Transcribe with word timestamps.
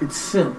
It's 0.00 0.16
simple. 0.16 0.54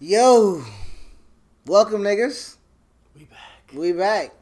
Yo, 0.00 0.62
welcome 1.66 2.00
niggas. 2.00 2.56
We 3.14 3.24
back. 3.24 3.38
We 3.74 3.92
back. 3.92 4.41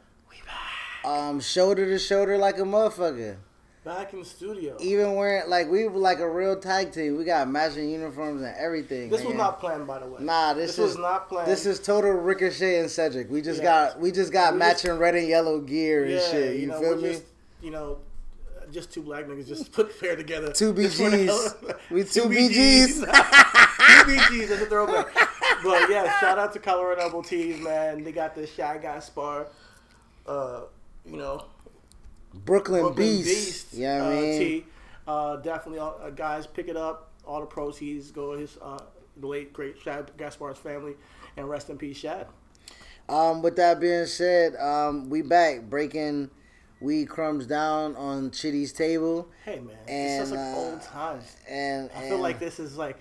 Um, 1.03 1.39
shoulder 1.39 1.85
to 1.85 1.97
shoulder 1.99 2.37
like 2.37 2.57
a 2.57 2.63
motherfucker. 2.63 3.37
Back 3.83 4.13
in 4.13 4.19
the 4.19 4.25
studio. 4.25 4.77
Even 4.79 5.15
wearing 5.15 5.49
like 5.49 5.67
we 5.67 5.87
were 5.87 5.97
like 5.97 6.19
a 6.19 6.29
real 6.29 6.55
tag 6.59 6.91
team. 6.91 7.17
We 7.17 7.23
got 7.23 7.49
matching 7.49 7.89
uniforms 7.89 8.43
and 8.43 8.55
everything. 8.55 9.09
This 9.09 9.23
was 9.23 9.33
not 9.33 9.59
planned, 9.59 9.87
by 9.87 9.97
the 9.97 10.05
way. 10.05 10.21
Nah, 10.21 10.53
this, 10.53 10.75
This 10.75 10.77
is 10.77 10.83
was 10.83 10.97
not 10.99 11.27
planned. 11.27 11.47
This 11.49 11.65
is 11.65 11.79
total 11.79 12.11
Ricochet 12.11 12.79
and 12.79 12.91
Cedric. 12.91 13.31
We 13.31 13.41
just 13.41 13.57
Yeah. 13.57 13.87
got 13.89 13.99
we 13.99 14.11
just 14.11 14.31
got 14.31 14.53
We 14.53 14.59
matching 14.59 14.91
red 14.99 15.15
and 15.15 15.27
yellow 15.27 15.59
gear 15.59 16.03
and 16.03 16.13
yeah, 16.13 16.29
shit. 16.29 16.57
You, 16.57 16.67
know, 16.67 16.79
feel 16.79 16.95
me? 16.97 17.09
Just, 17.13 17.23
you 17.63 17.71
know, 17.71 17.97
just 18.71 18.93
two 18.93 19.01
black 19.01 19.25
niggas 19.25 19.47
just 19.47 19.71
put 19.71 19.99
pair 19.99 20.15
together. 20.15 20.51
Two 20.51 20.73
Just 20.75 20.99
BGs. 20.99 21.79
We 21.89 22.03
two 22.03 22.21
BGs. 22.25 22.99
two 22.99 23.05
BGs. 23.05 24.47
That's 24.49 24.61
a 24.61 24.65
throwback. 24.67 25.07
But 25.63 25.89
yeah, 25.89 26.19
shout 26.19 26.37
out 26.37 26.53
to 26.53 26.59
Colorado 26.59 27.01
Double 27.01 27.23
T's, 27.23 27.59
man. 27.59 28.03
They 28.03 28.11
got 28.11 28.35
the 28.35 28.45
Shy 28.45 28.77
Guy 28.77 28.99
Spar. 28.99 29.47
Uh, 30.27 30.61
you 31.05 31.17
know, 31.17 31.45
Brooklyn, 32.33 32.81
Brooklyn 32.81 32.93
Beast. 32.95 33.27
Beast. 33.27 33.73
Yeah, 33.73 34.05
uh, 34.05 34.09
mean. 34.09 34.39
T. 34.39 34.65
Uh, 35.07 35.35
definitely, 35.37 35.79
all, 35.79 35.99
uh, 36.01 36.09
guys, 36.09 36.47
pick 36.47 36.67
it 36.67 36.77
up. 36.77 37.09
All 37.25 37.39
the 37.39 37.45
proceeds 37.45 38.11
go 38.11 38.33
to 38.33 38.39
his 38.39 38.57
uh, 38.61 38.79
the 39.17 39.27
late 39.27 39.53
great 39.53 39.77
Shad 39.79 40.11
Gaspard's 40.17 40.59
family, 40.59 40.93
and 41.37 41.49
rest 41.49 41.69
in 41.69 41.77
peace, 41.77 41.97
Shad. 41.97 42.27
Um, 43.09 43.41
with 43.41 43.55
that 43.57 43.79
being 43.79 44.05
said, 44.05 44.55
um, 44.55 45.09
we 45.09 45.21
back 45.21 45.63
breaking 45.69 46.29
weed 46.79 47.09
crumbs 47.09 47.45
down 47.45 47.95
on 47.95 48.31
Chidi's 48.31 48.71
table, 48.73 49.27
Hey 49.45 49.59
man, 49.59 49.75
And, 49.87 50.21
it's 50.21 50.29
just 50.29 50.31
like 50.31 50.55
uh, 50.55 50.59
old 50.59 50.81
times. 50.81 51.35
and 51.47 51.89
I 51.95 52.09
feel 52.09 52.19
like 52.19 52.39
this 52.39 52.59
is 52.59 52.77
like 52.77 52.97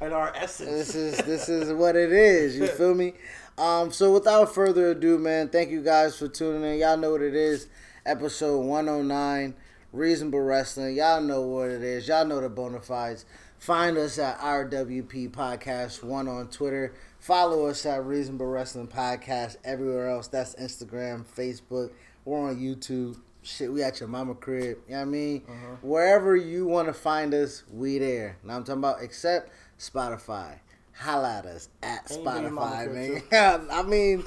in 0.00 0.12
our 0.12 0.34
essence. 0.34 0.68
this 0.68 0.94
is 0.94 1.18
this 1.18 1.48
is 1.48 1.72
what 1.72 1.96
it 1.96 2.12
is. 2.12 2.56
You 2.56 2.66
feel 2.78 2.94
me? 2.94 3.14
Um, 3.58 3.92
so 3.92 4.12
without 4.12 4.54
further 4.54 4.90
ado, 4.92 5.18
man, 5.18 5.48
thank 5.48 5.70
you 5.70 5.82
guys 5.82 6.16
for 6.16 6.28
tuning 6.28 6.64
in. 6.64 6.78
Y'all 6.78 6.96
know 6.96 7.12
what 7.12 7.22
it 7.22 7.34
is. 7.34 7.68
Episode 8.04 8.60
one 8.60 8.88
oh 8.88 9.02
nine, 9.02 9.54
Reasonable 9.92 10.40
Wrestling. 10.40 10.96
Y'all 10.96 11.20
know 11.20 11.42
what 11.42 11.68
it 11.68 11.82
is. 11.82 12.08
Y'all 12.08 12.24
know 12.24 12.40
the 12.40 12.48
bona 12.48 12.80
fides. 12.80 13.24
Find 13.58 13.96
us 13.96 14.18
at 14.18 14.40
RWP 14.40 15.30
Podcast 15.30 16.02
One 16.02 16.26
on 16.26 16.48
Twitter. 16.48 16.94
Follow 17.20 17.66
us 17.66 17.86
at 17.86 18.04
Reasonable 18.04 18.46
Wrestling 18.46 18.88
Podcast 18.88 19.56
everywhere 19.64 20.08
else. 20.08 20.26
That's 20.26 20.56
Instagram, 20.56 21.24
Facebook. 21.24 21.92
We're 22.24 22.48
on 22.48 22.56
YouTube. 22.56 23.20
Shit, 23.42 23.72
we 23.72 23.82
at 23.82 24.00
your 24.00 24.08
mama 24.08 24.34
crib. 24.34 24.78
You 24.88 24.94
know 24.94 25.00
what 25.00 25.02
I 25.02 25.04
mean? 25.04 25.40
Wherever 25.82 26.34
you 26.34 26.66
want 26.66 26.88
to 26.88 26.92
find 26.94 27.34
us, 27.34 27.62
we 27.72 27.98
there. 27.98 28.38
Now 28.42 28.56
I'm 28.56 28.64
talking 28.64 28.80
about 28.80 29.02
except 29.02 29.50
Spotify. 29.78 30.58
Holla 30.94 31.38
at 31.38 31.46
us 31.46 31.68
at 31.82 32.10
mama 32.22 32.50
Spotify, 32.50 33.22
man. 33.32 33.68
I 33.70 33.82
mean, 33.82 34.24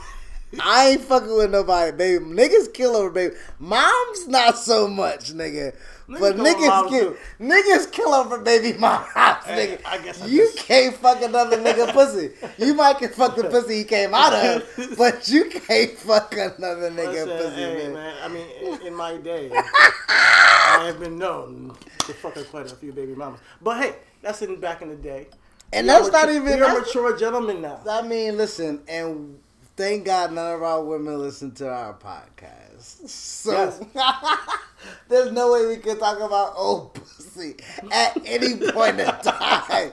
I 0.62 0.90
ain't 0.90 1.02
fucking 1.02 1.36
with 1.36 1.52
nobody, 1.52 1.92
baby. 1.96 2.24
Niggas 2.26 2.74
kill 2.74 2.96
over 2.96 3.10
baby. 3.10 3.36
Moms 3.60 4.28
not 4.28 4.58
so 4.58 4.88
much, 4.88 5.34
nigga. 5.34 5.76
Niggas 6.08 6.20
but 6.20 6.36
niggas 6.36 6.90
kill 6.90 7.16
niggas 7.40 7.92
kill 7.92 8.14
over 8.14 8.38
baby 8.40 8.78
moms, 8.80 9.08
Hey, 9.14 9.78
nigga. 9.78 9.82
I 9.86 9.98
guess 10.04 10.22
I 10.22 10.26
you 10.28 10.44
just- 10.46 10.58
can't 10.60 10.96
fuck 10.96 11.22
another 11.22 11.58
nigga 11.58 11.92
pussy. 11.94 12.32
You 12.58 12.74
might 12.74 12.98
can 13.00 13.10
fuck 13.10 13.36
the 13.36 13.46
pussy 13.46 13.78
he 13.80 13.84
came 13.86 14.14
out 14.14 14.34
of, 14.34 14.96
but 14.98 15.28
you 15.30 15.46
can't 15.50 15.92
fuck 15.98 16.34
another 16.34 16.92
nigga 16.92 17.26
Listen, 17.26 17.38
pussy, 17.38 17.56
hey, 17.56 17.78
man. 17.84 17.94
man. 17.94 18.16
I 18.24 18.28
mean, 18.28 18.48
in, 18.82 18.88
in 18.88 18.96
my 18.96 19.18
day, 19.18 19.52
I 19.54 20.84
have 20.86 21.00
been 21.00 21.18
known 21.18 21.76
to 22.00 22.14
fucking 22.14 22.46
quite 22.46 22.72
a 22.72 22.76
few 22.76 22.92
baby 22.92 23.16
mamas. 23.16 23.40
But 23.62 23.82
hey, 23.82 23.96
that's 24.22 24.42
in 24.42 24.60
back 24.60 24.82
in 24.82 24.90
the 24.90 24.96
day. 24.96 25.28
And 25.76 25.90
that's 25.90 26.12
not 26.12 26.30
even- 26.30 26.54
are 26.54 26.60
that's- 26.60 26.86
mature 26.88 27.18
gentlemen 27.18 27.62
now. 27.62 27.82
I 27.90 28.02
mean, 28.02 28.38
listen, 28.38 28.82
and 28.88 29.40
thank 29.76 30.06
God 30.06 30.32
none 30.34 30.54
of 30.56 30.64
our 30.64 30.84
women 30.84 31.20
listen 31.20 31.52
to 31.56 31.70
our 31.70 31.94
podcast. 31.94 33.08
So 33.10 33.52
Yes. 33.52 33.80
there's 35.10 35.32
no 35.32 35.52
way 35.54 35.66
we 35.66 35.78
can 35.78 35.98
talk 35.98 36.18
about 36.20 36.54
old 36.56 36.94
pussy 36.96 37.56
at 37.92 38.18
any 38.26 38.58
point 38.72 39.00
in 39.00 39.06
time 39.24 39.92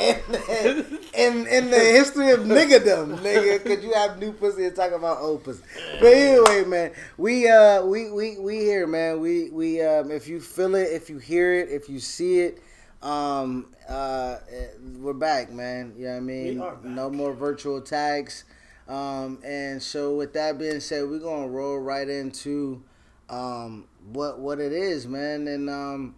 in 0.00 0.16
the, 0.30 0.98
in, 1.14 1.46
in 1.46 1.70
the 1.70 1.78
history 1.78 2.30
of 2.30 2.40
niggerdom, 2.40 3.18
nigga. 3.18 3.62
Could 3.62 3.82
you 3.82 3.92
have 3.94 4.18
new 4.18 4.32
pussy 4.32 4.64
and 4.66 4.74
talk 4.74 4.92
about 4.92 5.18
old 5.18 5.44
pussy? 5.44 5.62
But 6.00 6.12
anyway, 6.12 6.64
man, 6.64 6.92
we 7.16 7.48
uh 7.48 7.84
we 7.84 8.10
we 8.10 8.38
we 8.38 8.56
here, 8.58 8.86
man. 8.86 9.20
We 9.20 9.50
we 9.50 9.80
um 9.82 10.10
if 10.10 10.26
you 10.26 10.40
feel 10.40 10.74
it, 10.74 10.90
if 10.92 11.08
you 11.10 11.18
hear 11.18 11.54
it, 11.54 11.68
if 11.70 11.88
you 11.88 12.00
see 12.00 12.40
it. 12.40 12.62
Um, 13.02 13.66
uh, 13.88 14.38
eh, 14.50 14.68
we're 15.00 15.12
back, 15.12 15.50
man. 15.50 15.94
You 15.98 16.04
know 16.04 16.10
what 16.12 16.16
I 16.16 16.20
mean? 16.20 16.54
We 16.54 16.60
are 16.60 16.74
back. 16.76 16.84
No 16.84 17.10
more 17.10 17.32
virtual 17.32 17.80
tags. 17.80 18.44
Um, 18.88 19.38
and 19.44 19.82
so 19.82 20.14
with 20.16 20.32
that 20.34 20.58
being 20.58 20.80
said, 20.80 21.08
we're 21.08 21.18
gonna 21.18 21.48
roll 21.48 21.78
right 21.78 22.08
into 22.08 22.82
um 23.28 23.86
what 24.12 24.38
what 24.38 24.60
it 24.60 24.72
is, 24.72 25.06
man. 25.06 25.48
And 25.48 25.68
um 25.68 26.14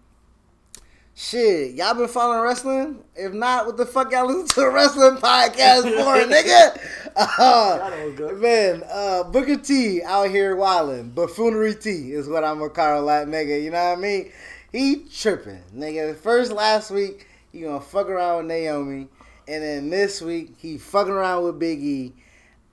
shit, 1.15 1.75
y'all 1.75 1.95
been 1.95 2.09
following 2.09 2.41
wrestling? 2.41 3.05
If 3.15 3.33
not, 3.33 3.67
what 3.67 3.77
the 3.77 3.87
fuck 3.87 4.13
y'all 4.13 4.27
listen 4.27 4.49
to 4.49 4.61
a 4.63 4.71
wrestling 4.71 5.17
podcast 5.17 5.83
for, 5.83 6.17
nigga? 6.33 6.81
Uh, 7.17 8.35
man, 8.35 8.83
uh 8.91 9.23
Booker 9.25 9.57
T 9.57 10.03
out 10.03 10.29
here 10.31 10.57
wilding. 10.57 11.11
Buffoonery 11.11 11.75
T 11.75 12.13
is 12.13 12.29
what 12.29 12.45
I'm 12.45 12.59
gonna 12.59 12.71
call 12.71 13.07
that 13.07 13.29
nigga, 13.29 13.63
you 13.63 13.71
know 13.71 13.91
what 13.91 13.99
I 13.99 14.01
mean? 14.01 14.33
He 14.75 15.05
tripping, 15.05 15.63
nigga. 15.73 16.17
First 16.17 16.51
last 16.51 16.91
week, 16.91 17.29
he 17.53 17.61
gonna 17.61 17.81
fuck 17.81 18.09
around 18.09 18.39
with 18.39 18.47
Naomi. 18.47 19.07
And 19.47 19.63
then 19.63 19.89
this 19.89 20.21
week, 20.21 20.55
he 20.59 20.79
fucking 20.79 21.13
around 21.13 21.45
with 21.45 21.61
Big 21.61 21.81
E. 21.81 22.13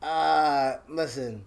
Uh, 0.02 0.78
listen, 0.90 1.46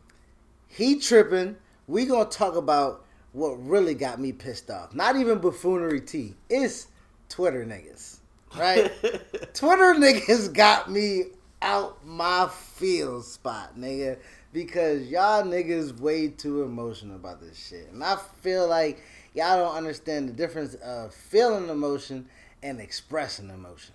he 0.69 1.01
tripping. 1.01 1.57
We 1.89 2.07
gonna 2.07 2.27
talk 2.27 2.55
about 2.55 3.05
what 3.33 3.55
really 3.67 3.95
got 3.95 4.21
me 4.21 4.31
pissed 4.31 4.71
off. 4.71 4.95
Not 4.95 5.17
even 5.17 5.39
buffoonery 5.39 6.01
T. 6.01 6.37
It's 6.49 6.87
Twitter 7.29 7.65
niggas, 7.65 8.19
right? 8.57 8.93
Twitter 9.55 9.95
niggas 9.95 10.55
got 10.55 10.89
me 10.89 11.25
out 11.63 12.07
my 12.07 12.49
field 12.77 13.25
spot, 13.25 13.77
nigga, 13.77 14.19
because 14.53 15.09
y'all 15.09 15.43
niggas 15.43 15.99
way 15.99 16.29
too 16.29 16.63
emotional 16.63 17.17
about 17.17 17.41
this 17.41 17.59
shit, 17.59 17.91
and 17.91 18.05
I 18.05 18.19
feel 18.41 18.69
like 18.69 19.03
y'all 19.35 19.57
don't 19.57 19.77
understand 19.77 20.29
the 20.29 20.33
difference 20.33 20.75
of 20.75 21.13
feeling 21.13 21.69
emotion 21.69 22.27
and 22.63 22.81
expressing 22.81 23.51
emotion. 23.51 23.95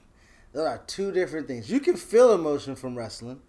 Those 0.54 0.68
are 0.68 0.82
two 0.88 1.12
different 1.12 1.48
things. 1.48 1.70
You 1.70 1.80
can 1.80 1.96
feel 1.96 2.34
emotion 2.34 2.76
from 2.76 2.98
wrestling. 2.98 3.40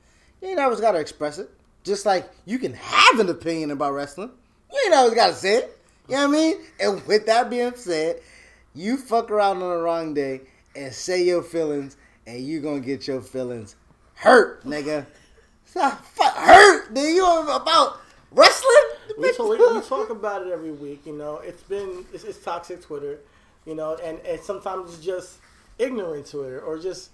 You 0.40 0.48
ain't 0.48 0.60
always 0.60 0.80
got 0.80 0.92
to 0.92 0.98
express 1.00 1.38
it. 1.38 1.50
Just 1.82 2.06
like 2.06 2.30
you 2.44 2.58
can 2.58 2.74
have 2.74 3.20
an 3.20 3.28
opinion 3.28 3.70
about 3.70 3.92
wrestling. 3.92 4.30
You 4.72 4.80
ain't 4.86 4.94
always 4.94 5.14
got 5.14 5.28
to 5.28 5.34
say 5.34 5.56
it. 5.56 5.78
You 6.08 6.16
know 6.16 6.28
what 6.28 6.28
I 6.28 6.40
mean? 6.40 6.56
And 6.78 7.06
with 7.06 7.26
that 7.26 7.50
being 7.50 7.74
said, 7.74 8.20
you 8.74 8.96
fuck 8.96 9.30
around 9.30 9.62
on 9.62 9.70
the 9.70 9.82
wrong 9.82 10.14
day 10.14 10.42
and 10.76 10.92
say 10.92 11.24
your 11.24 11.42
feelings, 11.42 11.96
and 12.26 12.40
you 12.44 12.60
to 12.60 12.80
get 12.80 13.08
your 13.08 13.20
feelings 13.20 13.76
hurt, 14.14 14.64
nigga. 14.64 15.06
Fuck, 15.64 16.04
hurt? 16.18 16.94
Then 16.94 17.14
you 17.14 17.24
about 17.50 18.00
wrestling? 18.30 18.89
We, 19.18 19.32
talk, 19.32 19.48
we, 19.48 19.56
we 19.56 19.80
talk 19.82 20.10
about 20.10 20.46
it 20.46 20.52
every 20.52 20.72
week. 20.72 21.06
You 21.06 21.16
know, 21.16 21.36
it's 21.36 21.62
been 21.62 22.04
it's, 22.12 22.24
it's 22.24 22.42
toxic 22.42 22.82
Twitter. 22.82 23.18
You 23.66 23.74
know, 23.74 23.96
and, 24.02 24.18
and 24.20 24.40
sometimes 24.40 24.94
it's 24.94 25.04
just 25.04 25.36
ignorant 25.78 26.30
Twitter 26.30 26.60
or 26.60 26.78
just 26.78 27.10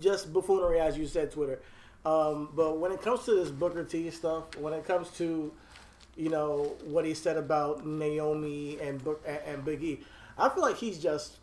just 0.00 0.32
buffoonery, 0.32 0.80
as 0.80 0.96
you 0.98 1.06
said, 1.06 1.30
Twitter. 1.30 1.60
Um, 2.04 2.48
but 2.54 2.78
when 2.78 2.92
it 2.92 3.02
comes 3.02 3.24
to 3.24 3.34
this 3.34 3.50
Booker 3.50 3.84
T 3.84 4.10
stuff, 4.10 4.56
when 4.56 4.72
it 4.72 4.86
comes 4.86 5.10
to 5.18 5.52
you 6.16 6.28
know 6.30 6.76
what 6.84 7.04
he 7.04 7.14
said 7.14 7.36
about 7.36 7.86
Naomi 7.86 8.78
and 8.80 9.02
Book 9.02 9.22
and, 9.26 9.38
and 9.46 9.64
Big 9.64 9.82
E, 9.82 10.00
I 10.36 10.48
feel 10.48 10.62
like 10.62 10.76
he's 10.76 10.98
just 10.98 11.36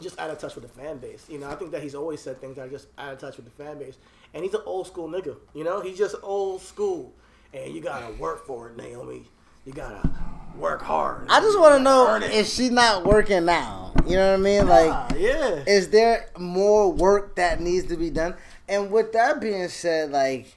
just 0.00 0.18
out 0.18 0.30
of 0.30 0.38
touch 0.38 0.54
with 0.54 0.64
the 0.64 0.80
fan 0.80 0.98
base. 0.98 1.26
You 1.28 1.38
know, 1.38 1.48
I 1.48 1.54
think 1.54 1.70
that 1.72 1.82
he's 1.82 1.94
always 1.94 2.20
said 2.20 2.40
things 2.40 2.56
that 2.56 2.66
are 2.66 2.70
just 2.70 2.88
out 2.98 3.12
of 3.12 3.18
touch 3.18 3.36
with 3.36 3.46
the 3.46 3.62
fan 3.62 3.78
base. 3.78 3.96
And 4.34 4.44
he's 4.44 4.54
an 4.54 4.60
old 4.66 4.86
school 4.86 5.08
nigga. 5.08 5.36
You 5.54 5.64
know, 5.64 5.80
he's 5.80 5.98
just 5.98 6.14
old 6.22 6.60
school. 6.60 7.12
And 7.54 7.74
you 7.74 7.80
gotta 7.80 8.12
work 8.14 8.46
for 8.46 8.68
it, 8.68 8.76
Naomi. 8.76 9.24
You 9.64 9.72
gotta 9.72 10.08
work 10.56 10.82
hard. 10.82 11.26
I 11.28 11.40
just 11.40 11.58
want 11.58 11.76
to 11.76 11.82
know 11.82 12.18
if 12.22 12.46
she 12.48 12.68
not 12.68 13.04
working 13.04 13.44
now. 13.44 13.92
You 14.06 14.16
know 14.16 14.30
what 14.32 14.40
I 14.40 14.42
mean? 14.42 14.66
Like, 14.68 14.90
Ah, 14.90 15.08
yeah. 15.16 15.64
is 15.66 15.90
there 15.90 16.30
more 16.38 16.90
work 16.90 17.36
that 17.36 17.60
needs 17.60 17.88
to 17.88 17.96
be 17.96 18.10
done? 18.10 18.34
And 18.68 18.90
with 18.90 19.12
that 19.12 19.40
being 19.40 19.68
said, 19.68 20.10
like, 20.10 20.54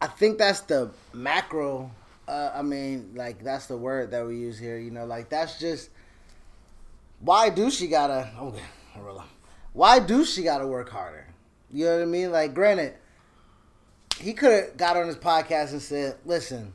I 0.00 0.06
think 0.06 0.38
that's 0.38 0.60
the 0.60 0.90
macro. 1.12 1.90
Uh, 2.26 2.50
I 2.54 2.62
mean, 2.62 3.12
like 3.14 3.42
that's 3.42 3.66
the 3.66 3.76
word 3.76 4.10
that 4.12 4.26
we 4.26 4.36
use 4.36 4.58
here. 4.58 4.78
You 4.78 4.90
know, 4.90 5.04
like 5.04 5.28
that's 5.28 5.58
just 5.58 5.90
why 7.20 7.50
do 7.50 7.70
she 7.70 7.88
gotta? 7.88 8.30
Okay, 8.38 8.62
why 9.72 9.98
do 9.98 10.24
she 10.24 10.42
gotta 10.42 10.66
work 10.66 10.88
harder? 10.90 11.26
You 11.70 11.86
know 11.86 11.96
what 11.96 12.02
I 12.02 12.06
mean? 12.06 12.32
Like, 12.32 12.54
granted, 12.54 12.94
he 14.18 14.32
could 14.32 14.52
have 14.52 14.76
got 14.76 14.96
on 14.96 15.06
his 15.06 15.16
podcast 15.16 15.72
and 15.72 15.82
said, 15.82 16.16
"Listen, 16.24 16.74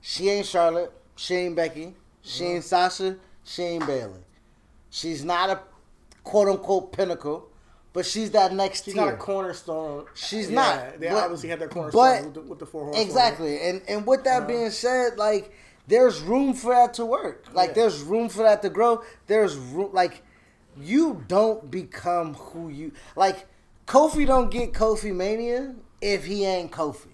she 0.00 0.28
ain't 0.28 0.46
Charlotte, 0.46 0.92
she 1.16 1.34
ain't 1.34 1.56
Becky, 1.56 1.94
she 2.22 2.44
uh-huh. 2.44 2.54
ain't 2.54 2.64
Sasha, 2.64 3.16
she 3.44 3.62
ain't 3.62 3.86
Bayley. 3.86 4.20
She's 4.90 5.24
not 5.24 5.50
a 5.50 5.60
quote 6.24 6.48
unquote 6.48 6.92
pinnacle." 6.92 7.48
But 7.94 8.06
she's 8.06 8.30
that 8.30 8.54
next 8.54 8.86
She's 8.86 8.94
tier. 8.94 9.04
not 9.04 9.12
a 9.12 9.16
cornerstone. 9.18 10.06
She's 10.14 10.48
Yeah, 10.48 10.54
not. 10.54 10.98
They 10.98 11.08
But- 11.10 11.24
obviously 11.24 11.50
had 11.50 11.58
their 11.58 11.68
cornerstone 11.68 12.24
with, 12.24 12.32
the, 12.34 12.40
with 12.40 12.58
the 12.58 12.64
four. 12.64 12.90
Exactly. 12.94 13.60
And 13.60 13.82
and 13.86 14.06
with 14.06 14.24
that 14.24 14.42
know? 14.42 14.48
being 14.48 14.70
said, 14.70 15.18
like 15.18 15.52
there's 15.88 16.20
room 16.22 16.54
for 16.54 16.72
that 16.74 16.94
to 16.94 17.04
work. 17.04 17.48
Like 17.52 17.68
Yeah. 17.70 17.74
there's 17.74 18.00
room 18.00 18.30
for 18.30 18.44
that 18.44 18.62
to 18.62 18.70
grow. 18.70 19.02
There's 19.26 19.56
room 19.56 19.90
like 19.92 20.22
you 20.74 21.22
don't 21.28 21.70
become 21.70 22.32
who 22.32 22.70
you 22.70 22.92
like 23.14 23.44
Kofi 23.86 24.26
don't 24.26 24.50
get 24.50 24.72
Kofi 24.72 25.14
Mania 25.14 25.74
if 26.02 26.26
he 26.26 26.44
ain't 26.44 26.70
Kofi. 26.70 27.08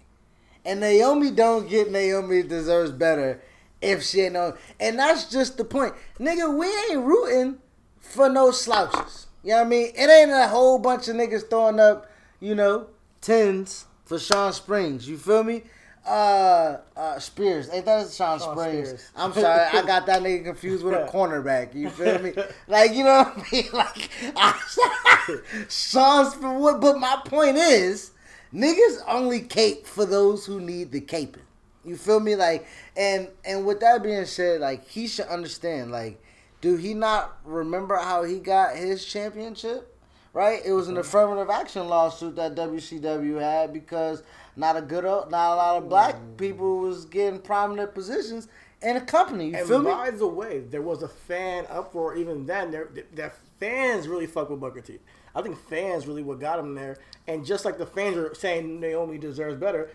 And 0.65 0.81
Naomi 0.81 1.31
don't 1.31 1.69
get 1.69 1.93
Naomi 1.93 2.43
deserves 2.43 2.91
better 2.91 3.41
if 3.81 4.03
she 4.03 4.23
ain't 4.23 4.33
no 4.33 4.57
and 4.81 4.99
that's 4.99 5.31
just 5.31 5.57
the 5.57 5.65
point. 5.65 5.95
Nigga, 6.19 6.53
we 6.59 6.67
ain't 6.67 7.07
rooting 7.07 7.59
for 8.01 8.29
no 8.29 8.51
slouches. 8.51 9.27
You 9.45 9.51
know 9.51 9.59
what 9.59 9.67
I 9.67 9.69
mean? 9.69 9.93
It 9.95 10.11
ain't 10.11 10.31
a 10.31 10.49
whole 10.49 10.79
bunch 10.79 11.09
of 11.09 11.17
niggas 11.17 11.49
throwing 11.49 11.79
up, 11.79 12.11
you 12.41 12.55
know, 12.55 12.89
tens 13.21 13.87
for 14.05 14.19
Sean 14.19 14.53
Springs. 14.53 15.09
You 15.09 15.17
feel 15.17 15.45
me? 15.45 15.63
Uh, 16.05 16.79
uh, 16.97 17.19
Spears. 17.19 17.69
Ain't 17.71 17.85
that 17.85 18.11
Sean, 18.11 18.39
Sean 18.39 18.57
Springs? 18.57 18.89
Spears. 18.89 19.11
I'm 19.15 19.33
sorry, 19.33 19.79
I 19.79 19.87
got 19.87 20.07
that 20.07 20.23
nigga 20.23 20.45
confused 20.45 20.83
with 20.83 20.95
a 20.95 21.07
cornerback. 21.13 21.75
You 21.75 21.91
feel 21.91 22.19
me? 22.19 22.33
Like, 22.67 22.95
you 22.95 23.05
know 23.05 23.25
what 23.25 23.39
I 23.39 23.53
mean? 23.53 23.65
Like, 23.73 24.11
I, 24.35 25.39
Sean 25.69 26.81
But 26.81 26.99
my 26.99 27.21
point 27.25 27.57
is, 27.57 28.13
niggas 28.53 29.03
only 29.07 29.41
cape 29.41 29.87
for 29.87 30.05
those 30.05 30.47
who 30.47 30.61
need 30.61 30.93
the 30.93 31.01
caping. 31.01 31.43
You 31.85 31.97
feel 31.97 32.21
me? 32.21 32.37
Like, 32.37 32.67
and 32.97 33.29
and 33.45 33.65
with 33.65 33.81
that 33.81 34.03
being 34.03 34.25
said, 34.27 34.61
like 34.61 34.87
he 34.87 35.07
should 35.07 35.27
understand. 35.27 35.91
Like, 35.91 36.23
do 36.61 36.77
he 36.77 36.95
not 36.95 37.39
remember 37.45 37.97
how 37.97 38.25
he 38.25 38.39
got 38.39 38.77
his 38.77 39.05
championship? 39.05 39.95
Right? 40.35 40.61
It 40.65 40.73
was 40.73 40.89
an 40.89 40.99
affirmative 40.99 41.51
action 41.51 41.89
lawsuit 41.89 42.37
that 42.37 42.55
WCW 42.55 43.41
had 43.41 43.73
because 43.73 44.23
not 44.57 44.77
a 44.77 44.83
good, 44.83 45.05
uh, 45.05 45.25
not 45.31 45.55
a 45.55 45.57
lot 45.57 45.77
of 45.83 45.89
black 45.89 46.17
mm. 46.17 46.37
people 46.37 46.79
was 46.81 47.07
getting 47.07 47.41
prominent 47.41 47.95
positions 47.95 48.49
in 48.83 48.97
a 48.97 49.01
company. 49.01 49.49
You 49.49 49.57
And 49.57 49.69
feel 49.69 49.79
me? 49.79 49.91
by 49.91 50.11
the 50.11 50.27
way, 50.27 50.61
there 50.61 50.83
was 50.83 51.03
a 51.03 51.09
fan 51.09 51.65
uproar 51.71 52.17
even 52.17 52.47
then. 52.47 52.71
There, 52.71 52.89
that 53.15 53.35
fans 53.59 54.07
really 54.07 54.27
fuck 54.27 54.51
with 54.51 54.61
Booker 54.61 54.81
T. 54.81 54.99
I 55.39 55.43
think 55.43 55.57
fans 55.69 56.09
really 56.09 56.25
what 56.25 56.41
got 56.41 56.59
him 56.59 56.75
there. 56.75 56.99
And 57.29 57.47
just 57.47 57.65
like 57.65 57.79
the 57.79 57.87
fans 57.87 58.17
are 58.17 58.35
saying 58.35 58.81
Naomi 58.81 59.19
deserves 59.19 59.57
better, 59.57 59.89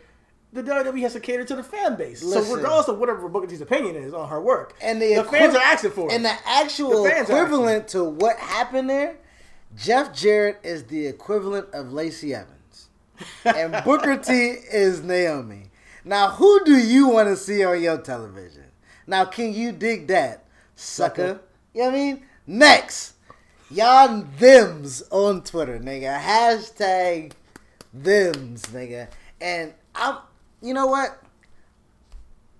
the 0.53 0.63
WWE 0.63 1.01
has 1.01 1.13
to 1.13 1.19
cater 1.19 1.43
to 1.43 1.55
the 1.55 1.63
fan 1.63 1.97
base. 1.97 2.21
so 2.21 2.41
regardless 2.55 2.87
of 2.87 2.97
whatever 2.97 3.27
Booker 3.27 3.47
T's 3.47 3.59
opinion 3.59 3.97
is 3.97 4.13
on 4.13 4.29
her 4.29 4.39
work, 4.39 4.75
And 4.81 5.01
the, 5.01 5.15
the 5.15 5.23
fans 5.25 5.53
are 5.53 5.61
asking 5.61 5.91
for 5.91 6.09
it. 6.09 6.13
And 6.13 6.23
the 6.23 6.33
actual 6.45 7.03
The 7.03 7.21
equivalent 7.21 7.89
to 7.89 8.05
what 8.05 8.37
happened 8.37 8.89
there, 8.89 9.17
Jeff 9.75 10.13
Jarrett 10.15 10.61
is 10.63 10.85
the 10.85 11.07
equivalent 11.07 11.67
of 11.73 11.91
Lacey 11.91 12.33
Evans. 12.33 12.87
and 13.45 13.83
Booker 13.83 14.15
T 14.15 14.33
is 14.33 15.03
Naomi. 15.03 15.71
Now, 16.05 16.29
who 16.29 16.63
do 16.63 16.77
you 16.77 17.09
want 17.09 17.27
to 17.27 17.35
see 17.35 17.65
on 17.65 17.81
your 17.81 17.97
television? 17.97 18.65
Now, 19.07 19.25
can 19.25 19.53
you 19.53 19.73
dig 19.73 20.07
that, 20.07 20.45
sucker? 20.75 21.27
Sucker. 21.27 21.41
You 21.73 21.81
know 21.81 21.87
what 21.87 21.95
I 21.95 21.97
mean? 21.97 22.23
Next, 22.45 23.13
y'all 23.73 24.25
thems 24.37 25.03
on 25.11 25.41
Twitter, 25.43 25.79
nigga. 25.79 26.19
Hashtag 26.19 27.33
thems, 27.93 28.63
nigga. 28.67 29.07
And 29.41 29.73
I'm, 29.95 30.17
you 30.61 30.73
know 30.73 30.87
what? 30.87 31.21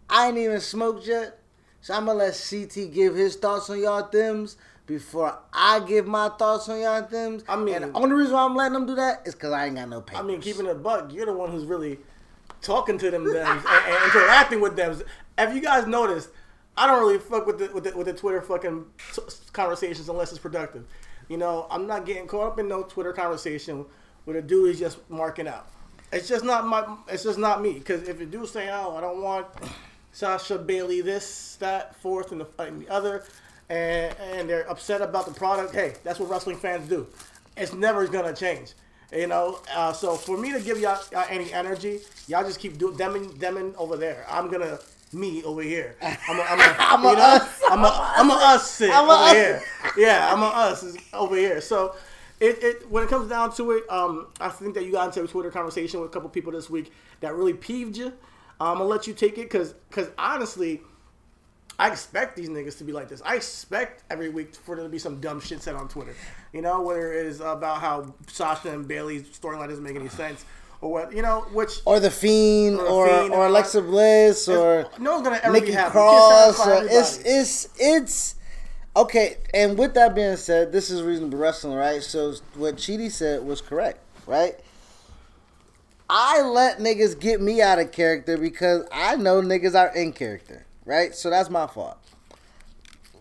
I 0.10 0.28
ain't 0.28 0.38
even 0.38 0.60
smoked 0.60 1.08
yet. 1.08 1.40
So 1.82 1.94
I'm 1.94 2.06
gonna 2.06 2.20
let 2.20 2.48
CT 2.50 2.94
give 2.94 3.16
his 3.16 3.36
thoughts 3.36 3.70
on 3.70 3.80
y'all 3.82 4.08
thems 4.10 4.58
before 4.86 5.38
I 5.52 5.82
give 5.82 6.08
my 6.08 6.30
thoughts 6.30 6.70
on 6.70 6.80
y'all 6.80 7.02
thems. 7.04 7.44
I 7.48 7.56
mean- 7.56 7.76
and 7.76 7.94
the 7.94 7.98
only 7.98 8.16
reason 8.16 8.34
why 8.34 8.44
I'm 8.44 8.56
letting 8.56 8.74
them 8.74 8.86
do 8.86 8.96
that 8.96 9.22
is 9.26 9.34
because 9.34 9.52
I 9.52 9.66
ain't 9.66 9.76
got 9.76 9.90
no 9.90 10.02
papers. 10.02 10.24
I 10.24 10.26
mean, 10.28 10.40
keeping 10.42 10.66
it 10.66 10.72
a 10.72 10.76
buck, 10.76 11.14
you're 11.14 11.26
the 11.26 11.34
one 11.34 11.52
who's 11.52 11.66
really 11.66 12.00
talking 12.62 12.98
to 12.98 13.12
them, 13.12 13.26
them 13.26 13.46
and, 13.46 13.66
and 13.68 14.04
interacting 14.06 14.62
with 14.62 14.76
them. 14.76 15.02
Have 15.38 15.54
you 15.56 15.62
guys 15.62 15.88
noticed? 15.88 16.30
I 16.76 16.88
don't 16.88 17.00
really 17.00 17.20
fuck 17.20 17.46
with 17.46 17.60
the 17.60 17.70
with 17.74 17.84
the, 17.84 17.96
with 17.96 18.08
the 18.08 18.14
Twitter 18.14 18.42
fucking 18.42 18.86
t- 19.14 19.22
conversations 19.52 20.10
unless 20.10 20.32
it's 20.32 20.42
productive. 20.42 20.86
You 21.30 21.38
know, 21.38 21.68
I'm 21.70 21.88
not 21.88 22.06
getting 22.06 22.28
caught 22.28 22.48
up 22.48 22.60
in 22.60 22.68
no 22.68 22.84
Twitter 22.84 23.14
conversation 23.14 23.86
where 24.26 24.36
the 24.36 24.42
dude 24.42 24.72
is 24.72 24.80
just 24.80 24.98
marking 25.10 25.48
out. 25.48 25.68
It's 26.12 26.28
just 26.28 26.44
not 26.44 26.66
my. 26.66 26.86
It's 27.08 27.24
just 27.24 27.38
not 27.40 27.62
me. 27.62 27.74
Because 27.74 28.08
if 28.08 28.20
you 28.20 28.26
do 28.26 28.46
say, 28.46 28.70
"Oh, 28.72 28.96
I 28.96 29.02
don't 29.02 29.22
want 29.22 29.48
Sasha 30.12 30.58
Bayley 30.58 31.02
this, 31.02 31.58
that, 31.60 31.96
fourth, 31.96 32.32
and 32.32 32.42
the, 32.42 32.48
and 32.60 32.82
the 32.82 32.90
other," 32.90 33.24
and 33.70 34.16
and 34.20 34.50
they're 34.50 34.70
upset 34.70 35.02
about 35.02 35.26
the 35.26 35.34
product, 35.34 35.74
hey, 35.74 35.94
that's 36.04 36.20
what 36.20 36.30
wrestling 36.30 36.58
fans 36.58 36.88
do. 36.88 37.08
It's 37.56 37.74
never 37.74 38.08
gonna 38.08 38.34
change. 38.34 38.74
You 39.12 39.28
know, 39.28 39.60
uh, 39.76 39.94
so 39.94 40.16
for 40.16 40.38
me 40.38 40.52
to 40.54 40.60
give 40.60 40.80
y'all, 40.80 41.00
y'all 41.12 41.26
any 41.30 41.54
energy, 41.54 42.00
y'all 42.28 42.44
just 42.44 42.60
keep 42.60 42.80
doing 42.80 42.98
them 42.98 43.16
and 43.16 43.40
them 43.40 43.58
and 43.58 43.76
over 43.76 43.96
there. 43.96 44.26
I'm 44.28 44.50
gonna 44.50 44.80
me 45.14 45.44
over 45.44 45.62
here. 45.62 45.96
I'm 46.02 46.40
a, 46.40 46.44
I'm 46.44 46.60
a, 46.60 46.76
I'm 46.80 47.06
a 47.06 47.10
you 47.10 47.16
know, 47.16 47.22
us. 47.22 47.62
I'm 47.70 47.84
a, 47.84 48.14
I'm 48.16 48.30
a 48.30 48.34
us 48.34 48.72
sit 48.72 48.90
I'm 48.90 49.10
a 49.10 49.14
over 49.14 49.24
us. 49.24 49.34
here. 49.34 49.64
Yeah, 49.98 50.34
I'm 50.34 50.42
a 50.42 50.48
us 50.48 50.84
is 50.84 50.98
over 51.14 51.36
here. 51.36 51.62
So 51.62 51.96
it, 52.40 52.64
it 52.64 52.92
when 52.92 53.04
it 53.04 53.10
comes 53.10 53.30
down 53.30 53.54
to 53.56 53.72
it, 53.72 53.90
um, 53.90 54.28
I 54.40 54.50
think 54.50 54.74
that 54.76 54.86
you 54.86 54.92
got 54.92 55.08
into 55.08 55.24
a 55.24 55.28
Twitter 55.28 55.52
conversation 55.52 56.00
with 56.02 56.10
a 56.10 56.14
couple 56.14 56.30
people 56.30 56.52
this 56.52 56.70
week 56.70 56.92
that 57.22 57.34
really 57.36 57.54
peeved 57.54 57.98
you. 57.98 58.14
I'm 58.60 58.78
gonna 58.78 58.86
let 58.86 59.08
you 59.08 59.14
take 59.14 59.38
it 59.38 59.44
because 59.50 59.74
because 59.90 60.10
honestly. 60.18 60.82
I 61.80 61.90
expect 61.90 62.36
these 62.36 62.50
niggas 62.50 62.78
to 62.78 62.84
be 62.84 62.92
like 62.94 63.10
this. 63.10 63.20
I 63.26 63.36
expect 63.36 64.04
every 64.12 64.30
week 64.30 64.54
for 64.54 64.76
there 64.76 64.86
to 64.86 64.90
be 64.90 65.00
some 65.00 65.20
dumb 65.20 65.42
shit 65.42 65.60
said 65.64 65.74
on 65.74 65.88
Twitter. 65.88 66.14
You 66.54 66.62
know, 66.62 66.84
whether 66.84 67.12
it 67.12 67.26
is 67.26 67.40
about 67.40 67.82
how 67.82 68.14
Sasha 68.28 68.72
and 68.72 68.88
Bayley's 68.88 69.24
storyline 69.24 69.70
doesn't 69.70 69.84
make 69.84 69.96
any 69.96 70.08
sense, 70.08 70.46
or 70.84 70.92
what 70.92 71.14
you 71.14 71.22
know, 71.22 71.42
which 71.54 71.80
or 71.86 72.00
the 72.02 72.12
Fiend, 72.12 72.78
Or 72.78 72.86
or 72.86 73.08
The 73.08 73.14
Fiend, 73.22 73.34
or- 73.34 73.46
Alexa 73.48 73.82
Bliss, 73.82 74.48
or 74.50 74.86
no 75.00 75.14
one's 75.14 75.24
gonna 75.24 75.40
ever 75.42 75.54
be 75.54 75.60
Nikki 75.62 75.72
happy. 75.72 75.92
Cross. 75.92 76.68
Or 76.68 76.84
it's 76.84 77.20
it's 77.26 77.70
it's 77.80 78.36
okay. 78.96 79.38
And 79.54 79.78
with 79.78 79.94
that 79.94 80.14
being 80.14 80.36
said, 80.36 80.74
this 80.74 80.90
is 80.90 81.02
reasonable 81.02 81.38
wrestling, 81.38 81.76
right? 81.76 82.04
So 82.04 82.34
what 82.56 82.76
Chidi 82.76 83.10
said 83.10 83.46
was 83.46 83.62
correct, 83.62 84.00
right? 84.28 84.60
I 86.10 86.42
let 86.42 86.80
niggas 86.80 87.18
get 87.18 87.40
me 87.40 87.62
out 87.62 87.80
of 87.80 87.92
character 87.94 88.38
because 88.38 88.86
I 88.92 89.16
know 89.16 89.42
niggas 89.42 89.74
are 89.80 89.96
in 89.96 90.12
character, 90.12 90.66
right? 90.86 91.16
So 91.16 91.30
that's 91.30 91.50
my 91.50 91.66
fault. 91.66 91.98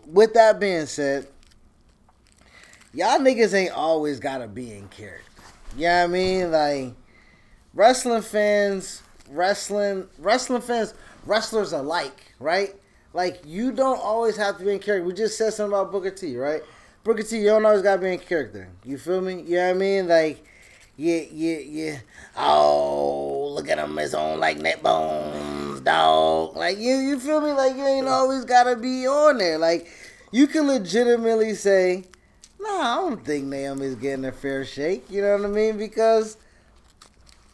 With 0.05 0.33
that 0.33 0.59
being 0.59 0.85
said, 0.85 1.27
y'all 2.93 3.19
niggas 3.19 3.53
ain't 3.53 3.71
always 3.71 4.19
gotta 4.19 4.49
be 4.49 4.73
in 4.73 4.89
character. 4.89 5.23
You 5.77 5.87
know 5.87 5.95
what 5.99 6.03
I 6.03 6.07
mean? 6.07 6.51
Like 6.51 6.93
wrestling 7.73 8.21
fans, 8.21 9.01
wrestling 9.29 10.07
wrestling 10.19 10.61
fans, 10.61 10.93
wrestlers 11.25 11.73
alike, 11.73 12.33
right? 12.39 12.75
Like 13.13 13.41
you 13.45 13.71
don't 13.71 13.99
always 13.99 14.35
have 14.37 14.57
to 14.57 14.65
be 14.65 14.73
in 14.73 14.79
character. 14.79 15.05
We 15.05 15.13
just 15.13 15.37
said 15.37 15.53
something 15.53 15.73
about 15.73 15.91
Booker 15.91 16.11
T, 16.11 16.35
right? 16.37 16.61
Booker 17.03 17.23
T, 17.23 17.39
you 17.39 17.47
don't 17.47 17.65
always 17.65 17.81
gotta 17.81 18.01
be 18.01 18.13
in 18.13 18.19
character. 18.19 18.69
You 18.83 18.97
feel 18.97 19.21
me? 19.21 19.41
You 19.41 19.57
know 19.57 19.67
what 19.67 19.75
I 19.75 19.79
mean? 19.79 20.07
Like 20.07 20.45
yeah, 20.95 21.21
yeah, 21.31 21.57
yeah. 21.57 21.99
Oh, 22.37 23.47
look 23.55 23.67
at 23.67 23.79
him, 23.79 23.97
his 23.97 24.13
own 24.13 24.39
like 24.39 24.57
neck 24.59 24.83
bones, 24.83 25.81
dog. 25.81 26.55
Like 26.55 26.77
you, 26.77 26.95
you 26.95 27.19
feel 27.19 27.41
me? 27.41 27.51
Like 27.51 27.75
you 27.75 27.85
ain't 27.85 28.07
always 28.07 28.45
gotta 28.45 28.75
be 28.75 29.07
on 29.07 29.39
there. 29.39 29.57
Like 29.57 29.87
you 30.31 30.45
can 30.45 30.67
legitimately 30.67 31.55
say, 31.55 32.05
Nah, 32.59 32.69
I 32.69 32.95
don't 32.95 33.25
think 33.25 33.45
Naomi's 33.45 33.95
getting 33.95 34.25
a 34.25 34.31
fair 34.31 34.63
shake. 34.65 35.09
You 35.09 35.21
know 35.21 35.37
what 35.37 35.45
I 35.45 35.49
mean? 35.49 35.77
Because 35.77 36.37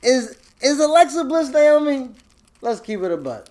is 0.04 0.38
is 0.62 0.80
Alexa 0.80 1.24
Bliss 1.26 1.50
Naomi? 1.50 2.10
Let's 2.62 2.80
keep 2.80 3.02
it 3.02 3.12
a 3.12 3.18
butt. 3.18 3.50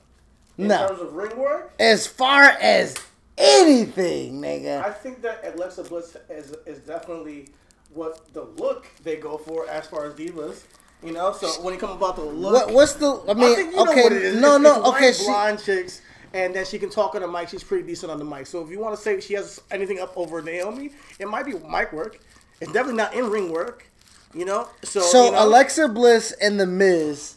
in 0.58 0.68
No. 0.68 0.88
terms 0.88 1.00
of 1.00 1.14
ring 1.14 1.36
work, 1.38 1.72
As 1.78 2.06
far 2.06 2.42
as 2.60 2.96
anything, 3.36 4.40
nigga. 4.40 4.84
I 4.84 4.90
think 4.90 5.22
that 5.22 5.44
Alexa 5.54 5.84
Bliss 5.84 6.16
is 6.28 6.54
is 6.66 6.78
definitely 6.80 7.48
what 7.94 8.32
the 8.34 8.44
look 8.56 8.86
they 9.02 9.16
go 9.16 9.38
for 9.38 9.68
as 9.68 9.86
far 9.86 10.06
as 10.06 10.14
divas. 10.14 10.62
You 11.02 11.12
know, 11.12 11.32
so 11.32 11.46
when 11.62 11.72
you 11.74 11.80
come 11.80 11.90
about 11.90 12.16
the 12.16 12.22
look, 12.24 12.52
What, 12.66 12.74
what's 12.74 12.94
the? 12.94 13.22
I 13.28 13.34
mean, 13.34 13.54
think 13.54 13.70
you 13.70 13.76
know 13.84 13.90
okay, 13.92 14.02
what 14.02 14.12
it 14.12 14.22
is. 14.22 14.40
no, 14.40 14.56
It's- 14.56 14.60
no, 14.62 14.80
it's 14.80 14.88
okay. 14.88 15.12
She, 15.12 15.24
blonde 15.24 15.62
chicks, 15.64 16.00
and 16.34 16.52
then 16.54 16.64
she 16.66 16.76
can 16.78 16.90
talk 16.90 17.14
on 17.14 17.20
the 17.22 17.28
mic. 17.28 17.48
She's 17.48 17.62
pretty 17.62 17.86
decent 17.86 18.10
on 18.10 18.18
the 18.18 18.24
mic. 18.24 18.46
So 18.48 18.62
if 18.64 18.68
you 18.70 18.80
want 18.80 18.96
to 18.96 19.00
say 19.00 19.20
she 19.20 19.34
has 19.34 19.60
anything 19.70 20.00
up 20.00 20.12
over 20.16 20.42
Naomi, 20.42 20.90
it 21.20 21.28
might 21.28 21.46
be 21.46 21.52
mic 21.54 21.92
work. 21.92 22.18
It's 22.60 22.72
definitely 22.72 22.96
not 22.96 23.14
in 23.14 23.30
ring 23.30 23.52
work. 23.52 23.86
You 24.34 24.44
know, 24.44 24.68
so 24.82 25.00
so 25.00 25.26
you 25.26 25.32
know, 25.32 25.46
Alexa 25.46 25.88
Bliss 25.88 26.32
and 26.32 26.60
the 26.60 26.66
Miz 26.66 27.36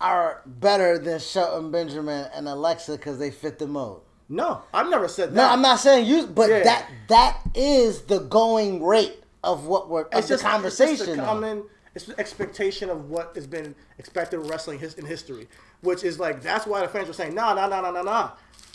are 0.00 0.42
better 0.46 0.98
than 0.98 1.18
Shelton 1.18 1.70
Benjamin 1.70 2.28
and 2.34 2.48
Alexa 2.48 2.92
because 2.92 3.18
they 3.18 3.30
fit 3.30 3.58
the 3.58 3.66
mode. 3.66 4.00
No, 4.28 4.62
I've 4.72 4.88
never 4.88 5.08
said 5.08 5.30
that. 5.30 5.34
No, 5.34 5.48
I'm 5.48 5.60
not 5.60 5.80
saying 5.80 6.06
you, 6.06 6.26
but 6.28 6.48
Yeah. 6.48 6.62
that 6.62 6.90
that 7.08 7.40
is 7.54 8.02
the 8.02 8.20
going 8.20 8.82
rate 8.82 9.22
of 9.42 9.66
what 9.66 9.88
we're 9.88 10.02
of 10.02 10.08
it's 10.12 10.28
the 10.28 10.34
just 10.34 10.44
conversation. 10.44 10.92
It's 10.92 11.04
just 11.06 11.20
common 11.20 11.64
it's 11.94 12.04
the 12.04 12.18
expectation 12.20 12.88
of 12.88 13.10
what 13.10 13.32
has 13.34 13.46
been 13.46 13.74
expected 13.98 14.38
of 14.38 14.48
wrestling 14.48 14.80
in 14.96 15.04
history, 15.04 15.48
which 15.80 16.04
is 16.04 16.20
like 16.20 16.40
that's 16.42 16.66
why 16.66 16.80
the 16.80 16.88
fans 16.88 17.08
were 17.08 17.14
saying, 17.14 17.34
nah, 17.34 17.54
nah, 17.54 17.66
nah, 17.66 17.80
nah, 17.80 17.90
nah, 17.90 18.02
nah. 18.02 18.30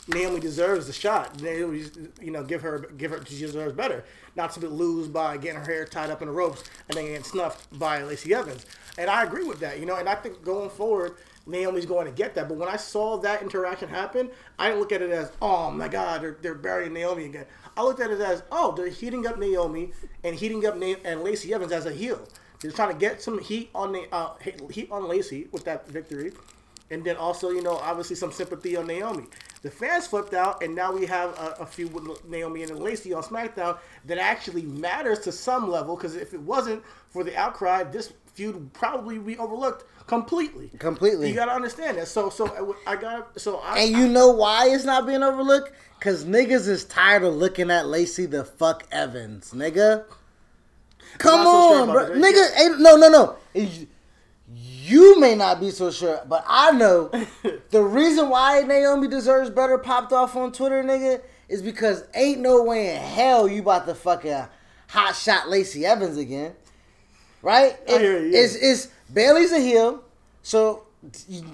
Naomi 0.07 0.39
deserves 0.39 0.88
the 0.88 0.93
shot. 0.93 1.41
Naomi, 1.41 1.83
you 2.21 2.31
know, 2.31 2.43
give 2.43 2.62
her, 2.62 2.89
give 2.97 3.12
her, 3.12 3.25
she 3.25 3.39
deserves 3.39 3.74
better. 3.74 4.03
Not 4.35 4.51
to 4.53 4.67
lose 4.67 5.07
by 5.07 5.38
getting 5.38 5.59
her 5.59 5.65
hair 5.65 5.85
tied 5.85 6.09
up 6.12 6.21
in 6.21 6.27
the 6.27 6.33
ropes 6.33 6.63
and 6.88 6.97
then 6.97 7.05
getting 7.05 7.24
snuffed 7.24 7.77
by 7.79 8.03
Lacey 8.03 8.33
Evans. 8.33 8.65
And 8.97 9.09
I 9.09 9.24
agree 9.24 9.43
with 9.43 9.59
that, 9.62 9.79
you 9.79 9.85
know. 9.85 9.95
And 9.95 10.07
I 10.07 10.15
think 10.15 10.43
going 10.43 10.69
forward, 10.69 11.15
Naomi's 11.47 11.85
going 11.85 12.05
to 12.05 12.12
get 12.12 12.35
that. 12.35 12.47
But 12.47 12.57
when 12.57 12.69
I 12.69 12.75
saw 12.75 13.17
that 13.17 13.41
interaction 13.41 13.89
happen, 13.89 14.29
I 14.59 14.67
didn't 14.67 14.79
look 14.79 14.91
at 14.91 15.01
it 15.01 15.12
as, 15.12 15.31
oh 15.41 15.71
my 15.71 15.88
God, 15.88 16.21
they're, 16.21 16.38
they're 16.41 16.55
burying 16.55 16.93
Naomi 16.93 17.25
again. 17.25 17.45
I 17.77 17.83
looked 17.83 18.00
at 18.00 18.12
it 18.12 18.21
as, 18.21 18.43
oh, 18.51 18.74
they're 18.74 18.88
heating 18.88 19.25
up 19.27 19.38
Naomi 19.38 19.91
and 20.24 20.35
heating 20.35 20.65
up 20.65 20.77
Na- 20.77 20.95
and 21.03 21.24
Lacey 21.24 21.53
Evans 21.53 21.71
as 21.71 21.85
a 21.85 21.91
heel. 21.91 22.27
They're 22.62 22.71
trying 22.71 22.93
to 22.93 23.00
get 23.00 23.21
some 23.21 23.39
heat 23.39 23.69
on 23.75 23.91
the 23.91 24.07
uh, 24.12 24.33
heat 24.71 24.89
on 24.89 25.07
Lacey 25.07 25.47
with 25.51 25.65
that 25.65 25.88
victory, 25.88 26.31
and 26.92 27.04
then 27.04 27.15
also, 27.18 27.50
you 27.50 27.62
know, 27.62 27.77
obviously 27.77 28.15
some 28.15 28.32
sympathy 28.32 28.75
on 28.75 28.88
Naomi. 28.88 29.25
The 29.63 29.72
fans 29.72 30.06
flipped 30.08 30.34
out, 30.34 30.62
and 30.63 30.75
now 30.75 30.94
we 30.94 31.06
have 31.08 31.30
a, 31.39 31.56
a 31.62 31.65
feud 31.65 31.94
with 31.94 32.27
Naomi 32.30 32.63
and 32.63 32.80
Lacey 32.80 33.13
on 33.13 33.24
SmackDown 33.24 33.80
that 34.06 34.20
actually 34.20 34.62
matters 34.63 35.20
to 35.20 35.32
some 35.32 35.70
level. 35.70 35.96
Because 35.96 36.15
if 36.15 36.34
it 36.34 36.42
wasn't 36.42 36.84
for 37.10 37.24
the 37.24 37.36
outcry, 37.36 37.84
this 37.84 38.13
feud 38.36 38.54
would 38.56 38.74
probably 38.74 39.18
be 39.18 39.38
overlooked 39.38 39.86
completely. 40.06 40.70
Completely. 40.77 41.30
You 41.30 41.36
gotta 41.36 41.54
understand 41.54 41.98
that. 41.98 42.08
So, 42.08 42.30
so 42.30 42.46
uh, 42.48 42.74
I 42.89 42.96
got 42.96 43.39
so 43.39 43.58
I. 43.58 43.80
and 43.80 43.92
you 43.92 44.08
know 44.08 44.30
why 44.30 44.70
it's 44.70 44.86
not 44.86 45.08
being 45.08 45.24
overlooked? 45.24 45.72
Cause 46.00 46.25
niggas 46.25 46.68
is 46.68 46.86
tired 46.86 47.24
of 47.24 47.34
looking 47.34 47.72
at 47.72 47.88
Lacey 47.88 48.27
the 48.27 48.44
fuck 48.44 48.86
Evans, 48.92 49.51
nigga. 49.54 50.06
Come 51.18 51.44
not 51.44 51.46
so 51.46 51.82
on, 51.82 51.92
bro. 51.92 52.10
Nigga, 52.12 52.60
ain't, 52.60 52.80
no, 52.80 52.98
no, 52.98 53.08
no. 53.08 53.36
You- 54.89 55.20
may 55.20 55.36
not 55.36 55.60
be 55.60 55.72
so 55.72 55.92
sure, 55.92 56.22
but 56.27 56.44
I 56.48 56.72
know 56.72 57.10
the 57.72 57.84
reason 57.84 58.30
why 58.30 58.62
Naomi 58.62 59.08
deserves 59.08 59.50
better 59.50 59.77
popped 59.77 60.12
off 60.13 60.36
on 60.36 60.51
Twitter, 60.51 60.84
nigga, 60.84 61.22
is 61.48 61.62
because 61.62 62.04
ain't 62.13 62.42
no 62.42 62.63
way 62.63 62.96
in 62.96 63.01
hell 63.01 63.48
you 63.48 63.62
about 63.62 63.86
to 63.86 63.96
fucking 63.96 64.46
hot 64.88 65.15
shot 65.15 65.50
Lacey 65.50 65.86
Evans 65.86 66.18
again. 66.18 66.54
Right? 67.42 67.77
I 67.88 67.92
hear 68.00 68.25
you. 68.25 68.32
It's, 68.36 68.56
it's 68.56 68.88
Bayley's 69.13 69.51
a 69.51 69.60
heel, 69.60 70.04
so 70.42 70.84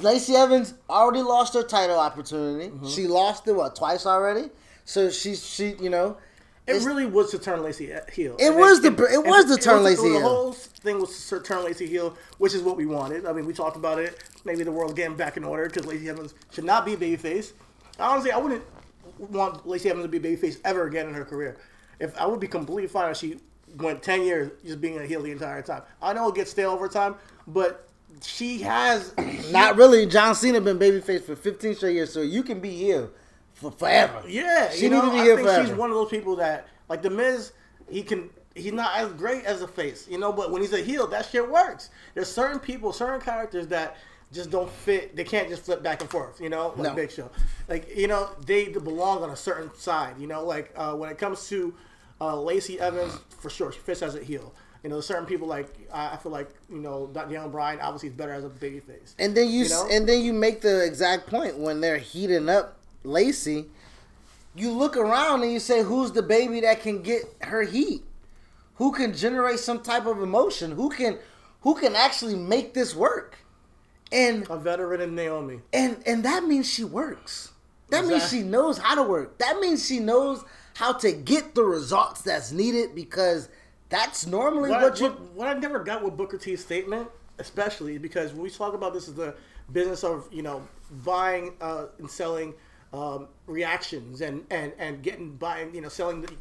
Lacey 0.02 0.36
Evans 0.36 0.74
already 0.90 1.22
lost 1.22 1.54
her 1.54 1.64
title 1.64 2.00
opportunity. 2.00 2.70
Mm-hmm. 2.70 2.88
She 2.88 3.08
lost 3.08 3.48
it 3.48 3.54
what 3.54 3.76
twice 3.76 4.06
already. 4.06 4.50
So 4.86 5.10
she's 5.10 5.46
she 5.46 5.76
you 5.80 5.90
know 5.90 6.18
It 6.68 6.72
it's- 6.72 6.86
really 6.86 7.06
was 7.06 7.32
to 7.32 7.40
turn 7.40 7.64
Lacey 7.64 7.92
heel. 8.12 8.36
It 8.40 8.48
And 8.48 8.56
was 8.58 8.82
the- 8.82 8.90
it 9.12 9.26
was 9.26 9.46
to 9.46 9.58
turn 9.58 9.84
Lacey 9.84 10.04
heel. 10.04 10.14
The 10.14 10.20
whole 10.28 10.52
thing 10.54 11.00
was 11.00 11.28
to 11.30 11.40
turn 11.40 11.64
Lacey 11.64 11.88
heel, 11.88 12.16
which 12.38 12.54
is 12.54 12.62
what 12.62 12.78
we 12.78 12.86
wanted. 12.86 13.26
I 13.26 13.34
mean, 13.34 13.46
we 13.46 13.54
talked 13.54 13.76
about 13.78 14.00
it. 14.00 14.18
Maybe 14.46 14.64
the 14.64 14.72
world's 14.72 14.94
getting 14.94 15.16
back 15.18 15.38
in 15.38 15.44
order 15.44 15.66
because 15.66 15.86
Lacey 15.86 16.08
Evans 16.10 16.34
should 16.52 16.64
not 16.64 16.86
be 16.86 16.96
babyface. 16.96 17.52
Honestly, 18.00 18.32
I 18.32 18.38
wouldn't 18.38 18.64
want 19.18 19.68
Lacey 19.68 19.90
Evans 19.90 20.06
to 20.06 20.10
be 20.10 20.20
babyface 20.20 20.58
ever 20.64 20.86
again 20.88 21.08
in 21.08 21.14
her 21.16 21.26
career. 21.26 21.58
If 22.00 22.16
I 22.18 22.26
would 22.26 22.40
be 22.40 22.48
completely 22.48 22.88
fine 22.88 23.12
if 23.12 23.18
she 23.18 23.40
went 23.78 24.02
ten 24.04 24.22
years 24.24 24.52
just 24.66 24.82
being 24.82 24.98
a 24.98 25.06
heel 25.06 25.22
the 25.24 25.32
entire 25.32 25.62
time. 25.62 25.82
I 26.02 26.14
know 26.14 26.30
it 26.30 26.36
gets 26.36 26.52
stale 26.52 26.72
over 26.72 26.88
time, 26.88 27.16
but 27.48 27.88
she 28.22 28.60
has 28.60 29.14
not 29.52 29.78
really. 29.78 30.06
John 30.06 30.36
Cena 30.36 30.62
been 30.62 30.78
babyface 30.80 31.24
for 31.24 31.36
15 31.36 31.76
straight 31.76 31.96
years, 31.96 32.12
so 32.14 32.22
you 32.22 32.44
can 32.44 32.60
be 32.60 32.72
here 32.72 33.10
for 33.62 33.72
forever. 33.72 34.22
Yeah, 34.28 34.70
she 34.72 34.84
you 34.84 34.90
know, 34.90 35.06
to 35.06 35.12
be 35.12 35.20
I 35.20 35.24
here 35.24 35.36
think 35.36 35.48
forever. 35.48 35.68
she's 35.68 35.76
one 35.76 35.90
of 35.90 35.96
those 35.96 36.10
people 36.10 36.36
that, 36.38 36.68
like 36.90 37.02
the 37.02 37.10
Miz, 37.10 37.54
he 37.90 38.04
can. 38.04 38.30
He's 38.54 38.74
not 38.74 38.98
as 38.98 39.14
great 39.14 39.46
as 39.46 39.62
a 39.62 39.68
face, 39.68 40.08
you 40.10 40.18
know. 40.18 40.34
But 40.34 40.52
when 40.52 40.62
he's 40.62 40.74
a 40.74 40.82
heel, 40.82 41.08
that 41.08 41.26
shit 41.28 41.50
works. 41.50 41.90
There's 42.16 42.30
certain 42.30 42.60
people, 42.60 42.92
certain 42.92 43.22
characters 43.22 43.68
that 43.68 43.96
just 44.34 44.50
don't 44.50 44.70
fit. 44.70 45.16
They 45.16 45.24
can't 45.24 45.48
just 45.48 45.64
flip 45.64 45.82
back 45.82 46.02
and 46.02 46.10
forth, 46.10 46.42
you 46.42 46.50
know, 46.50 46.70
like 46.76 46.90
No. 46.90 46.94
Big 46.96 47.12
Show. 47.12 47.30
Like 47.70 47.96
you 47.96 48.08
know, 48.08 48.30
they 48.46 48.68
belong 48.68 49.24
on 49.24 49.30
a 49.30 49.38
certain 49.38 49.74
side. 49.76 50.16
You 50.20 50.28
know, 50.28 50.44
like 50.44 50.74
uh, 50.76 50.94
when 50.96 51.10
it 51.10 51.18
comes 51.18 51.48
to 51.50 51.74
uh, 52.20 52.36
Lacey 52.42 52.80
Evans, 52.80 53.18
for 53.40 53.50
sure, 53.50 53.72
she 53.72 53.80
fits 53.80 54.02
as 54.02 54.16
a 54.16 54.24
heel. 54.24 54.54
You 54.84 54.90
know, 54.90 55.00
certain 55.00 55.26
people 55.26 55.48
like 55.48 55.68
I 55.94 56.14
I 56.14 56.18
feel 56.18 56.32
like 56.34 56.50
you 56.70 56.80
know 56.80 57.08
Daniel 57.14 57.48
Bryan 57.48 57.80
obviously 57.80 58.10
is 58.10 58.16
better 58.16 58.34
as 58.34 58.44
a 58.44 58.50
babyface. 58.50 59.14
And 59.20 59.36
then 59.38 59.48
you, 59.50 59.64
You 59.64 59.70
know? 59.70 59.88
and 59.90 60.10
then 60.10 60.24
you 60.26 60.34
make 60.34 60.60
the 60.62 60.84
exact 60.84 61.28
point 61.28 61.58
when 61.58 61.80
they're 61.82 62.00
heating 62.00 62.50
up 62.50 62.80
Lacey. 63.04 63.66
You 64.56 64.72
look 64.72 64.98
around 64.98 65.44
and 65.44 65.52
you 65.52 65.60
say, 65.60 65.84
"Who's 65.84 66.12
the 66.12 66.22
baby 66.22 66.60
that 66.62 66.82
can 66.82 67.02
get 67.02 67.24
her 67.42 67.64
heat? 67.64 68.04
Who 68.76 68.92
can 68.92 69.14
generate 69.14 69.60
some 69.60 69.82
type 69.82 70.06
of 70.06 70.22
emotion? 70.22 70.72
Who 70.72 70.90
can, 70.90 71.18
who 71.62 71.76
can 71.76 71.96
actually 71.96 72.36
make 72.36 72.74
this 72.74 72.96
work?" 72.96 73.38
And 74.12 74.46
A 74.50 74.58
veteran 74.58 75.00
in 75.02 75.16
Naomi. 75.16 75.62
and 75.72 76.04
and 76.06 76.26
that 76.26 76.44
means 76.44 76.70
she 76.70 76.84
works. 76.84 77.52
That 77.92 78.06
means 78.06 78.30
she 78.30 78.42
knows 78.42 78.78
how 78.78 78.96
to 78.96 79.04
work. 79.04 79.38
That 79.40 79.60
means 79.60 79.86
she 79.86 80.00
knows 80.00 80.44
how 80.76 80.94
to 80.94 81.12
get 81.12 81.56
the 81.56 81.64
results 81.64 82.22
that's 82.22 82.52
needed 82.52 82.96
because 82.96 83.50
that's 83.90 84.26
normally 84.26 84.70
what, 84.70 84.82
what, 84.82 85.02
I, 85.02 85.06
you. 85.06 85.12
what, 85.12 85.22
what 85.34 85.48
I 85.48 85.54
never 85.60 85.80
got 85.80 86.02
with 86.04 86.16
Booker 86.16 86.38
T's 86.38 86.64
statement, 86.64 87.10
especially 87.40 87.98
because 87.98 88.32
when 88.34 88.44
we 88.44 88.50
talk 88.50 88.74
about 88.74 88.94
this 88.94 89.10
as 89.10 89.14
the 89.16 89.36
business 89.72 90.04
of 90.04 90.28
you 90.32 90.42
know 90.42 90.66
buying 91.06 91.54
uh, 91.62 91.86
and 92.00 92.10
selling 92.10 92.54
um, 92.94 93.28
reactions 93.48 94.22
and, 94.22 94.44
and 94.50 94.74
and 94.78 95.02
getting 95.02 95.32
buying 95.32 95.74
you 95.74 95.82
know 95.82 95.90
selling 95.90 96.22
the, 96.22 96.34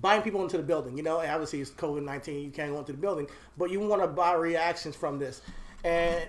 buying 0.00 0.22
people 0.22 0.42
into 0.42 0.56
the 0.56 0.62
building. 0.62 0.96
You 0.96 1.02
know, 1.02 1.20
obviously 1.20 1.60
it's 1.60 1.70
COVID 1.70 2.04
nineteen, 2.04 2.44
you 2.44 2.50
can't 2.50 2.72
go 2.72 2.78
into 2.78 2.92
the 2.92 2.98
building, 2.98 3.26
but 3.56 3.70
you 3.70 3.80
want 3.80 4.02
to 4.02 4.08
buy 4.08 4.34
reactions 4.34 4.94
from 4.94 5.18
this, 5.18 5.42
and 5.84 6.24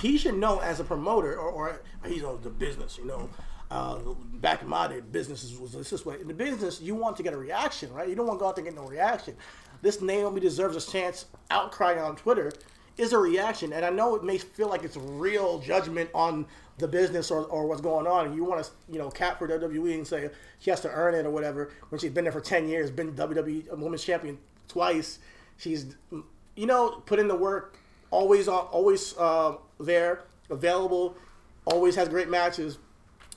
he 0.00 0.18
should 0.18 0.34
know 0.34 0.58
as 0.60 0.80
a 0.80 0.84
promoter 0.84 1.36
or, 1.36 1.50
or 1.50 1.82
he's 2.06 2.24
on 2.24 2.40
the 2.42 2.50
business. 2.50 2.98
You 2.98 3.06
know, 3.06 3.30
uh, 3.70 3.98
back 4.34 4.62
in 4.62 4.68
my 4.68 4.88
day, 4.88 5.00
businesses 5.00 5.58
was 5.58 5.72
this 5.72 6.04
way. 6.04 6.20
In 6.20 6.28
the 6.28 6.34
business, 6.34 6.80
you 6.80 6.94
want 6.94 7.16
to 7.16 7.22
get 7.22 7.34
a 7.34 7.38
reaction, 7.38 7.92
right? 7.92 8.08
You 8.08 8.14
don't 8.14 8.26
want 8.26 8.38
to 8.38 8.42
go 8.42 8.48
out 8.48 8.56
there 8.56 8.64
and 8.64 8.74
get 8.74 8.82
no 8.82 8.88
reaction. 8.88 9.36
This 9.80 10.00
Naomi 10.00 10.40
deserves 10.40 10.76
a 10.76 10.90
chance. 10.90 11.26
Outcry 11.50 12.00
on 12.00 12.16
Twitter 12.16 12.52
is 12.96 13.12
a 13.12 13.18
reaction, 13.18 13.72
and 13.72 13.84
I 13.84 13.90
know 13.90 14.16
it 14.16 14.24
may 14.24 14.38
feel 14.38 14.68
like 14.68 14.82
it's 14.82 14.96
real 14.96 15.60
judgment 15.60 16.10
on 16.14 16.46
the 16.78 16.88
business 16.88 17.30
or, 17.30 17.44
or 17.44 17.66
what's 17.66 17.80
going 17.80 18.06
on, 18.06 18.26
and 18.26 18.34
you 18.34 18.44
want 18.44 18.64
to 18.64 18.70
you 18.90 18.98
know 18.98 19.10
cap 19.10 19.38
for 19.38 19.48
WWE 19.48 19.94
and 19.94 20.06
say 20.06 20.30
she 20.58 20.70
has 20.70 20.80
to 20.80 20.90
earn 20.90 21.14
it 21.14 21.26
or 21.26 21.30
whatever 21.30 21.70
when 21.88 22.00
she's 22.00 22.10
been 22.10 22.24
there 22.24 22.32
for 22.32 22.40
ten 22.40 22.68
years, 22.68 22.90
been 22.90 23.12
WWE 23.14 23.76
Women's 23.76 24.04
Champion 24.04 24.38
twice. 24.68 25.18
She's 25.56 25.96
you 26.10 26.66
know 26.66 27.02
put 27.06 27.18
in 27.18 27.28
the 27.28 27.36
work, 27.36 27.76
always 28.10 28.48
on, 28.48 28.66
always 28.66 29.16
uh, 29.18 29.56
there, 29.80 30.24
available, 30.50 31.16
always 31.64 31.96
has 31.96 32.08
great 32.08 32.28
matches. 32.28 32.78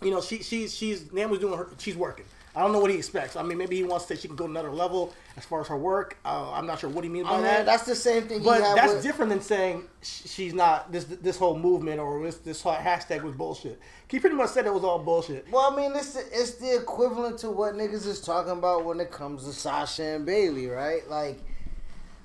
You 0.01 0.11
know 0.11 0.21
she 0.21 0.43
she's 0.43 0.75
she's 0.75 1.11
Naomi's 1.11 1.39
doing 1.39 1.57
her 1.57 1.67
she's 1.77 1.95
working. 1.95 2.25
I 2.53 2.61
don't 2.61 2.73
know 2.73 2.79
what 2.79 2.91
he 2.91 2.97
expects. 2.97 3.37
I 3.37 3.43
mean, 3.43 3.57
maybe 3.57 3.77
he 3.77 3.83
wants 3.83 4.05
to 4.05 4.15
say 4.15 4.21
she 4.21 4.27
can 4.27 4.35
go 4.35 4.45
another 4.45 4.71
level 4.71 5.13
as 5.37 5.45
far 5.45 5.61
as 5.61 5.67
her 5.67 5.77
work. 5.77 6.17
Uh, 6.25 6.51
I'm 6.51 6.67
not 6.67 6.79
sure 6.79 6.89
what 6.89 7.05
he 7.05 7.09
means 7.09 7.25
by 7.25 7.33
I 7.33 7.35
mean, 7.35 7.43
that. 7.45 7.65
that's 7.65 7.85
the 7.85 7.95
same 7.95 8.23
thing. 8.23 8.43
But 8.43 8.59
that's 8.75 8.95
with- 8.95 9.03
different 9.03 9.29
than 9.29 9.41
saying 9.41 9.83
she's 10.01 10.53
not 10.53 10.91
this 10.91 11.05
this 11.05 11.37
whole 11.37 11.57
movement 11.57 11.99
or 12.01 12.21
this 12.23 12.37
this 12.37 12.61
whole 12.61 12.75
hashtag 12.75 13.23
was 13.23 13.35
bullshit. 13.35 13.79
He 14.09 14.19
pretty 14.19 14.35
much 14.35 14.49
said 14.49 14.65
it 14.65 14.73
was 14.73 14.83
all 14.83 14.99
bullshit. 14.99 15.49
Well, 15.49 15.71
I 15.71 15.75
mean, 15.75 15.95
it's 15.95 16.13
the, 16.13 16.23
it's 16.33 16.55
the 16.55 16.75
equivalent 16.75 17.37
to 17.39 17.51
what 17.51 17.75
niggas 17.75 18.05
is 18.05 18.19
talking 18.19 18.51
about 18.51 18.83
when 18.83 18.99
it 18.99 19.11
comes 19.11 19.45
to 19.45 19.53
Sasha 19.53 20.03
and 20.03 20.25
Bayley, 20.25 20.67
right? 20.67 21.07
Like, 21.09 21.39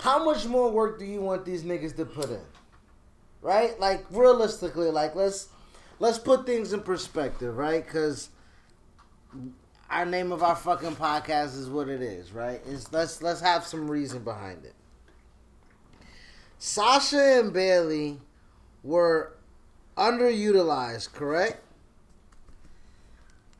how 0.00 0.24
much 0.24 0.44
more 0.46 0.70
work 0.72 0.98
do 0.98 1.04
you 1.04 1.20
want 1.20 1.44
these 1.44 1.62
niggas 1.62 1.94
to 1.96 2.04
put 2.04 2.30
in? 2.30 2.40
Right? 3.42 3.78
Like, 3.78 4.04
realistically, 4.10 4.90
like 4.90 5.14
let's 5.14 5.48
let's 6.00 6.18
put 6.18 6.46
things 6.46 6.72
in 6.72 6.80
perspective, 6.80 7.56
right? 7.56 7.84
Because 7.86 8.30
our 9.90 10.04
name 10.04 10.32
of 10.32 10.42
our 10.42 10.56
fucking 10.56 10.96
podcast 10.96 11.58
is 11.58 11.68
what 11.68 11.88
it 11.88 12.02
is, 12.02 12.32
right? 12.32 12.60
It's 12.66 12.92
let's 12.92 13.22
let's 13.22 13.40
have 13.40 13.64
some 13.64 13.90
reason 13.90 14.24
behind 14.24 14.64
it. 14.64 14.74
Sasha 16.58 17.40
and 17.40 17.52
Bayley 17.52 18.18
were 18.82 19.34
underutilized, 19.96 21.12
correct? 21.12 21.62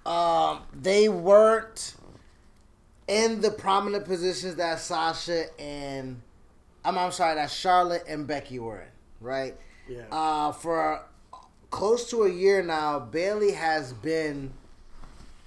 Um, 0.05 0.63
they 0.73 1.09
weren't 1.09 1.95
in 3.09 3.41
the 3.41 3.51
prominent 3.51 4.05
positions 4.05 4.57
that 4.57 4.79
Sasha 4.79 5.47
and 5.61 6.23
I'm, 6.85 6.97
I'm 6.97 7.11
sorry, 7.11 7.35
that 7.35 7.51
Charlotte 7.51 8.05
and 8.09 8.27
Becky 8.27 8.61
were 8.61 8.81
in, 8.81 8.89
right? 9.21 9.57
Yeah. 9.89 10.05
Uh, 10.11 10.53
for 10.53 11.05
close 11.71 12.09
to 12.11 12.23
a 12.23 12.31
year 12.31 12.63
now, 12.63 13.01
Bayley 13.01 13.53
has 13.53 13.93
been 13.93 14.53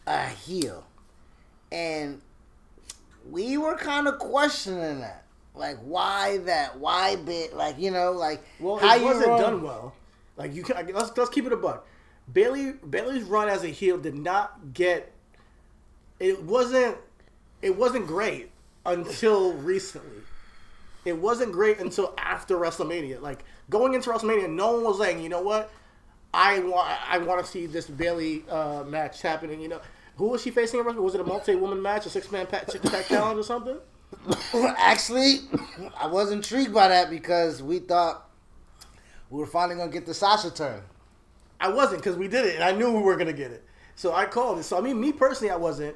a 0.10 0.28
heel, 0.28 0.86
and 1.72 2.20
we 3.30 3.58
were 3.58 3.76
kind 3.76 4.08
of 4.08 4.18
questioning 4.18 5.02
that, 5.02 5.24
like 5.54 5.78
why 5.78 6.40
that, 6.40 6.80
why 6.80 7.16
bit, 7.16 7.56
like 7.56 7.80
you 7.80 7.92
know, 7.92 8.12
like 8.12 8.44
Well, 8.60 8.78
how 8.78 8.96
it 8.96 9.04
wasn't 9.04 9.28
run- 9.28 9.42
done 9.42 9.62
well. 9.62 9.94
Like 10.36 10.54
you 10.54 10.64
can 10.64 10.76
let's 10.94 11.16
let's 11.16 11.30
keep 11.30 11.46
it 11.46 11.54
a 11.54 11.58
buck. 11.58 11.86
Bayley 12.32 12.74
Bayley's 12.74 13.24
run 13.24 13.50
as 13.50 13.64
a 13.64 13.68
heel 13.68 13.98
did 13.98 14.16
not 14.16 14.74
get. 14.74 15.12
It 16.20 16.44
wasn't. 16.44 16.98
It 17.62 17.78
wasn't 17.78 18.08
great 18.08 18.52
until 18.86 19.54
recently. 19.54 20.24
It 21.06 21.18
wasn't 21.18 21.52
great 21.52 21.80
until 21.80 22.14
after 22.18 22.58
WrestleMania. 22.58 23.22
Like 23.22 23.44
going 23.70 23.94
into 23.94 24.10
WrestleMania, 24.10 24.50
no 24.50 24.74
one 24.74 24.84
was 24.84 25.00
saying, 25.00 25.22
you 25.22 25.30
know 25.30 25.42
what, 25.42 25.72
I 26.34 26.60
want 26.60 26.88
I 27.10 27.18
want 27.20 27.44
to 27.44 27.50
see 27.50 27.66
this 27.66 27.88
Bayley 27.88 28.44
uh, 28.50 28.84
match 28.88 29.22
happening. 29.22 29.60
You 29.60 29.70
know, 29.70 29.82
who 30.20 30.28
was 30.28 30.42
she 30.42 30.52
facing? 30.52 30.84
Was 30.84 31.16
it 31.16 31.22
a 31.22 31.24
multi-woman 31.24 31.82
match, 31.82 32.06
a 32.06 32.10
six-man 32.10 32.46
tag 32.48 32.68
challenge, 33.08 33.40
or 33.40 33.44
something? 33.44 33.78
Actually, 34.78 35.40
I 35.98 36.08
was 36.08 36.32
intrigued 36.32 36.74
by 36.74 36.90
that 36.90 37.10
because 37.10 37.64
we 37.64 37.80
thought 37.80 38.30
we 39.30 39.40
were 39.40 39.46
finally 39.46 39.78
gonna 39.78 39.90
get 39.90 40.06
the 40.06 40.14
Sasha 40.14 40.52
turn. 40.52 40.82
I 41.62 41.70
wasn't 41.70 42.02
because 42.02 42.18
we 42.18 42.28
did 42.28 42.46
it, 42.46 42.56
and 42.56 42.66
I 42.66 42.74
knew 42.74 42.92
we 42.92 43.02
were 43.02 43.16
gonna 43.16 43.32
get 43.32 43.52
it. 43.52 43.64
So 43.96 44.14
I 44.14 44.26
called 44.26 44.60
it. 44.60 44.64
So 44.64 44.78
I 44.78 44.82
mean, 44.82 45.00
me 45.00 45.14
personally, 45.14 45.52
I 45.52 45.56
wasn't. 45.56 45.96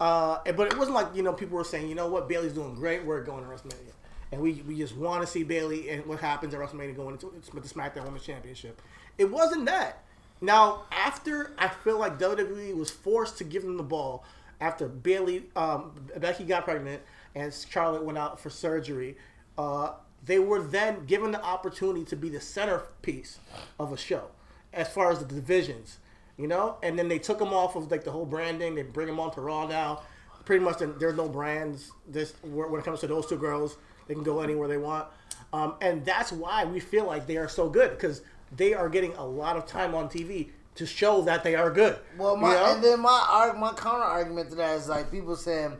Uh, 0.00 0.38
but 0.56 0.72
it 0.72 0.78
wasn't 0.78 0.94
like 0.94 1.08
you 1.14 1.22
know 1.22 1.34
people 1.34 1.58
were 1.58 1.64
saying, 1.64 1.86
you 1.86 1.94
know 1.94 2.08
what, 2.08 2.30
Bayley's 2.30 2.54
doing 2.54 2.74
great 2.74 3.04
work 3.04 3.26
going 3.26 3.44
to 3.44 3.50
WrestleMania, 3.50 3.92
and 4.32 4.40
we 4.40 4.62
we 4.66 4.78
just 4.78 4.96
want 4.96 5.20
to 5.20 5.26
see 5.26 5.42
Bayley 5.42 5.90
and 5.90 6.06
what 6.06 6.18
happens 6.18 6.54
at 6.54 6.60
WrestleMania 6.60 6.96
going 6.96 7.12
into 7.12 7.30
the 7.30 7.60
SmackDown 7.60 8.04
Women's 8.04 8.24
Championship. 8.24 8.80
It 9.18 9.30
wasn't 9.30 9.66
that. 9.66 10.02
Now 10.40 10.84
after 10.90 11.52
I 11.58 11.68
feel 11.68 11.98
like 11.98 12.18
WWE 12.18 12.76
was 12.76 12.90
forced 12.90 13.38
to 13.38 13.44
give 13.44 13.62
them 13.62 13.76
the 13.76 13.82
ball 13.82 14.24
after 14.60 14.88
Bayley, 14.88 15.44
um, 15.56 15.92
Becky 16.16 16.44
got 16.44 16.64
pregnant 16.64 17.02
and 17.34 17.52
Charlotte 17.52 18.04
went 18.04 18.18
out 18.18 18.40
for 18.40 18.50
surgery. 18.50 19.16
Uh, 19.56 19.92
they 20.24 20.38
were 20.38 20.62
then 20.62 21.06
given 21.06 21.30
the 21.30 21.42
opportunity 21.42 22.04
to 22.04 22.16
be 22.16 22.28
the 22.28 22.40
centerpiece 22.40 23.38
of 23.78 23.92
a 23.92 23.96
show 23.96 24.24
as 24.72 24.88
far 24.88 25.10
as 25.10 25.18
the 25.18 25.24
divisions, 25.24 25.98
you 26.36 26.46
know. 26.46 26.76
And 26.82 26.98
then 26.98 27.08
they 27.08 27.18
took 27.18 27.38
them 27.38 27.52
off 27.54 27.76
of 27.76 27.90
like 27.90 28.04
the 28.04 28.10
whole 28.10 28.26
branding. 28.26 28.74
They 28.74 28.82
bring 28.82 29.06
them 29.06 29.18
on 29.20 29.32
to 29.34 29.40
Raw 29.40 29.66
now. 29.66 30.02
Pretty 30.44 30.64
much, 30.64 30.78
there's 30.78 31.16
no 31.16 31.28
brands. 31.28 31.92
This 32.08 32.34
when 32.42 32.80
it 32.80 32.84
comes 32.84 33.00
to 33.00 33.06
those 33.06 33.26
two 33.26 33.36
girls, 33.36 33.76
they 34.08 34.14
can 34.14 34.22
go 34.22 34.40
anywhere 34.40 34.68
they 34.68 34.78
want, 34.78 35.06
um, 35.52 35.74
and 35.80 36.04
that's 36.04 36.32
why 36.32 36.64
we 36.64 36.80
feel 36.80 37.04
like 37.06 37.26
they 37.26 37.36
are 37.36 37.48
so 37.48 37.68
good 37.68 37.90
because 37.90 38.22
they 38.56 38.74
are 38.74 38.88
getting 38.88 39.14
a 39.14 39.24
lot 39.24 39.56
of 39.56 39.66
time 39.66 39.94
on 39.94 40.08
TV 40.08 40.50
to 40.76 40.86
show 40.86 41.22
that 41.22 41.44
they 41.44 41.54
are 41.54 41.70
good. 41.70 41.98
Well, 42.16 42.36
my 42.36 42.48
you 42.48 42.54
know? 42.54 42.74
and 42.74 42.84
then 42.84 43.00
my 43.00 43.52
my 43.56 43.72
counter 43.72 44.04
argument 44.04 44.50
to 44.50 44.56
that 44.56 44.76
is 44.76 44.88
like 44.88 45.10
people 45.10 45.36
saying 45.36 45.76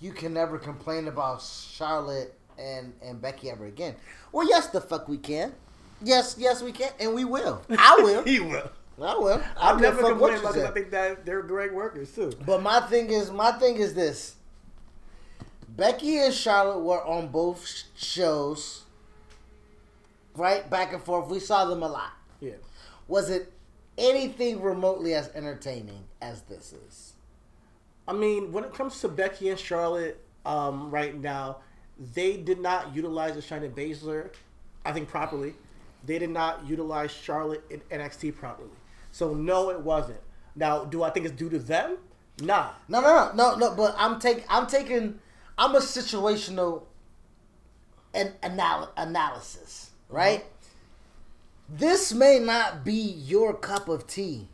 you 0.00 0.12
can 0.12 0.34
never 0.34 0.58
complain 0.58 1.08
about 1.08 1.42
Charlotte 1.42 2.34
and 2.58 2.92
and 3.02 3.20
Becky 3.20 3.50
ever 3.50 3.66
again. 3.66 3.96
Well, 4.32 4.48
yes, 4.48 4.68
the 4.68 4.80
fuck 4.80 5.08
we 5.08 5.18
can. 5.18 5.54
Yes, 6.02 6.36
yes, 6.38 6.62
we 6.62 6.72
can, 6.72 6.90
and 7.00 7.14
we 7.14 7.24
will. 7.24 7.62
I 7.70 7.96
will. 8.02 8.22
he 8.24 8.40
will. 8.40 8.70
I 9.00 9.16
will. 9.16 9.34
I've 9.34 9.42
I'll 9.56 9.78
never 9.78 10.02
complained 10.02 10.40
about 10.40 10.54
say. 10.54 10.64
I 10.64 10.70
think 10.70 10.90
that 10.90 11.26
they're 11.26 11.42
great 11.42 11.74
workers 11.74 12.14
too. 12.14 12.32
But 12.46 12.62
my 12.62 12.80
thing 12.80 13.10
is, 13.10 13.30
my 13.30 13.52
thing 13.52 13.76
is 13.76 13.94
this: 13.94 14.36
Becky 15.68 16.18
and 16.18 16.32
Charlotte 16.32 16.80
were 16.80 17.04
on 17.04 17.28
both 17.28 17.84
shows, 17.96 18.83
right, 20.36 20.68
back 20.68 20.92
and 20.92 21.02
forth. 21.02 21.28
We 21.28 21.40
saw 21.40 21.64
them 21.64 21.82
a 21.82 21.88
lot. 21.88 22.12
Yeah. 22.40 22.54
Was 23.08 23.30
it 23.30 23.52
anything 23.98 24.60
remotely 24.60 25.14
as 25.14 25.30
entertaining 25.34 26.04
as 26.20 26.42
this 26.42 26.72
is? 26.72 27.12
I 28.06 28.12
mean, 28.12 28.52
when 28.52 28.64
it 28.64 28.74
comes 28.74 29.00
to 29.00 29.08
Becky 29.08 29.48
and 29.48 29.58
Charlotte, 29.58 30.20
um, 30.44 30.90
right 30.90 31.18
now, 31.18 31.58
they 32.14 32.36
did 32.36 32.60
not 32.60 32.94
utilize 32.94 33.34
the 33.34 33.40
Shayna 33.40 33.70
Baszler, 33.70 34.30
I 34.84 34.92
think 34.92 35.08
properly. 35.08 35.54
They 36.04 36.18
did 36.18 36.30
not 36.30 36.66
utilize 36.66 37.12
Charlotte 37.12 37.64
in 37.70 37.80
NXT 37.90 38.36
properly. 38.36 38.68
So 39.10 39.32
no, 39.32 39.70
it 39.70 39.80
wasn't. 39.80 40.20
Now, 40.54 40.84
do 40.84 41.02
I 41.02 41.10
think 41.10 41.26
it's 41.26 41.34
due 41.34 41.48
to 41.50 41.58
them? 41.58 41.98
Nah. 42.40 42.70
No, 42.88 43.00
no, 43.00 43.08
no, 43.08 43.32
no, 43.34 43.56
no. 43.56 43.74
But 43.74 43.94
I'm 43.96 44.20
taking, 44.20 44.44
I'm 44.48 44.66
taking, 44.66 45.18
I'm 45.56 45.74
a 45.74 45.78
situational, 45.78 46.82
an 48.12 48.32
anal- 48.42 48.92
analysis, 48.96 49.90
Uh-huh. 50.10 50.16
right? 50.16 50.44
This 51.68 52.12
may 52.12 52.38
not 52.38 52.84
be 52.84 52.92
your 52.92 53.54
cup 53.54 53.88
of 53.88 54.06
tea, 54.06 54.48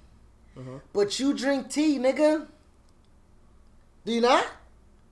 uh-huh. 0.56 0.78
but 0.92 1.18
you 1.18 1.34
drink 1.34 1.68
tea, 1.70 1.98
nigga. 1.98 2.46
Do 4.04 4.12
you 4.12 4.20
not? 4.20 4.46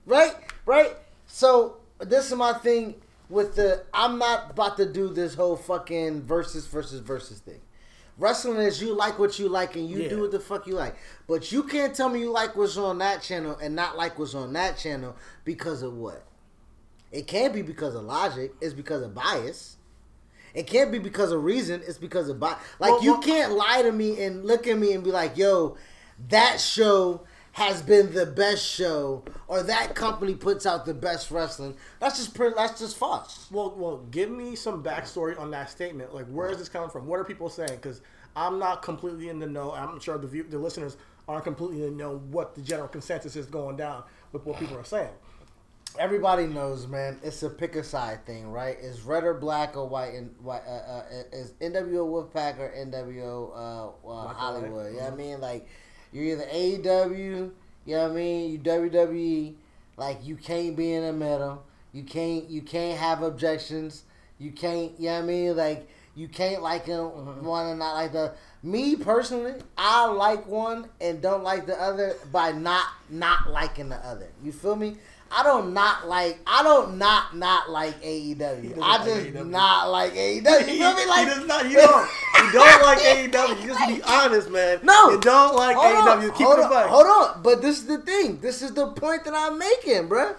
Right, 0.05 0.33
right. 0.65 0.95
So 1.27 1.77
this 1.99 2.31
is 2.31 2.37
my 2.37 2.53
thing 2.53 2.95
with 3.29 3.55
the. 3.55 3.83
I'm 3.93 4.17
not 4.17 4.51
about 4.51 4.77
to 4.77 4.91
do 4.91 5.09
this 5.09 5.35
whole 5.35 5.55
fucking 5.57 6.23
versus 6.23 6.65
versus 6.67 7.01
versus 7.01 7.39
thing. 7.39 7.59
Wrestling 8.17 8.57
is 8.57 8.81
you 8.81 8.93
like 8.95 9.17
what 9.17 9.39
you 9.39 9.47
like 9.47 9.75
and 9.77 9.89
you 9.89 9.99
Yeah. 10.03 10.09
do 10.09 10.21
what 10.21 10.31
the 10.31 10.39
fuck 10.41 10.67
you 10.67 10.73
like. 10.75 10.95
But 11.27 11.51
you 11.53 11.63
can't 11.63 11.95
tell 11.95 12.09
me 12.09 12.19
you 12.19 12.31
like 12.31 12.55
what's 12.55 12.75
on 12.75 12.97
that 12.97 13.21
channel 13.21 13.57
and 13.61 13.75
not 13.75 13.95
like 13.95 14.19
what's 14.19 14.33
on 14.33 14.51
that 14.53 14.77
channel 14.77 15.15
because 15.45 15.81
of 15.83 15.95
what? 15.95 16.23
It 17.13 17.27
can't 17.27 17.53
be 17.53 17.61
because 17.61 17.95
of 17.95 18.03
logic. 18.03 18.53
It's 18.59 18.73
because 18.73 19.03
of 19.03 19.13
bias. 19.15 19.77
It 20.53 20.67
can't 20.67 20.91
be 20.91 20.99
because 20.99 21.31
of 21.31 21.43
reason. 21.43 21.81
It's 21.87 21.97
because 21.97 22.29
of 22.29 22.39
bias. 22.39 22.57
Like 22.79 22.91
Well, 22.91 23.03
you 23.03 23.11
well- 23.13 23.21
can't 23.21 23.53
lie 23.53 23.81
to 23.81 23.91
me 23.91 24.21
and 24.23 24.45
look 24.45 24.67
at 24.67 24.77
me 24.77 24.93
and 24.93 25.03
be 25.03 25.11
like, 25.11 25.37
"Yo, 25.37 25.77
that 26.29 26.59
show 26.59 27.21
has 27.53 27.81
been 27.81 28.13
the 28.13 28.25
best 28.25 28.63
show," 28.63 29.23
or 29.47 29.63
"That 29.63 29.95
company 29.95 30.35
puts 30.35 30.65
out 30.65 30.85
the 30.85 30.93
best 30.93 31.31
wrestling." 31.31 31.75
That's 31.99 32.17
just 32.17 32.33
pretty. 32.33 32.55
That's 32.55 32.79
just 32.79 32.97
false. 32.97 33.47
Well, 33.51 33.73
well, 33.75 33.97
give 34.11 34.29
me 34.29 34.55
some 34.55 34.83
backstory 34.83 35.39
on 35.39 35.51
that 35.51 35.69
statement. 35.69 36.13
Like, 36.13 36.27
where 36.27 36.49
is 36.49 36.57
this 36.57 36.69
coming 36.69 36.89
from? 36.89 37.07
What 37.07 37.19
are 37.19 37.23
people 37.23 37.49
saying? 37.49 37.75
Because 37.75 38.01
I'm 38.35 38.59
not 38.59 38.81
completely 38.81 39.29
in 39.29 39.39
the 39.39 39.47
know. 39.47 39.71
I'm 39.73 39.99
sure 39.99 40.17
the 40.17 40.27
view, 40.27 40.43
the 40.43 40.59
listeners 40.59 40.97
aren't 41.27 41.43
completely 41.43 41.83
in 41.85 41.97
the 41.97 42.03
know 42.03 42.17
what 42.31 42.55
the 42.55 42.61
general 42.61 42.87
consensus 42.87 43.35
is 43.35 43.45
going 43.45 43.77
down 43.77 44.03
with 44.31 44.45
what 44.45 44.57
people 44.59 44.77
are 44.77 44.83
saying. 44.83 45.11
Everybody 45.99 46.47
knows, 46.47 46.87
man. 46.87 47.19
It's 47.23 47.43
a 47.43 47.49
pick 47.49 47.75
a 47.75 47.83
side 47.83 48.25
thing, 48.25 48.53
right? 48.53 48.77
Is 48.79 49.01
red 49.01 49.25
or 49.25 49.33
black 49.33 49.75
or 49.75 49.85
white 49.85 50.13
and 50.13 50.33
white. 50.41 50.61
Uh, 50.65 50.71
uh, 50.71 51.03
is 51.33 51.51
NWO 51.59 52.07
Wolfpack 52.07 52.57
or 52.57 52.73
NWO 52.73 53.51
uh, 53.53 54.09
uh, 54.09 54.27
Hollywood? 54.33 54.93
You 54.93 54.99
know 54.99 55.03
what 55.03 55.13
I 55.13 55.15
mean? 55.17 55.41
Like 55.41 55.67
you're 56.13 56.23
either 56.23 56.45
AEW, 56.45 57.51
you 57.85 57.95
know 57.95 58.03
what 58.03 58.11
I 58.11 58.15
mean? 58.15 58.49
You 58.49 58.59
WWE. 58.59 59.55
Like 59.97 60.25
you 60.25 60.37
can't 60.37 60.77
be 60.77 60.93
in 60.93 61.03
the 61.03 61.11
middle. 61.11 61.65
You 61.91 62.03
can't. 62.03 62.49
You 62.49 62.61
can't 62.61 62.97
have 62.97 63.21
objections. 63.21 64.03
You 64.37 64.51
can't. 64.51 64.97
You 64.97 65.07
know 65.07 65.15
what 65.15 65.23
I 65.23 65.27
mean? 65.27 65.57
Like 65.57 65.89
you 66.15 66.29
can't 66.29 66.61
like 66.61 66.85
them 66.85 67.43
one 67.43 67.67
and 67.67 67.79
not 67.79 67.95
like 67.95 68.13
the. 68.13 68.35
Me 68.63 68.95
personally, 68.95 69.55
I 69.77 70.05
like 70.05 70.47
one 70.47 70.87
and 71.01 71.21
don't 71.21 71.43
like 71.43 71.65
the 71.65 71.81
other 71.81 72.15
by 72.31 72.53
not 72.53 72.85
not 73.09 73.49
liking 73.49 73.89
the 73.89 73.97
other. 73.97 74.29
You 74.41 74.53
feel 74.53 74.77
me? 74.77 74.95
I 75.31 75.43
don't 75.43 75.73
not 75.73 76.07
like. 76.07 76.39
I 76.47 76.63
don't 76.63 76.97
not 76.97 77.35
not 77.35 77.69
like 77.69 78.01
AEW. 78.01 78.77
I 78.81 78.97
like 78.97 79.05
just 79.05 79.25
AEW. 79.33 79.49
not 79.49 79.89
like 79.91 80.13
AEW. 80.13 80.59
You 80.59 80.65
feel 80.65 80.95
me? 80.95 81.05
Like 81.05 81.19
he 81.27 81.33
does 81.35 81.45
not. 81.47 81.69
You 81.69 81.75
don't. 81.77 82.09
You 82.45 82.51
don't 82.51 82.81
like 82.83 82.97
AEW. 82.99 83.61
You 83.61 83.67
Just 83.67 83.87
be 83.87 84.01
honest, 84.03 84.49
man. 84.49 84.79
No. 84.83 85.11
you 85.11 85.19
don't 85.19 85.55
like 85.55 85.75
Hold 85.75 86.07
on, 86.07 86.21
AEW. 86.21 86.35
Keep 86.37 86.47
hold 86.47 86.59
it 86.59 86.65
on, 86.65 86.89
hold 86.89 87.05
on. 87.05 87.43
But 87.43 87.61
this 87.61 87.77
is 87.79 87.85
the 87.85 87.99
thing. 87.99 88.39
This 88.39 88.61
is 88.61 88.73
the 88.73 88.87
point 88.87 89.23
that 89.25 89.33
I'm 89.35 89.57
making, 89.59 90.09
bruh. 90.09 90.35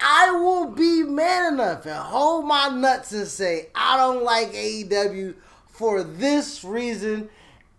I 0.00 0.30
will 0.32 0.66
be 0.70 1.02
man 1.02 1.54
enough 1.54 1.86
and 1.86 1.94
hold 1.94 2.46
my 2.46 2.68
nuts 2.68 3.12
and 3.12 3.26
say 3.26 3.68
I 3.74 3.96
don't 3.96 4.22
like 4.24 4.52
AEW 4.52 5.34
for 5.68 6.02
this 6.02 6.62
reason 6.64 7.28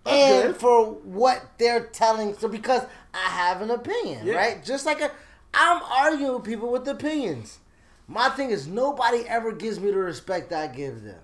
That's 0.04 0.16
and 0.34 0.44
good. 0.54 0.58
for 0.58 0.86
what 0.94 1.46
they're 1.58 1.86
telling. 1.88 2.34
So 2.38 2.48
because 2.48 2.84
I 3.14 3.30
have 3.30 3.62
an 3.62 3.70
opinion, 3.70 4.26
Yeah. 4.28 4.36
right? 4.36 4.64
Just 4.66 4.86
like 4.86 5.02
a, 5.02 5.12
I'm 5.56 5.82
arguing 5.84 6.34
with 6.36 6.44
people 6.44 6.72
with 6.72 6.88
opinions. 6.88 7.60
My 8.08 8.30
thing 8.30 8.50
is 8.52 8.68
nobody 8.68 9.20
ever 9.28 9.52
gives 9.52 9.80
me 9.80 9.90
the 9.92 9.98
respect 9.98 10.54
I 10.54 10.68
give 10.68 11.04
them. 11.04 11.20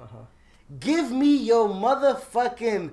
Uh-huh. 0.00 0.18
Give 0.80 1.10
me 1.10 1.36
your 1.36 1.68
motherfucking 1.68 2.90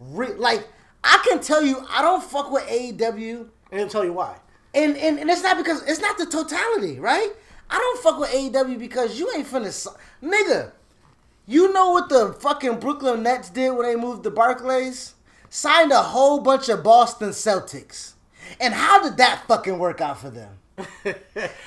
re- 0.00 0.34
like. 0.34 0.66
I 1.06 1.22
can 1.28 1.40
tell 1.40 1.62
you, 1.62 1.86
I 1.90 2.00
don't 2.00 2.24
fuck 2.24 2.50
with 2.50 2.64
AEW, 2.66 3.46
And 3.70 3.80
I'll 3.82 3.88
tell 3.88 4.04
you 4.06 4.14
why. 4.14 4.38
and, 4.74 4.96
and 4.96 5.18
and 5.18 5.28
it's 5.30 5.42
not 5.42 5.58
because 5.58 5.82
it's 5.86 6.00
not 6.00 6.16
the 6.16 6.24
totality, 6.26 6.98
right? 6.98 7.30
I 7.68 7.76
don't 7.78 8.02
fuck 8.02 8.18
with 8.18 8.30
AEW 8.30 8.78
because 8.78 9.18
you 9.18 9.30
ain't 9.36 9.46
finna, 9.46 9.66
s- 9.66 9.86
nigga. 10.22 10.72
You 11.46 11.72
know 11.74 11.90
what 11.90 12.08
the 12.08 12.32
fucking 12.40 12.80
Brooklyn 12.80 13.22
Nets 13.22 13.50
did 13.50 13.70
when 13.72 13.82
they 13.86 13.96
moved 13.96 14.22
to 14.24 14.30
Barclays? 14.30 15.14
Signed 15.50 15.92
a 15.92 16.00
whole 16.02 16.40
bunch 16.40 16.70
of 16.70 16.82
Boston 16.82 17.30
Celtics, 17.30 18.13
and 18.60 18.72
how 18.74 19.02
did 19.02 19.16
that 19.18 19.44
fucking 19.48 19.78
work 19.78 20.00
out 20.00 20.18
for 20.20 20.30
them? 20.30 20.50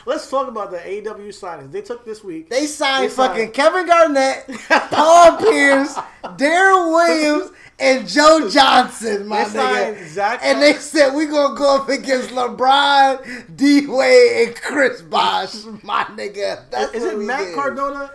Let's 0.05 0.29
talk 0.29 0.47
about 0.49 0.69
the 0.71 0.79
AW 0.79 1.17
signings. 1.31 1.71
They 1.71 1.81
took 1.81 2.05
this 2.05 2.23
week. 2.23 2.49
They 2.49 2.65
signed 2.65 3.05
They 3.05 3.09
signed- 3.09 3.31
fucking 3.31 3.51
Kevin 3.51 3.85
Garnett, 3.87 4.45
Paul 4.69 5.37
Pierce, 5.37 5.93
Deron 6.23 6.91
Williams, 6.93 7.51
and 7.79 8.07
Joe 8.07 8.49
Johnson, 8.49 9.27
my 9.27 9.45
They 9.45 9.59
nigga. 9.59 10.07
Zack- 10.07 10.39
and 10.43 10.61
they 10.61 10.73
said 10.73 11.13
we're 11.13 11.31
gonna 11.31 11.55
go 11.57 11.77
up 11.77 11.89
against 11.89 12.31
LeBron, 12.31 13.55
D 13.55 13.87
Wade, 13.87 14.47
and 14.47 14.55
Chris 14.57 15.01
Bosh, 15.01 15.53
my 15.83 16.03
nigga. 16.05 16.69
That's 16.69 16.93
is 16.93 17.03
it 17.05 17.17
Matt 17.19 17.45
did. 17.45 17.55
Cardona 17.55 18.11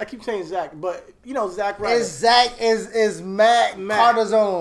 I 0.00 0.04
keep 0.04 0.24
saying 0.24 0.46
Zack, 0.46 0.70
but 0.74 1.08
you 1.24 1.32
know 1.32 1.48
Zack 1.50 1.78
Ryder. 1.78 2.00
Is 2.00 2.10
Zach 2.18 2.60
is 2.60 2.88
is 2.90 3.20
Matt, 3.22 3.78
Matt. 3.78 4.16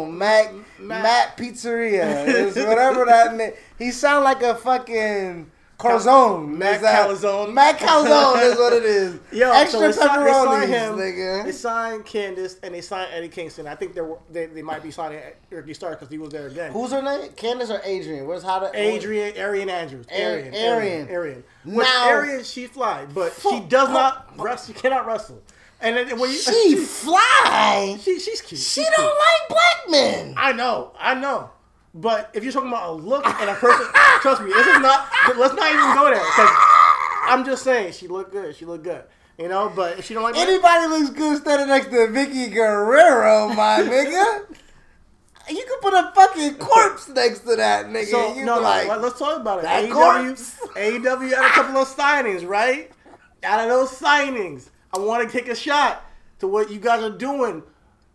Matt, 0.07 0.51
Matt. 0.81 1.03
Matt 1.03 1.37
Pizzeria, 1.37 2.27
is 2.27 2.55
whatever 2.55 3.05
that 3.05 3.35
name. 3.37 3.53
He 3.77 3.91
sound 3.91 4.23
like 4.23 4.41
a 4.41 4.55
fucking 4.55 5.51
Calzone. 5.77 6.57
Matt 6.57 6.81
Calzone. 6.81 7.53
Matt 7.53 7.79
Calzone 7.79 8.51
is 8.51 8.57
what 8.57 8.73
it 8.73 8.83
is. 8.83 9.17
Yo, 9.31 9.49
Extra 9.51 9.79
so 9.79 9.87
they 9.87 9.91
signed, 9.93 10.25
they 10.27 10.31
signed 10.33 10.69
him. 10.69 10.97
They 10.97 11.11
nigga. 11.13 11.53
signed 11.53 12.05
Candace 12.05 12.57
and 12.63 12.73
they 12.75 12.81
signed 12.81 13.09
Eddie 13.13 13.29
Kingston. 13.29 13.65
I 13.65 13.75
think 13.75 13.93
they're, 13.93 14.09
they 14.29 14.47
they 14.47 14.61
might 14.61 14.83
be 14.83 14.91
signing 14.91 15.21
Ricky 15.49 15.73
Stark 15.73 15.97
because 15.99 16.11
he 16.11 16.17
was 16.17 16.31
there 16.31 16.47
again. 16.47 16.73
Who's 16.73 16.91
her 16.91 17.01
name? 17.01 17.31
Candace 17.37 17.69
or 17.71 17.79
Adrian? 17.85 18.27
Where's 18.27 18.43
how 18.43 18.59
to 18.59 18.69
Adrian, 18.77 19.37
Arian 19.37 19.69
Andrews. 19.69 20.05
Arian. 20.11 20.53
Arian. 20.53 21.07
Arian. 21.07 21.09
Arian. 21.09 21.43
Now- 21.63 22.09
Arian, 22.09 22.43
she 22.43 22.67
fly, 22.67 23.05
but 23.13 23.33
she 23.41 23.61
does 23.61 23.87
not 23.89 24.37
wrestle. 24.37 24.73
She 24.73 24.79
cannot 24.81 25.05
wrestle. 25.05 25.41
And 25.81 25.95
then 25.95 26.19
when 26.19 26.29
you, 26.29 26.37
She 26.37 26.75
fly. 26.85 27.97
she, 28.01 28.19
she's 28.19 28.41
cute. 28.41 28.59
She 28.59 28.81
She's 28.81 28.85
don't 28.89 28.95
cute. 28.95 29.05
like 29.07 29.49
black 29.49 29.89
men. 29.89 30.33
I 30.37 30.51
know, 30.53 30.93
I 30.99 31.15
know. 31.15 31.51
But 31.93 32.29
if 32.33 32.43
you're 32.43 32.53
talking 32.53 32.69
about 32.69 32.89
a 32.89 32.91
look 32.93 33.25
and 33.25 33.49
a 33.49 33.55
person, 33.55 33.87
trust 34.21 34.41
me, 34.41 34.51
this 34.51 34.67
is 34.67 34.79
not. 34.79 35.07
Let's 35.37 35.53
not 35.55 35.71
even 35.73 35.95
go 35.95 36.09
there. 36.09 36.19
'cause 36.23 36.49
I'm 37.23 37.43
just 37.45 37.63
saying, 37.63 37.93
she 37.93 38.07
looked 38.07 38.31
good. 38.31 38.55
She 38.55 38.65
looked 38.65 38.83
good. 38.83 39.03
You 39.37 39.47
know, 39.47 39.71
but 39.73 39.97
if 39.97 40.05
she 40.05 40.13
don't 40.13 40.23
like, 40.23 40.35
Anybody 40.37 40.87
looks 40.87 41.09
good 41.11 41.41
standing 41.41 41.67
next 41.69 41.87
to 41.87 41.95
Vickie 42.07 42.51
Guerrero, 42.53 43.47
my 43.49 43.79
nigga. 43.83 44.45
You 45.49 45.65
could 45.67 45.81
put 45.81 45.93
a 45.93 46.11
fucking 46.13 46.55
corpse 46.55 47.07
next 47.09 47.39
to 47.39 47.55
that 47.55 47.87
nigga. 47.87 48.05
so 48.11 48.35
you 48.35 48.45
no, 48.45 48.59
like, 48.59 48.87
let- 48.87 49.01
let's 49.01 49.17
talk 49.17 49.39
about 49.39 49.59
it. 49.59 49.61
that 49.63 49.85
AEW, 49.85 49.91
corpse. 49.93 50.57
AEW 50.75 51.29
had 51.33 51.45
a 51.45 51.49
couple 51.49 51.77
of 51.81 51.87
signings, 51.87 52.47
right? 52.47 52.91
Out 53.43 53.61
of 53.61 53.69
those 53.69 53.89
signings, 53.91 54.69
I 54.93 54.99
want 54.99 55.29
to 55.29 55.37
take 55.37 55.47
a 55.49 55.55
shot 55.55 56.05
to 56.39 56.47
what 56.47 56.69
you 56.71 56.79
guys 56.79 57.03
are 57.03 57.09
doing. 57.15 57.63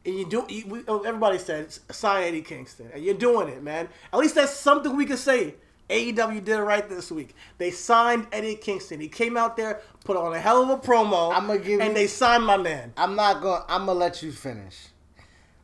And 0.06 0.18
you 0.18 0.26
do. 0.28 0.44
You, 0.50 0.66
we, 0.66 0.80
oh, 0.86 1.00
everybody 1.00 1.38
said 1.38 1.72
sign 1.90 2.24
Eddie 2.24 2.42
Kingston, 2.42 2.90
and 2.92 3.02
you're 3.02 3.14
doing 3.14 3.48
it, 3.48 3.62
man. 3.62 3.88
At 4.12 4.18
least 4.18 4.34
that's 4.34 4.52
something 4.52 4.94
we 4.96 5.06
can 5.06 5.16
say. 5.16 5.54
AEW 5.88 6.44
did 6.44 6.58
it 6.58 6.62
right 6.62 6.86
this 6.88 7.10
week. 7.10 7.34
They 7.58 7.70
signed 7.70 8.26
Eddie 8.32 8.56
Kingston. 8.56 9.00
He 9.00 9.08
came 9.08 9.36
out 9.36 9.56
there, 9.56 9.80
put 10.04 10.16
on 10.16 10.32
a 10.34 10.38
hell 10.38 10.62
of 10.62 10.70
a 10.70 10.76
promo, 10.78 11.32
I'ma 11.34 11.56
give 11.56 11.80
and 11.80 11.90
you- 11.90 11.94
they 11.94 12.06
signed 12.06 12.44
my 12.44 12.56
man. 12.56 12.92
I'm 12.96 13.16
not 13.16 13.40
going. 13.42 13.62
I'm 13.68 13.86
gonna 13.86 13.98
let 13.98 14.22
you 14.22 14.32
finish. 14.32 14.76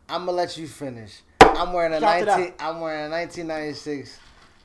I'm 0.08 0.26
gonna 0.26 0.36
let 0.36 0.56
you 0.56 0.66
finish. 0.68 1.20
I'm 1.40 1.72
wearing 1.72 1.92
a 1.92 2.00
Shout 2.00 2.26
19. 2.26 2.52
I'm 2.60 2.80
wearing 2.80 3.06
a 3.06 3.10
1996 3.10 4.18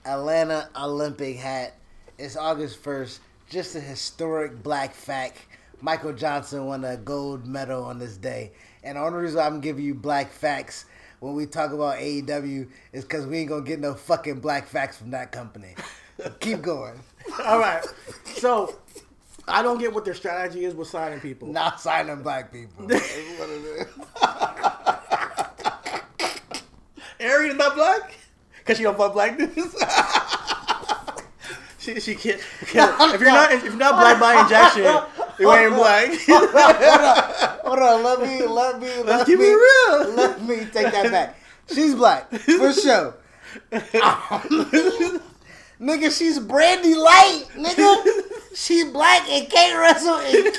Atlanta 0.06 0.70
Olympic 0.76 1.38
hat. 1.38 1.74
It's 2.18 2.36
August 2.38 2.82
1st. 2.84 3.20
Just 3.50 3.76
a 3.76 3.80
historic 3.80 4.62
black 4.64 4.94
fact. 4.94 5.38
Michael 5.82 6.14
Johnson 6.14 6.66
won 6.66 6.84
a 6.86 6.98
gold 6.98 7.46
medal 7.46 7.84
on 7.84 8.00
this 8.00 8.18
day, 8.18 8.52
and 8.84 8.98
the 8.98 9.02
only 9.02 9.20
reason 9.20 9.40
I'm 9.40 9.62
giving 9.62 9.84
you 9.84 9.94
black 9.94 10.32
facts 10.32 10.86
when 11.20 11.34
we 11.34 11.46
talk 11.46 11.72
about 11.72 11.98
AEW 11.98 12.68
is 12.94 13.04
because 13.04 13.26
we 13.26 13.40
ain't 13.40 13.50
gonna 13.50 13.64
get 13.64 13.80
no 13.80 13.94
fucking 13.94 14.40
black 14.40 14.68
facts 14.68 14.98
from 14.98 15.12
that 15.12 15.32
company. 15.32 15.76
Keep 16.40 16.62
going. 16.62 17.00
All 17.46 17.60
right. 17.60 17.84
So 18.36 18.76
I 19.48 19.62
don't 19.62 19.78
get 19.80 19.94
what 19.94 20.06
their 20.06 20.14
strategy 20.14 20.66
is 20.66 20.74
with 20.74 20.88
signing 20.88 21.20
people. 21.20 21.48
Not 21.50 21.80
signing 21.82 22.22
black 22.22 22.52
people. 22.52 22.86
That's 22.88 23.04
what 23.40 23.50
it 23.50 23.88
is. 23.88 23.88
Arian 27.20 27.58
not 27.58 27.76
black? 27.76 28.14
Cause 28.66 28.78
she 28.78 28.84
don't 28.84 28.98
fuck 28.98 29.14
black 29.14 29.38
dudes. 29.38 29.56
she 31.80 32.00
she 32.00 32.16
can't. 32.16 32.42
can't- 32.68 33.14
if 33.14 33.22
you're 33.22 33.30
not 33.30 33.52
if 33.52 33.64
you're 33.64 33.76
not 33.76 33.96
black 33.96 34.20
by 34.20 34.42
injection, 34.42 34.84
you 35.40 35.52
ain't 35.52 35.76
black. 35.76 36.10
Hold 36.28 36.56
on, 36.56 37.56
hold 37.66 37.80
on. 37.80 38.04
let 38.04 38.22
me, 38.22 38.46
let 38.46 38.80
me, 38.80 39.04
let 39.04 39.28
me, 39.28 39.34
it 39.34 39.38
real. 39.40 40.14
Let 40.16 40.42
me 40.44 40.58
take 40.72 40.92
that 40.92 41.12
back. 41.12 41.36
She's 41.74 41.96
black 41.96 42.30
for 42.32 42.72
sure. 42.74 43.16
nigga, 45.82 46.18
she's 46.18 46.40
Brandy 46.40 46.96
Light, 46.96 47.46
nigga. 47.56 48.06
She's 48.54 48.86
black 48.86 49.28
and 49.30 49.50
can't 49.50 49.78
wrestle 49.80 50.16
and 50.16 50.32
cute. 50.32 50.56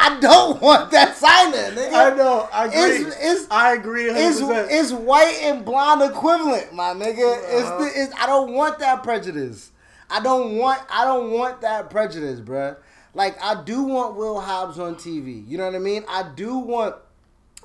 I 0.00 0.18
don't 0.20 0.60
want 0.62 0.90
that 0.92 1.16
signing, 1.16 1.76
nigga. 1.76 1.92
I 1.92 2.16
know. 2.16 2.48
I 2.52 2.66
agree. 2.66 3.06
It's, 3.06 3.16
it's, 3.20 3.46
I 3.50 3.74
agree. 3.74 4.04
100%. 4.04 4.14
it's, 4.16 4.40
it's 4.72 4.92
white 4.92 5.38
and 5.42 5.64
blonde 5.64 6.02
equivalent, 6.02 6.72
my 6.72 6.94
nigga. 6.94 7.38
It's, 7.50 7.68
Uh-huh. 7.68 7.90
it's 7.94 8.14
I 8.18 8.26
don't 8.26 8.52
want 8.52 8.78
that 8.78 9.02
prejudice. 9.02 9.72
I 10.10 10.20
don't 10.20 10.56
want 10.56 10.80
I 10.90 11.04
don't 11.04 11.30
want 11.32 11.60
that 11.60 11.90
prejudice, 11.90 12.40
bruh. 12.40 12.76
Like 13.14 13.42
I 13.42 13.62
do 13.62 13.82
want 13.82 14.16
Will 14.16 14.40
Hobbs 14.40 14.78
on 14.78 14.94
TV. 14.96 15.46
You 15.48 15.58
know 15.58 15.66
what 15.66 15.74
I 15.74 15.78
mean? 15.78 16.04
I 16.08 16.28
do 16.34 16.58
want. 16.58 16.96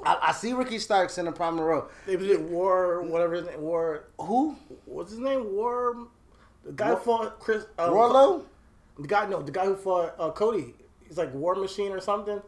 I, 0.06 0.18
I 0.22 0.32
see 0.32 0.54
Ricky 0.54 0.80
Starks 0.80 1.18
in 1.18 1.26
the 1.26 1.32
prominent 1.32 1.68
role. 1.68 1.86
It 2.08 2.20
was 2.20 2.30
it 2.30 2.42
War, 2.42 3.02
whatever 3.02 3.36
his 3.36 3.46
name, 3.46 3.62
War. 3.62 4.06
Who? 4.20 4.56
What's 4.86 5.12
his 5.12 5.20
name? 5.20 5.54
War. 5.54 6.08
The 6.66 6.72
guy 6.72 6.90
who 6.90 6.96
fought 6.98 7.40
Chris. 7.40 7.66
Uh, 7.78 7.90
Warlow? 7.92 8.46
The 8.98 9.08
guy, 9.08 9.26
no, 9.28 9.42
the 9.42 9.52
guy 9.52 9.66
who 9.66 9.76
fought 9.76 10.16
uh, 10.20 10.32
Cody. 10.32 10.74
He's 11.08 11.18
like 11.18 11.34
War 11.34 11.56
Machine 11.56 11.92
or 11.92 12.00
something. 12.00 12.42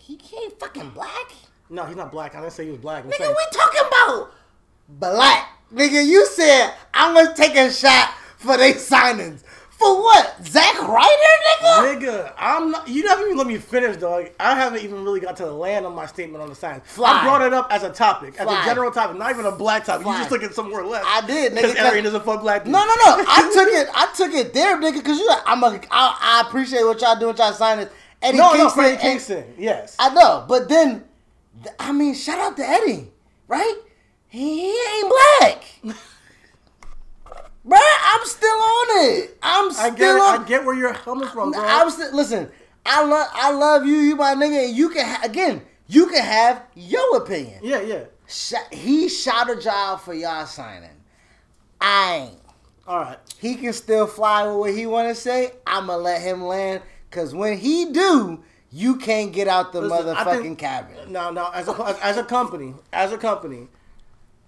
He 0.00 0.16
can't 0.16 0.58
fucking 0.58 0.90
black. 0.90 1.32
No, 1.68 1.84
he's 1.84 1.96
not 1.96 2.12
black. 2.12 2.34
I 2.34 2.40
didn't 2.40 2.52
say 2.52 2.64
he 2.64 2.70
was 2.70 2.78
black. 2.80 3.04
I'm 3.04 3.10
Nigga, 3.10 3.16
saying, 3.18 3.34
we 3.36 3.58
talking 3.58 3.80
about 3.88 4.30
black. 4.88 5.48
Nigga, 5.72 6.04
you 6.06 6.26
said 6.26 6.72
I'm 6.94 7.14
gonna 7.14 7.34
take 7.34 7.56
a 7.56 7.70
shot 7.70 8.14
for 8.36 8.56
they 8.56 8.72
signings. 8.74 9.42
For 9.78 10.02
what? 10.02 10.34
Zack 10.46 10.80
Ryder, 10.80 11.10
nigga? 11.60 12.00
Nigga, 12.00 12.32
I'm 12.38 12.70
not. 12.70 12.88
You 12.88 13.06
haven't 13.08 13.26
even 13.26 13.36
let 13.36 13.46
me 13.46 13.58
finish, 13.58 13.98
dog. 13.98 14.30
I 14.40 14.54
haven't 14.54 14.82
even 14.82 15.04
really 15.04 15.20
got 15.20 15.36
to 15.36 15.44
the 15.44 15.52
land 15.52 15.84
on 15.84 15.94
my 15.94 16.06
statement 16.06 16.42
on 16.42 16.48
the 16.48 16.54
sign. 16.54 16.80
Fly. 16.80 17.10
I 17.10 17.22
brought 17.24 17.42
it 17.42 17.52
up 17.52 17.68
as 17.70 17.82
a 17.82 17.90
topic, 17.92 18.36
as 18.38 18.46
a 18.48 18.64
general 18.64 18.90
topic, 18.90 19.18
not 19.18 19.30
even 19.30 19.44
a 19.44 19.52
black 19.52 19.84
topic. 19.84 20.04
Fly. 20.04 20.12
You 20.14 20.18
just 20.20 20.30
took 20.30 20.42
it 20.42 20.54
somewhere 20.54 20.82
left. 20.82 21.04
I 21.06 21.26
did, 21.26 21.52
nigga, 21.52 21.56
Because 21.56 21.74
'cause- 21.74 21.84
Arian 21.86 22.04
doesn't 22.04 22.24
fuck 22.24 22.40
black 22.40 22.64
dudes. 22.64 22.72
No, 22.72 22.78
no, 22.80 22.94
no. 22.94 23.24
I 23.28 23.50
took 23.54 23.68
it. 23.68 23.88
I 23.94 24.12
took 24.16 24.32
it 24.32 24.54
there, 24.54 24.78
nigga. 24.78 25.04
Cause 25.04 25.18
you, 25.18 25.28
like, 25.28 25.42
I'm 25.46 25.62
a. 25.62 25.78
I, 25.90 26.40
I 26.42 26.44
appreciate 26.48 26.82
what 26.84 27.00
y'all 27.02 27.18
doing. 27.18 27.36
Y'all 27.36 27.52
signing 27.52 27.88
Eddie 28.22 28.38
no, 28.38 28.44
no, 28.44 28.52
Kingston. 28.52 28.70
Freddie 28.70 28.92
and- 28.94 29.00
Kingston. 29.02 29.44
Yes. 29.58 29.94
I 29.98 30.08
know, 30.14 30.46
but 30.48 30.70
then, 30.70 31.04
I 31.78 31.92
mean, 31.92 32.14
shout 32.14 32.38
out 32.38 32.56
to 32.56 32.66
Eddie, 32.66 33.08
right? 33.46 33.74
He, 34.28 34.72
he 34.72 34.98
ain't 34.98 35.12
black, 35.40 35.64
bruh. 37.66 37.78
I'm 37.78 38.26
still 38.26 38.48
on 38.50 38.86
it. 39.10 39.38
I'm 39.42 39.68
I 39.70 39.72
still 39.72 39.94
get, 39.96 40.16
it. 40.16 40.20
on. 40.22 40.40
I 40.44 40.48
get 40.48 40.64
where 40.64 40.76
you're 40.76 40.94
coming 40.94 41.28
from, 41.28 41.50
bro. 41.52 41.62
I'm 41.64 41.90
still 41.90 42.14
listen. 42.14 42.50
I 42.84 43.04
love, 43.04 43.28
I 43.32 43.50
love 43.52 43.84
you, 43.86 43.94
you 43.96 44.16
my 44.16 44.34
nigga. 44.34 44.68
And 44.68 44.76
you 44.76 44.88
can 44.90 45.04
ha- 45.04 45.20
again, 45.24 45.62
you 45.88 46.06
can 46.06 46.22
have 46.22 46.62
your 46.74 47.16
opinion. 47.16 47.60
yeah, 47.62 47.80
yeah. 47.80 48.04
Sh- 48.28 48.54
he 48.72 49.08
shot 49.08 49.50
a 49.50 49.56
job 49.60 50.00
for 50.00 50.14
y'all 50.14 50.46
signing. 50.46 50.90
I 51.80 52.28
ain't. 52.30 52.40
All 52.86 53.00
right. 53.00 53.18
He 53.40 53.56
can 53.56 53.72
still 53.72 54.06
fly 54.06 54.46
with 54.46 54.56
what 54.56 54.74
he 54.74 54.86
want 54.86 55.08
to 55.08 55.14
say. 55.14 55.52
I'ma 55.66 55.96
let 55.96 56.22
him 56.22 56.44
land, 56.44 56.82
cause 57.10 57.34
when 57.34 57.58
he 57.58 57.86
do, 57.92 58.42
you 58.70 58.96
can't 58.96 59.32
get 59.32 59.48
out 59.48 59.72
the 59.72 59.80
Listen, 59.80 60.06
motherfucking 60.14 60.42
think- 60.42 60.58
cabin. 60.58 61.12
Now, 61.12 61.30
now, 61.30 61.50
as 61.52 61.66
a 61.68 61.72
as, 61.84 61.98
as 61.98 62.16
a 62.18 62.24
company, 62.24 62.74
as 62.92 63.12
a 63.12 63.18
company, 63.18 63.68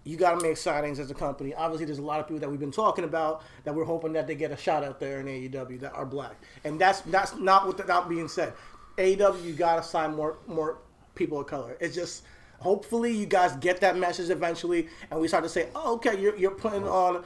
you 0.09 0.17
got 0.17 0.41
to 0.41 0.43
make 0.43 0.57
signings 0.57 0.99
as 0.99 1.11
a 1.11 1.15
company. 1.15 1.53
Obviously, 1.53 1.85
there's 1.85 1.99
a 1.99 2.03
lot 2.03 2.19
of 2.19 2.27
people 2.27 2.41
that 2.41 2.51
we've 2.51 2.59
been 2.59 2.73
talking 2.73 3.05
about 3.05 3.43
that 3.65 3.75
we're 3.75 3.85
hoping 3.85 4.15
that 4.15 4.27
they 4.27 4.35
get 4.35 4.51
a 4.51 4.57
shot 4.57 4.83
out 4.83 4.99
there 4.99 5.21
in 5.21 5.27
AEW 5.27 5.79
that 5.81 5.93
are 5.93 6.07
black, 6.07 6.35
and 6.65 6.81
that's 6.81 7.03
that's 7.03 7.37
not 7.37 7.67
what 7.67 7.77
that 7.77 8.09
being 8.09 8.27
said. 8.27 8.55
AEW, 8.97 9.45
you 9.45 9.53
got 9.53 9.77
to 9.77 9.83
sign 9.83 10.17
more 10.17 10.39
more 10.47 10.79
people 11.15 11.39
of 11.39 11.47
color. 11.47 11.77
It's 11.79 11.95
just 11.95 12.25
hopefully 12.59 13.13
you 13.13 13.27
guys 13.27 13.55
get 13.57 13.83
that 13.83 13.99
message 13.99 14.31
eventually, 14.31 14.89
and 15.11 15.21
we 15.21 15.29
start 15.29 15.45
to 15.45 15.51
say, 15.51 15.69
oh, 15.75 15.97
okay, 15.97 16.19
you're 16.19 16.37
you're 16.37 16.53
putting 16.53 16.89
on. 16.89 17.23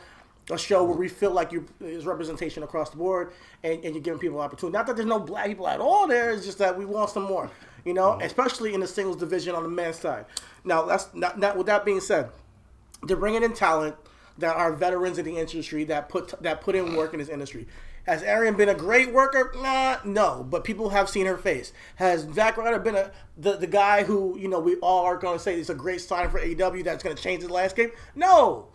A 0.50 0.58
show 0.58 0.82
where 0.82 0.96
we 0.96 1.06
feel 1.06 1.30
like 1.30 1.52
you 1.52 1.64
is 1.80 2.04
representation 2.04 2.64
across 2.64 2.90
the 2.90 2.96
board, 2.96 3.32
and, 3.62 3.74
and 3.84 3.94
you're 3.94 4.02
giving 4.02 4.18
people 4.18 4.40
opportunity. 4.40 4.76
Not 4.76 4.88
that 4.88 4.96
there's 4.96 5.06
no 5.06 5.20
black 5.20 5.46
people 5.46 5.68
at 5.68 5.78
all 5.78 6.08
there. 6.08 6.32
It's 6.32 6.44
just 6.44 6.58
that 6.58 6.76
we 6.76 6.84
want 6.84 7.10
some 7.10 7.22
more, 7.22 7.48
you 7.84 7.94
know, 7.94 8.10
mm-hmm. 8.10 8.22
especially 8.22 8.74
in 8.74 8.80
the 8.80 8.88
singles 8.88 9.16
division 9.16 9.54
on 9.54 9.62
the 9.62 9.68
men's 9.68 10.00
side. 10.00 10.24
Now, 10.64 10.82
that's 10.82 11.14
not, 11.14 11.38
not 11.38 11.56
with 11.56 11.68
that 11.68 11.84
being 11.84 12.00
said, 12.00 12.30
they're 13.02 13.16
bringing 13.16 13.42
in 13.42 13.52
talent 13.52 13.96
that 14.38 14.56
are 14.56 14.72
veterans 14.72 15.18
in 15.18 15.24
the 15.24 15.36
industry 15.36 15.84
that 15.84 16.08
put 16.08 16.34
that 16.42 16.60
put 16.60 16.74
in 16.74 16.96
work 16.96 17.12
in 17.12 17.18
this 17.18 17.28
industry. 17.28 17.66
Has 18.04 18.22
Arian 18.24 18.56
been 18.56 18.68
a 18.68 18.74
great 18.74 19.12
worker? 19.12 19.52
Nah, 19.54 19.98
no. 20.04 20.44
But 20.48 20.64
people 20.64 20.90
have 20.90 21.08
seen 21.08 21.26
her 21.26 21.36
face. 21.36 21.72
Has 21.96 22.26
Zack 22.34 22.56
Ryder 22.56 22.80
been 22.80 22.96
a 22.96 23.12
the, 23.36 23.56
the 23.56 23.66
guy 23.66 24.02
who 24.02 24.36
you 24.38 24.48
know 24.48 24.58
we 24.58 24.76
all 24.76 25.04
are 25.04 25.16
going 25.16 25.38
to 25.38 25.42
say 25.42 25.58
is 25.58 25.70
a 25.70 25.74
great 25.74 26.00
sign 26.00 26.30
for 26.30 26.40
AEW 26.40 26.84
that's 26.84 27.02
going 27.02 27.14
to 27.14 27.22
change 27.22 27.42
the 27.42 27.52
landscape? 27.52 27.94
No. 28.14 28.68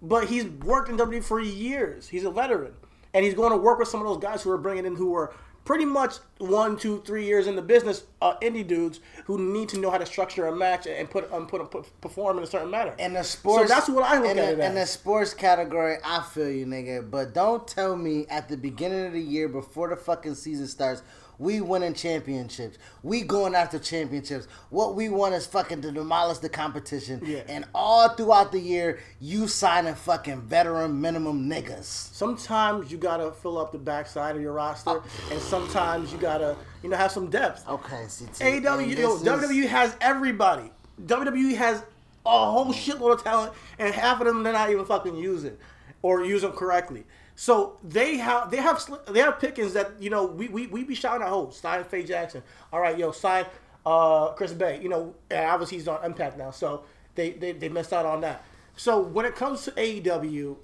But 0.00 0.26
he's 0.26 0.46
worked 0.46 0.88
in 0.88 0.96
WWE 0.96 1.22
for 1.22 1.38
years. 1.40 2.08
He's 2.08 2.24
a 2.24 2.30
veteran, 2.30 2.72
and 3.14 3.24
he's 3.24 3.34
going 3.34 3.52
to 3.52 3.56
work 3.56 3.78
with 3.78 3.86
some 3.86 4.00
of 4.00 4.06
those 4.08 4.18
guys 4.18 4.42
who 4.42 4.50
are 4.50 4.58
bringing 4.58 4.84
in 4.84 4.96
who 4.96 5.14
are 5.14 5.32
pretty 5.64 5.84
much 5.84 6.16
one, 6.38 6.76
two, 6.76 7.02
three 7.06 7.24
years 7.24 7.46
in 7.46 7.56
the 7.56 7.62
business, 7.62 8.04
uh, 8.20 8.36
indie 8.40 8.66
dudes 8.66 9.00
who 9.24 9.38
need 9.38 9.68
to 9.70 9.78
know 9.78 9.90
how 9.90 9.98
to 9.98 10.06
structure 10.06 10.46
a 10.46 10.54
match 10.54 10.86
and 10.86 11.08
put 11.10 11.32
um, 11.32 11.46
put, 11.46 11.70
put 11.70 12.00
perform 12.00 12.38
in 12.38 12.44
a 12.44 12.46
certain 12.46 12.70
manner. 12.70 12.94
In 12.98 13.12
the 13.14 13.22
sports, 13.22 13.68
So 13.68 13.74
that's 13.74 13.88
what 13.88 14.04
I 14.04 14.18
look 14.18 14.30
in 14.32 14.38
at 14.38 14.58
the, 14.58 14.66
In 14.66 14.74
the 14.74 14.86
sports 14.86 15.34
category, 15.34 15.96
I 16.04 16.22
feel 16.22 16.50
you, 16.50 16.66
nigga. 16.66 17.08
But 17.08 17.34
don't 17.34 17.66
tell 17.66 17.96
me 17.96 18.26
at 18.28 18.48
the 18.48 18.56
beginning 18.56 19.06
of 19.06 19.12
the 19.12 19.20
year, 19.20 19.48
before 19.48 19.88
the 19.88 19.96
fucking 19.96 20.34
season 20.34 20.66
starts, 20.66 21.02
We 21.42 21.60
winning 21.60 21.92
championships. 21.94 22.78
We 23.02 23.22
going 23.22 23.56
after 23.56 23.76
championships. 23.80 24.46
What 24.70 24.94
we 24.94 25.08
want 25.08 25.34
is 25.34 25.44
fucking 25.44 25.80
to 25.82 25.90
demolish 25.90 26.38
the 26.38 26.48
competition. 26.48 27.20
Yeah. 27.26 27.40
And 27.48 27.64
all 27.74 28.10
throughout 28.10 28.52
the 28.52 28.60
year, 28.60 29.00
you 29.20 29.48
signing 29.48 29.96
fucking 29.96 30.42
veteran 30.42 31.00
minimum 31.00 31.50
niggas. 31.50 31.82
Sometimes 31.82 32.92
you 32.92 32.96
gotta 32.98 33.32
fill 33.32 33.58
up 33.58 33.72
the 33.72 33.78
backside 33.78 34.36
of 34.36 34.42
your 34.42 34.52
roster, 34.52 34.90
Oh. 34.90 35.04
and 35.32 35.40
sometimes 35.40 36.12
you 36.12 36.18
gotta, 36.18 36.54
you 36.80 36.88
know, 36.88 36.96
have 36.96 37.10
some 37.10 37.28
depth. 37.28 37.68
Okay. 37.68 38.04
AEW, 38.06 38.86
you 38.88 38.94
know, 39.02 39.16
is- 39.16 39.22
WWE 39.24 39.66
has 39.66 39.96
everybody. 40.00 40.70
WWE 41.06 41.56
has 41.56 41.82
a 42.24 42.50
whole 42.52 42.66
shitload 42.72 43.14
of 43.14 43.24
talent, 43.24 43.52
and 43.80 43.92
half 43.92 44.20
of 44.20 44.28
them 44.28 44.44
they're 44.44 44.52
not 44.52 44.70
even 44.70 44.84
fucking 44.84 45.16
using, 45.16 45.56
or 46.02 46.24
use 46.24 46.42
them 46.42 46.52
correctly. 46.52 47.02
So 47.34 47.78
they 47.82 48.16
have 48.18 48.50
they 48.50 48.58
have 48.58 48.84
they 49.08 49.20
have 49.20 49.38
pickings 49.40 49.72
that 49.72 49.92
you 50.00 50.10
know 50.10 50.24
we 50.26 50.48
we, 50.48 50.66
we 50.68 50.84
be 50.84 50.94
shouting 50.94 51.22
at 51.22 51.28
hoes. 51.28 51.58
Sign 51.58 51.82
Faye 51.84 52.02
Jackson. 52.04 52.42
All 52.72 52.80
right, 52.80 52.96
yo, 52.96 53.10
sign 53.12 53.46
uh, 53.86 54.28
Chris 54.32 54.52
Bey. 54.52 54.80
You 54.82 54.88
know, 54.88 55.14
and 55.30 55.46
obviously 55.46 55.78
he's 55.78 55.88
on 55.88 56.04
Impact 56.04 56.36
now, 56.38 56.50
so 56.50 56.84
they, 57.14 57.30
they 57.32 57.52
they 57.52 57.68
missed 57.68 57.92
out 57.92 58.06
on 58.06 58.20
that. 58.20 58.44
So 58.76 59.00
when 59.00 59.24
it 59.26 59.34
comes 59.34 59.64
to 59.64 59.70
AEW, 59.72 60.56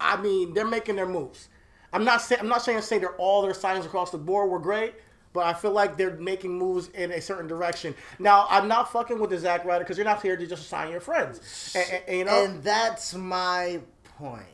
I 0.00 0.20
mean, 0.20 0.54
they're 0.54 0.66
making 0.66 0.96
their 0.96 1.06
moves. 1.08 1.48
I'm 1.92 2.04
not 2.04 2.20
saying 2.20 2.40
I'm 2.40 2.48
not 2.48 2.62
saying 2.62 2.82
say 2.82 2.98
they're 2.98 3.16
all 3.16 3.42
their 3.42 3.52
signings 3.52 3.86
across 3.86 4.10
the 4.10 4.18
board 4.18 4.50
were 4.50 4.58
great, 4.58 4.94
but 5.32 5.46
I 5.46 5.54
feel 5.54 5.70
like 5.72 5.96
they're 5.96 6.16
making 6.16 6.56
moves 6.56 6.88
in 6.88 7.12
a 7.12 7.20
certain 7.20 7.46
direction. 7.46 7.94
Now, 8.18 8.46
I'm 8.50 8.68
not 8.68 8.92
fucking 8.92 9.18
with 9.18 9.30
the 9.30 9.38
Zack 9.38 9.64
Ryder 9.64 9.84
because 9.84 9.96
you're 9.96 10.04
not 10.04 10.20
here 10.20 10.36
to 10.36 10.46
just 10.46 10.68
sign 10.68 10.90
your 10.90 11.00
friends, 11.00 11.74
and- 11.74 12.02
and, 12.08 12.18
you 12.18 12.24
know. 12.24 12.44
And 12.44 12.62
that's 12.62 13.14
my 13.14 13.80
point, 14.18 14.44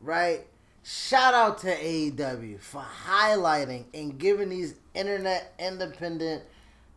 right? 0.00 0.46
Shout 0.84 1.34
out 1.34 1.58
to 1.58 1.74
AEW 1.74 2.60
for 2.60 2.84
highlighting 3.06 3.84
and 3.92 4.18
giving 4.18 4.48
these 4.48 4.74
internet 4.94 5.52
independent 5.58 6.42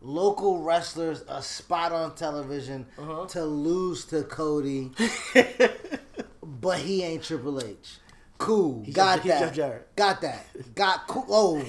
local 0.02 0.62
wrestlers 0.62 1.24
a 1.28 1.42
spot 1.42 1.92
on 1.92 2.16
television 2.16 2.86
Uh-huh. 2.98 3.26
to 3.28 3.44
lose 3.46 4.06
to 4.06 4.24
Cody, 4.24 4.92
but 6.44 6.80
he 6.80 7.04
ain't 7.04 7.24
Triple 7.24 7.62
H. 7.64 7.98
Cool, 8.38 8.86
got 8.94 9.24
Jeff- 9.24 9.40
that. 9.40 9.54
Jeff 9.54 9.82
Got 9.96 10.22
that. 10.22 10.46
Got 10.74 11.08
cool. 11.08 11.26
Oh, 11.30 11.64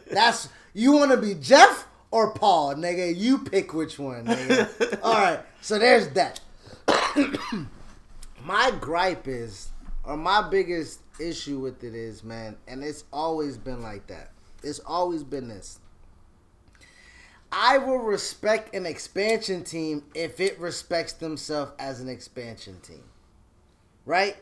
that's 0.10 0.48
you 0.74 0.92
want 0.92 1.10
to 1.12 1.16
be 1.16 1.34
Jeff 1.34 1.86
or 2.10 2.34
Paul, 2.34 2.74
nigga? 2.74 3.16
You 3.16 3.38
pick 3.38 3.72
which 3.72 3.98
one, 3.98 4.26
nigga. 4.26 4.98
All 5.02 5.14
right, 5.14 5.40
so 5.62 5.78
there's 5.78 6.08
that. 6.10 6.40
my 8.44 8.72
gripe 8.80 9.26
is, 9.28 9.68
or 10.04 10.16
my 10.16 10.48
biggest 10.48 11.00
issue 11.20 11.58
with 11.58 11.84
it 11.84 11.94
is, 11.94 12.24
man, 12.24 12.56
and 12.66 12.82
it's 12.82 13.04
always 13.12 13.56
been 13.56 13.82
like 13.82 14.06
that. 14.08 14.30
It's 14.62 14.80
always 14.80 15.22
been 15.22 15.48
this. 15.48 15.78
I 17.50 17.78
will 17.78 17.98
respect 17.98 18.74
an 18.74 18.86
expansion 18.86 19.62
team 19.62 20.04
if 20.14 20.40
it 20.40 20.58
respects 20.58 21.12
themselves 21.12 21.72
as 21.78 22.00
an 22.00 22.08
expansion 22.08 22.80
team. 22.80 23.04
Right? 24.06 24.36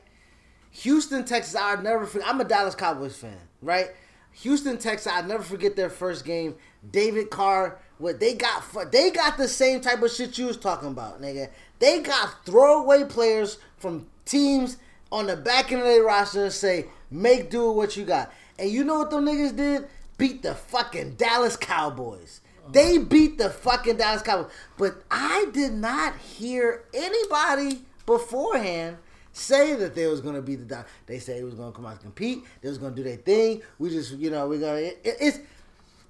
Houston, 0.71 1.25
Texas, 1.25 1.57
I'll 1.57 1.83
never 1.83 2.07
forget. 2.07 2.29
I'm 2.29 2.41
a 2.41 2.45
Dallas 2.45 2.77
Cowboys 2.77 3.17
fan, 3.17 3.37
right? 3.61 3.91
Houston, 4.33 4.79
Texas, 4.79 5.13
I'll 5.13 5.25
never 5.25 5.43
forget 5.43 5.75
their 5.75 5.91
first 5.91 6.25
game. 6.25 6.55
David 6.89 7.31
Carr, 7.31 7.79
what 7.99 8.21
they 8.21 8.35
got 8.35 8.63
for 8.63 8.85
they 8.85 9.11
got 9.11 9.37
the 9.37 9.49
same 9.49 9.81
type 9.81 10.01
of 10.03 10.11
shit 10.13 10.39
you 10.39 10.47
was 10.47 10.57
talking 10.57 10.89
about, 10.89 11.21
nigga. 11.21 11.51
They 11.81 12.01
got 12.01 12.47
throwaway 12.47 13.05
players 13.05 13.59
from 13.77 14.07
teams 14.25 14.77
on 15.13 15.27
the 15.27 15.37
back 15.37 15.73
end 15.73 15.81
of 15.83 15.87
their 15.87 16.03
roster 16.05 16.45
and 16.45 16.53
say, 16.53 16.87
make 17.11 17.51
do 17.51 17.69
with 17.69 17.77
what 17.77 17.97
you 17.97 18.05
got. 18.05 18.33
And 18.59 18.71
you 18.71 18.85
know 18.85 18.99
what 18.99 19.11
them 19.11 19.27
niggas 19.27 19.57
did? 19.57 19.89
Beat 20.19 20.43
the 20.43 20.55
fucking 20.55 21.15
Dallas 21.15 21.57
Cowboys. 21.57 22.41
They 22.73 22.99
beat 22.99 23.39
the 23.39 23.51
fucking 23.51 23.97
Dallas 23.97 24.23
Cowboys. 24.23 24.51
But 24.77 25.03
I 25.11 25.47
did 25.53 25.73
not 25.73 26.17
hear 26.17 26.85
anybody 26.95 27.83
beforehand 28.07 28.99
say 29.33 29.75
that 29.75 29.95
they 29.95 30.07
was 30.07 30.21
gonna 30.21 30.43
beat 30.43 30.57
the 30.57 30.65
Dallas. 30.65 30.87
They 31.07 31.19
said 31.19 31.39
it 31.41 31.45
was 31.45 31.55
gonna 31.55 31.73
come 31.73 31.87
out 31.87 31.93
and 31.93 32.01
compete. 32.03 32.45
They 32.61 32.69
was 32.69 32.79
gonna 32.79 32.95
do 32.95 33.03
their 33.03 33.17
thing. 33.17 33.63
We 33.79 33.91
just, 33.91 34.13
you 34.13 34.31
know, 34.31 34.47
we're 34.47 34.61
gonna. 34.61 34.77
It, 34.79 35.01
it's 35.05 35.39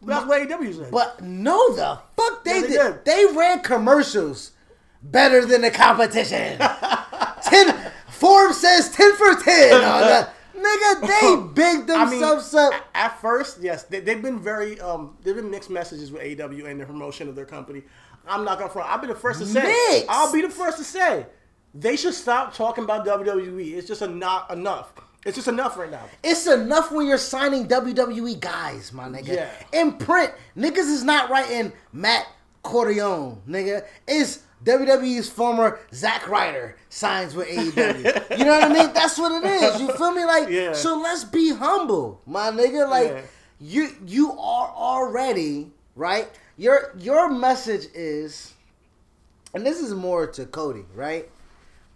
that's 0.03 0.27
what 0.27 0.47
AEW 0.49 0.75
said. 0.77 0.91
but 0.91 1.23
no, 1.23 1.75
the 1.75 1.99
fuck 2.17 2.43
they, 2.45 2.57
Yeah, 2.57 2.61
they 2.63 2.67
did. 2.69 2.79
did. 2.79 3.05
They 3.05 3.27
ran 3.37 3.61
commercials 3.61 4.53
better 5.03 5.45
than 5.47 5.61
the 5.63 5.71
competition. 5.71 6.59
ten 7.43 7.90
Forbes 8.21 8.59
says 8.61 8.91
ten 8.91 9.15
for 9.17 9.35
ten. 9.35 9.75
on 9.75 9.81
that. 10.03 10.35
Nigga, 10.55 11.01
they 11.01 11.53
bigged 11.55 11.91
I 11.91 12.05
mean, 12.05 12.21
themselves 12.21 12.55
up. 12.55 12.75
at 12.95 13.19
first, 13.21 13.63
yes, 13.63 13.85
they, 13.85 14.01
they've 14.01 14.21
been 14.21 14.39
very, 14.39 14.79
um, 14.81 15.17
they've 15.23 15.35
been 15.35 15.51
mixed 15.51 15.71
messages 15.71 16.13
with 16.13 16.21
AEW 16.23 16.67
and 16.71 16.79
the 16.81 16.85
promotion 16.85 17.29
of 17.29 17.35
their 17.35 17.47
company. 17.47 17.83
I'm 18.29 18.45
not 18.45 18.59
gonna 18.59 18.71
front. 18.71 18.91
I'll 18.91 18.99
be 18.99 19.07
the 19.07 19.15
first 19.15 19.41
to 19.41 19.47
say. 19.47 19.63
Mixed? 19.63 20.07
I'll 20.11 20.31
be 20.33 20.43
the 20.43 20.51
first 20.51 20.77
to 20.79 20.85
say 20.85 21.27
they 21.75 21.97
should 21.97 22.15
stop 22.15 22.55
talking 22.55 22.85
about 22.85 23.07
WWE. 23.07 23.73
It's 23.75 23.89
just 23.89 24.03
a 24.03 24.09
not 24.09 24.51
enough. 24.51 24.93
It's 25.25 25.37
just 25.37 25.49
enough 25.49 25.77
right 25.77 25.91
now. 25.91 26.05
It's 26.23 26.47
enough 26.47 26.91
when 26.93 27.07
you're 27.07 27.19
signing 27.19 27.69
WWE 27.69 28.41
guys, 28.41 28.93
my 28.93 29.07
nigga. 29.09 29.29
Yeah. 29.29 29.51
In 29.73 29.93
print, 29.93 30.33
niggas 30.57 30.79
is 30.79 31.05
not 31.05 31.31
writing 31.31 31.73
Matt 31.93 32.27
Corleone, 32.63 33.41
nigga. 33.49 33.87
It's 34.09 34.41
WWE's 34.65 35.29
former 35.31 35.79
Zack 35.95 36.29
Ryder 36.29 36.77
signs 36.91 37.35
with 37.35 37.49
AEW. 37.49 38.39
you 38.39 38.45
know 38.45 38.53
what 38.53 38.65
I 38.65 38.69
mean? 38.69 38.93
That's 38.93 39.19
what 39.19 39.33
it 39.43 39.47
is. 39.49 39.81
You 39.81 39.93
feel 39.93 40.13
me? 40.13 40.25
Like, 40.25 40.49
Yeah. 40.51 40.73
so 40.75 40.99
let's 40.99 41.25
be 41.25 41.55
humble, 41.55 42.21
my 42.27 42.51
nigga. 42.51 42.89
Like, 42.89 43.09
Yeah. 43.11 43.21
you 43.61 43.89
you 44.07 44.33
are 44.33 44.69
already 44.69 45.73
right. 45.97 46.29
Your 46.59 46.93
your 46.99 47.31
message 47.31 47.87
is, 47.95 48.53
and 49.55 49.65
this 49.65 49.81
is 49.81 49.95
more 49.95 50.27
to 50.27 50.45
Cody, 50.47 50.85
right? 50.95 51.31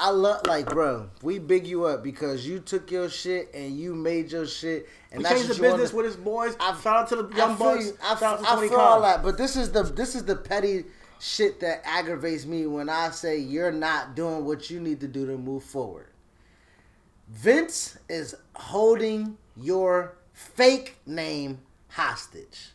I 0.00 0.10
love 0.10 0.46
like, 0.46 0.66
bro, 0.70 1.08
we 1.22 1.38
big 1.38 1.66
you 1.68 1.84
up 1.84 2.02
because 2.02 2.44
you 2.46 2.58
took 2.58 2.90
your 2.90 3.08
shit 3.08 3.50
and 3.54 3.78
you 3.78 3.94
made 3.94 4.32
your 4.32 4.44
shit, 4.46 4.88
and 5.12 5.20
He 5.20 5.22
that's 5.22 5.34
changed 5.36 5.50
the 5.50 5.62
business 5.62 5.92
wanna- 5.92 6.08
with 6.08 6.16
his 6.16 6.24
boys. 6.24 6.56
I- 6.58 6.80
Shout 6.80 6.96
out 6.96 7.08
to 7.10 7.16
the 7.22 7.36
young 7.36 7.52
I 7.52 7.54
bucks. 7.56 7.84
you. 7.86 7.98
I, 8.02 8.16
Shout 8.16 8.22
out 8.22 8.40
to 8.40 8.50
I 8.64 8.68
feel 8.68 8.78
all 8.80 9.02
that, 9.02 9.22
but 9.22 9.36
this 9.38 9.54
is 9.54 9.70
the 9.70 9.82
this 9.84 10.14
is 10.16 10.24
the 10.24 10.34
petty 10.34 10.86
shit 11.24 11.60
that 11.60 11.80
aggravates 11.84 12.44
me 12.44 12.66
when 12.66 12.88
I 12.88 13.10
say 13.10 13.38
you're 13.38 13.72
not 13.72 14.14
doing 14.14 14.44
what 14.44 14.68
you 14.68 14.78
need 14.78 15.00
to 15.00 15.08
do 15.08 15.26
to 15.26 15.38
move 15.38 15.64
forward. 15.64 16.08
Vince 17.28 17.96
is 18.08 18.36
holding 18.54 19.38
your 19.56 20.16
fake 20.34 20.96
name 21.06 21.60
hostage. 21.88 22.72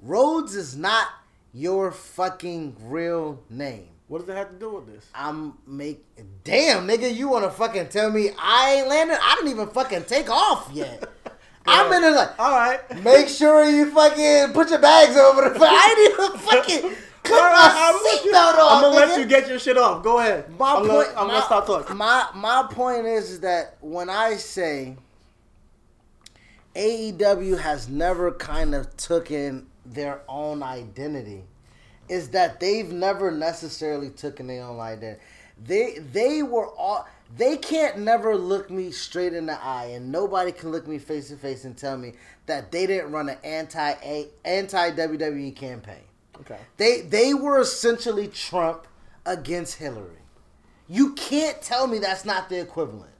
Rhodes 0.00 0.54
is 0.54 0.76
not 0.76 1.08
your 1.52 1.92
fucking 1.92 2.76
real 2.84 3.42
name. 3.50 3.88
What 4.06 4.18
does 4.18 4.28
that 4.28 4.36
have 4.36 4.50
to 4.50 4.58
do 4.58 4.70
with 4.70 4.86
this? 4.86 5.06
I'm 5.14 5.58
make 5.66 6.02
damn 6.44 6.88
nigga, 6.88 7.14
you 7.14 7.28
wanna 7.28 7.50
fucking 7.50 7.88
tell 7.88 8.10
me 8.10 8.30
I 8.38 8.76
ain't 8.76 8.88
landed? 8.88 9.18
I 9.22 9.34
didn't 9.34 9.50
even 9.50 9.68
fucking 9.68 10.04
take 10.04 10.30
off 10.30 10.70
yet. 10.72 11.04
I'm 11.66 11.92
in 11.92 12.02
it 12.02 12.16
like 12.16 12.38
All 12.38 12.52
right. 12.52 13.04
Make 13.04 13.28
sure 13.28 13.68
you 13.68 13.90
fucking 13.90 14.54
put 14.54 14.70
your 14.70 14.78
bags 14.78 15.16
over 15.16 15.50
the. 15.50 15.58
I 15.60 15.94
didn't 15.94 16.24
even 16.24 16.38
fucking 16.40 17.07
cut 17.28 17.52
I'm 17.54 17.94
my 17.94 18.18
seatbelt 18.22 18.58
off. 18.58 18.72
I'm 18.72 18.82
gonna 18.82 18.96
let 18.96 19.08
nigga. 19.10 19.18
you 19.20 19.26
get 19.26 19.48
your 19.48 19.58
shit 19.58 19.78
off. 19.78 20.02
Go 20.02 20.18
ahead. 20.18 20.48
My 20.58 20.72
I'm, 20.74 20.78
point. 20.78 20.88
gonna, 20.88 21.20
I'm 21.20 21.26
my, 21.26 21.32
gonna 21.34 21.44
stop 21.44 21.66
talking. 21.66 21.96
My 21.96 22.28
my 22.34 22.66
point 22.70 23.06
is, 23.06 23.30
is 23.30 23.40
that 23.40 23.76
when 23.80 24.10
I 24.10 24.34
say 24.36 24.96
AEW 26.74 27.58
has 27.58 27.88
never 27.88 28.32
kind 28.32 28.74
of 28.74 28.96
taken 28.96 29.66
their 29.84 30.20
own 30.28 30.62
identity, 30.62 31.42
is 32.08 32.30
that 32.30 32.60
they've 32.60 32.90
never 32.92 33.30
necessarily 33.30 34.10
taken 34.10 34.46
their 34.46 34.64
own 34.64 34.80
identity. 34.80 35.20
They 35.62 35.98
they 35.98 36.42
were 36.42 36.68
all 36.68 37.06
they 37.36 37.56
can't 37.56 37.98
never 37.98 38.36
look 38.36 38.70
me 38.70 38.90
straight 38.90 39.34
in 39.34 39.46
the 39.46 39.62
eye, 39.62 39.86
and 39.86 40.10
nobody 40.10 40.52
can 40.52 40.70
look 40.70 40.86
me 40.86 40.98
face 40.98 41.28
to 41.28 41.36
face 41.36 41.64
and 41.64 41.76
tell 41.76 41.96
me 41.96 42.14
that 42.46 42.72
they 42.72 42.86
didn't 42.86 43.12
run 43.12 43.28
an 43.28 43.38
anti 43.44 44.24
anti 44.44 44.90
WWE 44.92 45.54
campaign. 45.54 46.07
Okay. 46.40 46.58
They 46.76 47.00
they 47.02 47.34
were 47.34 47.60
essentially 47.60 48.28
Trump 48.28 48.86
against 49.26 49.76
Hillary. 49.76 50.22
You 50.88 51.12
can't 51.14 51.60
tell 51.60 51.86
me 51.86 51.98
that's 51.98 52.24
not 52.24 52.48
the 52.48 52.60
equivalent. 52.60 53.12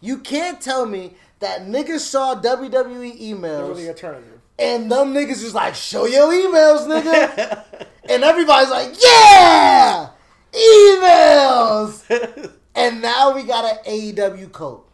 You 0.00 0.18
can't 0.18 0.60
tell 0.60 0.86
me 0.86 1.14
that 1.40 1.62
niggas 1.62 2.00
saw 2.00 2.34
WWE 2.40 3.18
They 3.18 3.34
were 3.34 3.40
the 3.74 3.82
emails 3.82 3.88
alternative. 3.88 4.40
and 4.58 4.90
them 4.90 5.12
niggas 5.14 5.42
was 5.42 5.54
like, 5.54 5.74
show 5.74 6.06
your 6.06 6.30
emails, 6.32 6.86
nigga. 6.86 7.64
and 8.08 8.22
everybody's 8.24 8.70
like, 8.70 8.94
yeah, 9.02 10.10
emails. 10.52 12.52
and 12.74 13.02
now 13.02 13.34
we 13.34 13.42
got 13.44 13.64
an 13.64 13.84
AEW 13.92 14.52
coat. 14.52 14.87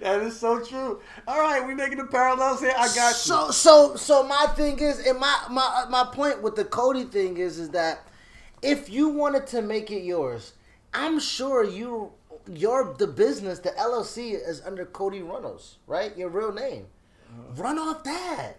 That 0.00 0.22
is 0.22 0.38
so 0.38 0.62
true. 0.64 1.00
All 1.26 1.40
right, 1.40 1.66
we 1.66 1.74
making 1.74 1.98
the 1.98 2.04
parallels 2.04 2.60
here. 2.60 2.74
I 2.76 2.86
got 2.94 3.10
you. 3.10 3.14
So 3.14 3.50
so 3.50 3.96
so 3.96 4.22
my 4.22 4.46
thing 4.54 4.78
is, 4.78 5.06
and 5.06 5.18
my 5.18 5.36
my 5.50 5.86
my 5.88 6.08
point 6.12 6.42
with 6.42 6.56
the 6.56 6.64
Cody 6.64 7.04
thing 7.04 7.36
is, 7.36 7.58
is 7.58 7.70
that 7.70 8.06
if 8.62 8.88
you 8.90 9.08
wanted 9.08 9.46
to 9.48 9.62
make 9.62 9.90
it 9.90 10.02
yours, 10.02 10.52
I'm 10.92 11.18
sure 11.18 11.64
you 11.64 12.12
your 12.46 12.94
the 12.94 13.06
business, 13.06 13.58
the 13.58 13.70
LLC 13.70 14.34
is 14.34 14.62
under 14.64 14.84
Cody 14.86 15.22
Runnels, 15.22 15.78
right? 15.86 16.16
Your 16.16 16.28
real 16.28 16.52
name. 16.52 16.86
Uh-huh. 17.28 17.62
Run 17.62 17.78
off 17.78 18.04
that. 18.04 18.54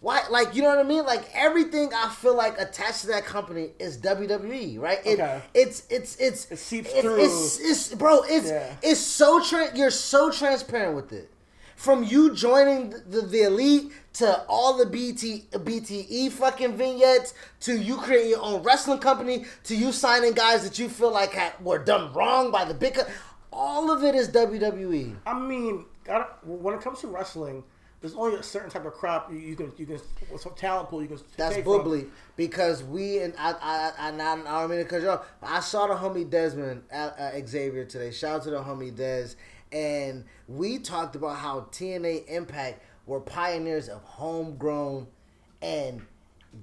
Why? 0.00 0.22
Like 0.30 0.54
you 0.54 0.62
know 0.62 0.68
what 0.68 0.78
I 0.78 0.82
mean? 0.88 1.04
Like 1.04 1.28
everything 1.34 1.90
I 1.94 2.08
feel 2.08 2.34
like 2.36 2.58
attached 2.58 3.02
to 3.02 3.06
that 3.08 3.24
company 3.26 3.70
is 3.78 3.98
WWE, 3.98 4.78
right? 4.80 4.98
It, 5.04 5.20
Okay. 5.20 5.42
It's 5.54 5.84
it's 5.90 6.16
it's 6.16 6.50
It 6.50 6.56
seeps 6.58 6.90
it's, 6.90 7.00
through. 7.02 7.22
It's, 7.22 7.60
it's 7.60 7.94
bro. 7.94 8.22
It's 8.22 8.48
Yeah. 8.48 8.72
it's 8.82 9.00
so 9.00 9.42
tra- 9.44 9.76
you're 9.76 9.90
so 9.90 10.30
transparent 10.30 10.96
with 10.96 11.12
it. 11.12 11.30
From 11.76 12.02
you 12.04 12.34
joining 12.34 12.90
the, 12.90 13.22
the 13.22 13.42
elite 13.42 13.90
to 14.14 14.44
all 14.48 14.76
the 14.76 14.84
BT 14.84 15.44
BTE 15.52 16.30
fucking 16.32 16.76
vignettes 16.76 17.32
to 17.60 17.76
you 17.78 17.96
creating 17.96 18.30
your 18.30 18.42
own 18.42 18.62
wrestling 18.62 18.98
company 18.98 19.46
to 19.64 19.74
you 19.76 19.90
signing 19.92 20.32
guys 20.32 20.62
that 20.62 20.78
you 20.78 20.88
feel 20.90 21.10
like 21.10 21.32
had, 21.32 21.52
were 21.64 21.78
done 21.78 22.12
wrong 22.12 22.50
by 22.50 22.64
the 22.66 22.74
big, 22.74 22.98
all 23.52 23.90
of 23.90 24.04
it 24.04 24.14
is. 24.14 24.28
WWE. 24.28 25.16
I 25.26 25.38
mean, 25.38 25.86
I 26.10 26.26
when 26.44 26.74
it 26.74 26.80
comes 26.82 27.00
to 27.00 27.06
wrestling, 27.06 27.64
there's 28.00 28.14
only 28.14 28.38
a 28.38 28.42
certain 28.42 28.70
type 28.70 28.86
of 28.86 28.94
crop 28.94 29.30
you, 29.30 29.38
you 29.38 29.56
can 29.56 29.72
you 29.76 29.86
can 29.86 30.00
with 30.32 30.40
some 30.40 30.54
talent 30.54 30.88
pool 30.88 31.02
you 31.02 31.08
can. 31.08 31.18
That's 31.36 31.58
bubbly 31.58 32.06
because 32.36 32.82
we 32.82 33.18
and 33.18 33.34
I 33.38 33.52
I 33.52 33.92
I, 33.98 34.10
I, 34.10 34.32
I 34.32 34.60
don't 34.60 34.70
mean 34.70 34.78
to 34.78 34.84
cut 34.84 35.02
you 35.02 35.10
off. 35.10 35.26
I 35.42 35.60
saw 35.60 35.86
the 35.86 35.94
homie 35.94 36.28
Desmond 36.28 36.82
uh, 36.92 37.10
uh, 37.18 37.46
Xavier 37.46 37.84
today. 37.84 38.10
Shout 38.10 38.36
out 38.36 38.42
to 38.44 38.50
the 38.50 38.62
homie 38.62 38.94
Des, 38.94 39.34
and 39.76 40.24
we 40.48 40.78
talked 40.78 41.14
about 41.14 41.36
how 41.36 41.68
TNA 41.72 42.26
Impact 42.28 42.82
were 43.06 43.20
pioneers 43.20 43.88
of 43.88 44.02
homegrown, 44.02 45.06
and 45.60 46.00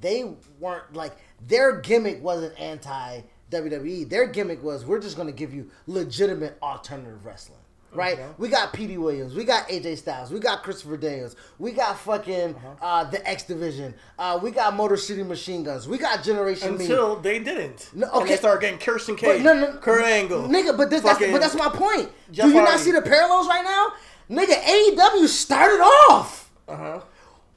they 0.02 0.34
weren't 0.60 0.94
like 0.94 1.18
their 1.46 1.80
gimmick 1.80 2.24
wasn't 2.24 2.60
anti 2.60 3.22
WWE. 3.52 4.10
Their 4.10 4.26
gimmick 4.26 4.64
was 4.64 4.86
we're 4.86 5.00
just 5.00 5.18
gonna 5.18 5.32
give 5.32 5.54
you 5.54 5.70
legitimate 5.86 6.58
alternative 6.64 7.24
wrestling. 7.26 7.60
Right, 7.98 8.14
Okay. 8.14 8.28
we 8.38 8.48
got 8.50 8.74
Petey 8.74 9.00
Williams, 9.00 9.34
we 9.34 9.44
got 9.44 9.68
AJ 9.70 9.98
Styles, 9.98 10.30
we 10.32 10.40
got 10.40 10.62
Christopher 10.62 10.98
Daniels, 10.98 11.36
we 11.58 11.72
got 11.72 11.98
fucking 12.00 12.54
Uh-huh. 12.54 12.86
uh, 12.86 13.04
the 13.06 13.28
X 13.28 13.42
Division, 13.44 13.96
uh, 14.20 14.40
we 14.42 14.52
got 14.52 14.76
Motor 14.76 14.98
City 14.98 15.24
Machine 15.24 15.64
Guns, 15.64 15.88
we 15.88 15.98
got 15.98 16.24
Generation 16.24 16.78
Me. 16.78 16.84
Until 16.86 17.16
they 17.16 17.40
didn't. 17.40 17.90
No, 17.96 18.06
And 18.06 18.16
okay. 18.18 18.30
they 18.30 18.38
started 18.38 18.62
getting 18.62 18.78
Kirsten 18.78 19.16
Cage, 19.16 19.42
no, 19.42 19.54
no, 19.56 19.78
Kurt 19.80 20.04
Angle, 20.06 20.44
nigga. 20.44 20.78
But 20.78 20.92
this, 20.92 21.02
that's 21.02 21.18
but 21.20 21.42
that's 21.42 21.56
my 21.56 21.70
point. 21.70 22.12
Jeff 22.32 22.46
Do 22.46 22.52
you 22.54 22.62
not 22.62 22.80
see 22.80 22.92
the 22.92 23.02
parallels 23.02 23.48
right 23.48 23.64
now, 23.64 23.94
nigga? 24.30 24.62
AEW 24.64 25.28
started 25.28 25.82
off 26.12 26.52
Uh 26.68 26.76
huh. 26.76 27.00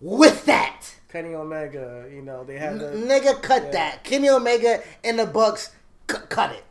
with 0.01 0.47
that. 0.47 0.87
Kenny 1.13 1.35
Omega. 1.35 2.07
You 2.11 2.23
know 2.23 2.45
they 2.45 2.57
had 2.57 2.79
the. 2.79 2.87
Nigga, 2.93 3.43
cut 3.43 3.65
Yeah. 3.65 3.71
that. 3.73 4.05
Kenny 4.05 4.31
Omega 4.31 4.81
and 5.05 5.19
the 5.19 5.27
Bucks, 5.27 5.69
c- 6.11 6.17
cut 6.31 6.53
it. 6.53 6.65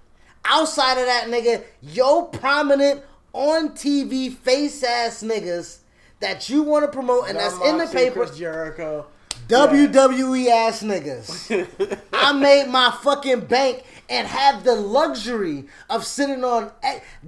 Outside 0.46 0.98
of 0.98 1.06
that, 1.06 1.26
nigga, 1.28 1.64
yo 1.82 2.24
prominent 2.24 3.04
on 3.34 3.70
TV 3.70 4.32
face 4.34 4.84
ass 4.84 5.24
niggas 5.24 5.80
that 6.20 6.50
you 6.50 6.64
want 6.64 6.86
to 6.86 6.92
promote, 6.92 7.30
and 7.30 7.38
that's 7.38 7.56
in 7.66 7.78
the 7.78 7.88
paper. 7.88 8.26
Chris 8.26 8.38
Jericho. 8.38 9.08
WWE 9.48 10.48
ass 10.50 10.84
niggas. 10.84 11.98
I 12.14 12.34
made 12.34 12.68
my 12.70 12.96
fucking 13.02 13.42
bank 13.42 13.84
and 14.10 14.28
have 14.28 14.64
the 14.64 14.76
luxury 14.76 15.66
of 15.90 16.06
sitting 16.06 16.44
on. 16.44 16.72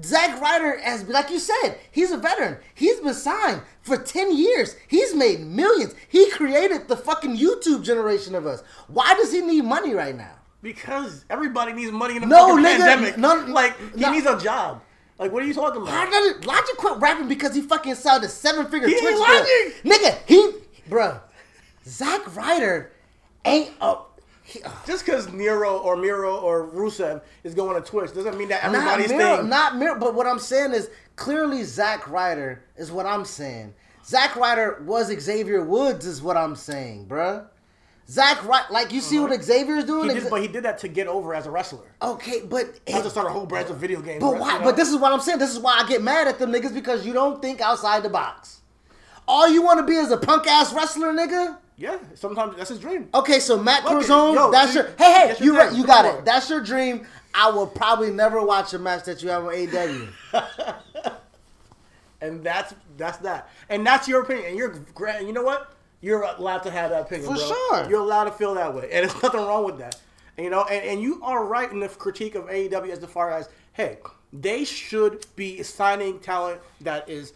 Zack 0.04 0.40
Ryder, 0.42 0.76
as 0.84 1.08
like 1.08 1.30
you 1.32 1.40
said, 1.40 1.78
he's 1.92 2.12
a 2.12 2.18
veteran. 2.18 2.58
He's 2.76 3.00
been 3.00 3.14
signed 3.14 3.62
for 3.82 3.98
ten 3.98 4.36
years. 4.36 4.76
He's 4.88 5.16
made 5.16 5.40
millions. 5.42 5.96
He 6.10 6.30
created 6.32 6.88
the 6.88 6.98
fucking 6.98 7.38
YouTube 7.38 7.84
generation 7.84 8.36
of 8.36 8.46
us. 8.46 8.62
Why 8.88 9.14
does 9.16 9.32
he 9.32 9.42
need 9.42 9.64
money 9.64 9.94
right 9.96 10.16
now? 10.16 10.36
Because 10.62 11.26
everybody 11.30 11.74
needs 11.74 11.92
money 11.92 12.18
in 12.18 12.22
the 12.22 12.28
No, 12.28 12.50
fucking 12.50 12.66
nigga, 12.66 12.78
pandemic. 12.78 13.18
none- 13.18 13.52
like 13.52 13.76
he 13.96 14.02
no. 14.02 14.12
needs 14.12 14.28
a 14.28 14.38
job. 14.40 14.84
Like 15.22 15.32
what 15.32 15.44
are 15.44 15.46
you 15.46 15.54
talking 15.54 15.84
Why 15.84 16.04
about? 16.04 16.10
does 16.12 16.46
Logic 16.46 16.78
quit 16.78 16.98
rapping 16.98 17.28
because 17.28 17.54
he 17.54 17.62
fucking 17.62 17.94
sold 17.94 18.24
a 18.24 18.28
seven 18.28 18.66
figure 18.66 18.90
Twitch 18.90 19.00
deal? 19.02 19.20
Logic. 19.20 19.84
Nigga, 19.84 20.18
he, 20.26 20.52
bruh, 20.90 21.22
Zack 21.86 22.36
Ryder 22.36 22.92
ain't 23.46 23.70
up. 23.80 24.20
He, 24.44 24.64
uh, 24.64 24.72
Just 24.88 25.06
because 25.06 25.32
Nero 25.32 25.78
or 25.78 25.96
Miro 25.96 26.38
or 26.38 26.68
Rusev 26.72 27.22
is 27.44 27.54
going 27.54 27.82
to 27.82 27.88
Twitch 27.88 28.14
doesn't 28.16 28.36
mean 28.36 28.50
that 28.50 28.64
Not 28.66 28.76
everybody's 28.76 29.12
Miro, 29.12 29.38
thing. 29.38 29.50
not 29.50 29.78
Miro, 29.78 30.00
but 30.00 30.16
what 30.16 30.26
I'm 30.26 30.40
saying 30.40 30.74
is 30.74 30.90
clearly 31.16 31.64
Zack 31.64 32.10
Ryder 32.10 32.64
is 32.76 32.92
what 32.92 33.06
I'm 33.06 33.24
saying. 33.24 33.76
Zack 34.04 34.36
Ryder 34.36 34.82
was 34.88 35.08
Xavier 35.22 35.64
Woods 35.64 36.08
is 36.08 36.22
what 36.24 36.36
I'm 36.36 36.56
saying, 36.56 37.06
bruh. 37.06 37.46
Zack 38.10 38.46
Ryder, 38.46 38.66
like 38.72 38.92
you 38.92 39.00
see 39.00 39.20
what 39.20 39.32
Xavier's 39.42 39.86
doing. 39.86 40.10
Uh-huh. 40.10 40.16
he 40.16 40.20
did, 40.22 40.30
but 40.30 40.42
he 40.42 40.48
did 40.48 40.64
that 40.64 40.80
to 40.80 40.88
get 40.88 41.08
over 41.08 41.34
as 41.34 41.46
a 41.46 41.52
wrestler. 41.52 41.86
okay, 42.02 42.42
but 42.42 42.80
Not 42.90 43.04
to 43.04 43.10
start 43.10 43.28
a 43.28 43.30
whole 43.30 43.46
branch 43.46 43.70
of 43.70 43.78
video 43.78 44.02
games. 44.02 44.22
But 44.22 44.38
why? 44.38 44.62
But 44.62 44.76
this 44.76 44.90
is 44.90 44.98
what 44.98 45.14
I'm 45.14 45.22
saying. 45.22 45.40
This 45.40 45.52
is 45.52 45.60
why 45.60 45.82
I 45.82 45.88
get 45.88 46.02
mad 46.02 46.28
at 46.28 46.40
them 46.40 46.52
niggas 46.52 46.74
because 46.74 47.06
you 47.06 47.14
don't 47.14 47.42
think 47.42 47.62
outside 47.62 48.04
the 48.04 48.10
box. 48.10 48.62
All 49.28 49.48
you 49.48 49.62
want 49.62 49.80
to 49.80 49.86
be 49.86 49.96
is 49.96 50.12
a 50.12 50.18
punk 50.18 50.48
ass 50.48 50.74
wrestler, 50.74 51.14
nigga. 51.14 51.58
yeah, 51.78 51.98
sometimes 52.16 52.58
that's 52.58 52.70
his 52.70 52.80
dream. 52.80 53.08
Okay, 53.14 53.40
so 53.40 53.58
Matt 53.62 53.84
yo, 53.86 54.52
that's 54.52 54.76
your. 54.76 54.90
Hey, 54.98 55.34
hey, 55.34 55.36
you 55.40 55.58
right, 55.58 55.74
you 55.74 55.86
got 55.86 56.04
Go 56.04 56.18
it. 56.18 56.26
That's 56.26 56.50
your 56.50 56.62
dream. 56.62 57.08
I 57.34 57.50
will 57.50 57.68
probably 57.68 58.12
never 58.12 58.44
watch 58.44 58.74
a 58.74 58.80
match 58.80 59.06
that 59.06 59.24
you 59.24 59.30
have 59.30 59.46
on 59.46 60.12
AW. 60.34 60.72
And 62.22 62.44
that's 62.44 62.74
that's 62.98 63.18
that. 63.20 63.50
And 63.68 63.86
that's 63.86 64.08
your 64.08 64.22
opinion. 64.22 64.50
And 64.50 64.58
you're 64.58 64.76
you 65.22 65.34
know 65.34 65.42
what? 65.42 65.74
You're 66.02 66.24
allowed 66.24 66.64
to 66.64 66.72
have 66.72 66.90
that 66.90 67.02
opinion. 67.04 67.30
For 67.30 67.36
bro. 67.36 67.48
sure. 67.48 67.90
You're 67.90 68.02
allowed 68.02 68.26
to 68.26 68.32
feel 68.32 68.54
that 68.56 68.74
way. 68.74 68.90
And 68.92 69.08
there's 69.08 69.24
nothing 69.24 69.42
wrong 69.42 69.64
with 69.66 69.78
that. 69.78 70.00
And, 70.38 70.46
you 70.46 70.50
know, 70.50 70.64
and, 70.64 70.84
and 70.86 71.02
you 71.02 71.22
are 71.24 71.46
right 71.46 71.72
in 71.72 71.80
the 71.80 71.88
critique 71.90 72.36
of 72.36 72.46
AEW 72.46 72.90
as 72.90 73.04
far 73.06 73.32
as, 73.32 73.50
hey, 73.74 74.00
they 74.34 74.64
should 74.64 75.26
be 75.36 75.62
signing 75.64 76.20
talent 76.20 76.62
that 76.82 77.08
is 77.10 77.34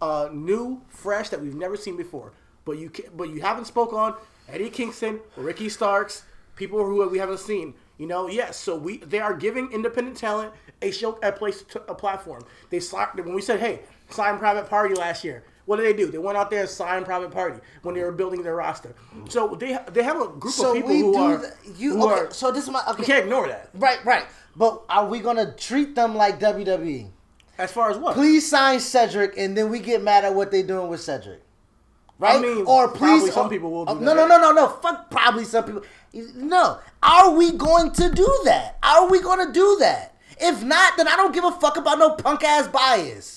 uh, 0.00 0.28
new, 0.32 0.80
fresh, 0.88 1.28
that 1.30 1.40
we've 1.40 1.54
never 1.54 1.76
seen 1.76 1.96
before. 1.96 2.32
But 2.64 2.78
you 2.78 2.90
ca- 2.90 3.08
but 3.16 3.30
you 3.30 3.40
haven't 3.40 3.66
spoke 3.66 3.92
on 3.92 4.14
Eddie 4.48 4.70
Kingston, 4.70 5.20
Ricky 5.36 5.68
Starks, 5.68 6.24
people 6.56 6.84
who 6.84 7.08
we 7.08 7.18
haven't 7.18 7.38
seen. 7.38 7.74
You 7.98 8.06
know, 8.06 8.28
yes. 8.28 8.56
So 8.58 8.76
we 8.76 8.98
they 8.98 9.20
are 9.20 9.34
giving 9.34 9.70
independent 9.72 10.16
talent 10.16 10.52
a 10.82 10.90
show, 10.90 11.18
a 11.22 11.32
place, 11.32 11.62
to, 11.62 11.82
a 11.90 11.94
platform. 11.94 12.44
They 12.70 12.80
when 12.80 13.34
we 13.34 13.40
said, 13.40 13.60
hey, 13.60 13.80
sign 14.10 14.38
Private 14.38 14.68
Party 14.68 14.94
last 14.94 15.24
year. 15.24 15.44
What 15.66 15.76
did 15.76 15.86
they 15.86 15.92
do? 15.92 16.10
They 16.10 16.18
went 16.18 16.38
out 16.38 16.48
there 16.48 16.60
and 16.60 16.68
signed 16.68 17.04
Private 17.04 17.30
Party 17.32 17.60
when 17.82 17.94
they 17.94 18.02
were 18.02 18.12
building 18.12 18.42
their 18.42 18.54
roster. 18.54 18.94
So 19.28 19.54
they 19.54 19.78
they 19.92 20.02
have 20.02 20.20
a 20.20 20.28
group 20.28 20.54
so 20.54 20.70
of 20.70 20.76
people 20.76 20.90
we 20.90 21.00
who 21.00 21.12
do. 21.12 21.18
are 21.18 21.36
the, 21.38 21.54
you 21.76 21.92
who 21.96 22.10
okay? 22.10 22.20
are- 22.26 22.32
so 22.32 22.50
this 22.50 22.64
is 22.64 22.70
my 22.70 22.82
okay. 22.88 23.00
you 23.00 23.04
can't 23.04 23.24
ignore 23.24 23.48
that. 23.48 23.70
Right, 23.74 24.02
right. 24.04 24.24
But 24.54 24.84
are 24.88 25.06
we 25.06 25.20
gonna 25.20 25.52
treat 25.52 25.94
them 25.94 26.14
like 26.14 26.40
WWE? 26.40 27.10
As 27.58 27.72
far 27.72 27.90
as 27.90 27.98
what? 27.98 28.14
Please 28.14 28.48
sign 28.48 28.80
Cedric, 28.80 29.36
and 29.36 29.56
then 29.56 29.70
we 29.70 29.80
get 29.80 30.02
mad 30.02 30.24
at 30.24 30.34
what 30.34 30.50
they're 30.50 30.62
doing 30.62 30.88
with 30.88 31.00
Cedric. 31.00 31.42
Right? 32.18 32.40
mean, 32.40 32.64
or 32.66 32.88
probably 32.88 33.20
please, 33.20 33.34
some 33.34 33.46
oh, 33.46 33.50
people 33.50 33.70
will 33.70 33.84
do 33.84 33.92
oh, 33.92 33.94
that, 33.96 34.04
No, 34.04 34.14
no, 34.14 34.26
no, 34.26 34.38
no, 34.38 34.52
no. 34.52 34.68
Fuck. 34.68 35.10
Probably 35.10 35.44
some 35.44 35.64
people. 35.64 35.82
No. 36.34 36.78
Are 37.02 37.30
we 37.34 37.52
going 37.52 37.92
to 37.92 38.10
do 38.10 38.40
that? 38.44 38.78
Are 38.82 39.08
we 39.10 39.20
going 39.20 39.46
to 39.46 39.52
do 39.52 39.76
that? 39.80 40.16
If 40.38 40.62
not, 40.62 40.96
then 40.96 41.08
I 41.08 41.16
don't 41.16 41.34
give 41.34 41.44
a 41.44 41.52
fuck 41.52 41.76
about 41.76 41.98
no 41.98 42.14
punk 42.14 42.42
ass 42.42 42.68
bias. 42.68 43.35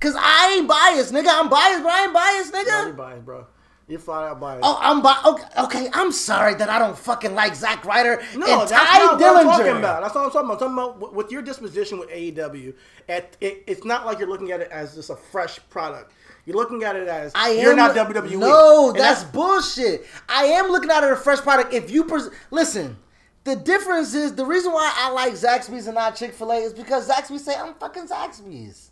Cause 0.00 0.14
I 0.16 0.56
ain't 0.58 0.68
biased, 0.68 1.12
nigga. 1.12 1.28
I'm 1.28 1.48
biased, 1.48 1.82
but 1.82 1.90
I 1.92 2.04
ain't 2.04 2.14
biased, 2.14 2.52
No, 2.52 2.58
nigga. 2.64 2.84
you're 2.86 2.92
biased, 2.94 3.24
bro. 3.24 3.46
You're 3.88 3.98
flat 4.00 4.24
out 4.28 4.38
biased. 4.38 4.60
Oh, 4.64 4.78
I'm 4.80 5.00
bi- 5.00 5.20
okay, 5.24 5.44
okay. 5.64 5.90
I'm 5.94 6.12
sorry 6.12 6.54
that 6.54 6.68
I 6.68 6.78
don't 6.78 6.96
fucking 6.96 7.34
like 7.34 7.54
Zack 7.54 7.84
Ryder 7.86 8.22
No, 8.36 8.60
and 8.60 8.68
that's 8.68 8.70
Ty 8.70 8.98
not 8.98 9.18
Dillinger. 9.18 9.20
what 9.20 9.36
I'm 9.38 9.44
talking 9.46 9.76
about. 9.78 10.02
That's 10.02 10.14
what 10.14 10.24
I'm 10.26 10.30
talking 10.30 10.50
about. 10.50 10.62
I'm 10.62 10.76
talking 10.76 10.98
about 10.98 11.14
with- 11.14 11.32
your 11.32 11.40
disposition 11.42 11.98
with 11.98 12.10
AEW. 12.10 12.74
At, 13.08 13.36
it, 13.40 13.64
it's 13.66 13.84
not 13.86 14.04
like 14.04 14.18
you're 14.18 14.28
looking 14.28 14.52
at 14.52 14.60
it 14.60 14.70
as 14.70 14.94
just 14.94 15.08
a 15.10 15.16
fresh 15.16 15.58
product. 15.70 16.12
You're 16.44 16.56
looking 16.56 16.84
at 16.84 16.96
it 16.96 17.08
as 17.08 17.32
I 17.34 17.48
am. 17.50 17.60
you're 17.62 17.74
not 17.76 17.94
WWE. 17.96 18.38
No, 18.38 18.90
And 18.90 18.98
that's, 19.00 19.24
bullshit. 19.24 20.06
I 20.28 20.44
am 20.44 20.68
looking 20.68 20.90
at 20.90 21.02
it 21.02 21.06
as 21.10 21.18
a 21.18 21.22
fresh 21.22 21.40
product. 21.40 21.72
If 21.74 21.90
you 21.90 22.04
pres- 22.04 22.30
listen, 22.50 22.96
the 23.44 23.56
difference 23.56 24.12
is 24.14 24.34
the 24.34 24.44
reason 24.44 24.70
why 24.72 24.92
I 24.96 25.10
like 25.12 25.32
Zaxby's 25.32 25.86
and 25.86 25.94
not 25.94 26.14
Chick 26.14 26.34
Fil 26.34 26.52
A 26.52 26.56
is 26.56 26.74
because 26.74 27.08
Zaxby's 27.08 27.42
say 27.44 27.54
I'm 27.54 27.72
fucking 27.74 28.06
Zaxby's. 28.06 28.87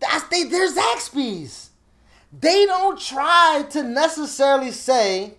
That's 0.00 0.24
they. 0.28 0.44
They're 0.44 0.70
Zaxby's. 0.70 1.70
They 2.38 2.66
don't 2.66 2.98
try 3.00 3.64
to 3.70 3.82
necessarily 3.82 4.70
say 4.70 5.34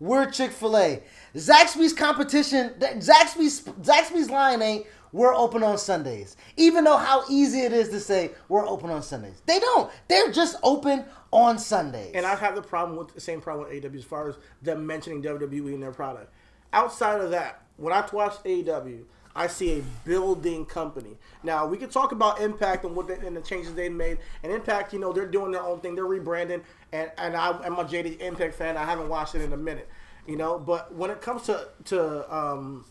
we're 0.00 0.30
Chick 0.30 0.50
Fil 0.50 0.76
A. 0.76 1.02
Zaxby's 1.34 1.92
competition. 1.92 2.70
Zaxby's 2.80 3.62
Zaxby's 3.82 4.30
line 4.30 4.62
ain't. 4.62 4.86
We're 5.12 5.34
open 5.34 5.62
on 5.62 5.76
Sundays. 5.76 6.36
Even 6.56 6.84
though 6.84 6.96
how 6.96 7.24
easy 7.28 7.60
it 7.60 7.72
is 7.72 7.90
to 7.90 8.00
say 8.00 8.30
we're 8.48 8.66
open 8.66 8.88
on 8.88 9.02
Sundays. 9.02 9.42
They 9.44 9.60
don't. 9.60 9.92
They're 10.08 10.32
just 10.32 10.56
open 10.62 11.04
on 11.30 11.58
Sundays. 11.58 12.12
And 12.14 12.24
I 12.24 12.34
have 12.34 12.54
the 12.54 12.62
problem 12.62 12.96
with 12.96 13.14
the 13.14 13.20
same 13.20 13.40
problem 13.40 13.68
with 13.68 13.84
AW 13.84 13.96
as 13.96 14.04
far 14.04 14.28
as 14.30 14.36
them 14.62 14.86
mentioning 14.86 15.22
WWE 15.22 15.74
in 15.74 15.80
their 15.80 15.92
product. 15.92 16.32
Outside 16.72 17.20
of 17.20 17.30
that, 17.30 17.62
when 17.76 17.92
I 17.92 18.08
watch 18.10 18.36
AEW, 18.44 19.04
I 19.34 19.46
see 19.46 19.78
a 19.78 19.82
building 20.04 20.66
company. 20.66 21.16
Now 21.42 21.66
we 21.66 21.76
can 21.76 21.88
talk 21.88 22.12
about 22.12 22.40
Impact 22.40 22.84
and 22.84 22.94
what 22.94 23.08
they, 23.08 23.14
and 23.14 23.36
the 23.36 23.40
changes 23.40 23.74
they 23.74 23.88
made. 23.88 24.18
And 24.42 24.52
Impact, 24.52 24.92
you 24.92 24.98
know, 24.98 25.12
they're 25.12 25.26
doing 25.26 25.52
their 25.52 25.62
own 25.62 25.80
thing. 25.80 25.94
They're 25.94 26.04
rebranding, 26.04 26.62
and 26.92 27.10
and 27.18 27.36
I, 27.36 27.50
I'm 27.50 27.78
a 27.78 27.84
JD 27.84 28.20
Impact 28.20 28.54
fan. 28.54 28.76
I 28.76 28.84
haven't 28.84 29.08
watched 29.08 29.34
it 29.34 29.42
in 29.42 29.52
a 29.52 29.56
minute, 29.56 29.88
you 30.26 30.36
know. 30.36 30.58
But 30.58 30.94
when 30.94 31.10
it 31.10 31.20
comes 31.20 31.42
to 31.44 31.68
to 31.86 32.34
um, 32.34 32.84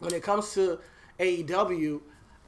when 0.00 0.12
it 0.12 0.22
comes 0.22 0.52
to 0.54 0.78
AEW, 1.20 2.00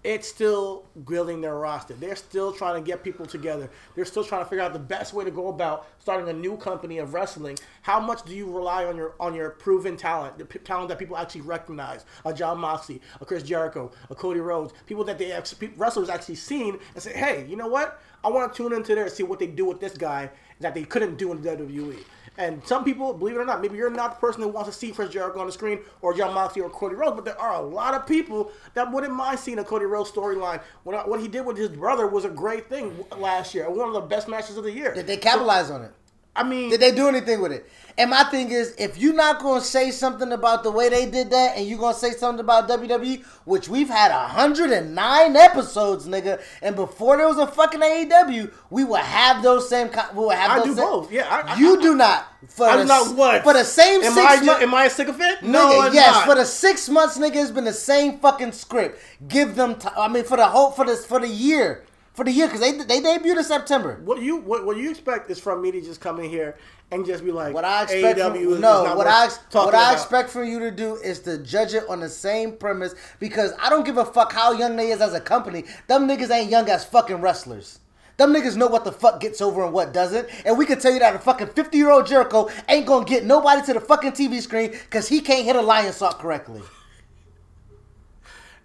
it's 0.05 0.29
still 0.29 0.85
building 1.07 1.41
their 1.41 1.57
roster. 1.57 1.95
They're 1.95 2.17
still 2.17 2.53
trying 2.53 2.83
to 2.83 2.87
get 2.87 3.03
people 3.03 3.27
together. 3.27 3.71
They're 3.95 4.05
still 4.05 4.25
trying 4.25 4.45
to 4.45 4.49
figure 4.49 4.65
out 4.65 4.73
the 4.73 4.79
best 4.79 5.13
way 5.13 5.25
to 5.25 5.31
go 5.31 5.49
about 5.49 5.87
starting 5.99 6.29
a 6.29 6.33
new 6.33 6.57
company 6.57 6.99
of 6.99 7.15
wrestling. 7.15 7.59
How 7.83 8.01
much 8.01 8.23
do 8.23 8.35
you 8.35 8.51
rely 8.51 8.85
on 8.85 8.97
your 8.97 9.15
on 9.19 9.35
your 9.35 9.51
proven 9.51 9.97
talent, 9.97 10.39
the 10.39 10.45
p- 10.45 10.59
talent 10.61 10.89
that 10.89 10.99
people 10.99 11.17
actually 11.17 11.43
recognize? 11.43 12.05
A 12.25 12.33
Jon 12.33 12.59
Moxley, 12.59 13.01
a 13.21 13.25
Chris 13.25 13.43
Jericho, 13.43 13.91
a 14.11 14.15
Cody 14.15 14.41
Rhodes, 14.41 14.73
people 14.87 15.05
that 15.05 15.19
they 15.19 15.33
actually, 15.33 15.69
wrestlers 15.77 16.09
actually 16.09 16.37
seen 16.37 16.79
and 16.95 17.03
say, 17.03 17.13
hey, 17.13 17.47
you 17.49 17.57
know 17.57 17.69
what? 17.69 18.01
I 18.25 18.29
want 18.29 18.53
to 18.53 18.57
tune 18.57 18.73
into 18.73 18.95
there 18.95 19.05
and 19.05 19.13
see 19.13 19.23
what 19.23 19.39
they 19.39 19.47
do 19.47 19.65
with 19.65 19.81
this 19.81 19.97
guy 19.97 20.31
that 20.61 20.75
they 20.75 20.85
couldn't 20.85 21.17
do 21.17 21.33
in 21.33 21.39
WWE. 21.39 21.99
And 22.37 22.65
some 22.65 22.85
people, 22.85 23.13
believe 23.13 23.35
it 23.35 23.41
or 23.41 23.45
not, 23.45 23.61
maybe 23.61 23.77
you're 23.77 23.91
not 23.91 24.15
the 24.15 24.21
person 24.21 24.43
that 24.43 24.49
wants 24.49 24.71
to 24.71 24.75
see 24.75 24.93
Chris 24.93 25.11
Jericho 25.11 25.41
on 25.41 25.47
the 25.47 25.53
screen 25.53 25.81
or 26.03 26.15
Jon 26.15 26.33
Moxley 26.33 26.63
or 26.63 26.71
Cody 26.71 26.95
Rhodes, 26.95 27.17
but 27.17 27.25
there 27.25 27.41
are 27.41 27.55
a 27.55 27.61
lot 27.61 27.95
of 27.95 28.07
people 28.07 28.53
that 28.75 28.91
wouldn't 28.93 29.13
mind 29.13 29.41
seeing 29.41 29.59
a 29.59 29.65
Cody 29.65 29.87
Rhodes 29.87 30.13
storyline. 30.13 30.63
What, 30.85 31.09
what 31.09 31.21
he 31.21 31.27
did 31.27 31.45
with 31.45 31.57
his 31.57 31.69
brother 31.69 32.07
was 32.07 32.25
a 32.25 32.29
great 32.29 32.69
thing 32.69 33.05
last 33.17 33.57
year, 33.57 33.69
one 33.69 33.89
of 33.89 33.95
the 33.95 34.01
best 34.03 34.29
matches 34.29 34.57
of 34.57 34.63
the 34.63 34.71
year. 34.71 34.95
Did 34.95 35.09
they 35.09 35.17
capitalize 35.17 35.69
on 35.69 35.83
it? 35.83 35.93
I 36.39 36.43
mean, 36.45 36.71
Did 36.71 36.81
they 36.81 36.93
do 36.93 37.09
anything 37.09 37.41
with 37.41 37.53
it? 37.53 37.69
And 37.99 38.11
my 38.11 38.23
thing 38.25 38.53
is, 38.53 38.77
if 38.79 38.97
you're 38.97 39.13
not 39.13 39.41
gonna 39.41 39.61
say 39.61 39.91
something 39.91 40.31
about 40.31 40.63
the 40.63 40.71
way 40.71 40.89
they 40.89 41.07
did 41.07 41.31
that, 41.31 41.57
and 41.57 41.67
you're 41.67 41.81
gonna 41.81 41.95
say 41.97 42.13
something 42.13 42.39
about 42.39 42.69
WWE, 42.69 43.25
which 43.45 43.69
we've 43.69 43.89
had 43.89 44.13
109 44.13 45.35
episodes, 45.37 46.07
nigga, 46.07 46.41
and 46.63 46.77
before 46.77 47.17
there 47.17 47.27
was 47.27 47.39
a 47.39 47.47
fucking 47.49 47.81
AEW, 47.81 48.53
we 48.71 48.85
will 48.85 48.95
have 48.97 49.43
those 49.43 49.69
same. 49.69 49.89
co- 49.89 50.07
We 50.15 50.21
will 50.21 50.31
have. 50.31 50.61
I 50.61 50.65
do 50.65 50.75
same- 50.77 50.85
both. 50.85 51.11
Yeah, 51.11 51.27
I- 51.29 51.55
I- 51.55 51.57
you 51.57 51.77
I- 51.77 51.83
do 51.83 51.95
not. 51.97 52.27
For 52.49 52.69
I'm 52.69 52.79
the, 52.79 52.85
not 52.85 53.17
what? 53.17 53.43
For 53.43 53.53
the 53.53 53.65
same 53.65 54.01
am 54.05 54.13
six 54.15 54.27
I, 54.27 54.41
months. 54.45 54.63
am 54.63 54.75
I 54.75 54.85
a 54.85 54.91
sycophant? 54.91 55.39
Nigga, 55.41 55.49
No, 55.49 55.81
I'm 55.81 55.93
yes, 55.93 56.15
not. 56.15 56.25
for 56.27 56.35
the 56.37 56.45
six 56.45 56.89
months, 56.89 57.19
nigga, 57.19 57.35
it's 57.37 57.51
been 57.51 57.65
the 57.65 57.73
same 57.73 58.21
fucking 58.21 58.53
script. 58.53 59.01
Give 59.27 59.57
them, 59.57 59.75
t- 59.75 59.89
I 59.97 60.07
mean, 60.07 60.23
for 60.23 60.37
the 60.37 60.47
whole, 60.47 60.71
for 60.71 60.85
this, 60.85 61.05
for 61.05 61.19
the 61.19 61.27
year, 61.27 61.83
for 62.19 62.25
the 62.25 62.33
year, 62.33 62.49
because 62.49 62.61
they 62.61 62.73
they 62.73 63.01
debuted 63.01 63.39
in 63.39 63.45
September. 63.45 64.01
What 64.05 64.21
you 64.21 64.39
what, 64.39 64.67
what 64.67 64.77
you 64.77 64.91
expect 64.91 65.31
is 65.31 65.39
from 65.39 65.63
me 65.63 65.71
to 65.71 65.81
just 65.81 66.01
come 66.01 66.19
in 66.19 66.29
here 66.29 66.57
and 66.91 67.07
just 67.07 67.25
be 67.25 67.31
like, 67.31 67.55
What 67.55 67.65
I 67.65 67.85
expect 67.85 68.19
AEW 68.19 68.25
from, 68.25 68.37
is, 68.37 68.53
is 68.55 68.61
no, 68.61 68.85
not 68.85 68.97
what 68.97 69.07
I 69.07 69.29
what 69.53 69.73
I 69.73 69.91
about. 69.91 69.93
expect 69.93 70.31
from 70.31 70.47
you 70.47 70.59
to 70.59 70.73
do 70.73 70.97
is 70.97 71.21
to 71.21 71.39
judge 71.39 71.75
it 71.75 71.85
on 71.89 72.01
the 72.01 72.09
same 72.09 72.57
premise 72.57 72.97
because 73.21 73.53
I 73.63 73.71
don't 73.71 73.87
give 73.87 73.99
a 73.99 74.05
fuck 74.05 74.33
how 74.33 74.51
young 74.51 74.75
they 74.75 74.91
is 74.91 75.01
as 75.01 75.15
a 75.15 75.21
company. 75.21 75.65
Them 75.87 76.09
niggas 76.09 76.31
ain't 76.31 76.51
young 76.51 76.69
as 76.69 76.85
fucking 76.85 77.21
wrestlers. 77.21 77.79
Them 78.17 78.35
niggas 78.35 78.57
know 78.57 78.67
what 78.67 78.85
the 78.85 78.91
fuck 78.91 79.21
gets 79.21 79.41
over 79.41 79.63
and 79.63 79.73
what 79.73 79.93
doesn't. 79.95 80.29
And 80.45 80.59
we 80.59 80.67
can 80.67 80.81
tell 80.81 80.93
you 80.93 80.99
that 80.99 81.15
a 81.15 81.21
fucking 81.21 81.47
50 81.49 81.79
year 81.79 81.93
old 81.93 82.09
Jericho 82.09 82.51
ain't 82.69 82.85
gonna 82.87 83.05
get 83.05 83.25
nobody 83.25 83.65
to 83.67 83.75
the 83.75 83.81
fucking 83.81 84.11
TV 84.13 84.41
screen 84.43 84.73
because 84.73 85.07
he 85.07 85.21
can't 85.21 85.45
hit 85.45 85.55
a 85.55 85.61
Lionsault 85.61 86.19
correctly. 86.19 86.63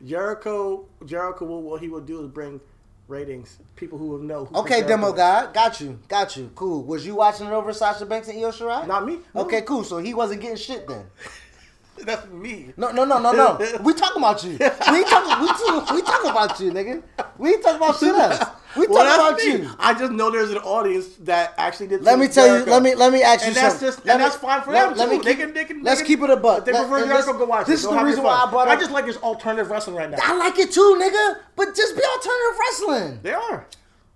Jericho, 0.03 0.85
Jericho, 1.05 1.45
will, 1.45 1.61
what 1.61 1.81
he 1.81 1.87
will 1.87 2.01
do 2.01 2.19
is 2.21 2.27
bring 2.27 2.59
ratings. 3.07 3.59
People 3.75 3.97
who 3.97 4.07
will 4.07 4.19
know. 4.19 4.45
Who 4.45 4.55
Okay, 4.59 4.81
demo 4.85 5.11
guy, 5.11 5.51
got 5.51 5.79
you, 5.81 5.99
got 6.07 6.35
you. 6.37 6.51
Cool. 6.55 6.83
Was 6.83 7.05
you 7.05 7.15
watching 7.15 7.47
it 7.47 7.53
over 7.53 7.73
Sasha 7.73 8.05
Banks 8.05 8.27
and 8.27 8.39
Io 8.39 8.51
Shirai? 8.51 8.87
Not 8.87 9.05
me. 9.05 9.19
No. 9.33 9.41
Okay, 9.41 9.61
cool. 9.61 9.83
So 9.83 9.97
he 9.97 10.13
wasn't 10.13 10.41
getting 10.41 10.57
shit 10.57 10.87
then. 10.87 11.05
That's 12.05 12.27
me. 12.29 12.73
No, 12.75 12.91
no, 12.91 13.05
no, 13.05 13.19
no, 13.19 13.31
no. 13.31 13.77
We 13.83 13.93
talking 13.93 14.21
about 14.21 14.43
you. 14.43 14.51
We 14.51 14.57
talking. 14.57 15.39
We, 15.41 15.95
we 15.95 16.01
talking 16.01 16.31
about 16.31 16.59
you, 16.59 16.71
nigga. 16.71 17.03
We 17.37 17.57
talking 17.57 17.77
about 17.77 17.99
shit 17.99 18.15
else. 18.15 18.43
We 18.75 18.87
Well, 18.87 19.03
talking 19.37 19.59
about 19.59 19.69
you. 19.69 19.75
I 19.79 19.93
just 19.93 20.11
know 20.11 20.31
there's 20.31 20.49
an 20.51 20.57
audience 20.57 21.07
that 21.21 21.53
actually 21.57 21.87
did. 21.87 22.03
Let 22.03 22.17
me 22.17 22.27
tell 22.27 22.47
you. 22.59 22.65
Let 22.65 22.81
me 22.81 22.95
let 22.95 23.13
me 23.13 23.21
ask 23.21 23.41
you 23.41 23.47
And 23.47 23.55
that's 23.55 23.73
something. 23.75 23.87
just 23.87 24.05
Let 24.05 24.13
and 24.15 24.19
me- 24.21 24.25
that's 24.29 24.35
fine 24.41 24.61
for 24.63 24.71
let- 24.71 24.89
them 24.89 24.97
let 24.97 25.09
me 25.09 25.17
too. 25.17 25.23
They 25.23 25.35
keep- 25.35 25.39
can, 25.45 25.53
they 25.53 25.65
can. 25.65 25.83
Let's 25.83 26.01
they 26.01 26.07
keep 26.07 26.21
it 26.21 26.29
a 26.29 26.37
buck. 26.37 26.59
If 26.59 26.65
they 26.65 26.71
Let- 26.73 26.89
prefer 26.89 27.05
Jericho, 27.05 27.25
this- 27.33 27.37
go 27.37 27.45
watch 27.45 27.67
this 27.67 27.79
it. 27.81 27.83
is 27.83 27.85
Go 27.87 27.97
the 27.99 28.03
reason 28.05 28.23
why 28.23 28.37
fun. 28.39 28.47
I 28.47 28.51
brought 28.51 28.67
I 28.69 28.75
just 28.75 28.91
like 28.91 29.05
this 29.05 29.17
alternative 29.17 29.69
wrestling 29.69 29.95
right 29.95 30.09
now. 30.09 30.17
I 30.21 30.35
like 30.37 30.57
it 30.59 30.71
too, 30.71 30.97
nigga. 30.99 31.37
But 31.55 31.75
just 31.75 31.95
be 31.95 32.01
alternative 32.03 32.59
wrestling. 32.59 33.19
They 33.21 33.33
are. 33.33 33.67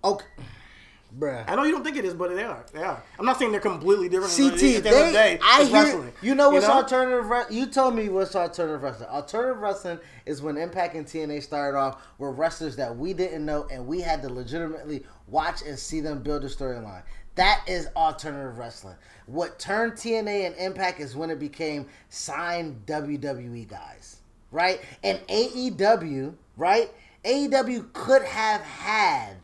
Okay, 0.04 0.24
bruh. 1.16 1.44
I 1.46 1.54
know 1.54 1.64
you 1.64 1.72
don't 1.72 1.84
think 1.84 1.96
it 1.96 2.04
is, 2.04 2.14
but 2.14 2.34
they 2.34 2.42
are. 2.42 2.64
They 2.72 2.82
are. 2.82 3.02
I'm 3.18 3.24
not 3.24 3.38
saying 3.38 3.52
they're 3.52 3.60
completely 3.60 4.08
different. 4.08 4.36
CT, 4.36 4.52
at 4.52 4.58
the 4.58 4.66
end 4.66 4.84
they, 4.84 4.88
of 4.88 5.06
the 5.06 5.12
day, 5.12 5.38
I 5.42 5.64
hear. 5.64 5.72
wrestling. 5.72 6.12
You 6.22 6.34
know 6.34 6.50
what's 6.50 6.66
know? 6.66 6.74
alternative? 6.74 7.28
Re- 7.28 7.44
you 7.50 7.66
told 7.66 7.94
me 7.94 8.08
what's 8.08 8.34
alternative 8.34 8.82
wrestling. 8.82 9.08
Alternative 9.08 9.58
wrestling 9.58 9.98
is 10.26 10.42
when 10.42 10.56
Impact 10.56 10.94
and 10.94 11.06
TNA 11.06 11.42
started 11.42 11.78
off 11.78 12.02
with 12.18 12.36
wrestlers 12.36 12.76
that 12.76 12.96
we 12.96 13.12
didn't 13.12 13.44
know, 13.44 13.66
and 13.70 13.86
we 13.86 14.00
had 14.00 14.22
to 14.22 14.28
legitimately 14.28 15.04
watch 15.26 15.62
and 15.62 15.78
see 15.78 16.00
them 16.00 16.22
build 16.22 16.44
a 16.44 16.48
storyline. 16.48 17.02
That 17.38 17.62
is 17.68 17.88
alternative 17.94 18.58
wrestling. 18.58 18.96
What 19.26 19.60
turned 19.60 19.92
TNA 19.92 20.46
and 20.46 20.56
Impact 20.56 20.98
is 20.98 21.14
when 21.14 21.30
it 21.30 21.38
became 21.38 21.86
signed 22.08 22.82
WWE 22.86 23.68
guys, 23.68 24.16
right? 24.50 24.80
And 25.04 25.20
AEW, 25.28 26.34
right? 26.56 26.90
AEW 27.24 27.92
could 27.92 28.22
have 28.22 28.60
had, 28.62 29.36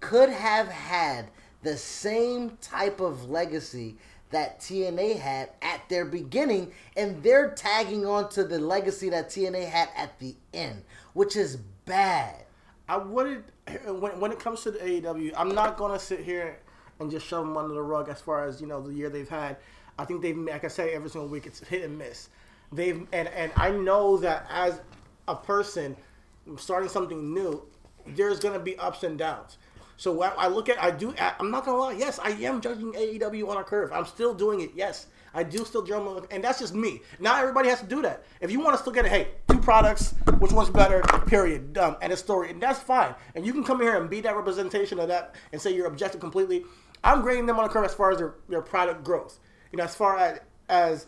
could 0.00 0.30
have 0.30 0.68
had 0.68 1.30
the 1.62 1.76
same 1.76 2.56
type 2.60 3.00
of 3.00 3.28
legacy 3.28 3.96
that 4.30 4.60
TNA 4.60 5.18
had 5.18 5.50
at 5.62 5.88
their 5.88 6.04
beginning, 6.04 6.72
and 6.96 7.22
they're 7.22 7.50
tagging 7.52 8.04
on 8.04 8.28
to 8.30 8.44
the 8.44 8.58
legacy 8.58 9.08
that 9.08 9.28
TNA 9.30 9.68
had 9.68 9.88
at 9.96 10.18
the 10.18 10.36
end, 10.52 10.82
which 11.14 11.34
is 11.36 11.56
bad. 11.86 12.44
I 12.88 12.98
wouldn't 12.98 13.44
when 13.86 14.20
when 14.20 14.32
it 14.32 14.38
comes 14.38 14.62
to 14.62 14.70
the 14.70 14.78
AEW, 14.78 15.32
I'm 15.36 15.54
not 15.54 15.76
gonna 15.76 15.98
sit 15.98 16.20
here 16.20 16.58
and 17.00 17.10
just 17.10 17.26
shove 17.26 17.46
them 17.46 17.56
under 17.56 17.74
the 17.74 17.82
rug 17.82 18.08
as 18.08 18.20
far 18.20 18.46
as 18.46 18.60
you 18.60 18.66
know 18.66 18.80
the 18.80 18.92
year 18.92 19.08
they've 19.08 19.28
had. 19.28 19.56
I 19.98 20.04
think 20.04 20.22
they've, 20.22 20.36
like 20.36 20.64
I 20.64 20.68
say, 20.68 20.94
every 20.94 21.10
single 21.10 21.28
week 21.28 21.46
it's 21.46 21.60
hit 21.60 21.82
and 21.82 21.98
miss. 21.98 22.28
They've 22.72 23.06
and 23.12 23.28
and 23.28 23.52
I 23.56 23.70
know 23.70 24.16
that 24.18 24.46
as 24.50 24.80
a 25.26 25.34
person 25.34 25.96
starting 26.56 26.88
something 26.88 27.34
new, 27.34 27.62
there's 28.06 28.38
gonna 28.38 28.58
be 28.58 28.76
ups 28.78 29.02
and 29.02 29.18
downs. 29.18 29.58
So 29.98 30.12
what 30.12 30.34
I 30.38 30.46
look 30.46 30.68
at, 30.68 30.80
I 30.80 30.92
do. 30.92 31.12
I'm 31.18 31.50
not 31.50 31.64
gonna 31.64 31.76
lie. 31.76 31.92
Yes, 31.92 32.20
I 32.22 32.30
am 32.30 32.60
judging 32.60 32.92
AEW 32.92 33.48
on 33.48 33.56
a 33.56 33.64
curve. 33.64 33.92
I'm 33.92 34.06
still 34.06 34.32
doing 34.32 34.60
it. 34.60 34.70
Yes, 34.74 35.06
I 35.34 35.42
do 35.42 35.64
still 35.64 35.82
drum, 35.82 36.24
and 36.30 36.42
that's 36.42 36.60
just 36.60 36.72
me. 36.72 37.02
Not 37.18 37.40
everybody 37.40 37.68
has 37.68 37.80
to 37.80 37.86
do 37.86 38.00
that. 38.02 38.22
If 38.40 38.52
you 38.52 38.60
want 38.60 38.76
to 38.76 38.80
still 38.80 38.92
get 38.92 39.06
it, 39.06 39.08
hey, 39.10 39.28
two 39.48 39.58
products, 39.58 40.14
which 40.38 40.52
one's 40.52 40.70
better? 40.70 41.02
Period. 41.26 41.72
Done. 41.72 41.96
And 42.00 42.12
a 42.12 42.16
story, 42.16 42.50
and 42.50 42.62
that's 42.62 42.78
fine. 42.78 43.12
And 43.34 43.44
you 43.44 43.52
can 43.52 43.64
come 43.64 43.80
here 43.80 44.00
and 44.00 44.08
be 44.08 44.20
that 44.20 44.36
representation 44.36 45.00
of 45.00 45.08
that, 45.08 45.34
and 45.52 45.60
say 45.60 45.74
you're 45.74 45.88
objective 45.88 46.20
completely. 46.20 46.64
I'm 47.02 47.20
grading 47.20 47.46
them 47.46 47.58
on 47.58 47.64
a 47.64 47.68
curve 47.68 47.84
as 47.84 47.94
far 47.94 48.12
as 48.12 48.18
their, 48.18 48.34
their 48.48 48.62
product 48.62 49.02
growth. 49.02 49.40
You 49.72 49.78
know, 49.78 49.84
as 49.84 49.96
far 49.96 50.16
as 50.16 50.38
as 50.68 51.06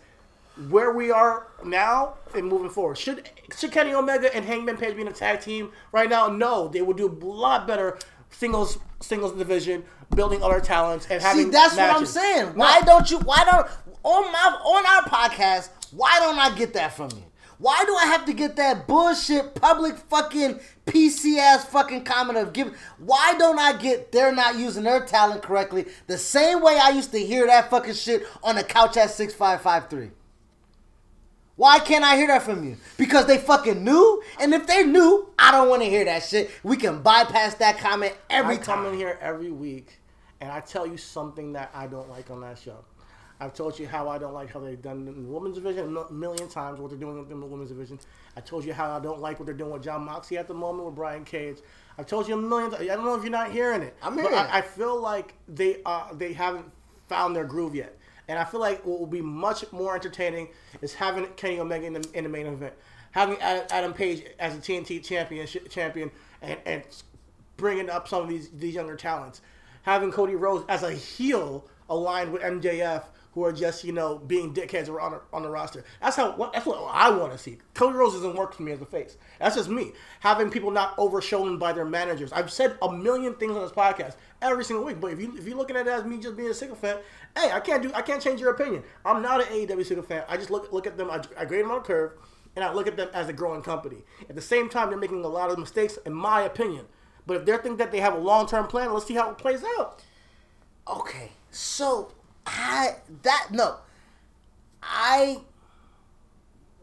where 0.69 0.93
we 0.93 1.11
are 1.11 1.47
now 1.65 2.15
and 2.35 2.47
moving 2.47 2.71
forward. 2.71 2.99
Should 2.99 3.31
should 3.57 3.71
Kenny 3.71 3.95
Omega 3.95 4.35
and 4.35 4.45
Hangman 4.45 4.77
Page 4.77 4.97
be 4.97 5.03
in 5.03 5.09
a 5.09 5.13
tag 5.13 5.41
team 5.41 5.71
right 5.93 6.11
now? 6.11 6.27
No, 6.29 6.67
they 6.67 6.83
would 6.83 6.97
do 6.97 7.07
a 7.07 7.25
lot 7.25 7.67
better 7.67 7.99
singles 8.31 8.79
singles 9.01 9.33
division, 9.33 9.85
building 10.15 10.43
other 10.43 10.61
talents 10.61 11.07
and 11.11 11.23
having. 11.23 11.47
See, 11.47 11.51
that's 11.51 11.77
what 11.77 11.97
I'm 11.97 12.07
saying. 12.07 12.55
Why 12.55 12.81
don't 12.83 13.11
you? 13.11 13.19
Why 13.19 13.45
don't 13.45 13.67
on 14.03 14.33
my 14.33 14.59
on 14.65 14.87
our 14.87 15.03
podcast? 15.03 15.71
Why 15.93 16.19
don't 16.21 16.39
I 16.39 16.55
get 16.57 16.75
that 16.75 16.95
from 16.95 17.11
you? 17.13 17.25
Why 17.59 17.85
do 17.85 17.95
I 17.95 18.07
have 18.07 18.25
to 18.25 18.33
get 18.33 18.57
that 18.57 18.87
bullshit 18.87 19.55
public 19.55 19.99
fucking 19.99 20.61
PC 20.87 21.37
ass 21.37 21.67
fucking 21.67 22.05
comment 22.05 22.39
of 22.39 22.55
give? 22.55 22.75
Why 22.97 23.35
don't 23.39 23.59
I 23.59 23.77
get 23.77 24.13
they're 24.13 24.35
not 24.35 24.57
using 24.57 24.85
their 24.85 25.05
talent 25.05 25.43
correctly 25.43 25.85
the 26.07 26.17
same 26.17 26.63
way 26.63 26.79
I 26.83 26.89
used 26.89 27.13
to 27.13 27.19
hear 27.19 27.47
that 27.47 27.69
fucking 27.69 27.95
shit 27.95 28.27
on 28.43 28.55
the 28.55 28.65
couch 28.65 28.97
at 28.97 29.11
six 29.11 29.35
five 29.35 29.61
five 29.61 29.91
three? 29.91 30.11
Why 31.61 31.79
can't 31.79 32.03
I 32.03 32.17
hear 32.17 32.29
that 32.29 32.43
from 32.43 32.65
you? 32.65 32.79
Because 32.97 33.27
they 33.27 33.37
fucking 33.37 33.85
knew, 33.85 34.23
and 34.41 34.55
if 34.55 34.67
they 34.67 34.83
knew, 34.83 35.29
I 35.39 35.51
don't 35.51 35.69
want 35.69 35.83
to 35.83 35.91
hear 35.91 36.07
that 36.07 36.23
shit. 36.23 36.51
We 36.63 36.79
can 36.79 37.03
bypass 37.03 37.57
that 37.57 37.77
comment 37.77 38.15
every 38.31 38.57
time. 38.57 38.79
I 38.79 38.83
come 38.85 38.87
in 38.87 38.95
here 38.95 39.19
every 39.21 39.51
week 39.51 39.99
and 40.41 40.51
I 40.51 40.61
tell 40.61 40.87
you 40.87 40.97
something 40.97 41.53
that 41.53 41.71
I 41.75 41.87
don't 41.87 42.09
like 42.09 42.31
on 42.31 42.41
that 42.41 42.59
show. 42.59 42.83
I've 43.41 43.53
told 43.53 43.79
you 43.79 43.87
how 43.87 44.09
I 44.09 44.17
don't 44.17 44.33
like 44.33 44.51
how 44.51 44.61
they've 44.61 44.81
done 44.81 45.07
in 45.07 45.25
the 45.25 45.29
women's 45.29 45.57
division 45.57 45.95
a 45.99 46.11
million 46.11 46.49
times 46.49 46.81
what 46.81 46.93
they're 46.93 46.99
doing 46.99 47.27
in 47.31 47.41
the 47.41 47.47
women's 47.47 47.69
division. 47.69 48.01
I 48.39 48.41
told 48.41 48.65
you 48.65 48.73
how 48.73 48.97
I 48.97 49.01
don't 49.01 49.21
like 49.21 49.39
what 49.39 49.45
they're 49.45 49.55
doing 49.55 49.73
with 49.73 49.83
Jon 49.83 50.07
Moxley 50.07 50.39
at 50.39 50.49
the 50.49 50.55
moment 50.55 50.87
with 50.87 50.95
Brian 50.95 51.27
Cage. 51.27 51.59
I've 51.99 52.07
told 52.07 52.27
you 52.27 52.39
a 52.39 52.41
million. 52.41 52.75
I 52.75 52.87
don't 52.87 53.05
know 53.05 53.17
if 53.17 53.23
you're 53.23 53.31
not 53.31 53.53
hearing 53.53 53.83
it. 53.83 53.95
I'm 54.03 54.15
hearing 54.15 54.33
it. 54.33 54.37
I, 54.37 54.61
I 54.61 54.63
feel 54.63 54.99
like 54.99 55.35
they 55.47 55.83
uh, 55.85 56.15
they 56.15 56.33
haven't 56.33 56.71
found 57.07 57.37
their 57.37 57.45
groove 57.45 57.75
yet. 57.75 57.99
And 58.31 58.39
I 58.39 58.45
feel 58.45 58.61
like 58.61 58.87
what 58.87 59.01
will 59.01 59.09
be 59.09 59.21
much 59.21 59.65
more 59.73 59.97
entertaining 59.97 60.51
is 60.83 60.95
having 60.95 61.27
Kenny 61.35 61.59
Omega 61.59 61.87
in 61.87 61.95
the, 61.95 62.09
in 62.15 62.23
the 62.23 62.31
main 62.31 62.47
event, 62.47 62.73
having 63.11 63.37
Adam, 63.41 63.93
Page 63.93 64.25
as 64.39 64.55
a 64.55 64.59
TNT 64.59 65.05
champion, 65.05 65.49
champion, 65.69 66.13
and, 66.41 66.57
and 66.65 66.85
bringing 67.57 67.91
up 67.91 68.07
some 68.07 68.23
of 68.23 68.29
these 68.29 68.49
these 68.51 68.75
younger 68.75 68.95
talents, 68.95 69.41
having 69.83 70.13
Cody 70.13 70.37
Rhodes 70.37 70.65
as 70.69 70.85
a 70.85 70.93
heel 70.93 71.69
aligned 71.89 72.33
with 72.33 72.41
MJF, 72.43 73.03
who 73.41 73.47
are 73.47 73.53
just 73.53 73.85
you 73.85 73.93
know 73.93 74.19
being 74.19 74.53
dickheads 74.53 74.89
on 74.89 75.13
the, 75.13 75.21
on 75.33 75.43
the 75.43 75.49
roster. 75.49 75.85
That's 76.01 76.17
how 76.17 76.51
that's 76.53 76.67
what 76.67 76.79
I 76.93 77.11
want 77.11 77.33
to 77.33 77.39
see. 77.39 77.59
Cody 77.75 77.97
Rhodes 77.97 78.15
doesn't 78.15 78.37
work 78.37 78.55
for 78.55 78.63
me 78.63 78.73
as 78.73 78.81
a 78.81 78.87
face. 78.87 79.17
That's 79.39 79.57
just 79.57 79.71
me 79.71 79.93
having 80.21 80.51
people 80.51 80.71
not 80.71 80.95
overshown 80.99 81.59
by 81.59 81.73
their 81.73 81.85
managers. 81.87 82.33
I've 82.33 82.53
said 82.53 82.77
a 82.83 82.93
million 82.93 83.35
things 83.35 83.57
on 83.57 83.63
this 83.63 83.73
podcast 83.73 84.17
every 84.43 84.65
single 84.65 84.85
week, 84.85 85.01
but 85.01 85.13
if 85.13 85.21
you 85.21 85.35
if 85.39 85.47
you're 85.47 85.57
looking 85.57 85.77
at 85.77 85.87
it 85.87 85.91
as 85.91 86.05
me 86.05 86.19
just 86.19 86.37
being 86.37 86.51
a 86.51 86.55
sycophant, 86.55 87.01
hey, 87.37 87.51
I 87.51 87.61
can't 87.61 87.83
do 87.83 87.91
I 87.95 88.03
can't 88.03 88.23
change 88.23 88.41
your 88.41 88.51
opinion. 88.51 88.83
I'm 89.05 89.23
not 89.23 89.41
an 89.41 89.47
AEW 89.47 89.87
sycophant. 89.87 90.25
I 90.29 90.37
just 90.37 90.51
look 90.51 90.71
look 90.73 90.87
at 90.87 90.99
them. 90.99 91.11
I, 91.11 91.23
I 91.39 91.47
grade 91.47 91.65
them 91.65 91.71
on 91.71 91.79
a 91.79 91.83
curve. 91.83 92.13
and 92.57 92.65
I 92.65 92.73
look 92.73 92.87
at 92.87 92.97
them 92.97 93.09
as 93.15 93.29
a 93.29 93.33
growing 93.33 93.63
company. 93.63 93.99
At 94.29 94.35
the 94.35 94.43
same 94.43 94.69
time, 94.69 94.91
they're 94.91 94.99
making 94.99 95.25
a 95.25 95.29
lot 95.29 95.51
of 95.51 95.59
mistakes, 95.59 95.99
in 96.05 96.13
my 96.13 96.43
opinion. 96.43 96.87
But 97.27 97.37
if 97.39 97.45
they 97.47 97.57
think 97.59 97.79
that 97.79 97.93
they 97.93 98.01
have 98.01 98.15
a 98.15 98.19
long 98.19 98.47
term 98.47 98.67
plan, 98.67 98.93
let's 98.93 99.07
see 99.07 99.15
how 99.15 99.31
it 99.31 99.39
plays 99.39 99.63
out. 99.79 100.03
Okay, 100.89 101.31
so 101.51 102.13
I 102.47 102.97
that 103.23 103.49
no, 103.51 103.77
I 104.83 105.39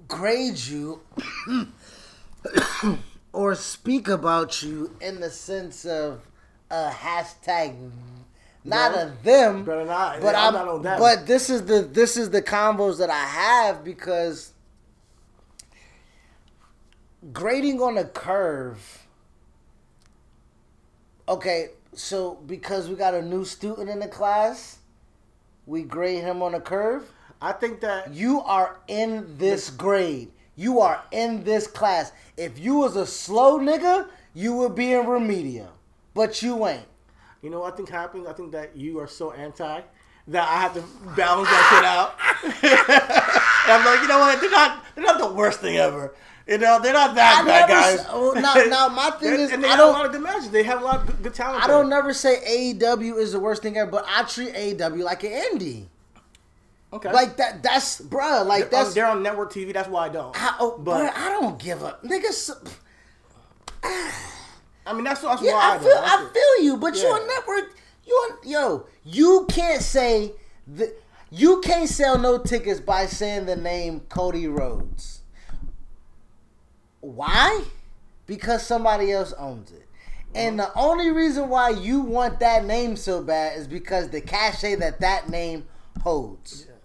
grade 0.07 0.59
you 0.59 1.01
or 3.33 3.55
speak 3.55 4.07
about 4.07 4.61
you 4.63 4.95
in 5.01 5.19
the 5.19 5.29
sense 5.29 5.85
of 5.85 6.21
a 6.69 6.89
hashtag, 6.89 7.91
not 8.63 8.91
No, 8.93 9.01
a 9.01 9.13
them, 9.23 9.63
better 9.63 9.85
not. 9.85 10.21
But 10.21 10.35
I'm 10.35 10.47
I'm, 10.47 10.53
not 10.53 10.67
on 10.67 10.81
them. 10.81 10.99
But 10.99 11.27
this 11.27 11.49
is 11.49 11.65
the 11.65 11.81
this 11.81 12.17
is 12.17 12.29
the 12.29 12.41
combos 12.41 12.97
that 12.99 13.09
I 13.09 13.23
have 13.25 13.83
because 13.83 14.53
grading 17.33 17.81
on 17.81 17.97
a 17.97 18.05
curve. 18.05 19.05
Okay, 21.29 21.71
so 21.93 22.35
because 22.45 22.87
we 22.87 22.95
got 22.95 23.13
a 23.13 23.21
new 23.21 23.43
student 23.43 23.89
in 23.89 23.99
the 23.99 24.07
class, 24.07 24.76
we 25.67 25.83
grade 25.83 26.23
him 26.23 26.41
on 26.41 26.55
a 26.55 26.61
curve. 26.61 27.03
I 27.39 27.51
think 27.51 27.81
that 27.81 28.13
You 28.13 28.41
are 28.41 28.79
in 28.87 29.37
this 29.37 29.69
grade. 29.69 30.31
You 30.55 30.79
are 30.79 31.03
in 31.11 31.43
this 31.43 31.67
class. 31.67 32.11
If 32.35 32.57
you 32.57 32.77
was 32.77 32.95
a 32.95 33.05
slow 33.05 33.59
nigga, 33.59 34.07
you 34.33 34.55
would 34.55 34.73
be 34.73 34.93
in 34.93 35.05
remedial. 35.05 35.71
But 36.15 36.41
you 36.41 36.65
ain't. 36.65 36.87
You 37.43 37.51
know 37.51 37.59
what 37.59 37.73
I 37.73 37.77
think 37.77 37.89
happened? 37.89 38.27
I 38.27 38.33
think 38.33 38.51
that 38.53 38.75
you 38.75 38.99
are 38.99 39.07
so 39.07 39.31
anti 39.33 39.81
that 40.29 40.49
I 40.49 40.59
have 40.61 40.73
to 40.73 40.81
balance 41.15 41.47
that 41.49 41.65
shit 41.69 41.85
out. 41.85 42.15
I'm 43.67 43.85
like, 43.85 44.01
you 44.01 44.07
know 44.07 44.19
what? 44.19 44.41
They're 44.41 44.49
not 44.49 44.83
they're 44.95 45.03
not 45.03 45.19
the 45.19 45.31
worst 45.31 45.59
thing 45.59 45.77
ever. 45.77 46.15
You 46.47 46.57
know, 46.57 46.79
they're 46.81 46.93
not 46.93 47.13
that 47.15 47.41
I 47.41 47.45
bad 47.45 47.67
never 47.67 47.81
guys. 47.81 47.99
s- 47.99 48.05
oh, 48.09 48.31
now- 48.31 48.53
now 48.69 48.87
my 48.87 49.09
thing 49.11 49.33
is, 49.33 49.51
and 49.51 49.61
they 49.63 49.67
I 49.67 49.71
have 49.71 49.79
don't- 49.79 49.89
a 49.89 49.97
lot 49.97 50.05
of 50.05 50.11
good 50.13 50.21
matches. 50.21 50.49
They 50.49 50.63
have 50.63 50.81
a 50.81 50.85
lot 50.85 51.07
of 51.09 51.21
good, 51.21 51.33
talent. 51.33 51.61
I 51.63 51.67
there. 51.67 51.75
don't 51.77 51.89
never 51.89 52.13
say 52.13 52.73
AEW 52.73 53.17
is 53.19 53.33
the 53.33 53.39
worst 53.39 53.61
thing 53.63 53.77
ever, 53.77 53.91
but 53.91 54.05
I 54.07 54.23
treat 54.23 54.53
AEW 54.53 55.03
like 55.03 55.23
an 55.25 55.31
indie. 55.31 55.85
Okay. 56.93 57.11
Like 57.11 57.35
that. 57.35 57.61
That's 57.63 57.99
bruh. 57.99 58.45
Like 58.45 58.69
they're, 58.69 58.79
on, 58.79 58.83
that's. 58.85 58.93
they're 58.95 59.05
on 59.07 59.21
network 59.21 59.51
TV. 59.51 59.73
That's 59.73 59.89
why 59.89 60.05
I 60.05 60.09
don't. 60.09 60.33
I, 60.41 60.55
oh, 60.61 60.77
but 60.77 61.11
bruh, 61.13 61.17
I 61.17 61.29
don't 61.31 61.59
give 61.59 61.81
a 61.83 61.97
niggas. 62.05 62.49
I 63.83 64.93
mean, 64.93 65.03
that's, 65.03 65.21
that's 65.21 65.41
Yeah, 65.41 65.51
why 65.53 65.73
I, 65.73 65.75
I 65.75 65.79
feel. 65.79 65.91
I 65.97 66.29
feel 66.33 66.65
you, 66.65 66.77
but 66.77 66.95
you 66.95 67.03
Yeah. 67.03 67.09
on 67.09 67.27
network. 67.27 67.75
You 68.05 68.13
on 68.13 68.37
yo. 68.49 68.85
You 69.03 69.45
can't 69.49 69.81
say 69.81 70.31
the. 70.65 70.93
You 71.29 71.59
can't 71.59 71.89
sell 71.89 72.17
no 72.17 72.37
tickets 72.37 72.79
by 72.79 73.05
saying 73.05 73.47
the 73.47 73.57
name 73.57 73.99
Cody 74.07 74.47
Rhodes. 74.47 75.16
Why? 76.99 77.63
Because 78.25 78.65
somebody 78.65 79.11
else 79.11 79.33
owns 79.37 79.71
it. 79.71 79.87
And 80.35 80.59
the 80.59 80.71
only 80.75 81.09
reason 81.09 81.49
why 81.49 81.69
you 81.69 82.01
want 82.01 82.39
that 82.41 82.65
name 82.65 82.95
so 82.95 83.23
bad 83.23 83.57
is 83.57 83.67
because 83.67 84.09
the 84.09 84.21
cachet 84.21 84.75
that 84.75 84.99
that 84.99 85.29
name 85.29 85.65
holds. 86.01 86.67
Yeah. 86.67 86.75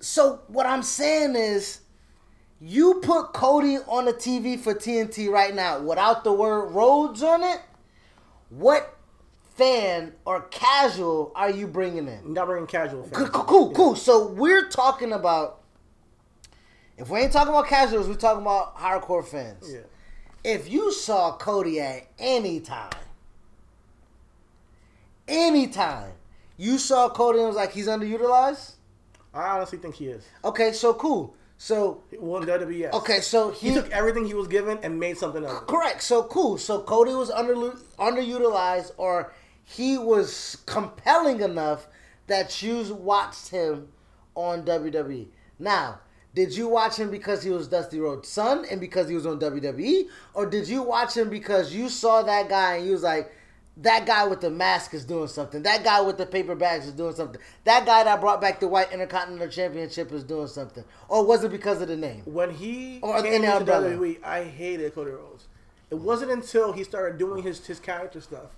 So 0.00 0.42
what 0.48 0.66
I'm 0.66 0.82
saying 0.82 1.34
is, 1.34 1.80
you 2.60 3.00
put 3.02 3.32
Cody 3.32 3.78
on 3.88 4.04
the 4.04 4.12
TV 4.12 4.58
for 4.58 4.74
TNT 4.74 5.30
right 5.30 5.54
now 5.54 5.80
without 5.80 6.24
the 6.24 6.32
word 6.32 6.70
Rhodes 6.72 7.22
on 7.22 7.42
it. 7.42 7.60
What 8.50 8.98
fan 9.54 10.12
or 10.24 10.42
casual 10.42 11.32
are 11.34 11.50
you 11.50 11.66
bringing 11.66 12.06
in? 12.06 12.34
Not 12.34 12.46
bringing 12.46 12.66
casual 12.66 13.02
fans. 13.04 13.14
Cool, 13.14 13.28
cool, 13.28 13.44
cool, 13.44 13.70
cool. 13.72 13.96
So 13.96 14.28
we're 14.28 14.68
talking 14.68 15.12
about. 15.12 15.59
If 17.00 17.08
we 17.08 17.20
ain't 17.20 17.32
talking 17.32 17.48
about 17.48 17.66
casuals, 17.66 18.08
we're 18.08 18.14
talking 18.14 18.42
about 18.42 18.76
hardcore 18.76 19.26
fans. 19.26 19.72
Yeah. 19.72 19.80
If 20.44 20.70
you 20.70 20.92
saw 20.92 21.34
Cody 21.36 21.80
at 21.80 22.06
any 22.18 22.60
time, 22.60 22.92
any 25.26 25.66
time, 25.68 26.12
you 26.58 26.76
saw 26.76 27.08
Cody 27.08 27.38
and 27.38 27.48
was 27.48 27.56
like, 27.56 27.72
he's 27.72 27.86
underutilized. 27.86 28.74
I 29.32 29.56
honestly 29.56 29.78
think 29.78 29.94
he 29.94 30.08
is. 30.08 30.26
Okay, 30.44 30.72
so 30.72 30.92
cool. 30.92 31.34
So 31.56 32.02
Well, 32.18 32.42
WWE, 32.42 32.78
yes. 32.78 32.94
okay, 32.94 33.20
so 33.20 33.50
He 33.50 33.68
he, 33.68 33.74
took 33.74 33.90
everything 33.90 34.26
he 34.26 34.34
was 34.34 34.48
given 34.48 34.78
and 34.82 35.00
made 35.00 35.16
something 35.16 35.42
of 35.44 35.50
it. 35.62 35.66
correct. 35.68 36.02
So 36.02 36.24
cool. 36.24 36.58
So 36.58 36.82
Cody 36.82 37.14
was 37.14 37.30
under 37.30 37.54
underutilized, 37.98 38.92
or 38.98 39.32
he 39.64 39.96
was 39.96 40.58
compelling 40.66 41.40
enough 41.40 41.86
that 42.26 42.62
you 42.62 42.94
watched 42.94 43.48
him 43.48 43.88
on 44.34 44.64
WWE. 44.64 45.28
Now, 45.58 46.00
did 46.34 46.56
you 46.56 46.68
watch 46.68 46.96
him 46.96 47.10
because 47.10 47.42
he 47.42 47.50
was 47.50 47.66
Dusty 47.68 47.98
Rhodes' 47.98 48.28
son 48.28 48.64
and 48.70 48.80
because 48.80 49.08
he 49.08 49.14
was 49.14 49.26
on 49.26 49.40
WWE, 49.40 50.08
or 50.34 50.46
did 50.46 50.68
you 50.68 50.82
watch 50.82 51.16
him 51.16 51.28
because 51.28 51.74
you 51.74 51.88
saw 51.88 52.22
that 52.22 52.48
guy 52.48 52.76
and 52.76 52.86
you 52.86 52.92
was 52.92 53.02
like, 53.02 53.32
that 53.78 54.04
guy 54.04 54.26
with 54.26 54.40
the 54.40 54.50
mask 54.50 54.92
is 54.92 55.04
doing 55.04 55.28
something. 55.28 55.62
That 55.62 55.82
guy 55.84 56.00
with 56.02 56.18
the 56.18 56.26
paper 56.26 56.54
bags 56.54 56.86
is 56.86 56.92
doing 56.92 57.14
something. 57.14 57.40
That 57.64 57.86
guy 57.86 58.04
that 58.04 58.20
brought 58.20 58.40
back 58.40 58.60
the 58.60 58.68
white 58.68 58.92
Intercontinental 58.92 59.48
Championship 59.48 60.12
is 60.12 60.22
doing 60.22 60.48
something. 60.48 60.84
Or 61.08 61.24
was 61.24 61.44
it 61.44 61.50
because 61.50 61.80
of 61.80 61.88
the 61.88 61.96
name? 61.96 62.22
When 62.26 62.50
he 62.50 62.98
Or 63.02 63.22
came 63.22 63.42
into. 63.42 63.64
WWE, 63.64 64.22
I 64.22 64.44
hated 64.44 64.94
Cody 64.94 65.12
Rhodes. 65.12 65.46
It 65.88 65.94
wasn't 65.94 66.30
until 66.30 66.72
he 66.72 66.84
started 66.84 67.18
doing 67.18 67.42
his, 67.42 67.66
his 67.66 67.80
character 67.80 68.20
stuff 68.20 68.50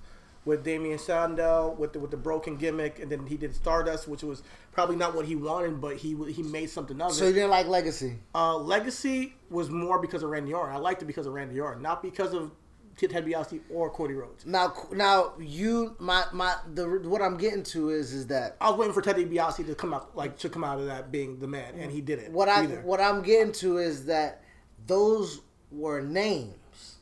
with 0.45 0.65
Damien 0.65 0.99
Sandow, 0.99 1.75
with 1.79 1.93
the, 1.93 2.01
with 2.01 2.11
the 2.11 2.17
broken 2.17 2.57
gimmick, 2.57 2.99
and 2.99 3.11
then 3.11 3.27
he 3.27 3.37
did 3.37 3.55
Stardust, 3.55 4.09
which 4.09 4.23
was 4.23 4.43
probably 4.73 4.97
not 4.97 5.15
what 5.15 5.27
he 5.27 5.37
wanted, 5.37 5.81
but 5.81 5.97
he 5.97 6.17
he 6.33 6.43
made 6.43 6.69
something 6.69 7.01
of 7.01 7.13
it. 7.13 7.15
So 7.15 7.27
you 7.27 7.33
didn't 7.33 7.51
like 7.51 7.67
Legacy? 7.67 8.19
Uh, 8.35 8.57
Legacy 8.57 9.35
was 9.51 9.71
more 9.71 10.01
because 10.01 10.23
of 10.23 10.31
Randy 10.31 10.53
Orton. 10.53 10.75
I 10.75 10.79
liked 10.79 11.03
it 11.03 11.07
because 11.07 11.27
of 11.27 11.33
Randy 11.33 11.61
Orton, 11.61 11.83
not 11.83 12.03
because 12.03 12.35
of 12.35 12.51
Ted 12.97 13.11
DiBiase 13.11 13.61
or 13.71 13.91
Cody 13.91 14.15
Rhodes. 14.15 14.45
Now, 14.47 14.75
now 14.93 15.33
you, 15.39 15.97
my, 15.99 16.25
my, 16.33 16.57
the 16.75 16.87
what 17.09 17.23
I'm 17.23 17.37
getting 17.37 17.63
to 17.65 17.91
is, 17.91 18.13
is 18.13 18.27
that 18.29 18.57
I 18.61 18.71
was 18.71 18.79
waiting 18.79 18.95
for 18.95 19.03
Ted 19.03 19.17
DiBiase 19.17 19.67
to 19.67 19.75
come 19.75 19.95
out, 19.95 20.17
like 20.17 20.39
to 20.39 20.49
come 20.49 20.65
out 20.65 20.79
of 20.79 20.87
that 20.87 21.11
being 21.11 21.39
the 21.39 21.49
man, 21.49 21.75
and 21.79 21.91
he 21.91 22.01
didn't. 22.01 22.33
what 22.33 22.49
I, 22.49 22.65
either. 22.65 22.81
what 22.83 23.01
I'm 23.01 23.23
getting 23.23 23.53
to 23.55 23.79
is 23.79 24.07
that 24.07 24.43
those 24.87 25.41
were 25.71 26.01
names. 26.01 26.97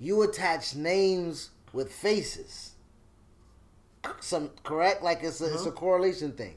You 0.00 0.22
attach 0.22 0.74
names 0.74 1.50
with 1.78 1.92
faces. 1.92 2.72
Some 4.18 4.50
correct, 4.64 5.04
like 5.04 5.22
it's 5.22 5.40
a, 5.40 5.44
it's 5.44 5.64
a 5.64 5.68
uh-huh. 5.68 5.70
correlation 5.70 6.32
thing. 6.32 6.56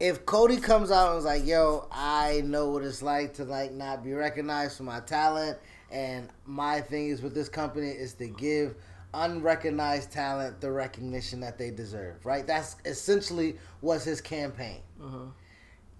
If 0.00 0.24
Cody 0.24 0.56
comes 0.56 0.90
out 0.90 1.10
and 1.10 1.18
is 1.18 1.24
like, 1.26 1.46
"Yo, 1.46 1.86
I 1.92 2.40
know 2.46 2.70
what 2.70 2.82
it's 2.82 3.02
like 3.02 3.34
to 3.34 3.44
like 3.44 3.72
not 3.72 4.02
be 4.02 4.14
recognized 4.14 4.78
for 4.78 4.84
my 4.84 5.00
talent, 5.00 5.58
and 5.90 6.30
my 6.46 6.80
thing 6.80 7.08
is 7.08 7.20
with 7.20 7.34
this 7.34 7.50
company 7.50 7.90
is 7.90 8.14
to 8.14 8.26
give 8.26 8.74
unrecognized 9.12 10.10
talent 10.10 10.62
the 10.62 10.70
recognition 10.72 11.40
that 11.40 11.58
they 11.58 11.70
deserve." 11.70 12.24
Right? 12.24 12.46
That's 12.46 12.76
essentially 12.86 13.58
was 13.82 14.02
his 14.02 14.22
campaign. 14.22 14.80
Uh-huh. 15.02 15.26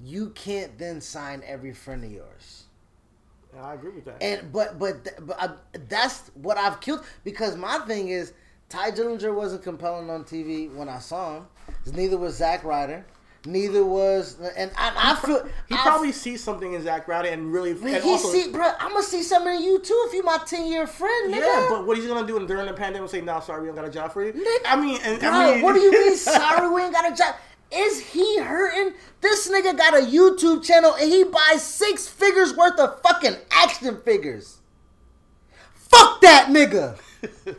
You 0.01 0.31
can't 0.31 0.79
then 0.79 1.03
sign 1.03 1.43
every 1.47 1.75
friend 1.75 2.03
of 2.03 2.11
yours. 2.11 2.64
I 3.63 3.75
agree 3.75 3.91
with 3.91 4.05
that. 4.07 4.23
And 4.23 4.53
but 4.53 4.79
but 4.79 5.09
but 5.27 5.37
uh, 5.43 5.49
that's 5.89 6.31
what 6.35 6.57
I've 6.59 6.81
killed 6.81 7.05
because 7.25 7.57
my 7.57 7.79
thing 7.81 8.09
is 8.09 8.33
Tye 8.69 8.91
Dillinger 8.91 9.35
wasn't 9.35 9.63
compelling 9.63 10.11
on 10.11 10.25
TV 10.25 10.75
when 10.75 10.89
I 10.89 10.99
saw 10.99 11.37
him. 11.39 11.47
Neither 11.93 12.19
was 12.19 12.37
Zack 12.37 12.65
Ryder. 12.65 13.05
Neither 13.47 13.85
was 13.85 14.39
and 14.57 14.71
I, 14.77 15.13
I 15.13 15.27
feel 15.27 15.47
he 15.69 15.75
I- 15.75 15.83
probably 15.83 16.13
sees 16.13 16.43
something 16.43 16.73
in 16.73 16.83
Zack 16.83 17.07
Ryder 17.07 17.29
and 17.29 17.53
really. 17.53 17.73
And 17.73 18.03
he 18.03 18.11
also, 18.11 18.29
see, 18.33 18.51
bro. 18.51 18.73
I'm 18.81 18.93
gonna 18.93 19.03
see 19.03 19.23
something 19.23 19.55
in 19.55 19.63
you 19.63 19.79
too 19.81 20.05
if 20.09 20.15
you 20.15 20.23
my 20.23 20.39
ten 20.47 20.67
year 20.67 20.87
friend, 20.87 21.33
nigga. 21.35 21.41
Yeah, 21.41 21.67
but 21.69 21.87
what 21.87 21.99
he's 21.99 22.07
gonna 22.07 22.27
do 22.27 22.47
during 22.47 22.65
the 22.67 22.73
pandemic? 22.73 23.11
Say, 23.11 23.21
"No, 23.21 23.41
sorry, 23.41 23.61
we 23.61 23.67
don't 23.67 23.77
got 23.77 23.85
a 23.85 23.91
job 23.91 24.13
for 24.13 24.25
you." 24.25 24.33
Nigga, 24.33 24.63
I 24.65 24.81
mean, 24.81 24.99
and, 25.05 25.21
Bro, 25.21 25.29
I 25.29 25.55
mean, 25.57 25.63
what 25.63 25.75
do 25.75 25.81
you 25.81 25.93
mean? 25.93 26.17
Sorry, 26.17 26.71
we 26.71 26.83
ain't 26.85 26.93
got 26.95 27.13
a 27.13 27.15
job. 27.15 27.35
Is 27.73 28.01
he 28.12 28.39
hurting? 28.41 28.95
This 29.21 29.51
nigga 29.51 29.77
got 29.77 29.95
a 29.95 30.07
YouTube 30.07 30.65
channel 30.65 30.95
and 30.95 31.11
he 31.11 31.25
buys 31.25 31.62
six 31.62 32.07
figures 32.07 32.55
worth 32.55 32.79
of 32.79 33.01
fucking 33.01 33.37
action 33.51 34.01
figures. 34.05 34.59
Fuck 35.75 36.21
that 36.21 36.49
nigga. 36.49 36.99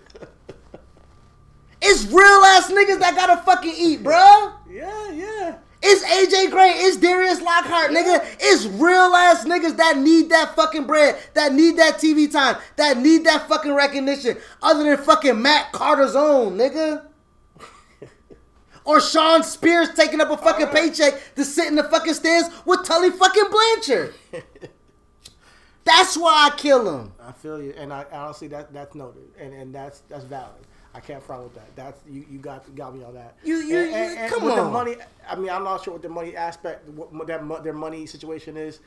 it's 1.82 2.06
real 2.06 2.44
ass 2.44 2.72
niggas 2.72 3.00
that 3.00 3.16
gotta 3.16 3.42
fucking 3.44 3.74
eat, 3.76 4.04
bro. 4.04 4.54
yeah, 4.70 5.12
yeah. 5.12 5.58
It's 5.88 6.04
AJ 6.04 6.50
Gray, 6.50 6.70
it's 6.72 6.98
Darius 6.98 7.42
Lockhart, 7.42 7.92
nigga. 7.92 8.26
It's 8.40 8.66
real 8.66 9.14
ass 9.14 9.46
niggas 9.46 9.78
that 9.78 9.98
need 10.00 10.30
that 10.30 10.56
fucking 10.56 10.88
bread, 10.88 11.16
that 11.36 11.54
need 11.54 11.78
that 11.78 12.00
TV 12.00 12.32
time, 12.32 12.58
that 12.78 12.98
need 12.98 13.24
that 13.26 13.48
fucking 13.48 13.74
recognition, 13.74 14.38
other 14.64 14.84
than 14.84 14.98
fucking 14.98 15.40
Matt 15.40 15.72
Cardona, 15.74 16.50
nigga. 16.50 17.06
Or 18.86 19.02
Shawn 19.02 19.44
Spears 19.44 19.90
taking 19.96 20.22
up 20.22 20.30
a 20.30 20.38
fucking 20.38 20.68
Alright. 20.68 20.94
paycheck 20.94 21.36
to 21.36 21.44
sit 21.44 21.68
in 21.68 21.76
the 21.76 21.84
fucking 21.84 22.14
stands 22.14 22.50
with 22.66 22.84
Tully 22.86 23.10
fucking 23.10 23.46
Blanchard. 23.50 24.14
That's 25.84 26.18
why 26.18 26.50
I 26.52 26.56
kill 26.58 27.00
him. 27.00 27.12
I 27.20 27.32
feel 27.32 27.62
you, 27.62 27.74
and 27.78 27.94
I 27.94 28.06
honestly 28.12 28.48
that 28.50 28.74
that's 28.74 28.96
noted, 28.96 29.24
and 29.40 29.54
and 29.54 29.74
that's 29.74 30.00
that's 30.10 30.24
valid. 30.24 30.54
I 30.96 31.00
can't 31.00 31.22
front 31.22 31.44
with 31.44 31.54
that. 31.56 31.76
That's 31.76 32.02
you. 32.10 32.26
You 32.30 32.40
got 32.40 32.74
got 32.76 32.96
me 32.96 33.04
on 33.04 33.14
that. 33.16 33.36
You- 33.44 33.58
you- 33.58 33.80
you- 33.82 34.16
come 34.30 34.44
with 34.46 34.54
on. 34.54 34.66
the 34.66 34.72
money. 34.72 34.96
I 35.28 35.36
mean, 35.36 35.50
I'm 35.50 35.64
not 35.64 35.84
sure 35.84 35.94
what 35.94 36.02
the 36.02 36.10
money 36.10 36.36
aspect, 36.36 36.88
what 36.90 37.28
that 37.28 37.64
their 37.64 37.74
money 37.74 38.06
situation 38.08 38.58
is. 38.58 38.80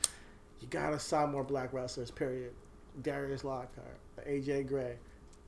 You 0.59 0.67
gotta 0.69 0.99
sign 0.99 1.31
more 1.31 1.43
black 1.43 1.71
wrestlers. 1.71 2.11
Period. 2.11 2.53
Darius 3.01 3.45
Lockhart, 3.45 3.97
AJ 4.27 4.67
Gray, 4.67 4.95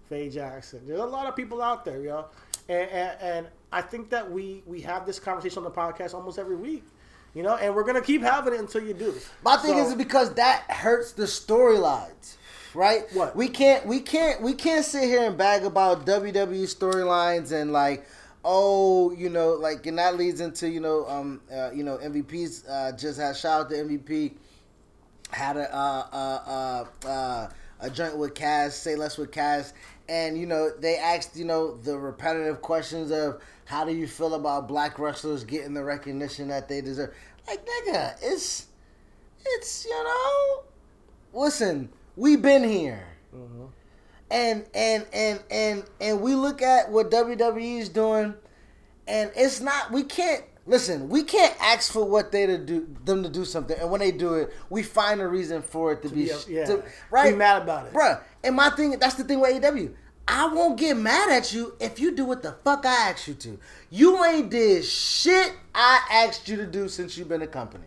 Faye 0.08 0.30
Jackson. 0.30 0.82
There's 0.88 1.02
a 1.02 1.06
lot 1.06 1.26
of 1.28 1.36
people 1.36 1.62
out 1.62 1.84
there, 1.84 2.02
yo. 2.02 2.26
And, 2.70 2.90
and, 2.90 3.22
and 3.22 3.48
I 3.72 3.82
think 3.82 4.10
that 4.10 4.30
we 4.30 4.64
we 4.66 4.82
have 4.82 5.06
this 5.06 5.20
conversation 5.20 5.60
on 5.60 5.64
the 5.64 5.72
podcast 5.72 6.14
almost 6.14 6.38
every 6.40 6.56
week. 6.56 6.84
You 7.34 7.44
know, 7.44 7.56
and 7.56 7.74
we're 7.74 7.86
gonna 7.86 8.02
keep 8.02 8.22
having 8.22 8.54
it 8.54 8.60
until 8.60 8.84
you 8.84 8.94
do. 8.94 9.14
My 9.44 9.56
thing 9.58 9.78
So- 9.78 9.88
is 9.88 9.96
because 9.96 10.34
that 10.34 10.64
hurts 10.70 11.14
the 11.14 11.24
storylines, 11.24 12.36
right? 12.74 13.04
What? 13.14 13.36
we 13.36 13.48
can't 13.48 13.86
we 13.86 14.02
can't 14.02 14.42
we 14.42 14.54
can't 14.54 14.84
sit 14.84 15.04
here 15.06 15.24
and 15.24 15.38
bag 15.38 15.64
about 15.64 16.06
WWE 16.06 16.64
storylines 16.64 17.54
and 17.54 17.72
like 17.72 18.06
oh 18.44 19.12
you 19.12 19.30
know 19.30 19.52
like 19.54 19.86
and 19.86 19.98
that 20.00 20.18
leads 20.18 20.42
into 20.42 20.68
you 20.70 20.82
know 20.82 21.08
um 21.08 21.40
uh, 21.54 21.70
you 21.72 21.84
know 21.84 21.98
MVP's 22.00 22.66
uh, 22.68 22.92
just 22.98 23.18
had 23.20 23.38
shout 23.38 23.62
out 23.62 23.70
to 23.70 23.76
MVP 23.76 24.34
had 25.30 25.56
a 25.56 25.74
uh, 25.74 26.08
uh, 26.12 26.86
uh, 27.06 27.08
uh, 27.08 27.50
a 27.80 27.90
joint 27.90 28.18
with 28.18 28.36
Cass, 28.36 28.76
say 28.76 28.96
less 28.98 29.18
with 29.18 29.32
Cass, 29.32 29.72
and 30.10 30.38
you 30.38 30.46
know 30.46 30.70
they 30.78 30.98
asked 30.98 31.38
you 31.38 31.46
know 31.46 31.78
the 31.78 31.98
repetitive 31.98 32.62
questions 32.62 33.12
of 33.12 33.42
how 33.66 33.86
do 33.86 33.94
you 33.94 34.08
feel 34.08 34.34
about 34.36 34.68
black 34.68 35.00
wrestlers 35.00 35.44
getting 35.44 35.74
the 35.74 35.84
recognition 35.84 36.48
that 36.50 36.68
they 36.68 36.82
deserve? 36.82 37.14
Like 37.48 37.66
nigga, 37.66 38.16
it's 38.22 38.68
it's 39.46 39.86
you 39.86 40.04
know, 40.04 40.64
listen, 41.34 41.90
we've 42.16 42.42
been 42.42 42.64
here. 42.64 43.08
Mm-hmm. 43.36 43.66
And 44.30 44.66
and 44.74 45.06
and 45.14 45.44
and 45.52 45.84
and 46.00 46.22
we 46.22 46.36
look 46.36 46.62
at 46.62 46.90
what 46.90 47.12
WWE 47.12 47.80
is 47.80 47.90
doing, 47.90 48.34
and 49.08 49.30
it's 49.36 49.60
not. 49.60 49.92
We 49.92 50.04
can't 50.04 50.44
listen. 50.66 51.10
We 51.10 51.24
can't 51.24 51.54
ask 51.60 51.92
for 51.92 52.06
what 52.06 52.32
they 52.32 52.46
to 52.46 52.58
do 52.58 52.88
them 53.04 53.24
to 53.24 53.30
do 53.30 53.44
something, 53.44 53.78
and 53.78 53.92
when 53.92 54.00
they 54.00 54.12
do 54.12 54.36
it, 54.36 54.54
we 54.70 54.84
find 54.84 55.20
a 55.20 55.28
reason 55.28 55.62
for 55.62 55.92
it 55.92 56.02
to, 56.04 56.10
be 56.10 56.24
Yeah, 56.24 56.38
sh- 56.38 56.48
yeah. 56.48 56.66
to- 56.66 56.84
right. 57.10 57.32
Be 57.32 57.38
mad 57.38 57.62
about 57.64 57.88
it. 57.88 57.94
bruh. 57.94 58.22
And 58.44 58.56
my 58.56 58.70
thing, 58.70 58.92
that's 59.00 59.16
the 59.16 59.26
thing 59.26 59.42
with 59.42 59.62
AEW. 59.62 59.94
I 60.28 60.48
won't 60.48 60.78
get 60.78 60.98
mad 60.98 61.30
at 61.32 61.54
you 61.54 61.74
if 61.80 62.00
you 62.00 62.16
do 62.16 62.26
what 62.26 62.42
the 62.42 62.54
fuck 62.64 62.86
I 62.86 63.10
asked 63.10 63.28
you 63.28 63.34
to. 63.36 63.60
You 63.90 64.24
ain't 64.24 64.50
did 64.50 64.86
shit 64.86 65.54
I 65.74 66.02
asked 66.12 66.48
you 66.48 66.58
to 66.58 66.66
do 66.66 66.88
since 66.88 67.18
you've 67.18 67.30
been 67.30 67.42
a 67.42 67.48
company. 67.48 67.86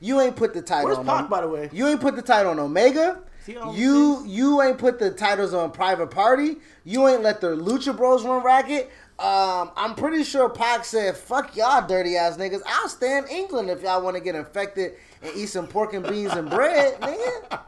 You 0.00 0.20
ain't 0.20 0.34
put 0.36 0.54
the 0.54 0.62
title 0.62 0.86
Where's 0.86 0.98
on. 0.98 1.06
Pac, 1.06 1.28
by 1.28 1.40
the 1.42 1.48
way? 1.48 1.70
You 1.72 1.86
ain't 1.88 2.00
put 2.00 2.16
the 2.16 2.22
title 2.22 2.50
on 2.50 2.58
Omega. 2.58 3.20
You 3.46 4.24
you 4.26 4.62
ain't 4.62 4.78
put 4.78 4.98
the 4.98 5.10
titles 5.10 5.52
on 5.52 5.72
Private 5.72 6.10
Party. 6.10 6.56
You 6.84 7.08
ain't 7.08 7.22
let 7.22 7.40
the 7.40 7.56
Lucha 7.56 7.96
Bros 7.96 8.24
run 8.24 8.42
racket. 8.44 8.90
Um, 9.18 9.70
I'm 9.76 9.94
pretty 9.94 10.24
sure 10.24 10.48
Pac 10.48 10.84
said, 10.84 11.16
"Fuck 11.16 11.56
y'all, 11.56 11.86
dirty 11.86 12.16
ass 12.16 12.36
niggas. 12.36 12.62
I'll 12.66 12.88
stay 12.88 13.18
in 13.18 13.26
England 13.28 13.68
if 13.70 13.82
y'all 13.82 14.02
want 14.02 14.16
to 14.16 14.22
get 14.22 14.34
infected 14.34 14.94
and 15.22 15.32
eat 15.36 15.46
some 15.46 15.66
pork 15.66 15.92
and 15.94 16.06
beans 16.06 16.32
and 16.32 16.48
bread, 16.48 17.00
nigga." 17.00 17.60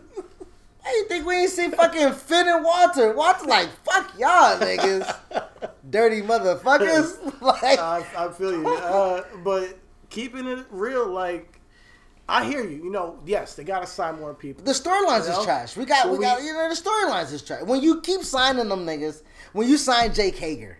Why 0.84 0.90
you 0.90 1.08
think 1.08 1.26
we 1.26 1.34
ain't 1.36 1.50
see 1.50 1.70
fucking 1.70 2.12
Finn 2.12 2.46
and 2.46 2.62
Walter? 2.62 3.14
Walter 3.14 3.46
like, 3.46 3.70
"Fuck 3.84 4.18
y'all, 4.18 4.58
niggas, 4.58 5.16
dirty 5.90 6.20
motherfuckers." 6.20 7.40
like, 7.40 7.78
I, 7.78 8.04
I 8.16 8.30
feel 8.30 8.52
you. 8.52 8.68
Uh, 8.68 9.24
but 9.42 9.78
keeping 10.10 10.46
it 10.46 10.66
real, 10.70 11.08
like 11.08 11.58
I 12.28 12.44
hear 12.44 12.62
you. 12.62 12.84
You 12.84 12.90
know, 12.90 13.18
yes, 13.24 13.54
they 13.54 13.64
gotta 13.64 13.86
sign 13.86 14.20
more 14.20 14.34
people. 14.34 14.62
The 14.62 14.72
storylines 14.72 15.24
You 15.24 15.30
know? 15.30 15.38
is 15.40 15.44
trash. 15.46 15.76
We 15.76 15.86
got, 15.86 16.02
So 16.02 16.12
we, 16.12 16.18
we- 16.18 16.24
got, 16.24 16.42
you 16.42 16.52
know, 16.52 16.68
the 16.68 16.74
storylines 16.74 17.32
is 17.32 17.40
trash. 17.42 17.62
When 17.62 17.80
you 17.80 18.02
keep 18.02 18.22
signing 18.22 18.68
them 18.68 18.84
niggas, 18.84 19.22
when 19.54 19.66
you 19.66 19.78
sign 19.78 20.12
Jake 20.12 20.36
Hager, 20.36 20.76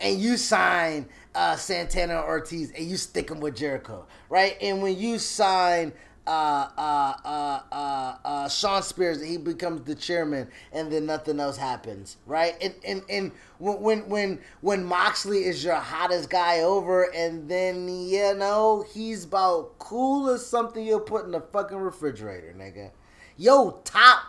and 0.00 0.20
you 0.20 0.36
sign 0.36 1.08
uh, 1.34 1.56
Santana 1.56 2.20
Ortiz, 2.22 2.72
and 2.72 2.84
you 2.86 2.98
stick 2.98 3.28
them 3.28 3.40
with 3.40 3.56
Jericho, 3.56 4.06
right? 4.28 4.58
And 4.60 4.82
when 4.82 4.98
you 4.98 5.18
sign 5.18 5.94
uh, 6.26 6.68
uh, 6.76 7.14
uh, 7.24 7.60
uh, 7.72 8.16
uh, 8.24 8.48
Shawn 8.48 8.82
Spears, 8.82 9.22
he 9.24 9.36
becomes 9.36 9.82
the 9.82 9.94
chairman, 9.94 10.48
and 10.72 10.90
then 10.90 11.06
nothing 11.06 11.40
else 11.40 11.56
happens, 11.56 12.16
right? 12.26 12.54
And 12.60 12.74
and 12.84 13.02
and 13.08 13.32
when 13.58 14.08
when 14.08 14.40
when 14.60 14.84
Moxley 14.84 15.44
is 15.44 15.64
your 15.64 15.76
hottest 15.76 16.30
guy 16.30 16.60
over, 16.60 17.04
and 17.14 17.48
then 17.48 17.88
you 17.88 18.34
know 18.34 18.84
he's 18.92 19.24
about 19.24 19.78
cool 19.78 20.28
as 20.30 20.46
something 20.46 20.84
you'll 20.84 21.00
put 21.00 21.24
in 21.24 21.30
the 21.32 21.40
fucking 21.40 21.78
refrigerator, 21.78 22.54
nigga. 22.58 22.90
Yo, 23.36 23.80
top 23.84 24.22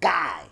guy. 0.00 0.44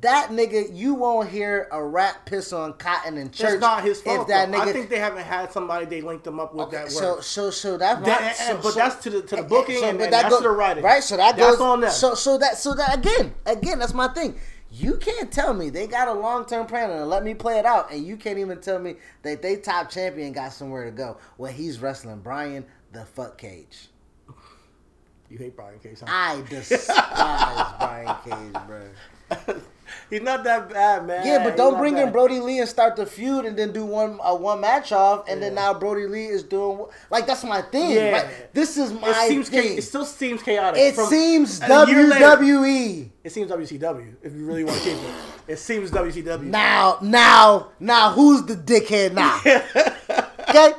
That 0.00 0.28
nigga, 0.30 0.74
you 0.74 0.94
won't 0.94 1.28
hear 1.28 1.68
a 1.70 1.82
rap 1.84 2.24
piss 2.24 2.52
on 2.52 2.74
cotton 2.74 3.18
in 3.18 3.30
church. 3.30 3.54
It's 3.54 3.60
not 3.60 3.82
his 3.82 4.00
fault. 4.00 4.22
If 4.22 4.26
that 4.28 4.48
nigga, 4.48 4.60
I 4.68 4.72
think 4.72 4.88
they 4.88 4.98
haven't 5.00 5.24
had 5.24 5.52
somebody 5.52 5.84
they 5.86 6.00
linked 6.00 6.24
them 6.24 6.38
up 6.40 6.54
with 6.54 6.70
that 6.70 6.90
so 6.90 7.16
word. 7.16 7.24
so 7.24 7.50
so 7.50 7.76
that, 7.76 8.02
That- 8.04 8.20
right, 8.20 8.40
and- 8.40 8.56
so- 8.58 8.62
but 8.62 8.72
so- 8.72 8.78
that's 8.78 9.02
to 9.02 9.10
the- 9.10 9.22
to 9.22 9.36
the 9.36 9.42
booking 9.42 9.82
and- 9.84 9.98
but 9.98 10.04
and 10.04 10.12
that's 10.12 10.30
go- 10.30 10.38
to 10.38 10.42
the 10.44 10.50
writing. 10.50 10.84
right? 10.84 11.02
So 11.02 11.16
that 11.16 11.36
That's 11.36 11.56
goes 11.56 11.60
on 11.60 11.80
them. 11.80 11.90
So 11.90 12.14
so 12.14 12.38
that 12.38 12.56
so 12.58 12.74
that 12.74 12.96
again 12.96 13.34
again 13.44 13.78
that's 13.80 13.92
my 13.92 14.08
thing. 14.08 14.38
You 14.70 14.96
can't 14.96 15.30
tell 15.30 15.52
me 15.52 15.68
they 15.68 15.86
got 15.86 16.08
a 16.08 16.14
long 16.14 16.46
term 16.46 16.64
plan 16.66 16.90
and 16.90 17.10
let 17.10 17.22
me 17.24 17.34
play 17.34 17.58
it 17.58 17.66
out, 17.66 17.90
and 17.92 18.06
you 18.06 18.16
can't 18.16 18.38
even 18.38 18.60
tell 18.60 18.78
me 18.78 18.96
that 19.22 19.42
they 19.42 19.56
top 19.56 19.90
champion 19.90 20.32
got 20.32 20.52
somewhere 20.54 20.84
to 20.86 20.90
go 20.90 21.18
when 21.36 21.52
he's 21.52 21.80
wrestling 21.80 22.20
Brian 22.20 22.64
the 22.92 23.04
fuck 23.04 23.36
Cage. 23.36 23.90
you 25.28 25.36
hate 25.38 25.54
Brian 25.56 25.78
Cage. 25.80 25.98
Huh? 26.00 26.06
I 26.08 26.42
despise 26.48 26.86
Brian 27.78 28.16
Cage, 28.24 28.66
bro. 28.66 29.56
He's 30.10 30.22
not 30.22 30.44
that 30.44 30.68
bad, 30.70 31.06
man. 31.06 31.26
Yeah, 31.26 31.42
but 31.42 31.56
don't 31.56 31.78
bring 31.78 31.96
in. 31.98 32.12
Brodie 32.12 32.40
Lee 32.40 32.58
and 32.58 32.68
start 32.68 32.96
the 32.96 33.06
feud 33.06 33.44
and 33.44 33.56
then 33.56 33.72
do 33.72 33.84
one 33.84 34.18
a 34.22 34.34
one 34.34 34.60
match 34.60 34.92
off, 34.92 35.26
and 35.28 35.42
then 35.42 35.54
now 35.54 35.72
Brodie 35.74 36.06
Lee 36.06 36.26
is 36.26 36.42
doing 36.42 36.86
like 37.10 37.26
that's 37.26 37.44
my 37.44 37.62
thing. 37.62 37.92
Yeah. 37.92 38.12
Like, 38.12 38.52
this 38.52 38.76
is 38.76 38.92
my 38.92 39.08
It 39.10 39.28
seems. 39.28 39.48
thing. 39.48 39.62
Cha- 39.62 39.78
it 39.78 39.82
still 39.82 40.04
seems 40.04 40.42
chaotic. 40.42 40.80
It 40.80 40.94
From- 40.94 41.06
seems 41.08 41.60
year 41.60 42.06
later, 42.06 42.24
WWE. 42.24 43.10
It 43.24 43.30
seems 43.32 43.50
WCW. 43.50 44.14
If 44.22 44.34
you 44.34 44.44
really 44.44 44.64
want 44.64 44.78
to 44.78 44.84
keep 44.84 44.98
it, 44.98 45.14
it 45.48 45.58
seems 45.58 45.90
WCW. 45.90 46.42
Now, 46.44 46.98
now, 47.00 47.68
now, 47.80 48.12
who's 48.12 48.42
the 48.44 48.54
dickhead 48.56 49.12
now? 49.12 49.38
okay, 50.48 50.72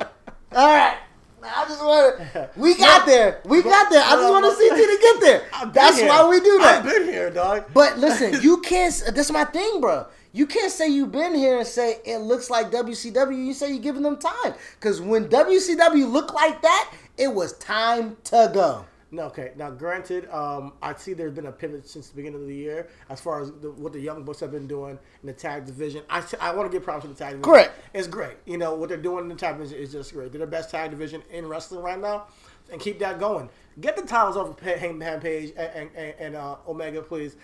all 0.52 0.68
right. 0.68 0.96
I 1.44 1.64
just 1.68 1.84
want 1.84 2.18
to. 2.32 2.50
We 2.56 2.76
got 2.76 3.06
there. 3.06 3.40
We 3.44 3.62
got 3.62 3.90
there. 3.90 4.02
I 4.02 4.12
just 4.12 4.30
want 4.30 4.44
to 4.44 4.54
see 4.56 4.70
T 4.70 4.76
to 4.76 4.98
get 5.00 5.20
there. 5.20 5.42
That's 5.72 5.98
here. 5.98 6.08
why 6.08 6.28
we 6.28 6.40
do 6.40 6.58
that. 6.58 6.78
I've 6.78 6.84
been 6.84 7.04
here, 7.04 7.30
dog. 7.30 7.66
But 7.72 7.98
listen, 7.98 8.40
you 8.42 8.60
can't. 8.60 8.94
That's 9.14 9.30
my 9.30 9.44
thing, 9.44 9.80
bro. 9.80 10.06
You 10.32 10.46
can't 10.46 10.72
say 10.72 10.88
you've 10.88 11.12
been 11.12 11.34
here 11.34 11.58
and 11.58 11.66
say 11.66 12.00
it 12.04 12.18
looks 12.18 12.50
like 12.50 12.70
WCW. 12.70 13.46
You 13.46 13.54
say 13.54 13.70
you're 13.70 13.78
giving 13.82 14.02
them 14.02 14.16
time 14.16 14.54
because 14.80 15.00
when 15.00 15.28
WCW 15.28 16.10
looked 16.10 16.34
like 16.34 16.60
that, 16.62 16.92
it 17.16 17.32
was 17.32 17.52
time 17.58 18.16
to 18.24 18.50
go. 18.52 18.84
No, 19.14 19.26
okay. 19.26 19.52
Now, 19.56 19.70
granted, 19.70 20.28
um, 20.30 20.72
I 20.82 20.92
see 20.94 21.14
there's 21.14 21.32
been 21.32 21.46
a 21.46 21.52
pivot 21.52 21.88
since 21.88 22.08
the 22.08 22.16
beginning 22.16 22.40
of 22.40 22.48
the 22.48 22.54
year 22.54 22.88
as 23.08 23.20
far 23.20 23.40
as 23.40 23.52
the, 23.52 23.70
what 23.70 23.92
the 23.92 24.00
Young 24.00 24.24
Bucks 24.24 24.40
have 24.40 24.50
been 24.50 24.66
doing 24.66 24.98
in 25.22 25.26
the 25.26 25.32
tag 25.32 25.66
division. 25.66 26.02
I, 26.10 26.24
I 26.40 26.52
want 26.52 26.70
to 26.70 26.76
give 26.76 26.82
props 26.82 27.02
to 27.02 27.08
the 27.08 27.14
tag 27.14 27.34
division. 27.34 27.42
Correct. 27.42 27.78
It's 27.92 28.08
great. 28.08 28.36
You 28.44 28.58
know, 28.58 28.74
what 28.74 28.88
they're 28.88 28.98
doing 28.98 29.24
in 29.24 29.28
the 29.28 29.36
tag 29.36 29.56
division 29.56 29.78
is 29.78 29.92
just 29.92 30.12
great. 30.12 30.32
They're 30.32 30.40
the 30.40 30.48
best 30.48 30.70
tag 30.70 30.90
division 30.90 31.22
in 31.30 31.46
wrestling 31.46 31.82
right 31.82 32.00
now, 32.00 32.26
and 32.72 32.80
keep 32.80 32.98
that 32.98 33.20
going. 33.20 33.48
Get 33.80 33.96
the 33.96 34.02
titles 34.02 34.36
off 34.36 34.48
of 34.48 34.58
Hangman 34.60 35.20
Page 35.20 35.52
and, 35.56 35.90
and, 35.94 36.14
and 36.18 36.36
uh, 36.36 36.56
Omega, 36.66 37.00
please. 37.00 37.36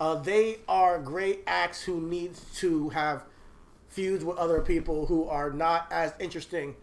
Uh, 0.00 0.14
they 0.14 0.58
are 0.66 0.98
great 0.98 1.42
acts 1.46 1.82
who 1.82 2.00
need 2.00 2.32
to 2.56 2.88
have 2.90 3.24
feuds 3.88 4.24
with 4.24 4.38
other 4.38 4.62
people 4.62 5.04
who 5.04 5.28
are 5.28 5.50
not 5.50 5.88
as 5.90 6.14
interesting 6.18 6.74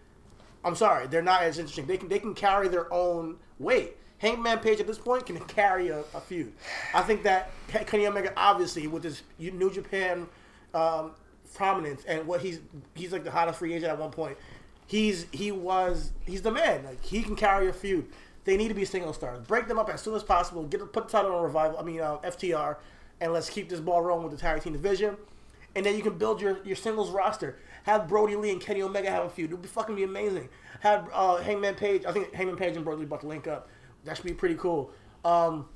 I'm 0.65 0.75
sorry, 0.75 1.05
they're 1.05 1.21
not 1.21 1.43
as 1.43 1.59
interesting. 1.59 1.85
They 1.85 1.97
can 1.97 2.09
they 2.09 2.17
can 2.17 2.33
carry 2.33 2.67
their 2.67 2.91
own 2.91 3.37
weight. 3.59 3.97
Hangman 4.25 4.59
Page 4.59 4.79
at 4.79 4.87
this 4.87 4.97
point 4.97 5.25
can 5.25 5.39
carry 5.41 5.89
a, 5.89 5.99
a 6.13 6.19
feud. 6.19 6.51
I 6.93 7.03
think 7.03 7.23
that 7.23 7.51
Kenny 7.67 8.07
Omega, 8.07 8.33
obviously, 8.35 8.87
with 8.87 9.03
his 9.03 9.21
New 9.37 9.71
Japan 9.71 10.27
um, 10.73 11.11
prominence 11.53 12.03
and 12.05 12.25
what 12.25 12.41
he's 12.41 12.59
he's 12.95 13.11
like 13.11 13.23
the 13.23 13.31
hottest 13.31 13.59
free 13.59 13.73
agent 13.73 13.91
at 13.91 13.99
one 13.99 14.11
point. 14.11 14.37
He's 14.87 15.27
he 15.31 15.51
was 15.51 16.11
he's 16.25 16.41
the 16.41 16.51
man. 16.51 16.85
Like 16.85 17.03
he 17.03 17.21
can 17.21 17.35
carry 17.35 17.67
a 17.67 17.73
feud. 17.73 18.07
They 18.45 18.57
need 18.57 18.69
to 18.69 18.73
be 18.73 18.85
single 18.85 19.13
stars. 19.13 19.45
Break 19.45 19.67
them 19.67 19.77
up 19.77 19.89
as 19.89 20.01
soon 20.01 20.15
as 20.15 20.23
possible. 20.23 20.63
Get 20.63 20.79
put 20.91 21.07
the 21.07 21.11
title 21.11 21.35
on 21.35 21.43
revival. 21.43 21.77
I 21.77 21.83
mean 21.83 22.01
uh, 22.01 22.17
FTR, 22.17 22.77
and 23.21 23.31
let's 23.31 23.49
keep 23.49 23.69
this 23.69 23.79
ball 23.79 24.01
rolling 24.01 24.23
with 24.23 24.33
the 24.33 24.39
tag 24.39 24.61
team 24.63 24.73
division. 24.73 25.17
And 25.75 25.85
then 25.85 25.97
you 25.97 26.01
can 26.01 26.17
build 26.17 26.41
your, 26.41 26.59
your 26.63 26.77
singles 26.77 27.11
roster. 27.11 27.57
Have 27.83 28.07
Brodie 28.07 28.37
Lee 28.37 28.51
and 28.51 28.61
Kenny 28.61 28.81
Omega 28.81 29.11
have 29.11 29.25
a 29.25 29.29
feud. 29.29 29.51
It 29.51 29.55
would 29.55 29.61
be 29.61 29.67
fucking 29.67 29.95
be 29.95 30.03
amazing. 30.03 30.47
Have 30.79 31.09
uh, 31.13 31.35
Hangman 31.37 31.75
Page. 31.75 32.05
I 32.05 32.13
think 32.13 32.33
Hangman 32.33 32.55
Page 32.55 32.77
and 32.77 32.85
Brodie 32.85 33.01
Lee 33.01 33.05
about 33.05 33.21
to 33.21 33.27
link 33.27 33.45
up. 33.45 33.67
That 34.05 34.15
should 34.17 34.25
be 34.25 34.33
pretty 34.33 34.55
cool. 34.55 34.91
Um, 35.23 35.67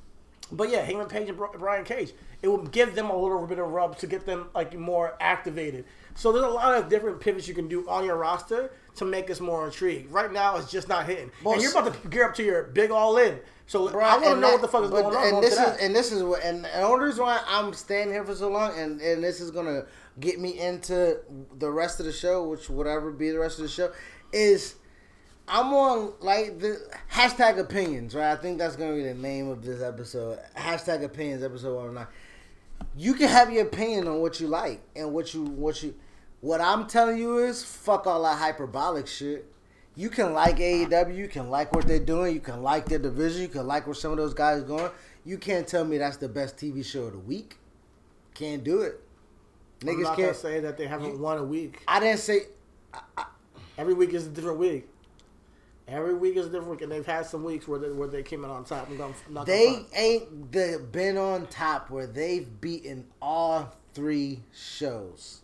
But 0.52 0.70
yeah, 0.72 0.82
Hangman 0.82 1.08
Page 1.08 1.30
and 1.30 1.38
Brian 1.60 1.84
Cage, 1.86 2.12
it 2.42 2.48
will 2.48 2.66
give 2.66 2.96
them 2.96 3.10
a 3.12 3.16
little 3.16 3.46
bit 3.46 3.60
of 3.60 3.68
rub 3.68 3.98
to 4.00 4.08
get 4.08 4.26
them 4.26 4.50
like 4.56 4.74
more 4.76 5.16
activated. 5.20 5.86
So 6.16 6.32
there's 6.32 6.46
a 6.46 6.50
lot 6.50 6.74
of 6.76 6.90
different 6.90 7.20
pivots 7.20 7.48
you 7.48 7.54
can 7.54 7.68
do 7.68 7.88
on 7.88 8.04
your 8.04 8.16
roster 8.18 8.72
to 8.96 9.06
make 9.06 9.30
us 9.30 9.40
more 9.40 9.66
intrigued. 9.66 10.12
Right 10.12 10.32
now, 10.32 10.58
it's 10.58 10.72
just 10.72 10.88
not 10.90 11.06
hitting, 11.06 11.32
and 11.54 11.62
you're 11.62 11.72
about 11.72 11.94
to 12.02 12.08
gear 12.10 12.26
up 12.26 12.34
to 12.36 12.44
your 12.44 12.64
big 12.64 12.90
all 12.90 13.18
in. 13.18 13.40
So 13.68 13.88
I 13.90 13.92
want 14.18 14.24
to 14.24 14.30
know 14.38 14.42
that- 14.42 14.52
what 14.54 14.62
the 14.62 14.68
fuck 14.68 14.84
is 14.86 14.90
but- 14.90 15.04
going 15.04 15.16
on. 15.16 15.34
And 15.36 15.44
this 15.44 15.54
is 15.54 15.78
and 15.82 15.96
this 15.96 16.12
is 16.12 16.24
what 16.24 16.44
and 16.44 16.66
the 16.66 16.82
only 16.82 17.06
reason 17.06 17.24
why 17.24 17.40
I'm 17.48 17.72
staying 17.74 18.10
here 18.12 18.24
for 18.26 18.34
so 18.34 18.50
long 18.50 18.72
and 18.78 19.00
and 19.02 19.24
this 19.24 19.40
is 19.40 19.52
gonna 19.52 19.86
get 20.20 20.40
me 20.40 20.60
into 20.60 21.20
the 21.60 21.70
rest 21.70 22.00
of 22.00 22.08
the 22.08 22.12
show, 22.12 22.44
which 22.44 22.70
whatever 22.72 23.12
be 23.12 23.30
the 23.30 23.38
rest 23.40 23.60
of 23.60 23.64
the 23.64 23.70
show, 23.70 23.92
is 24.34 24.76
I'm 25.50 25.74
on 25.74 26.14
like 26.20 26.60
the 26.60 26.80
hashtag 27.12 27.58
opinions, 27.58 28.14
right? 28.14 28.32
I 28.32 28.36
think 28.36 28.60
that's 28.60 28.76
gonna 28.76 28.94
be 28.94 29.02
the 29.02 29.16
name 29.16 29.50
of 29.50 29.66
this 29.66 29.82
episode. 29.82 30.40
Hashtag 30.56 31.04
opinions, 31.04 31.44
episode 31.44 31.76
one 31.76 31.88
oh 31.88 31.92
nine. 31.92 32.08
You 32.96 33.16
can 33.16 33.30
have 33.30 33.52
your 33.52 33.64
opinion 33.64 34.08
on 34.08 34.20
what 34.20 34.40
you 34.40 34.48
like 34.48 34.82
and 34.96 35.12
what 35.12 35.34
you 35.34 35.44
what 35.44 35.82
you. 35.82 35.96
What 36.42 36.62
I'm 36.62 36.86
telling 36.88 37.18
you 37.18 37.40
is 37.40 37.64
fuck 37.64 38.06
all 38.06 38.22
that 38.24 38.38
hyperbolic 38.38 39.08
shit. 39.08 39.52
You 39.96 40.10
can 40.10 40.34
like 40.34 40.58
AEW, 40.58 41.16
you 41.16 41.28
can 41.28 41.50
like 41.50 41.74
what 41.74 41.88
they're 41.88 42.00
doing, 42.00 42.36
you 42.36 42.40
can 42.40 42.62
like 42.62 42.86
their 42.86 43.00
division, 43.00 43.42
you 43.42 43.48
can 43.48 43.66
like 43.66 43.88
where 43.88 43.96
some 43.96 44.12
of 44.12 44.18
those 44.18 44.36
guys 44.36 44.64
going. 44.64 44.92
You 45.26 45.38
can't 45.38 45.68
tell 45.68 45.84
me 45.84 45.98
that's 45.98 46.18
the 46.18 46.30
best 46.30 46.58
TV 46.58 46.86
show 46.86 47.06
of 47.06 47.14
the 47.14 47.20
week. 47.20 47.58
Can't 48.36 48.64
do 48.64 48.82
it. 48.82 49.02
I'm 49.82 49.88
Niggas 49.88 50.16
can't. 50.16 50.36
say 50.36 50.60
that 50.60 50.78
they 50.78 50.86
haven't 50.86 51.20
won 51.20 51.40
a 51.40 51.44
week. 51.44 51.82
I 51.88 52.00
didn't 52.00 52.20
say. 52.20 52.42
Every 53.78 53.94
week 53.94 54.14
is 54.14 54.28
a 54.28 54.30
different 54.30 54.60
week. 54.60 54.89
Every 55.90 56.14
week 56.14 56.36
is 56.38 56.48
different 56.48 56.82
and 56.82 56.92
they've 56.92 57.06
had 57.06 57.26
some 57.26 57.44
weeks 57.44 57.68
where 57.68 57.80
they, 57.80 57.90
where 57.90 58.08
they 58.08 58.24
came 58.24 58.44
in 58.44 58.50
on 58.50 58.64
top. 58.64 58.90
I'm 58.90 59.14
not 59.30 59.46
They 59.46 59.86
ain't 59.96 60.52
the, 60.52 60.86
been 60.92 61.18
on 61.18 61.48
top 61.48 61.90
where 61.90 62.08
they've 62.08 62.48
beaten 62.62 63.08
all 63.22 63.76
three 63.94 64.42
shows. 64.54 65.42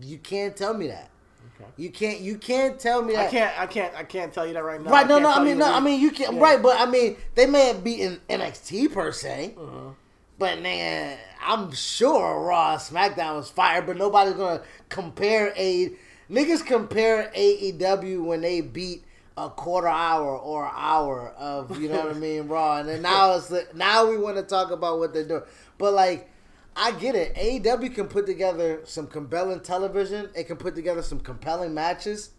You 0.00 0.18
can't 0.18 0.56
tell 0.56 0.74
me 0.74 0.88
that. 0.88 1.10
Okay. 1.56 1.70
You 1.76 1.90
can't. 1.90 2.20
You 2.20 2.38
can't 2.38 2.78
tell 2.78 3.02
me 3.02 3.16
I 3.16 3.26
can't. 3.26 3.58
I 3.58 3.66
can't. 3.66 3.94
I 3.96 4.04
can't 4.04 4.32
tell 4.32 4.46
you 4.46 4.52
that 4.52 4.62
right 4.62 4.80
now. 4.80 4.90
Right? 4.90 5.06
No, 5.06 5.14
can't 5.14 5.22
no. 5.24 5.32
I 5.32 5.44
mean, 5.44 5.58
no. 5.58 5.72
I 5.72 5.80
mean, 5.80 6.00
you 6.00 6.12
can. 6.12 6.36
Yeah. 6.36 6.40
Right, 6.40 6.62
but 6.62 6.80
I 6.80 6.86
mean, 6.86 7.16
they 7.34 7.46
may 7.46 7.66
have 7.68 7.82
beaten 7.82 8.20
NXT 8.28 8.92
per 8.92 9.10
se. 9.10 9.54
Uh-huh. 9.58 9.90
But 10.38 10.62
man, 10.62 11.18
I'm 11.44 11.72
sure 11.72 12.44
Raw, 12.44 12.76
SmackDown 12.76 13.36
was 13.36 13.50
fire. 13.50 13.82
But 13.82 13.96
nobody's 13.96 14.34
gonna 14.34 14.62
compare 14.88 15.52
a 15.56 15.90
niggas 16.30 16.64
compare 16.64 17.30
AEW 17.36 18.24
when 18.24 18.40
they 18.40 18.60
beat 18.60 19.04
a 19.36 19.48
quarter 19.50 19.88
hour 19.88 20.36
or 20.36 20.70
hour 20.72 21.30
of 21.38 21.80
you 21.80 21.88
know 21.88 22.04
what 22.06 22.16
I 22.16 22.18
mean 22.18 22.48
Raw, 22.48 22.78
and 22.78 22.88
then 22.88 23.02
now 23.02 23.34
it's 23.34 23.50
like, 23.50 23.74
now 23.74 24.08
we 24.08 24.16
want 24.18 24.36
to 24.36 24.42
talk 24.42 24.70
about 24.70 24.98
what 24.98 25.12
they're 25.14 25.26
doing. 25.26 25.42
But 25.78 25.94
like, 25.94 26.28
I 26.76 26.92
get 26.92 27.14
it. 27.14 27.34
AEW 27.34 27.94
can 27.94 28.08
put 28.08 28.26
together 28.26 28.80
some 28.84 29.06
compelling 29.06 29.60
television. 29.60 30.30
It 30.34 30.44
can 30.44 30.56
put 30.56 30.74
together 30.74 31.02
some 31.02 31.20
compelling 31.20 31.74
matches. 31.74 32.30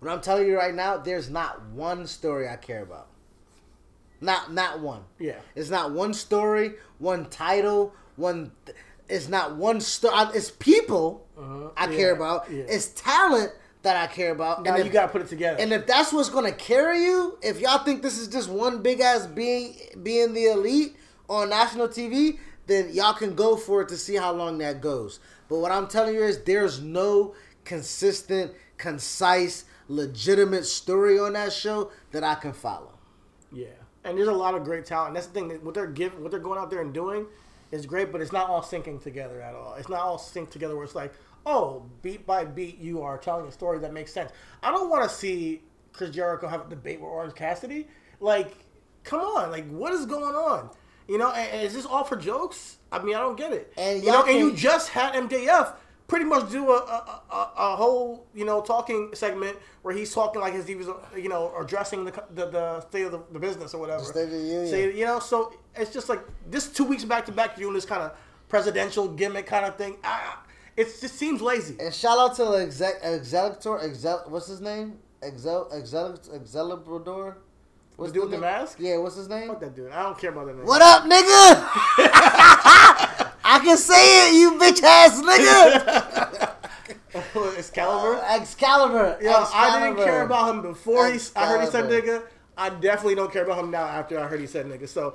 What 0.00 0.10
I'm 0.12 0.20
telling 0.20 0.46
you 0.46 0.56
right 0.58 0.74
now, 0.74 0.98
there's 0.98 1.30
not 1.30 1.62
one 1.70 2.06
story 2.06 2.48
I 2.48 2.56
care 2.56 2.82
about. 2.82 3.08
Not 4.20 4.52
not 4.52 4.80
one. 4.80 5.02
Yeah. 5.18 5.36
It's 5.54 5.70
not 5.70 5.92
one 5.92 6.14
story, 6.14 6.74
one 6.98 7.26
title, 7.26 7.94
one. 8.16 8.52
It's 9.08 9.28
not 9.28 9.56
one 9.56 9.80
story. 9.80 10.14
It's 10.34 10.50
people 10.50 11.26
Uh-huh. 11.38 11.70
I 11.76 11.90
Yeah, 11.90 11.96
care 11.96 12.14
about. 12.14 12.50
yeah. 12.50 12.64
It's 12.68 12.88
talent 12.88 13.52
that 13.84 13.96
I 13.96 14.12
care 14.12 14.32
about. 14.32 14.64
Now 14.64 14.74
and 14.74 14.84
you 14.84 14.90
gotta 14.90 15.12
put 15.12 15.22
it 15.22 15.28
together. 15.28 15.58
and 15.60 15.72
if 15.72 15.86
that's 15.86 16.12
what's 16.12 16.28
gonna 16.28 16.52
carry 16.52 17.04
you, 17.04 17.38
if 17.42 17.60
y'all 17.60 17.84
think 17.84 18.02
this 18.02 18.18
is 18.18 18.28
just 18.28 18.48
one 18.48 18.82
big 18.82 19.00
ass 19.00 19.26
being 19.26 19.76
being 20.02 20.34
the 20.34 20.46
elite 20.46 20.96
on 21.28 21.50
national 21.50 21.88
TV, 21.88 22.38
then 22.66 22.92
y'all 22.92 23.14
can 23.14 23.34
go 23.34 23.56
for 23.56 23.82
it 23.82 23.88
to 23.90 23.96
see 23.96 24.16
how 24.16 24.32
long 24.32 24.58
that 24.58 24.80
goes. 24.80 25.20
But 25.48 25.58
what 25.58 25.70
I'm 25.70 25.86
telling 25.86 26.14
you 26.14 26.22
is 26.24 26.42
there's 26.42 26.80
no 26.80 27.34
consistent, 27.64 28.52
concise, 28.78 29.66
legitimate 29.88 30.64
story 30.64 31.18
on 31.18 31.34
that 31.34 31.52
show 31.52 31.90
that 32.12 32.24
I 32.24 32.34
can 32.34 32.54
follow. 32.54 32.98
Yeah, 33.52 33.66
and 34.02 34.16
there's 34.16 34.28
a 34.28 34.32
lot 34.32 34.54
of 34.54 34.64
great 34.64 34.86
talent. 34.86 35.14
That's 35.14 35.26
the 35.26 35.34
thing. 35.34 35.48
that 35.48 35.62
What 35.62 35.74
they're 35.74 35.86
giving, 35.86 36.22
what 36.22 36.30
they're 36.30 36.40
going 36.40 36.58
out 36.58 36.70
there 36.70 36.80
and 36.80 36.92
doing, 36.92 37.26
is 37.70 37.84
great. 37.84 38.10
But 38.10 38.22
it's 38.22 38.32
not 38.32 38.48
all 38.48 38.62
syncing 38.62 39.02
together 39.02 39.42
at 39.42 39.54
all. 39.54 39.74
It's 39.74 39.90
not 39.90 40.00
all 40.00 40.18
synced 40.18 40.50
together 40.50 40.74
where 40.74 40.84
it's 40.84 40.94
like, 40.94 41.12
oh, 41.46 41.84
beat 42.02 42.26
by 42.26 42.44
beat, 42.44 42.78
you 42.78 43.02
are 43.02 43.18
telling 43.18 43.46
a 43.46 43.52
story 43.52 43.78
that 43.80 43.92
makes 43.92 44.12
sense. 44.12 44.30
I 44.62 44.70
don't 44.70 44.88
want 44.88 45.08
to 45.08 45.14
see 45.14 45.62
Chris 45.92 46.10
Jericho 46.10 46.48
have 46.48 46.66
a 46.66 46.70
debate 46.70 47.00
with 47.00 47.08
Orange 47.08 47.34
Cassidy. 47.34 47.88
Like, 48.20 48.52
come 49.02 49.20
on, 49.20 49.50
like 49.50 49.68
what 49.70 49.92
is 49.92 50.06
going 50.06 50.34
on? 50.34 50.70
You 51.08 51.18
know, 51.18 51.30
and, 51.32 51.50
and 51.50 51.66
is 51.66 51.74
this 51.74 51.84
all 51.84 52.04
for 52.04 52.16
jokes? 52.16 52.78
I 52.90 53.02
mean, 53.02 53.14
I 53.14 53.20
don't 53.20 53.36
get 53.36 53.52
it. 53.52 53.72
And 53.76 54.02
you 54.02 54.10
know, 54.10 54.24
y'all 54.24 54.28
and 54.28 54.38
you 54.38 54.54
just 54.54 54.88
had 54.88 55.14
MJF 55.14 55.74
pretty 56.06 56.24
much 56.24 56.50
do 56.50 56.70
a, 56.70 56.76
a, 56.76 57.22
a, 57.30 57.50
a 57.56 57.76
whole 57.76 58.26
you 58.34 58.44
know 58.44 58.60
talking 58.60 59.10
segment 59.14 59.56
where 59.82 59.94
he's 59.94 60.12
talking 60.12 60.40
like 60.40 60.54
as 60.54 60.68
he 60.68 60.74
was 60.74 60.88
you 61.16 61.28
know 61.28 61.52
addressing 61.58 62.04
the 62.04 62.10
the, 62.30 62.46
the 62.46 62.80
state 62.82 63.02
of 63.02 63.12
the, 63.12 63.20
the 63.32 63.38
business 63.38 63.74
or 63.74 63.80
whatever. 63.80 64.00
The 64.00 64.08
State 64.08 64.24
of 64.24 64.30
the 64.30 64.38
Union. 64.38 64.68
Say, 64.68 64.96
you 64.96 65.04
know, 65.04 65.18
so 65.18 65.52
it's 65.74 65.92
just 65.92 66.08
like 66.08 66.20
this 66.50 66.68
two 66.68 66.84
weeks 66.84 67.04
back 67.04 67.26
to 67.26 67.32
back 67.32 67.56
doing 67.56 67.74
this 67.74 67.84
kind 67.84 68.02
of 68.02 68.16
presidential 68.48 69.08
gimmick 69.08 69.46
kind 69.46 69.66
of 69.66 69.76
thing. 69.76 69.96
Ah, 70.04 70.43
it 70.76 70.86
just 71.00 71.14
seems 71.16 71.40
lazy. 71.40 71.76
And 71.80 71.92
shout 71.94 72.18
out 72.18 72.36
to 72.36 72.44
the 72.44 72.58
exec, 72.58 73.02
exel, 73.02 74.28
what's 74.28 74.46
his 74.46 74.60
name? 74.60 74.98
Excel, 75.22 75.68
excel, 75.72 76.18
Excalibur. 76.34 77.36
What's 77.96 78.12
dude 78.12 78.22
with 78.22 78.30
the 78.32 78.36
name? 78.36 78.40
mask? 78.40 78.78
Yeah, 78.80 78.96
what's 78.98 79.16
his 79.16 79.28
name? 79.28 79.48
Fuck 79.48 79.60
that 79.60 79.76
dude. 79.76 79.92
I 79.92 80.02
don't 80.02 80.18
care 80.18 80.30
about 80.30 80.46
that 80.46 80.56
name. 80.56 80.66
What 80.66 80.82
up, 80.82 81.04
nigga? 81.04 81.20
I 83.44 83.60
can 83.62 83.76
say 83.76 84.28
it, 84.28 84.34
you 84.34 84.58
bitch 84.58 84.82
ass 84.82 85.22
nigga. 85.22 86.50
Excalibur. 87.58 88.20
Uh, 88.20 88.36
Excalibur. 88.40 89.18
Yeah, 89.20 89.46
I 89.54 89.80
didn't 89.80 90.04
care 90.04 90.22
about 90.22 90.52
him 90.52 90.62
before 90.62 91.10
he. 91.10 91.20
I 91.36 91.46
heard 91.46 91.60
he 91.60 91.66
said 91.68 91.84
nigga. 91.84 92.24
I 92.56 92.70
definitely 92.70 93.14
don't 93.14 93.32
care 93.32 93.44
about 93.44 93.62
him 93.62 93.70
now 93.70 93.84
after 93.84 94.18
I 94.18 94.26
heard 94.26 94.40
he 94.40 94.46
said 94.46 94.66
nigga. 94.66 94.88
So, 94.88 95.14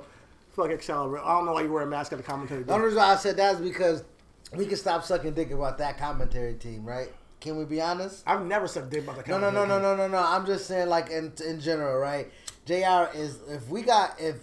fuck 0.50 0.70
Excalibur. 0.70 1.18
I 1.18 1.36
don't 1.36 1.44
know 1.44 1.52
why 1.52 1.62
you 1.62 1.72
wear 1.72 1.82
a 1.82 1.86
mask 1.86 2.12
at 2.12 2.18
the 2.18 2.24
commentary. 2.24 2.62
The 2.62 2.72
only 2.72 2.86
reason 2.86 2.98
why 2.98 3.12
I 3.12 3.16
said 3.16 3.36
that 3.36 3.56
is 3.56 3.60
because 3.60 4.04
we 4.52 4.66
can 4.66 4.76
stop 4.76 5.04
sucking 5.04 5.34
dick 5.34 5.50
about 5.50 5.78
that 5.78 5.98
commentary 5.98 6.54
team, 6.54 6.84
right? 6.84 7.08
Can 7.40 7.56
we 7.56 7.64
be 7.64 7.80
honest? 7.80 8.22
I've 8.26 8.44
never 8.44 8.68
said 8.68 8.90
dick 8.90 9.04
about 9.04 9.24
the 9.24 9.30
No, 9.30 9.38
no, 9.38 9.50
no, 9.50 9.64
no, 9.64 9.78
no, 9.78 9.96
no, 9.96 10.08
no. 10.08 10.18
I'm 10.18 10.44
just 10.44 10.66
saying, 10.66 10.88
like 10.88 11.10
in 11.10 11.32
in 11.46 11.60
general, 11.60 11.96
right? 11.98 12.30
Jr. 12.66 13.16
is 13.16 13.38
if 13.48 13.68
we 13.68 13.82
got 13.82 14.20
if 14.20 14.36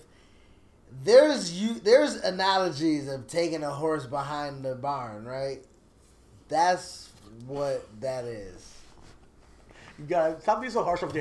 there's 1.04 1.62
you 1.62 1.76
there's 1.76 2.16
analogies 2.16 3.08
of 3.08 3.28
taking 3.28 3.64
a 3.64 3.70
horse 3.70 4.06
behind 4.06 4.64
the 4.64 4.76
barn, 4.76 5.26
right? 5.26 5.64
That's 6.48 7.10
what 7.46 7.88
that 8.02 8.26
is. 8.26 8.74
You 10.00 10.06
gotta 10.06 10.40
stop 10.42 10.62
being 10.62 10.72
so 10.72 10.84
harsh 10.84 11.04
on 11.04 11.12
Jr. 11.12 11.20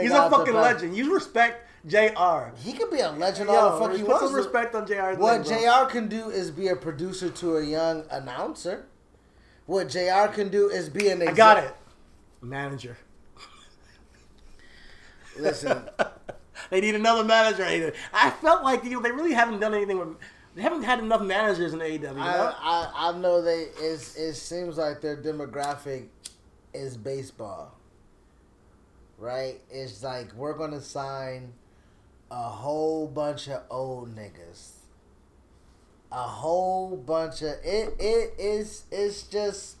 He's 0.00 0.10
a 0.10 0.30
fucking 0.30 0.54
legend. 0.54 0.96
You 0.96 1.14
respect 1.14 1.67
Jr. 1.88 2.50
He 2.62 2.72
could 2.72 2.90
be 2.90 3.00
a 3.00 3.10
legend 3.10 3.48
Yo, 3.48 3.56
all 3.56 3.78
the 3.78 3.86
fuck 3.86 3.96
he 3.96 4.02
put 4.02 4.20
some 4.20 4.34
respect 4.34 4.74
on 4.74 4.86
Jr. 4.86 5.14
What. 5.14 5.44
Jr. 5.44 5.90
can 5.90 6.08
do 6.08 6.30
is 6.30 6.50
be 6.50 6.68
a 6.68 6.76
producer 6.76 7.30
to 7.30 7.56
a 7.56 7.64
young 7.64 8.04
announcer. 8.10 8.86
What 9.66 9.88
Jr. 9.88 10.32
can 10.32 10.48
do 10.48 10.68
is 10.68 10.88
be 10.88 11.08
an. 11.08 11.26
I 11.26 11.32
got 11.32 11.64
it. 11.64 11.74
Manager. 12.40 12.96
Listen, 15.38 15.88
They 16.70 16.80
need 16.80 16.94
another 16.94 17.24
manager. 17.24 17.64
either. 17.64 17.92
I 18.12 18.30
felt 18.30 18.62
like 18.62 18.84
you 18.84 18.90
know 18.90 19.00
they 19.00 19.12
really 19.12 19.32
haven't 19.32 19.60
done 19.60 19.74
anything 19.74 19.98
with. 19.98 20.16
They 20.54 20.62
haven't 20.62 20.82
had 20.82 20.98
enough 20.98 21.22
managers 21.22 21.72
in 21.72 21.78
AEW. 21.78 21.92
You 21.92 22.00
know? 22.00 22.14
I, 22.14 22.90
I 22.96 23.10
I 23.10 23.18
know 23.18 23.42
they 23.42 23.68
it's, 23.78 24.16
it 24.16 24.34
seems 24.34 24.76
like 24.76 25.00
their 25.00 25.16
demographic 25.16 26.06
is 26.74 26.96
baseball. 26.96 27.74
Right? 29.18 29.60
It's 29.70 30.02
like 30.02 30.32
we're 30.34 30.54
gonna 30.54 30.80
sign 30.80 31.52
a 32.30 32.42
whole 32.42 33.06
bunch 33.06 33.48
of 33.48 33.62
old 33.70 34.14
niggas. 34.14 34.72
A 36.10 36.22
whole 36.22 36.96
bunch 36.96 37.42
of 37.42 37.54
it 37.62 37.94
it 37.98 38.34
is 38.38 38.84
it's 38.90 39.24
just 39.24 39.76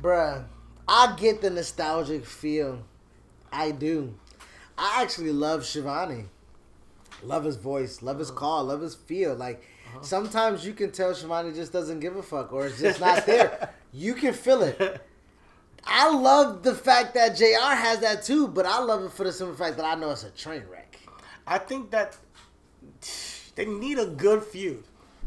bruh. 0.00 0.44
I 0.86 1.14
get 1.18 1.40
the 1.40 1.50
nostalgic 1.50 2.26
feel. 2.26 2.84
I 3.52 3.70
do. 3.70 4.14
I 4.76 5.02
actually 5.02 5.32
love 5.32 5.64
Schiavone. 5.64 6.26
Love 7.22 7.44
his 7.44 7.56
voice, 7.56 8.02
love 8.02 8.18
his 8.18 8.30
uh-huh. 8.30 8.38
call, 8.38 8.64
love 8.64 8.82
his 8.82 8.94
feel. 8.94 9.34
Like 9.34 9.62
uh-huh. 9.88 10.02
sometimes 10.02 10.66
you 10.66 10.74
can 10.74 10.90
tell 10.90 11.14
Schiavone 11.14 11.52
just 11.54 11.72
doesn't 11.72 12.00
give 12.00 12.16
a 12.16 12.22
fuck 12.22 12.52
or 12.52 12.66
it's 12.66 12.80
just 12.80 13.00
not 13.00 13.24
there. 13.24 13.70
you 13.92 14.14
can 14.14 14.34
feel 14.34 14.62
it. 14.62 15.00
I 15.86 16.10
love 16.14 16.62
the 16.62 16.74
fact 16.74 17.14
that 17.14 17.36
JR 17.36 17.74
has 17.74 18.00
that 18.00 18.24
too, 18.24 18.48
but 18.48 18.66
I 18.66 18.80
love 18.80 19.04
it 19.04 19.12
for 19.12 19.24
the 19.24 19.32
simple 19.32 19.56
fact 19.56 19.76
that 19.76 19.84
I 19.84 19.94
know 19.98 20.10
it's 20.10 20.24
a 20.24 20.30
train 20.30 20.64
wreck. 20.70 20.83
I 21.46 21.58
think 21.58 21.90
that 21.90 22.16
they 23.54 23.66
need 23.66 23.98
a 23.98 24.06
good 24.06 24.42
feud. 24.42 24.84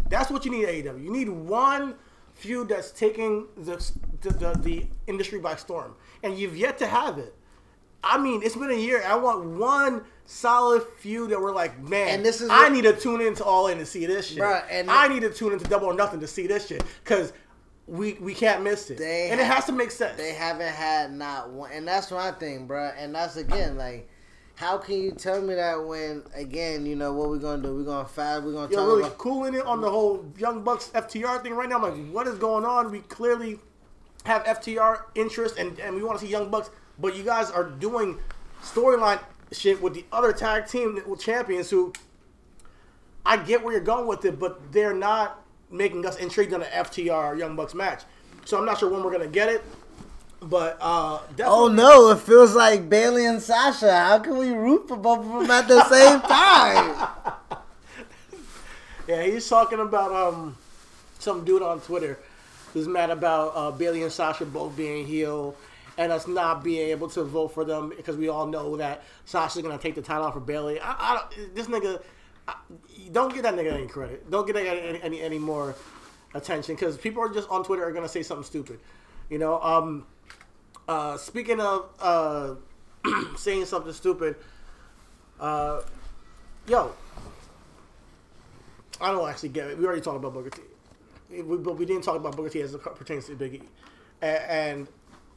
That's 0.09 0.29
what 0.31 0.45
you 0.45 0.51
need 0.51 0.65
at 0.65 0.73
AEW. 0.73 1.03
You 1.03 1.11
need 1.11 1.29
one 1.29 1.95
feud 2.33 2.69
that's 2.69 2.91
taking 2.91 3.47
the, 3.57 3.75
the, 4.21 4.29
the, 4.29 4.59
the 4.61 4.85
industry 5.07 5.39
by 5.39 5.55
storm. 5.55 5.95
And 6.23 6.37
you've 6.37 6.55
yet 6.57 6.77
to 6.79 6.87
have 6.87 7.17
it. 7.17 7.33
I 8.03 8.17
mean, 8.17 8.41
it's 8.43 8.55
been 8.55 8.69
a 8.71 8.75
year. 8.75 9.03
I 9.05 9.15
want 9.15 9.43
one 9.57 10.03
solid 10.25 10.83
feud 10.99 11.31
that 11.31 11.39
were 11.41 11.51
like, 11.51 11.79
man, 11.81 12.09
And 12.09 12.25
this 12.25 12.41
is 12.41 12.49
I 12.49 12.63
what- 12.63 12.71
need 12.71 12.83
to 12.83 12.93
tune 12.95 13.21
into 13.21 13.43
All 13.43 13.67
In 13.67 13.79
to 13.79 13.85
see 13.85 14.05
this 14.05 14.27
shit. 14.27 14.37
Bruh, 14.39 14.63
and- 14.69 14.89
I 14.89 15.07
need 15.07 15.21
to 15.21 15.29
tune 15.33 15.51
into 15.53 15.65
Double 15.65 15.87
or 15.87 15.93
Nothing 15.93 16.19
to 16.21 16.27
see 16.27 16.47
this 16.47 16.67
shit 16.67 16.83
because 17.03 17.33
we 17.87 18.13
we 18.15 18.33
can't 18.33 18.63
miss 18.63 18.89
it, 18.89 18.97
They 18.97 19.29
and 19.31 19.39
it 19.39 19.45
has 19.45 19.63
to 19.65 19.71
make 19.71 19.91
sense. 19.91 20.17
They 20.17 20.33
haven't 20.33 20.73
had 20.73 21.13
not 21.13 21.49
one, 21.51 21.71
and 21.71 21.87
that's 21.87 22.11
my 22.11 22.31
thing, 22.33 22.67
bro. 22.67 22.91
And 22.97 23.15
that's 23.15 23.37
again 23.37 23.77
like, 23.77 24.09
how 24.57 24.75
can 24.79 24.95
you 24.95 25.11
tell 25.11 25.39
me 25.39 25.53
that 25.53 25.85
when 25.85 26.23
again, 26.33 26.83
you 26.83 26.95
know 26.95 27.13
what 27.13 27.29
we're 27.29 27.37
gonna 27.37 27.61
do? 27.61 27.75
We're 27.75 27.83
gonna 27.83 28.07
fast. 28.07 28.43
We're 28.43 28.53
gonna 28.53 28.71
You're 28.71 28.79
talk 28.79 28.87
really 28.87 29.03
about. 29.03 29.17
cooling 29.19 29.53
it 29.53 29.63
on 29.63 29.81
the 29.81 29.89
whole 29.89 30.25
Young 30.35 30.63
Bucks 30.63 30.89
FTR 30.95 31.43
thing 31.43 31.53
right 31.53 31.69
now. 31.69 31.75
I'm 31.75 31.83
like, 31.83 32.11
what 32.11 32.27
is 32.27 32.39
going 32.39 32.65
on? 32.65 32.89
We 32.89 33.01
clearly 33.01 33.59
have 34.25 34.43
FTR 34.45 35.03
interest 35.13 35.59
and, 35.59 35.79
and 35.79 35.95
we 35.95 36.01
want 36.01 36.19
to 36.19 36.25
see 36.25 36.31
Young 36.31 36.49
Bucks, 36.49 36.71
but 36.97 37.15
you 37.15 37.21
guys 37.23 37.51
are 37.51 37.65
doing 37.65 38.17
storyline 38.63 39.19
shit 39.51 39.79
with 39.79 39.93
the 39.93 40.03
other 40.11 40.33
tag 40.33 40.65
team 40.65 40.99
champions 41.19 41.69
who 41.69 41.93
I 43.27 43.37
get 43.37 43.63
where 43.63 43.75
you're 43.75 43.83
going 43.83 44.07
with 44.07 44.25
it, 44.25 44.39
but 44.39 44.71
they're 44.71 44.91
not 44.91 45.45
making 45.69 46.03
us 46.03 46.15
intrigued 46.15 46.55
on 46.55 46.61
the 46.61 46.65
FTR 46.65 47.37
Young 47.37 47.55
Bucks 47.55 47.75
match. 47.75 48.05
So 48.45 48.57
I'm 48.57 48.65
not 48.65 48.79
sure 48.79 48.89
when 48.89 49.03
we're 49.03 49.11
gonna 49.11 49.27
get 49.27 49.49
it, 49.49 49.63
but 50.41 50.77
uh, 50.79 51.19
definitely. 51.35 51.45
Oh 51.45 51.67
no! 51.67 52.09
It 52.11 52.19
feels 52.19 52.55
like 52.55 52.89
Bayley 52.89 53.25
and 53.25 53.41
Sasha. 53.41 53.91
How 53.91 54.19
can 54.19 54.37
we 54.37 54.51
root 54.51 54.87
for 54.87 54.97
both 54.97 55.19
of 55.19 55.41
them 55.41 55.51
at 55.51 55.67
the 55.67 55.83
same 55.89 56.21
time? 56.21 57.09
Yeah, 59.07 59.23
he's 59.23 59.47
talking 59.47 59.79
about 59.79 60.11
um 60.11 60.57
some 61.17 61.45
dude 61.45 61.61
on 61.61 61.79
Twitter 61.79 62.19
who's 62.73 62.87
mad 62.87 63.09
about 63.09 63.53
uh, 63.55 63.71
Bayley 63.71 64.03
and 64.03 64.11
Sasha 64.11 64.45
both 64.45 64.75
being 64.75 65.05
heel 65.05 65.55
and 65.97 66.11
us 66.11 66.27
not 66.27 66.63
being 66.63 66.89
able 66.89 67.09
to 67.09 67.23
vote 67.23 67.49
for 67.49 67.63
them 67.63 67.93
because 67.95 68.17
we 68.17 68.27
all 68.27 68.45
know 68.45 68.75
that 68.77 69.03
Sasha's 69.25 69.61
gonna 69.61 69.77
take 69.77 69.95
the 69.95 70.01
title 70.01 70.25
off 70.25 70.33
for 70.33 70.41
Bayley. 70.41 70.79
I, 70.81 70.95
I 70.99 71.15
don't, 71.15 71.55
this 71.55 71.67
nigga, 71.67 72.01
I, 72.47 72.55
don't 73.13 73.33
give 73.33 73.43
that 73.43 73.55
nigga 73.55 73.71
any 73.71 73.87
credit. 73.87 74.29
Don't 74.29 74.45
give 74.45 74.55
that 74.55 74.67
any 74.67 75.01
any, 75.01 75.21
any 75.21 75.39
more 75.39 75.73
attention 76.33 76.75
because 76.75 76.97
people 76.97 77.23
are 77.23 77.33
just 77.33 77.49
on 77.49 77.63
Twitter 77.63 77.85
are 77.85 77.93
gonna 77.93 78.09
say 78.09 78.23
something 78.23 78.43
stupid. 78.43 78.79
You 79.29 79.39
know. 79.39 79.61
Um. 79.61 80.05
Uh. 80.87 81.17
Speaking 81.17 81.59
of 81.59 81.89
uh, 81.99 82.55
saying 83.37 83.65
something 83.65 83.93
stupid. 83.93 84.35
Uh. 85.39 85.81
Yo, 86.67 86.91
I 88.99 89.11
don't 89.11 89.29
actually 89.29 89.49
get 89.49 89.67
it. 89.69 89.77
We 89.77 89.85
already 89.85 90.01
talked 90.01 90.17
about 90.17 90.33
Booker 90.33 90.49
T, 90.49 90.61
We- 91.43 91.57
but 91.57 91.77
we 91.77 91.85
didn't 91.85 92.03
talk 92.03 92.17
about 92.17 92.35
Booker 92.35 92.49
T 92.49 92.61
as 92.61 92.73
it 92.73 92.81
pertains 92.81 93.25
to 93.27 93.35
Big 93.35 93.55
E. 93.55 93.61
A- 94.21 94.51
And 94.51 94.87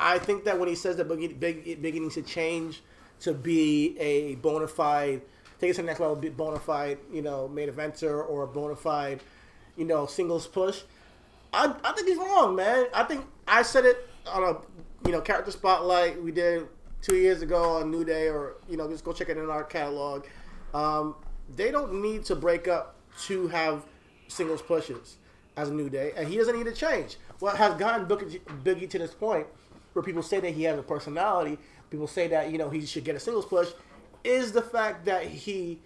I 0.01 0.19
think 0.19 0.45
that 0.45 0.59
when 0.59 0.69
he 0.69 0.75
says 0.75 0.97
that 0.97 1.07
Big 1.09 1.23
E, 1.23 1.29
Big, 1.75 1.95
needs 2.01 2.15
to 2.15 2.23
change 2.23 2.83
to 3.21 3.33
be 3.33 3.97
a 4.01 4.35
bona 4.37 4.67
fide, 4.67 5.23
take 5.61 5.71
it 5.71 5.75
to 5.75 5.83
the 5.83 5.87
next 5.87 6.01
level, 6.01 6.17
be 6.17 6.31
bona 6.31 6.59
fide, 6.59 6.99
you 7.13 7.23
know, 7.23 7.47
main 7.47 7.69
eventer 7.69 8.29
or 8.29 8.43
a 8.43 8.47
bona 8.49 8.75
fide, 8.75 9.21
you 9.77 9.85
know, 9.85 10.07
singles 10.07 10.47
push. 10.49 10.83
I, 11.53 11.73
I 11.85 11.93
think 11.93 12.09
he's 12.09 12.17
wrong, 12.19 12.57
man. 12.57 12.87
I 12.95 13.05
think 13.05 13.25
I 13.47 13.63
said 13.63 13.85
it 13.85 14.09
on 14.27 14.43
a 14.43 14.57
you 15.05 15.13
know 15.13 15.21
character 15.21 15.51
spotlight 15.51 16.23
we 16.23 16.33
did 16.33 16.67
two 17.03 17.17
years 17.17 17.43
ago 17.43 17.79
on 17.79 17.91
New 17.91 18.05
Day, 18.05 18.29
or 18.29 18.57
you 18.69 18.77
know 18.77 18.89
just 18.89 19.05
go 19.05 19.13
check 19.13 19.29
it 19.29 19.37
in 19.37 19.49
our 19.51 19.65
catalog. 19.65 20.27
Um, 20.75 21.15
they 21.57 21.71
don't 21.71 22.01
need 22.03 22.25
to 22.27 22.37
break 22.37 22.69
up 22.69 22.97
to 23.23 23.49
have 23.49 23.85
singles 24.29 24.63
pushes 24.63 25.17
as 25.57 25.69
a 25.69 25.75
New 25.75 25.91
Day, 25.91 26.13
and 26.17 26.29
he 26.29 26.37
doesn't 26.37 26.57
need 26.57 26.67
to 26.67 26.73
change. 26.73 27.17
What 27.41 27.57
has 27.57 27.75
gotten 27.75 28.07
T- 28.09 28.41
Biggie 28.65 28.89
to 28.91 28.99
this 28.99 29.13
point, 29.13 29.47
where 29.93 30.03
people 30.03 30.23
say 30.23 30.41
that 30.41 30.51
he 30.51 30.65
has 30.65 30.79
a 30.79 30.83
personality, 30.83 31.59
people 31.91 32.07
say 32.07 32.29
that 32.29 32.51
you 32.51 32.59
know 32.59 32.71
he 32.71 32.85
should 32.87 33.05
get 33.05 33.17
a 33.17 33.21
singles 33.21 33.47
push, 33.47 33.71
is 34.25 34.53
the 34.53 34.63
fact 34.63 35.05
that 35.07 35.25
he 35.25 35.81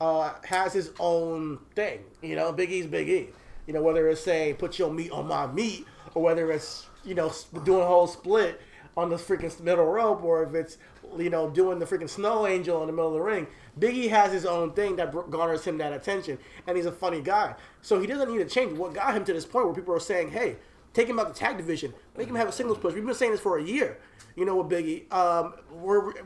uh, 0.00 0.34
has 0.44 0.72
his 0.72 0.92
own 0.98 1.58
thing. 1.74 2.00
You 2.22 2.36
know, 2.36 2.52
Big 2.52 2.70
E's 2.70 2.86
Big 2.86 3.08
E. 3.08 3.28
You 3.66 3.72
know, 3.72 3.82
whether 3.82 4.08
it's 4.08 4.20
saying 4.20 4.56
put 4.56 4.78
your 4.78 4.92
meat 4.92 5.10
on 5.10 5.26
my 5.26 5.46
meat, 5.46 5.86
or 6.14 6.22
whether 6.22 6.50
it's 6.52 6.86
you 7.06 7.14
know 7.14 7.32
doing 7.64 7.82
a 7.82 7.86
whole 7.86 8.06
split 8.06 8.60
on 8.96 9.10
the 9.10 9.16
freaking 9.16 9.58
middle 9.60 9.84
rope, 9.84 10.22
or 10.22 10.42
if 10.42 10.54
it's 10.54 10.78
you 11.18 11.30
know 11.30 11.48
doing 11.50 11.78
the 11.78 11.86
freaking 11.86 12.08
snow 12.08 12.46
angel 12.46 12.80
in 12.80 12.86
the 12.86 12.92
middle 12.92 13.08
of 13.08 13.14
the 13.14 13.20
ring. 13.20 13.46
Biggie 13.78 14.08
has 14.08 14.32
his 14.32 14.46
own 14.46 14.72
thing 14.72 14.96
that 14.96 15.12
garners 15.30 15.64
him 15.64 15.78
that 15.78 15.92
attention, 15.92 16.38
and 16.66 16.76
he's 16.76 16.86
a 16.86 16.92
funny 16.92 17.20
guy. 17.20 17.54
So 17.82 18.00
he 18.00 18.06
doesn't 18.06 18.30
need 18.30 18.38
to 18.38 18.46
change. 18.46 18.76
What 18.76 18.94
got 18.94 19.14
him 19.14 19.24
to 19.24 19.32
this 19.32 19.44
point 19.44 19.66
where 19.66 19.74
people 19.74 19.94
are 19.94 20.00
saying, 20.00 20.30
"Hey, 20.30 20.56
take 20.94 21.08
him 21.08 21.18
out 21.18 21.28
the 21.28 21.34
tag 21.34 21.56
division, 21.56 21.92
make 22.16 22.28
him 22.28 22.34
have 22.36 22.48
a 22.48 22.52
singles 22.52 22.78
push." 22.78 22.94
We've 22.94 23.04
been 23.04 23.14
saying 23.14 23.32
this 23.32 23.40
for 23.40 23.58
a 23.58 23.62
year. 23.62 23.98
You 24.34 24.44
know, 24.44 24.56
with 24.56 24.70
Biggie, 24.70 25.10
um, 25.12 25.54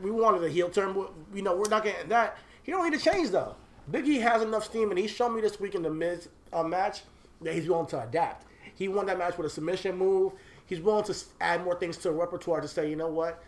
we 0.01 0.11
wanted 0.11 0.43
a 0.43 0.49
heel 0.49 0.69
turn. 0.69 0.95
You 1.33 1.41
know, 1.41 1.55
we're 1.55 1.69
not 1.69 1.83
getting 1.83 2.09
that. 2.09 2.37
He 2.63 2.71
don't 2.71 2.89
need 2.89 2.97
to 2.97 3.03
change 3.03 3.29
though. 3.29 3.55
Biggie 3.89 4.21
has 4.21 4.41
enough 4.41 4.65
steam, 4.65 4.89
and 4.89 4.99
he 4.99 5.07
showed 5.07 5.29
me 5.29 5.41
this 5.41 5.59
week 5.59 5.75
in 5.75 5.81
the 5.81 5.89
Miz 5.89 6.29
uh, 6.53 6.63
match 6.63 7.01
that 7.41 7.53
he's 7.53 7.67
willing 7.67 7.87
to 7.87 8.03
adapt. 8.03 8.45
He 8.75 8.87
won 8.87 9.05
that 9.07 9.17
match 9.17 9.37
with 9.37 9.47
a 9.47 9.49
submission 9.49 9.97
move. 9.97 10.33
He's 10.71 10.79
willing 10.79 11.03
to 11.03 11.15
add 11.41 11.65
more 11.65 11.75
things 11.75 11.97
to 11.97 12.03
the 12.03 12.11
repertoire 12.13 12.61
to 12.61 12.67
say, 12.69 12.89
you 12.89 12.95
know 12.95 13.09
what? 13.09 13.43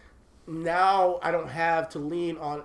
Now 0.46 1.20
I 1.24 1.32
don't 1.32 1.48
have 1.48 1.88
to 1.92 2.00
lean 2.00 2.38
on 2.38 2.64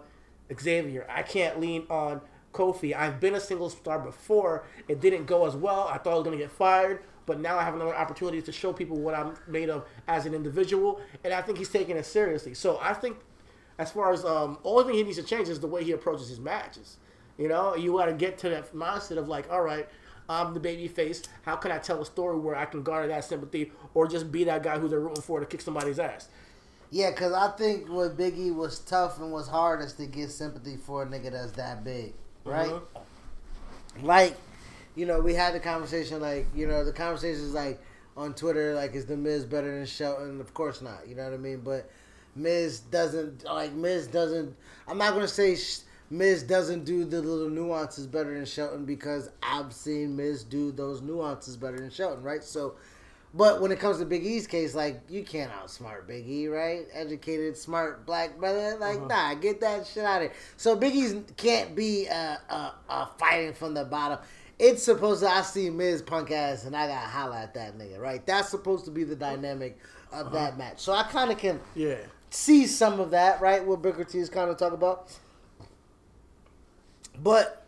Xavier. 0.52 1.06
I 1.09 1.22
can't 1.22 1.61
lean 1.61 1.86
on 1.88 2.20
Kofi. 2.52 2.92
I've 2.92 3.20
been 3.20 3.36
a 3.36 3.40
single 3.40 3.70
star 3.70 4.00
before. 4.00 4.64
It 4.88 5.00
didn't 5.00 5.26
go 5.26 5.46
as 5.46 5.54
well. 5.54 5.86
I 5.86 5.98
thought 5.98 6.11
I 6.11 6.14
was 6.16 6.24
going 6.24 6.36
to 6.36 6.42
get 6.42 6.50
fired, 6.50 7.04
but 7.24 7.38
now 7.38 7.56
I 7.56 7.62
have 7.62 7.76
another 7.76 7.94
opportunity 7.94 8.42
to 8.42 8.50
show 8.50 8.72
people 8.72 8.98
what 8.98 9.14
I'm 9.14 9.36
made 9.46 9.70
of 9.70 9.86
as 10.09 10.26
an 10.26 10.34
individual, 10.34 11.00
and 11.22 11.32
I 11.32 11.40
think 11.40 11.59
he's 11.59 11.68
taking 11.68 11.96
it 11.96 12.04
seriously. 12.04 12.54
So 12.54 12.80
I 12.82 12.94
think, 12.94 13.16
as 13.78 13.92
far 13.92 14.12
as 14.12 14.24
um, 14.24 14.59
only 14.64 14.86
thing 14.86 14.94
he 14.94 15.04
needs 15.04 15.18
to 15.18 15.22
change 15.22 15.48
is 15.48 15.61
the 15.61 15.68
way 15.68 15.84
he 15.84 15.92
approaches 15.92 16.30
his 16.30 16.40
matches. 16.40 16.96
You 17.36 17.46
know, 17.46 17.76
you 17.76 17.92
got 17.92 18.06
to 18.06 18.12
get 18.12 18.38
to 18.38 18.48
that 18.48 18.74
mindset 18.74 19.18
of 19.18 19.28
like, 19.28 19.48
all 19.52 19.62
right, 19.62 19.88
I'm 20.28 20.52
the 20.54 20.60
baby 20.60 20.88
face. 20.88 21.22
How 21.42 21.56
can 21.56 21.72
I 21.72 21.78
tell 21.78 22.00
a 22.02 22.06
story 22.06 22.38
where 22.38 22.54
I 22.56 22.66
can 22.66 22.82
garner 22.82 23.08
that 23.08 23.24
sympathy, 23.24 23.72
or 23.94 24.06
just 24.06 24.30
be 24.30 24.44
that 24.44 24.62
guy 24.62 24.78
who 24.78 24.88
they're 24.88 25.00
rooting 25.00 25.22
for 25.22 25.40
to 25.40 25.46
kick 25.46 25.60
somebody's 25.60 25.98
ass? 25.98 26.28
Yeah, 26.90 27.10
because 27.10 27.32
I 27.32 27.48
think 27.50 27.88
what 27.88 28.16
Biggie 28.16 28.54
was 28.54 28.78
tough 28.80 29.20
and 29.20 29.30
was 29.32 29.48
hard 29.48 29.80
is 29.82 29.92
to 29.94 30.06
get 30.06 30.30
sympathy 30.30 30.76
for 30.76 31.02
a 31.02 31.06
nigga 31.06 31.30
that's 31.32 31.52
that 31.52 31.84
big, 31.84 32.14
right? 32.44 32.70
Mhm. 32.70 32.82
Like, 34.02 34.36
you 34.94 35.06
know, 35.06 35.20
we 35.20 35.34
had 35.34 35.54
the 35.54 35.60
conversation, 35.60 36.20
like, 36.20 36.46
you 36.54 36.66
know, 36.66 36.84
the 36.84 36.92
conversation 36.92 37.42
is 37.42 37.52
like 37.54 37.80
on 38.16 38.34
Twitter, 38.34 38.74
like, 38.74 38.94
is 38.94 39.06
the 39.06 39.16
Miz 39.16 39.44
better 39.44 39.74
than 39.76 39.86
Shelton? 39.86 40.40
Of 40.40 40.54
course 40.54 40.80
not, 40.82 41.06
you 41.08 41.14
know 41.14 41.24
what 41.24 41.34
I 41.34 41.36
mean? 41.36 41.60
But 41.60 41.90
Miz 42.34 42.80
doesn't, 42.80 43.44
like, 43.44 43.72
Miz 43.72 44.06
doesn't, 44.06 44.56
I'm 44.86 44.98
not 44.98 45.10
going 45.10 45.22
to 45.26 45.32
say 45.32 45.56
sh- 45.56 45.80
Miz 46.11 46.42
doesn't 46.42 46.84
do 46.84 47.04
the 47.04 47.20
little 47.20 47.50
nuances 47.50 48.06
better 48.06 48.34
than 48.34 48.46
Shelton 48.46 48.84
because 48.84 49.30
I've 49.42 49.72
seen 49.72 50.16
Miz 50.16 50.42
do 50.42 50.72
those 50.72 51.02
nuances 51.02 51.56
better 51.56 51.76
than 51.78 51.90
Shelton, 51.90 52.22
right? 52.22 52.42
So, 52.42 52.74
but 53.34 53.61
when 53.61 53.70
it 53.72 53.78
comes 53.78 53.98
to 53.98 54.06
Big 54.06 54.24
E's 54.24 54.46
case, 54.46 54.74
like 54.74 55.02
you 55.11 55.22
can't 55.22 55.52
outsmart 55.52 56.06
Big 56.06 56.26
E, 56.26 56.48
right? 56.48 56.86
Educated, 56.94 57.59
smart 57.59 58.06
black 58.06 58.38
brother, 58.38 58.76
like 58.80 59.06
nah, 59.06 59.34
get 59.34 59.61
that 59.61 59.86
shit 59.86 60.04
out 60.04 60.22
of 60.22 60.30
here. 60.30 60.32
So 60.56 60.74
Big 60.76 60.94
E's 60.94 61.14
can't 61.36 61.76
be 61.76 62.09
uh, 62.09 62.36
uh, 62.48 62.70
uh, 62.88 63.06
fighting 63.18 63.52
from 63.52 63.74
the 63.74 63.84
bottom. 63.84 64.18
It's 64.59 64.82
supposed 64.82 65.22
to 65.22 65.28
I 65.28 65.42
see 65.42 65.68
Miz 65.68 66.00
punk 66.02 66.30
ass 66.30 66.64
and 66.64 66.74
I 66.74 66.88
gotta 66.88 67.06
holla 67.06 67.42
at 67.42 67.54
that 67.54 67.78
nigga, 67.78 67.98
right? 68.00 68.24
That's 68.26 68.48
supposed 68.48 68.86
to 68.86 68.90
be 68.90 69.04
the 69.04 69.14
dynamic 69.14 69.78
of 70.11 70.32
that 70.32 70.56
match. 70.56 70.80
So 70.80 70.92
I 70.94 71.02
kind 71.04 71.30
of 71.30 71.36
can 71.38 71.61
Yeah. 71.74 71.96
see 72.30 72.66
some 72.66 72.98
of 72.98 73.11
that, 73.11 73.40
right? 73.42 73.64
What 73.64 73.82
Booker 73.82 74.04
T 74.04 74.18
is 74.18 74.30
kind 74.30 74.50
of 74.50 74.56
talking 74.56 74.74
about. 74.78 75.12
But 77.22 77.66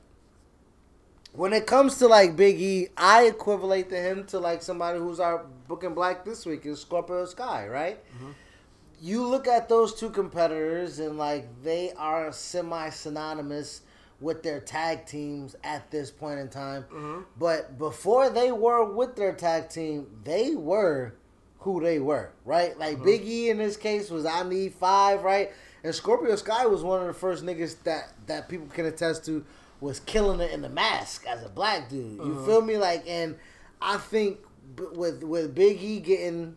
when 1.33 1.53
it 1.53 1.67
comes 1.67 1.99
to 1.99 2.07
like 2.07 2.37
Big 2.37 2.61
E, 2.61 2.89
I 2.97 3.25
equivalate 3.25 3.89
to 3.91 3.97
him 3.97 4.27
to 4.27 4.39
like 4.39 4.63
somebody 4.63 4.99
who's 4.99 5.21
our 5.21 5.45
booking 5.69 5.95
black 5.95 6.25
this 6.25 6.45
week 6.47 6.67
is 6.67 6.81
Scorpio 6.81 7.25
Sky, 7.27 7.67
right? 7.69 8.05
Mm-hmm. 8.17 8.31
You 9.03 9.27
look 9.27 9.49
at 9.49 9.69
those 9.69 9.95
two 9.95 10.11
competitors 10.11 10.99
and 10.99 11.17
like 11.17 11.47
they 11.63 11.93
are 11.97 12.33
semi 12.33 12.91
synonymous 12.91 13.83
with 14.21 14.43
their 14.43 14.61
tag 14.61 15.07
teams 15.07 15.57
at 15.65 15.91
this 15.91 16.11
point 16.11 16.39
in 16.39 16.49
time. 16.49 16.83
Mm-hmm. 16.85 17.23
But 17.39 17.79
before 17.79 18.29
they 18.29 18.53
were 18.53 18.85
with 18.85 19.17
their 19.17 19.33
tag 19.33 19.71
team, 19.71 20.07
they 20.25 20.55
were 20.55 21.15
who 21.61 21.81
they 21.81 21.99
were, 21.99 22.33
right? 22.45 22.79
Like 22.79 22.97
mm-hmm. 22.97 23.05
Big 23.05 23.25
E 23.25 23.51
in 23.51 23.59
this 23.59 23.77
case 23.77 24.11
was 24.11 24.27
I 24.27 24.43
need 24.43 24.75
five, 24.75 25.23
right? 25.23 25.53
And 25.83 25.95
Scorpio 25.95 26.37
Sky 26.37 26.67
was 26.67 26.83
one 26.83 27.01
of 27.01 27.07
the 27.07 27.15
first 27.15 27.45
niggas 27.45 27.83
that 27.85 28.13
that 28.27 28.49
people 28.49 28.67
can 28.69 28.87
attest 28.87 29.25
to 29.27 29.45
was 29.81 30.01
killing 30.01 30.41
it 30.41 30.51
in 30.53 30.61
the 30.61 30.69
mask 30.69 31.27
as 31.27 31.43
a 31.43 31.49
black 31.49 31.89
dude. 31.89 32.19
You 32.19 32.33
uh-huh. 32.33 32.47
feel 32.47 32.63
me? 32.63 32.77
Like, 32.77 33.05
and 33.09 33.37
I 33.81 33.97
think 33.97 34.39
with 34.93 35.23
with 35.25 35.55
Big 35.55 35.83
E 35.83 36.01
getting 36.01 36.57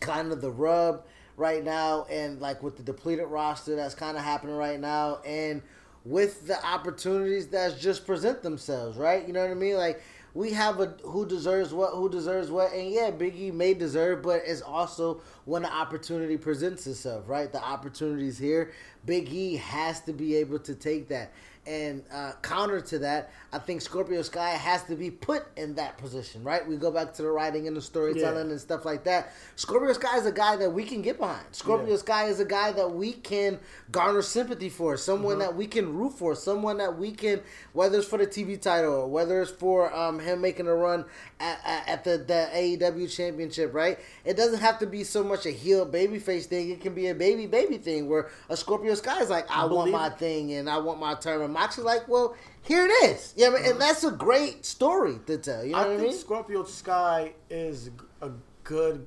kind 0.00 0.32
of 0.32 0.40
the 0.40 0.50
rub 0.50 1.04
right 1.36 1.62
now, 1.62 2.06
and 2.10 2.40
like 2.40 2.62
with 2.62 2.76
the 2.76 2.82
depleted 2.82 3.26
roster 3.26 3.76
that's 3.76 3.94
kind 3.94 4.16
of 4.16 4.24
happening 4.24 4.56
right 4.56 4.80
now, 4.80 5.20
and 5.24 5.62
with 6.04 6.46
the 6.46 6.64
opportunities 6.66 7.48
that 7.48 7.78
just 7.78 8.06
present 8.06 8.42
themselves, 8.42 8.96
right? 8.96 9.26
You 9.26 9.32
know 9.32 9.42
what 9.42 9.50
I 9.50 9.54
mean? 9.54 9.76
Like 9.76 10.02
we 10.34 10.52
have 10.52 10.80
a 10.80 10.86
who 11.02 11.26
deserves 11.26 11.72
what, 11.72 11.92
who 11.94 12.08
deserves 12.08 12.50
what, 12.50 12.72
and 12.72 12.90
yeah, 12.90 13.10
Biggie 13.10 13.52
may 13.52 13.74
deserve, 13.74 14.22
but 14.22 14.42
it's 14.46 14.62
also 14.62 15.20
when 15.44 15.62
the 15.62 15.72
opportunity 15.72 16.36
presents 16.36 16.86
itself, 16.86 17.28
right? 17.28 17.50
The 17.50 17.62
opportunity's 17.62 18.38
here. 18.38 18.72
Big 19.04 19.32
E 19.32 19.56
has 19.56 20.00
to 20.02 20.12
be 20.12 20.36
able 20.36 20.58
to 20.60 20.74
take 20.74 21.08
that. 21.08 21.32
And 21.66 22.02
uh, 22.12 22.32
counter 22.42 22.80
to 22.80 22.98
that, 23.00 23.30
I 23.52 23.58
think 23.58 23.82
Scorpio 23.82 24.22
Sky 24.22 24.50
has 24.50 24.82
to 24.84 24.96
be 24.96 25.10
put 25.10 25.44
in 25.56 25.74
that 25.74 25.98
position, 25.98 26.42
right? 26.42 26.66
We 26.66 26.76
go 26.76 26.90
back 26.90 27.12
to 27.14 27.22
the 27.22 27.28
writing 27.30 27.68
and 27.68 27.76
the 27.76 27.82
storytelling 27.82 28.46
Yeah. 28.46 28.52
and 28.52 28.60
stuff 28.60 28.86
like 28.86 29.04
that. 29.04 29.32
Scorpio 29.56 29.92
Sky 29.92 30.16
is 30.16 30.24
a 30.24 30.32
guy 30.32 30.56
that 30.56 30.70
we 30.72 30.84
can 30.84 31.02
get 31.02 31.18
behind. 31.18 31.44
Scorpio 31.52 31.90
Yeah. 31.90 31.96
Sky 31.98 32.24
is 32.28 32.40
a 32.40 32.46
guy 32.46 32.72
that 32.72 32.90
we 32.92 33.12
can 33.12 33.58
garner 33.92 34.22
sympathy 34.22 34.70
for, 34.70 34.96
someone 34.96 35.32
Mm-hmm. 35.34 35.40
that 35.42 35.54
we 35.56 35.66
can 35.66 35.94
root 35.94 36.14
for, 36.14 36.34
someone 36.34 36.78
that 36.78 36.98
we 36.98 37.12
can, 37.12 37.40
whether 37.74 37.98
it's 37.98 38.08
for 38.08 38.16
the 38.18 38.26
TV 38.26 38.60
title 38.60 38.94
or 38.94 39.06
whether 39.06 39.42
it's 39.42 39.50
for 39.50 39.94
um, 39.94 40.18
him 40.18 40.40
making 40.40 40.66
a 40.66 40.74
run 40.74 41.04
at, 41.40 41.60
at, 41.64 41.88
at 41.88 42.04
the, 42.04 42.18
the 42.18 42.48
AEW 42.54 43.10
championship, 43.14 43.72
right? 43.74 43.98
It 44.24 44.36
doesn't 44.36 44.60
have 44.60 44.78
to 44.80 44.86
be 44.86 45.04
so 45.04 45.24
much 45.24 45.46
a 45.46 45.50
heel 45.50 45.86
babyface 45.86 46.44
thing. 46.44 46.70
It 46.70 46.80
can 46.80 46.94
be 46.94 47.08
a 47.08 47.14
baby 47.14 47.46
baby 47.46 47.78
thing 47.78 48.08
where 48.08 48.28
a 48.48 48.56
Scorpio 48.56 48.94
Sky 48.94 49.20
is 49.22 49.30
like, 49.30 49.50
I 49.50 49.64
want 49.64 49.90
my 49.90 50.08
it. 50.08 50.18
thing 50.18 50.52
and 50.52 50.68
I 50.68 50.78
want 50.78 51.00
my 51.00 51.14
turn. 51.14 51.42
And 51.42 51.52
Moxie's 51.52 51.84
like, 51.84 52.06
well, 52.08 52.36
here 52.62 52.84
it 52.86 53.10
is. 53.10 53.32
Yeah, 53.36 53.54
and 53.56 53.80
that's 53.80 54.04
a 54.04 54.10
great 54.10 54.64
story 54.64 55.18
to 55.26 55.38
tell. 55.38 55.64
You 55.64 55.72
know 55.72 55.78
I 55.78 55.86
what 55.86 55.92
I 55.92 55.96
think 55.96 56.10
mean? 56.10 56.18
Scorpio 56.20 56.64
Sky 56.64 57.32
is 57.48 57.90
a 58.22 58.30
good, 58.64 59.06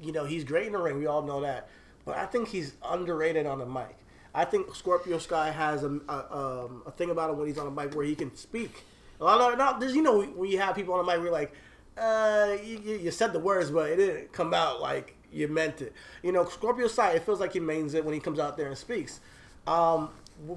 you 0.00 0.12
know, 0.12 0.24
he's 0.24 0.44
great 0.44 0.66
in 0.66 0.72
the 0.72 0.78
ring. 0.78 0.98
We 0.98 1.06
all 1.06 1.22
know 1.22 1.42
that, 1.42 1.68
but 2.04 2.16
I 2.16 2.26
think 2.26 2.48
he's 2.48 2.74
underrated 2.84 3.46
on 3.46 3.58
the 3.58 3.66
mic. 3.66 3.96
I 4.34 4.44
think 4.44 4.74
Scorpio 4.74 5.18
Sky 5.18 5.50
has 5.50 5.82
a 5.82 6.00
a, 6.08 6.36
um, 6.66 6.82
a 6.86 6.90
thing 6.92 7.10
about 7.10 7.30
him 7.30 7.38
when 7.38 7.48
he's 7.48 7.58
on 7.58 7.66
the 7.72 7.82
mic 7.82 7.94
where 7.94 8.04
he 8.04 8.14
can 8.14 8.34
speak. 8.36 8.84
A 9.20 9.24
lot 9.24 9.52
of 9.52 9.58
not, 9.58 9.82
you 9.82 10.02
know 10.02 10.22
you 10.44 10.58
have 10.58 10.74
people 10.74 10.94
on 10.94 11.04
the 11.04 11.12
mic, 11.12 11.20
we're 11.22 11.30
like, 11.30 11.52
uh, 11.98 12.56
you, 12.64 12.78
you 12.78 13.10
said 13.10 13.32
the 13.32 13.38
words, 13.38 13.70
but 13.70 13.90
it 13.90 13.96
didn't 13.96 14.32
come 14.32 14.54
out 14.54 14.80
like 14.80 15.16
you 15.32 15.48
meant 15.48 15.82
it. 15.82 15.92
You 16.22 16.32
know, 16.32 16.44
Scorpio 16.46 16.86
Sky, 16.88 17.12
it 17.12 17.24
feels 17.24 17.40
like 17.40 17.52
he 17.52 17.60
means 17.60 17.94
it 17.94 18.04
when 18.04 18.14
he 18.14 18.20
comes 18.20 18.38
out 18.38 18.56
there 18.56 18.68
and 18.68 18.78
speaks. 18.78 19.20
Um, 19.66 20.10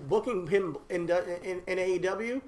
booking 0.08 0.48
him 0.48 0.78
in, 0.90 1.10
in 1.10 1.62
in 1.68 1.78
AEW, 1.78 2.42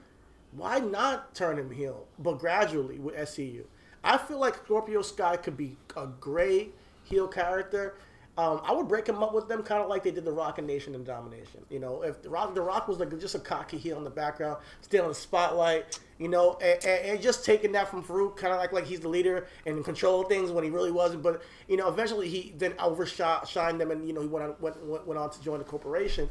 why 0.54 0.80
not 0.80 1.36
turn 1.36 1.60
him 1.60 1.70
heel, 1.72 2.08
but 2.18 2.40
gradually 2.40 2.98
with 2.98 3.16
SCU? 3.16 3.66
I 4.04 4.18
feel 4.18 4.40
like 4.40 4.56
Scorpio 4.66 5.02
Sky 5.02 5.36
could 5.36 5.58
be 5.58 5.78
a 5.98 6.08
great 6.08 6.74
heel 7.04 7.28
character. 7.28 7.96
Um, 8.38 8.60
I 8.66 8.74
would 8.74 8.90
break 8.90 9.08
him 9.08 9.24
up 9.24 9.34
with 9.34 9.48
them, 9.48 9.64
kind 9.64 9.82
of 9.82 9.88
like 9.88 10.04
they 10.04 10.12
did 10.12 10.26
the 10.26 10.32
Rock 10.32 10.58
and 10.58 10.68
Nation 10.68 10.94
and 10.94 11.06
Domination. 11.06 11.62
You 11.70 11.80
know, 11.80 12.02
if 12.02 12.22
the 12.22 12.30
Rock, 12.30 12.54
the 12.54 12.62
Rock 12.62 12.88
was 12.90 13.00
like 13.00 13.18
just 13.18 13.34
a 13.34 13.40
cocky 13.40 13.78
heel 13.78 13.98
in 13.98 14.04
the 14.04 14.10
background, 14.10 14.58
stealing 14.82 15.08
the 15.10 15.16
spotlight. 15.16 16.00
You 16.18 16.30
know, 16.30 16.58
and, 16.62 16.84
and, 16.86 17.22
just 17.22 17.44
taking 17.44 17.74
that 17.74 17.90
from 17.90 18.02
Faarooq, 18.02 18.38
kind 18.38 18.54
of 18.54 18.60
like 18.60 18.72
like 18.72 18.86
he's 18.86 19.02
the 19.02 19.10
leader 19.10 19.48
and 19.66 19.84
control 19.84 20.22
of 20.22 20.30
things 20.30 20.52
when 20.52 20.64
he 20.64 20.70
really 20.70 20.92
wasn't. 20.92 21.24
But 21.24 21.42
you 21.68 21.78
know, 21.78 21.88
eventually 21.88 22.30
he 22.30 22.54
then 22.58 22.72
overshined 22.74 23.78
them, 23.78 23.92
and 23.92 24.08
you 24.08 24.14
know 24.14 24.22
he 24.22 24.28
went 24.28 24.46
on 24.46 24.56
went, 24.60 24.86
went, 24.86 25.08
went 25.08 25.20
on 25.20 25.30
to 25.30 25.42
join 25.42 25.60
the 25.60 25.66
corporation. 25.66 26.30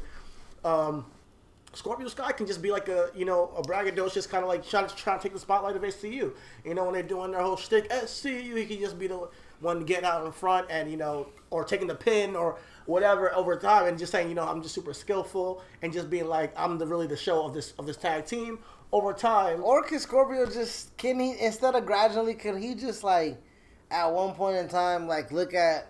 Um, 0.63 1.05
Scorpio 1.75 2.07
Sky 2.07 2.31
can 2.31 2.47
just 2.47 2.61
be 2.61 2.71
like 2.71 2.87
a 2.87 3.09
you 3.15 3.25
know 3.25 3.51
a 3.55 3.61
braggadocious 3.61 4.27
kind 4.29 4.43
of 4.43 4.49
like 4.49 4.67
trying 4.67 4.87
to 4.87 4.95
try 4.95 5.17
to 5.17 5.21
take 5.21 5.33
the 5.33 5.39
spotlight 5.39 5.75
of 5.75 5.81
SCU. 5.81 6.33
You 6.63 6.73
know 6.73 6.85
when 6.85 6.93
they're 6.93 7.03
doing 7.03 7.31
their 7.31 7.41
whole 7.41 7.57
shtick 7.57 7.89
SCU, 7.89 8.57
he 8.57 8.65
can 8.65 8.79
just 8.79 8.97
be 8.97 9.07
the 9.07 9.27
one 9.59 9.81
getting 9.81 10.05
out 10.05 10.25
in 10.25 10.31
front 10.31 10.67
and 10.69 10.89
you 10.89 10.97
know 10.97 11.27
or 11.49 11.63
taking 11.63 11.87
the 11.87 11.95
pin 11.95 12.35
or 12.35 12.57
whatever 12.85 13.33
over 13.33 13.55
time 13.55 13.87
and 13.87 13.97
just 13.97 14.11
saying 14.11 14.29
you 14.29 14.35
know 14.35 14.43
I'm 14.43 14.61
just 14.61 14.75
super 14.75 14.93
skillful 14.93 15.61
and 15.81 15.91
just 15.91 16.09
being 16.09 16.27
like 16.27 16.53
I'm 16.57 16.77
the 16.77 16.85
really 16.85 17.07
the 17.07 17.17
show 17.17 17.45
of 17.45 17.53
this 17.53 17.73
of 17.79 17.85
this 17.85 17.97
tag 17.97 18.25
team 18.25 18.59
over 18.91 19.13
time. 19.13 19.63
Or 19.63 19.83
can 19.83 19.99
Scorpio 19.99 20.45
just 20.45 20.95
can 20.97 21.19
he 21.19 21.35
instead 21.39 21.75
of 21.75 21.85
gradually 21.85 22.33
can 22.33 22.61
he 22.61 22.75
just 22.75 23.03
like 23.03 23.37
at 23.91 24.07
one 24.07 24.33
point 24.33 24.57
in 24.57 24.67
time 24.67 25.07
like 25.07 25.31
look 25.31 25.53
at 25.53 25.87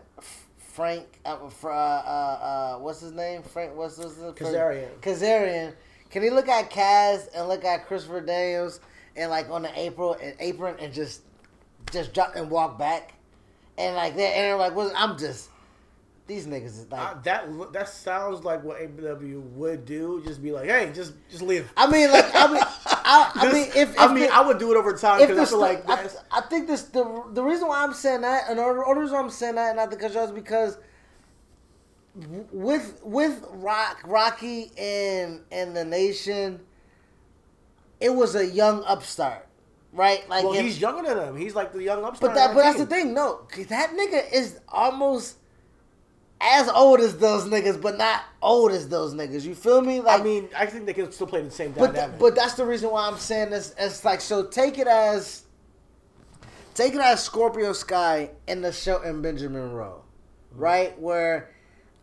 Frank 0.57 1.05
uh, 1.26 1.38
uh, 1.63 1.68
uh, 1.68 1.70
uh, 1.70 2.78
what's 2.80 2.99
his 2.99 3.13
name 3.13 3.41
Frank 3.41 3.76
what's 3.76 3.97
his 3.97 4.18
name 4.18 4.34
Kazarian. 4.34 4.89
Kazarian 5.01 5.74
can 6.09 6.24
he 6.24 6.30
look 6.30 6.47
at 6.47 6.70
Kaz 6.70 7.28
and 7.36 7.47
look 7.47 7.66
at 7.66 7.88
Christopher 7.88 8.22
Daniels 8.22 8.80
and 9.16 9.30
like 9.32 9.49
on 9.49 9.61
the 9.63 9.80
April 9.80 10.18
and 10.22 10.36
apron 10.39 10.76
and 10.80 10.93
just 10.93 11.22
just 11.91 12.13
drop 12.13 12.36
and 12.36 12.49
walk 12.49 12.78
back 12.78 13.14
and 13.78 13.95
like 13.95 14.15
that 14.15 14.21
and 14.21 14.43
they're 14.45 14.57
like 14.57 14.76
well, 14.76 14.91
I'm 14.95 15.17
just 15.17 15.49
these 16.28 16.47
niggas 16.47 16.65
is 16.65 16.88
like 16.91 17.23
that 17.23 17.47
that 17.73 17.88
sounds 17.88 18.43
like 18.43 18.63
what 18.63 18.82
AW 18.82 19.39
would 19.55 19.86
do. 19.86 20.23
Just 20.26 20.41
be 20.41 20.51
like, 20.51 20.67
hey, 20.67 20.91
just 20.93 21.13
just 21.30 21.43
leave. 21.43 21.71
I 21.78 21.88
mean 21.89 22.11
like 22.11 22.26
I 22.34 22.47
mean 22.47 22.63
I, 22.63 23.32
I 23.36 23.45
mean 23.53 23.67
if, 23.67 23.76
if 23.91 23.99
I 23.99 24.07
mean, 24.13 24.23
the- 24.23 24.34
I 24.34 24.41
would 24.41 24.57
do 24.57 24.71
it 24.71 24.78
over 24.78 24.93
time 24.93 25.19
because 25.21 25.38
I 25.38 25.45
feel 25.45 25.59
like 25.59 25.88
I, 25.88 26.09
I 26.32 26.41
think 26.41 26.67
this 26.67 26.84
the 26.84 27.23
the 27.32 27.43
reason 27.43 27.67
why 27.67 27.84
I'm 27.84 27.93
saying 27.93 28.21
that 28.21 28.49
and 28.49 28.57
the 28.57 28.65
reason 28.65 29.13
why 29.15 29.21
I'm 29.21 29.30
saying 29.30 29.55
that 29.55 29.67
and 29.69 29.78
not 29.78 29.91
because 29.91 30.15
is 30.15 30.32
because 30.32 30.78
with 32.51 32.99
with 33.03 33.45
Rock 33.51 34.01
Rocky 34.05 34.71
and 34.78 35.41
and 35.51 35.76
the 35.76 35.86
Nation, 35.86 36.61
it 37.99 38.09
was 38.13 38.36
a 38.36 38.45
young 38.45 38.84
upstart, 38.86 39.45
right? 39.96 40.28
Like, 40.30 40.43
well, 40.43 40.54
if- 40.54 40.62
he's 40.62 40.80
younger 40.80 41.16
than 41.16 41.30
him. 41.30 41.38
He's 41.38 41.56
like 41.56 41.74
the 41.74 41.82
young 41.82 42.04
upstart. 42.04 42.34
but 42.34 42.36
that 42.36 42.54
but 42.54 42.62
that's 42.62 42.78
the 42.78 42.86
thing. 42.86 43.14
No, 43.14 43.48
that 43.70 43.91
nigga 43.91 44.32
is 44.32 44.60
almost 44.68 45.38
as 46.41 46.70
old 46.70 47.00
as 47.00 47.18
those 47.18 47.46
niggas, 47.46 47.82
but 47.82 47.98
not 47.98 48.24
old 48.41 48.72
as 48.72 48.89
those 48.89 49.14
niggas. 49.14 49.43
You 49.43 49.56
feel 49.56 49.82
me? 49.82 50.02
Like 50.02 50.22
I 50.22 50.24
mean, 50.24 50.50
I 50.56 50.66
think 50.66 50.86
they 50.86 50.93
can 50.93 51.12
still 51.12 51.28
play 51.28 51.41
the 51.41 51.52
same 51.52 51.72
but 51.72 51.96
th- 51.96 52.12
but 52.20 52.36
that's 52.36 52.54
the 52.54 52.66
reason 52.66 52.91
why 52.91 53.08
I'm 53.08 53.18
saying 53.18 53.50
this. 53.50 53.74
It's 53.78 54.04
like 54.06 54.22
so. 54.22 54.46
Take 54.46 54.78
it 54.78 54.88
as 54.88 55.43
take 56.74 56.93
it 56.93 57.00
as 57.02 57.24
Scorpio 57.24 57.74
Sky 57.74 58.32
in 58.48 58.62
the 58.62 58.72
show 58.72 59.02
in 59.02 59.22
Benjamin 59.22 59.72
Rowe, 59.72 60.04
mm-hmm. 60.52 60.62
right? 60.62 61.00
Where 61.00 61.52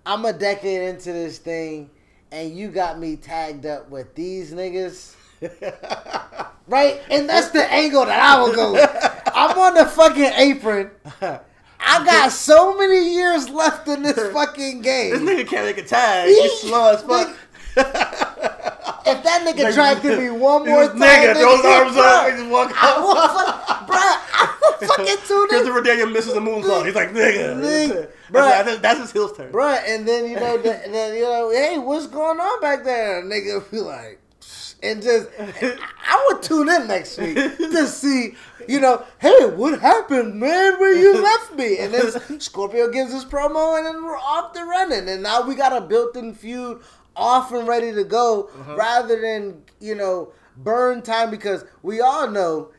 I'm 0.06 0.24
a 0.24 0.32
decade 0.32 0.88
into 0.88 1.12
this 1.12 1.38
thing, 1.38 1.90
and 2.32 2.56
you 2.56 2.68
got 2.68 2.98
me 2.98 3.16
tagged 3.16 3.66
up 3.66 3.90
with 3.90 4.14
these 4.14 4.52
niggas. 4.52 5.14
Right, 6.68 7.02
and 7.10 7.28
that's 7.28 7.48
the 7.50 7.70
angle 7.70 8.06
that 8.06 8.18
I 8.18 8.40
will 8.40 8.54
go. 8.54 8.76
I'm 9.34 9.58
on 9.58 9.74
the 9.74 9.84
fucking 9.84 10.24
apron. 10.36 10.90
I 11.20 11.40
got 12.06 12.30
so 12.32 12.78
many 12.78 13.12
years 13.14 13.48
left 13.50 13.88
in 13.88 14.02
this 14.02 14.16
fucking 14.32 14.80
game. 14.82 15.10
this 15.10 15.20
nigga 15.20 15.46
can't 15.46 15.66
make 15.66 15.76
a 15.78 15.82
tag. 15.82 16.28
He- 16.28 16.40
He's 16.40 16.60
slow 16.60 16.92
as 16.94 17.02
fuck. 17.02 17.36
If 19.04 19.22
that 19.24 19.44
nigga 19.44 19.64
Like, 19.64 19.74
tried 19.74 20.00
to 20.02 20.16
be 20.16 20.30
one 20.30 20.64
more 20.66 20.86
time, 20.86 20.96
nigga, 20.98 21.34
throw 21.34 21.56
his 21.56 21.66
arms 21.66 21.96
up 21.96 22.28
and 22.28 22.38
just 22.38 22.50
walk 22.50 22.70
I 22.80 22.88
out. 22.90 23.16
fuck, 23.34 23.88
bruh, 23.88 23.98
I 23.98 24.86
fucking 24.86 25.16
tune 25.26 25.42
in, 25.42 25.48
Christopher 25.48 25.82
Daniel 25.82 26.08
misses 26.10 26.32
a 26.34 26.40
moonsault. 26.40 26.86
He's 26.86 26.94
like, 26.94 27.10
nigga. 27.10 27.56
Nigga, 27.60 28.08
That's, 28.30 28.70
bruh. 28.70 28.80
that's, 28.80 29.00
his 29.00 29.12
heel 29.12 29.28
turn. 29.28 29.50
bro. 29.50 29.66
And 29.86 30.06
then 30.06 30.26
you 30.30 30.36
know, 30.36 30.56
the, 30.56 30.80
then 30.86 31.14
you 31.16 31.22
know, 31.24 31.50
hey, 31.50 31.78
what's 31.78 32.06
going 32.06 32.38
on 32.38 32.60
back 32.60 32.84
there? 32.84 33.22
Nigga 33.24 33.68
be 33.70 33.80
like, 33.80 34.20
and 34.82 35.02
just, 35.02 35.28
I 35.38 36.28
would 36.28 36.42
tune 36.42 36.68
in 36.68 36.86
next 36.88 37.18
week 37.18 37.34
to 37.36 37.86
see, 37.86 38.34
you 38.68 38.80
know, 38.80 39.04
hey, 39.20 39.46
what 39.46 39.80
happened, 39.80 40.34
man? 40.40 40.78
Where 40.80 40.92
you 40.96 41.22
left 41.22 41.54
me? 41.54 41.78
And 41.78 41.94
then 41.94 42.40
Scorpio 42.40 42.90
gives 42.90 43.12
his 43.12 43.24
promo, 43.24 43.76
and 43.78 43.86
then 43.86 44.04
we're 44.04 44.16
off 44.18 44.52
the 44.54 44.64
running. 44.64 45.08
And 45.08 45.22
now 45.22 45.42
we 45.46 45.54
got 45.54 45.72
a 45.76 45.80
built-in 45.80 46.34
feud 46.34 46.80
off 47.14 47.52
and 47.52 47.68
ready 47.68 47.92
to 47.92 48.04
go, 48.04 48.50
rather 48.76 49.20
than 49.20 49.62
you 49.80 49.94
know 49.94 50.32
burn 50.56 51.00
time 51.02 51.30
because 51.30 51.64
we 51.82 52.00
all 52.00 52.28
know 52.30 52.70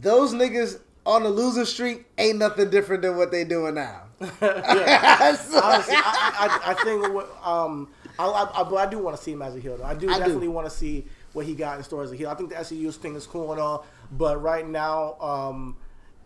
those 0.00 0.32
niggas 0.34 0.80
on 1.06 1.22
the 1.22 1.28
loser 1.30 1.64
streak 1.64 2.04
ain't 2.18 2.38
nothing 2.38 2.68
different 2.70 3.02
than 3.02 3.16
what 3.16 3.30
they 3.30 3.44
doing 3.44 3.74
now. 3.74 4.02
So- 4.20 5.60
Honestly, 5.62 5.94
I, 5.96 6.60
I, 6.66 6.70
I 6.70 6.74
think 6.84 7.12
what, 7.14 7.30
um, 7.44 7.88
I, 8.18 8.26
I, 8.26 8.60
I, 8.60 8.62
but 8.64 8.76
I 8.76 8.86
do 8.90 8.98
want 8.98 9.16
to 9.16 9.22
see 9.22 9.32
him 9.32 9.42
as 9.42 9.54
a 9.56 9.60
heel. 9.60 9.76
Though. 9.78 9.84
I 9.84 9.94
do 9.94 10.08
I 10.08 10.14
do. 10.14 10.18
definitely 10.20 10.48
want 10.48 10.66
to 10.68 10.70
see 10.74 11.06
what 11.32 11.46
he 11.46 11.54
got 11.54 11.78
in 11.78 11.84
store 11.84 12.02
as 12.02 12.12
a 12.12 12.16
heel. 12.16 12.28
I 12.28 12.34
think 12.34 12.50
the 12.50 12.56
SCU 12.56 12.94
thing 12.94 13.14
is 13.14 13.26
cool 13.26 13.52
and 13.52 13.60
all, 13.60 13.86
but 14.12 14.42
right 14.42 14.66
now, 14.66 15.14
um, 15.20 15.76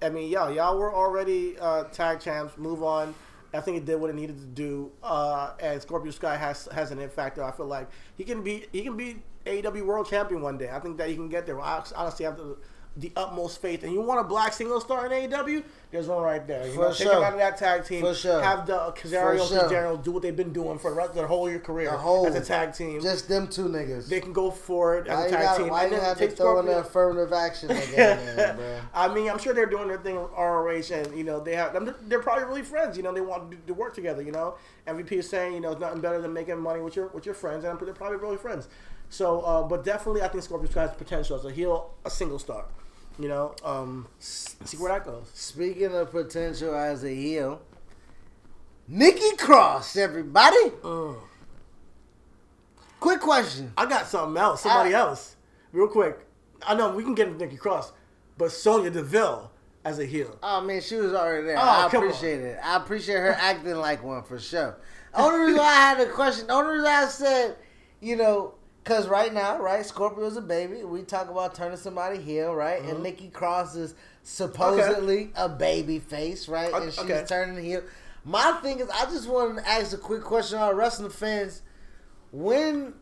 I 0.00 0.09
mean, 0.09 0.30
yeah, 0.30 0.50
y'all 0.50 0.78
were 0.78 0.92
already 0.92 1.59
uh, 1.59 1.84
tag 1.84 2.20
champs. 2.20 2.59
Move 2.59 2.82
on. 2.82 3.14
I 3.55 3.61
think 3.61 3.76
it 3.76 3.84
did 3.84 4.00
what 4.00 4.11
it 4.11 4.16
needed 4.16 4.38
to 4.38 4.46
do. 4.46 4.90
Uh, 5.03 5.53
and 5.61 5.80
Scorpio 5.80 6.11
Sky 6.11 6.36
has 6.36 6.68
has 6.72 6.90
an 6.90 6.98
it 6.98 7.12
factor. 7.12 7.44
I 7.44 7.50
feel 7.53 7.66
like 7.66 7.88
he 8.16 8.24
can 8.24 8.42
be 8.42 8.66
he 8.72 8.82
can 8.82 8.96
be 8.96 9.22
AEW 9.46 9.84
World 9.84 10.09
Champion 10.09 10.40
one 10.40 10.59
day. 10.59 10.70
I 10.70 10.80
think 10.80 10.96
that 10.98 11.09
he 11.09 11.14
can 11.14 11.28
get 11.28 11.46
there. 11.46 11.61
I 11.61 11.82
honestly 11.94 12.24
have 12.24 12.36
the, 12.36 12.57
the 12.97 13.11
utmost 13.16 13.61
faith. 13.62 13.82
And 13.84 13.93
you 13.93 14.03
want 14.03 14.20
a 14.20 14.24
black 14.24 14.53
single 14.53 14.80
star 14.80 15.07
in 15.07 15.12
AEW? 15.30 15.64
There's 15.90 16.09
one 16.09 16.22
right 16.22 16.47
there. 16.47 16.66
You 16.66 16.72
For 16.74 16.80
know, 16.82 16.88
take 16.93 17.07
sure. 17.07 17.16
him 17.18 17.22
out 17.22 17.32
of 17.34 17.38
that 17.38 17.57
tag 17.59 17.84
team. 17.84 18.01
For 18.03 18.14
sure. 18.14 18.43
Have 18.43 18.66
the 18.66 18.93
Kazarios 18.97 19.49
sure. 19.49 19.61
and 19.61 19.70
General 19.70 19.97
do 19.97 20.11
what 20.11 20.22
they've 20.22 20.36
been 20.36 20.53
doing 20.53 20.78
for 20.78 20.90
the 20.90 20.97
rest 20.97 21.11
of 21.11 21.16
their 21.16 21.26
whole 21.26 21.49
year 21.49 21.59
career 21.59 21.90
The 21.90 21.97
whole- 21.97 22.26
as 22.26 22.34
a 22.34 22.40
tag 22.43 22.74
team. 22.74 23.01
Just 23.01 23.28
them 23.28 23.49
two 23.49 23.64
niggas. 23.68 24.09
they 24.09 24.20
can 24.20 24.32
go 24.32 24.51
for 24.51 24.99
it 24.99 25.07
as 25.09 25.16
why 25.18 25.22
a 25.22 25.24
you, 25.26 25.30
tag 25.36 25.43
got, 25.43 25.57
team. 25.59 25.68
why 25.68 25.82
and 25.84 25.93
you 25.93 26.01
have 26.01 26.18
to 26.18 26.30
throw 26.30 26.61
in 26.61 26.66
the 26.66 26.78
affirmative 26.80 27.32
action 27.32 27.70
again, 27.72 28.36
man, 28.36 28.57
bro? 28.57 28.76
I 28.95 29.14
mean, 29.14 29.30
I'm 29.30 29.38
sure 29.38 29.53
they're 29.55 29.66
doing 29.66 29.88
their 29.88 29.99
thing 29.99 30.16
with 30.20 30.30
ROH, 30.32 30.95
and 30.95 31.16
you 31.16 31.24
know 31.24 31.40
they 31.40 31.55
have. 31.57 31.72
They're, 31.72 31.95
they're 32.03 32.22
probably 32.22 32.45
really 32.45 32.62
friends. 32.62 32.97
You 32.97 33.03
know, 33.03 33.12
they 33.12 33.20
want 33.20 33.51
to, 33.51 33.57
to 33.68 33.74
work 33.74 33.95
together. 33.95 34.22
You 34.22 34.32
know, 34.32 34.55
MVP 34.86 35.12
is 35.12 35.28
saying, 35.28 35.55
you 35.55 35.61
know, 35.61 35.72
it's 35.72 35.80
nothing 35.80 36.01
better 36.01 36.20
than 36.20 36.32
making 36.32 36.59
money 36.59 36.80
with 36.80 36.97
your 36.97 37.09
with 37.09 37.26
your 37.26 37.34
friends, 37.34 37.64
and 37.64 37.78
they're 37.80 37.95
probably 37.95 38.18
really 38.18 38.36
friends. 38.38 38.68
So, 39.12 39.42
uh, 39.42 39.62
but 39.64 39.84
definitely, 39.84 40.22
I 40.22 40.28
think 40.28 40.42
Scorpio 40.42 40.70
Sky 40.70 40.80
has 40.82 40.92
potential 40.92 41.36
as 41.36 41.44
a 41.44 41.52
heel, 41.52 41.90
a 42.02 42.08
single 42.08 42.38
star. 42.38 42.64
You 43.18 43.28
know, 43.28 43.54
um, 43.62 44.08
see 44.18 44.78
where 44.78 44.90
that 44.90 45.04
goes. 45.04 45.30
Speaking 45.34 45.94
of 45.94 46.10
potential 46.10 46.74
as 46.74 47.04
a 47.04 47.10
heel, 47.14 47.60
Nikki 48.88 49.36
Cross, 49.36 49.98
everybody. 49.98 50.70
Mm. 50.82 51.16
Quick 53.00 53.20
question. 53.20 53.74
I 53.76 53.84
got 53.84 54.06
something 54.06 54.40
else. 54.40 54.62
Somebody 54.62 54.94
I- 54.94 55.00
else, 55.00 55.36
real 55.72 55.88
quick. 55.88 56.18
I 56.66 56.74
know 56.74 56.92
we 56.94 57.02
can 57.02 57.14
get 57.14 57.26
into 57.28 57.44
Nikki 57.44 57.58
Cross, 57.58 57.92
but 58.38 58.50
Sonya 58.50 58.88
Deville 58.90 59.50
as 59.84 59.98
a 59.98 60.06
heel. 60.06 60.38
Oh 60.42 60.62
man, 60.62 60.80
she 60.80 60.96
was 60.96 61.12
already 61.12 61.48
there. 61.48 61.58
Oh, 61.58 61.60
I 61.60 61.88
come 61.90 62.04
on. 62.04 62.08
appreciate 62.08 62.40
it. 62.40 62.58
I 62.64 62.76
appreciate 62.76 63.16
her 63.16 63.32
acting 63.38 63.74
like 63.74 64.02
one 64.02 64.22
for 64.22 64.38
sure. 64.38 64.78
Only 65.12 65.48
reason 65.48 65.60
I 65.60 65.64
had 65.74 66.00
a 66.00 66.06
question, 66.10 66.50
only 66.50 66.76
reason 66.76 66.86
I 66.86 67.04
said, 67.06 67.56
you 68.00 68.16
know, 68.16 68.54
because 68.82 69.06
right 69.08 69.32
now, 69.32 69.60
right, 69.60 69.84
Scorpio's 69.84 70.36
a 70.36 70.40
baby. 70.40 70.82
We 70.84 71.02
talk 71.02 71.28
about 71.28 71.54
turning 71.54 71.76
somebody 71.76 72.18
heel, 72.18 72.54
right? 72.54 72.80
Mm-hmm. 72.80 72.90
And 72.90 73.02
Nikki 73.02 73.28
Cross 73.28 73.76
is 73.76 73.94
supposedly 74.22 75.30
a 75.36 75.48
baby 75.48 75.98
face, 75.98 76.48
right? 76.48 76.72
Okay, 76.72 76.84
And 76.84 76.92
she's 76.92 77.04
okay. 77.04 77.24
turning 77.26 77.62
heel. 77.62 77.82
My 78.24 78.58
thing 78.62 78.80
is, 78.80 78.88
I 78.88 79.04
just 79.04 79.28
wanted 79.28 79.62
to 79.62 79.68
ask 79.68 79.92
a 79.92 79.98
quick 79.98 80.22
question 80.22 80.58
on 80.58 80.74
wrestling 80.74 81.10
fans. 81.10 81.62
When 82.32 82.94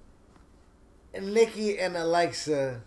Nikki 1.19 1.79
and 1.79 1.97
Alexa 1.97 2.83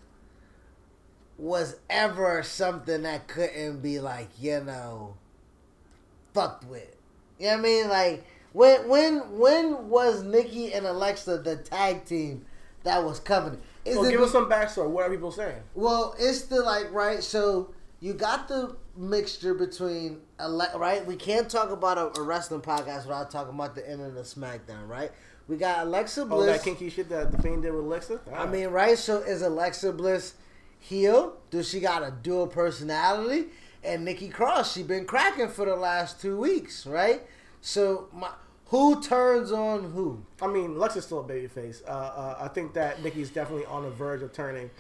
was 1.38 1.78
ever 1.90 2.44
something 2.44 3.04
that 3.04 3.28
couldn't 3.28 3.82
be 3.82 4.00
like, 4.00 4.30
you 4.40 4.62
know, 4.64 5.16
fucked 6.34 6.66
with. 6.66 6.96
You 7.40 7.48
know 7.48 7.52
what 7.54 7.60
I 7.60 7.64
mean? 7.64 7.90
Like 7.90 8.26
when 8.54 8.88
when 8.88 9.40
when 9.40 9.90
was 9.90 10.24
Nikki 10.24 10.74
and 10.74 10.86
Alexa 10.86 11.40
the 11.40 11.58
tag 11.58 12.06
team 12.06 12.46
that 12.84 13.04
was 13.04 13.20
coveted? 13.20 13.60
Is 13.86 13.98
Well, 13.98 14.10
give 14.10 14.20
be- 14.20 14.26
us 14.26 14.32
some 14.32 14.50
backstory. 14.50 14.90
What 14.90 15.06
are 15.06 15.10
people 15.10 15.32
saying? 15.32 15.62
well, 15.76 16.16
it's 16.20 16.44
the 16.44 16.62
like 16.62 16.92
right. 16.94 17.24
So 17.24 17.74
you 18.00 18.14
got 18.14 18.48
the 18.48 18.76
mixture 18.96 19.54
between 19.54 20.22
right. 20.76 21.06
We 21.06 21.16
can't 21.16 21.50
talk 21.50 21.72
about 21.72 21.98
a, 21.98 22.20
a 22.20 22.24
wrestling 22.24 22.62
podcast 22.62 23.06
without 23.06 23.32
talking 23.32 23.54
about 23.56 23.76
the 23.76 23.90
end 23.90 24.02
of 24.02 24.14
the 24.14 24.22
SmackDown. 24.22 24.88
Right. 24.88 25.12
We 25.48 25.58
got 25.58 25.86
Alexa 25.86 26.26
Bliss. 26.26 26.44
Oh, 26.50 26.52
that 26.54 26.64
kinky 26.64 26.90
shit 26.90 27.10
that 27.10 27.32
the 27.34 27.42
Fiend 27.42 27.64
did 27.64 27.74
with 27.74 27.84
Alexa. 27.84 28.22
I 28.34 28.46
mean, 28.46 28.68
right? 28.70 28.98
So 28.98 29.18
is 29.20 29.42
Alexa 29.42 29.92
Bliss 29.92 30.36
heel? 30.80 31.38
Does 31.50 31.68
she 31.70 31.80
got 31.82 32.02
a 32.04 32.12
dual 32.12 32.48
personality? 32.48 33.48
And 33.84 34.06
Nikki 34.06 34.30
Cross, 34.30 34.74
she 34.74 34.84
been 34.84 35.04
cracking 35.06 35.50
for 35.50 35.66
the 35.66 35.76
last 35.76 36.22
two 36.22 36.38
weeks, 36.38 36.86
right? 36.86 37.22
So 37.60 38.08
my, 38.14 38.30
who 38.74 39.00
turns 39.04 39.52
on 39.52 39.84
who? 39.92 40.26
I 40.42 40.48
mean, 40.48 40.72
Alexa's 40.72 41.06
still 41.06 41.20
a 41.20 41.24
babyface. 41.24 41.88
Uh, 41.88 41.92
uh, 41.92 42.38
I 42.40 42.48
think 42.48 42.74
that 42.74 43.04
Nikki's 43.04 43.30
definitely 43.30 43.66
on 43.66 43.84
the 43.84 43.92
verge 43.92 44.24
of 44.24 44.34
turning. 44.34 44.72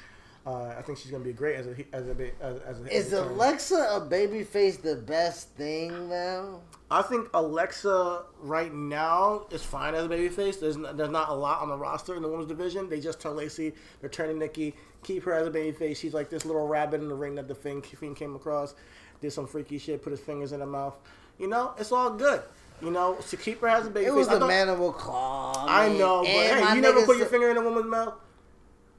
Uh, 0.48 0.74
I 0.76 0.82
think 0.82 0.98
she's 0.98 1.12
gonna 1.12 1.24
be 1.24 1.32
great 1.32 1.58
as 1.58 1.68
a 1.68 1.76
as 1.94 2.08
a 2.08 2.32
as, 2.42 2.62
as 2.64 2.82
a. 2.82 2.86
Is 2.92 3.06
as 3.06 3.14
a 3.14 3.24
turn. 3.24 3.34
Alexa 3.34 3.76
a 3.76 4.02
babyface 4.02 4.82
the 4.82 4.96
best 4.96 5.50
thing 5.50 6.10
though? 6.10 6.60
I 6.90 7.04
think 7.04 7.30
Alexa 7.36 8.24
right 8.42 8.74
now 8.74 9.46
is 9.52 9.62
fine 9.62 9.94
as 9.94 10.06
a 10.06 10.10
babyface. 10.10 10.60
There's 10.60 10.76
n- 10.76 10.88
there's 10.96 11.12
not 11.12 11.30
a 11.30 11.34
lot 11.34 11.62
on 11.62 11.70
the 11.70 11.78
roster 11.78 12.16
in 12.16 12.24
the 12.24 12.28
women's 12.28 12.50
division. 12.50 12.90
They 12.90 13.00
just 13.00 13.22
turned 13.22 13.36
Lacey. 13.38 13.74
They're 14.02 14.10
turning 14.10 14.40
Nikki. 14.40 14.74
Keep 15.04 15.22
her 15.26 15.34
as 15.34 15.46
a 15.46 15.52
babyface. 15.52 15.98
She's 15.98 16.16
like 16.16 16.32
this 16.32 16.46
little 16.46 16.68
rabbit 16.68 17.00
in 17.00 17.10
the 17.10 17.16
ring 17.16 17.36
that 17.36 17.48
the 17.48 17.54
Fiend, 17.54 17.86
Fiend 17.86 18.16
came 18.16 18.36
across. 18.36 18.74
Did 19.22 19.32
some 19.32 19.46
freaky 19.46 19.78
shit. 19.78 20.02
Put 20.02 20.10
his 20.10 20.20
fingers 20.20 20.52
in 20.52 20.62
her 20.62 20.66
mouth. 20.66 20.96
You 21.38 21.48
know, 21.48 21.76
it's 21.78 21.92
all 21.92 22.10
good. 22.10 22.42
You 22.82 22.92
know, 22.92 23.16
to 23.30 23.38
keep 23.38 23.62
her 23.62 23.68
as 23.68 23.88
a 23.88 23.90
babyface. 23.90 24.08
It 24.08 24.14
was 24.14 24.28
I 24.28 24.34
the 24.34 24.40
thought- 24.42 24.48
mandible 24.48 24.92
claw. 24.92 25.66
I 25.68 25.88
know, 25.90 26.20
but 26.22 26.28
hey, 26.28 26.76
you 26.76 26.82
never 26.82 27.06
put 27.06 27.18
your 27.18 27.28
finger 27.28 27.50
in 27.50 27.58
a 27.58 27.62
woman's 27.62 27.86
mouth. 27.86 28.16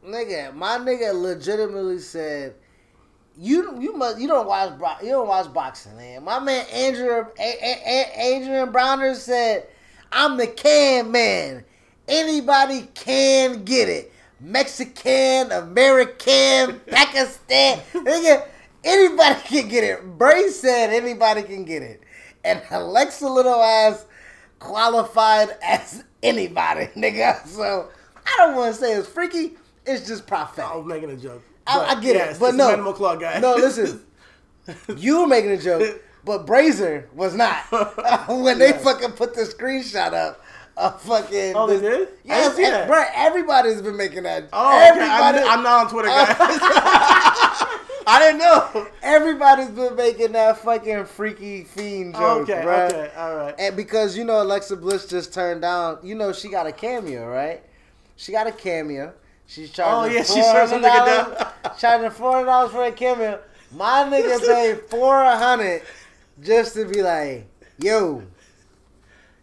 Nigga, 0.07 0.55
my 0.55 0.79
nigga 0.79 1.13
legitimately 1.21 1.99
said, 1.99 2.55
"You 3.39 3.79
you 3.81 3.95
must 3.95 4.19
you 4.19 4.29
don't 4.29 4.47
watch 4.47 4.73
you 5.03 5.11
don't 5.11 5.29
watch 5.29 5.53
boxing, 5.53 5.97
man." 5.97 6.25
My 6.25 6.39
man 6.39 6.67
Andrew 6.73 7.27
A- 7.39 7.43
A- 7.43 7.83
A- 7.87 8.37
Adrien 8.43 8.73
Broner 8.73 9.15
said, 9.15 9.67
"I'm 10.13 10.37
the 10.37 10.47
can 10.47 11.11
man. 11.11 11.65
Anybody 12.09 12.89
can 12.95 13.65
get 13.65 13.89
it. 13.89 14.13
Mexican, 14.41 15.51
American, 15.53 16.81
Pakistan, 16.91 17.81
nigga, 17.95 18.47
anybody 18.83 19.41
can 19.47 19.69
get 19.69 19.85
it." 19.85 20.19
Bray 20.19 20.49
said 20.49 20.91
anybody 20.91 21.43
can 21.43 21.65
get 21.65 21.83
it, 21.83 22.03
and 22.45 22.63
Alexa 22.71 23.29
little 23.29 23.63
ass 23.63 24.05
qualified 24.59 25.51
as 25.63 26.05
anybody, 26.23 26.87
nigga. 26.97 27.47
So 27.47 27.89
I 28.27 28.35
don't 28.39 28.57
want 28.57 28.75
to 28.75 28.81
say 28.81 28.93
it's 28.95 29.09
freaky. 29.09 29.55
It's 29.87 30.07
just 30.07 30.27
prophetic. 30.27 30.71
I 30.71 30.77
was 30.77 30.87
making 30.87 31.11
a 31.11 31.17
joke. 31.17 31.43
I, 31.67 31.81
I 31.81 32.01
get 32.01 32.17
yeah, 32.17 32.25
it, 32.31 32.41
but 32.41 32.55
no, 32.55 32.69
Mandible 32.69 32.93
Claw 32.93 33.17
guy. 33.17 33.39
no. 33.41 33.55
Listen, 33.55 34.01
you 34.97 35.21
were 35.21 35.27
making 35.27 35.51
a 35.53 35.59
joke, 35.59 36.03
but 36.25 36.47
Brazer 36.47 37.11
was 37.15 37.35
not. 37.35 37.57
when 38.29 38.59
they 38.59 38.71
Yeah. 38.71 38.79
fucking 38.79 39.13
put 39.13 39.35
the 39.35 39.43
screenshot 39.43 40.13
up 40.13 40.43
of 40.77 41.01
fucking. 41.03 41.53
Oh, 41.57 41.67
they 41.67 41.77
the- 41.77 41.83
did? 41.83 42.09
I 42.09 42.11
Yes, 42.25 42.57
didn't 42.57 42.57
see 42.57 42.71
that. 42.71 42.87
bro. 42.89 43.05
Everybody's 43.15 43.81
been 43.83 43.97
making 43.97 44.25
that. 44.25 44.49
Oh, 44.53 44.77
okay. 44.77 44.89
everybody. 44.89 45.39
I'm, 45.39 45.49
I'm 45.59 45.63
not 45.63 45.85
on 45.87 45.91
Twitter, 45.91 46.09
guys. 46.09 46.27
I 48.07 48.19
didn't 48.21 48.39
know. 48.41 48.87
Everybody's 49.03 49.69
been 49.71 49.97
making 49.97 50.33
that 50.33 50.59
fucking 50.59 51.07
freaky 51.07 51.65
fiend 51.65 52.15
joke, 52.15 52.43
Okay, 52.43 52.61
bruh. 52.63 52.89
okay, 52.93 53.11
all 53.17 53.35
right. 53.37 53.55
And 53.59 53.75
because 53.77 54.17
you 54.17 54.25
know 54.25 54.43
Alexa 54.43 54.77
Bliss 54.77 55.07
just 55.07 55.33
turned 55.33 55.63
down, 55.63 55.99
you 56.03 56.15
know 56.15 56.33
she 56.33 56.49
got 56.51 56.67
a 56.67 56.73
cameo, 56.73 57.27
right? 57.27 57.63
She 58.17 58.33
got 58.33 58.47
a 58.47 58.53
cameo. 58.53 59.15
She's 59.47 59.71
oh, 59.71 59.75
charging 59.75 60.13
Oh, 60.13 60.17
yeah, 60.17 60.23
she 60.25 60.43
turned 60.43 60.69
some 60.71 60.83
nigga 60.83 61.53
$400, 61.65 61.79
charging 61.79 62.11
four 62.11 62.33
hundred 62.33 62.47
dollars 62.47 62.73
for 62.73 62.85
a 62.85 62.93
cameo. 62.93 63.41
My 63.73 64.05
nigga 64.05 64.39
paid 64.47 64.81
four 64.91 65.25
hundred 65.25 65.83
just 66.43 66.75
to 66.75 66.85
be 66.85 67.01
like, 67.03 67.47
yo, 67.79 68.23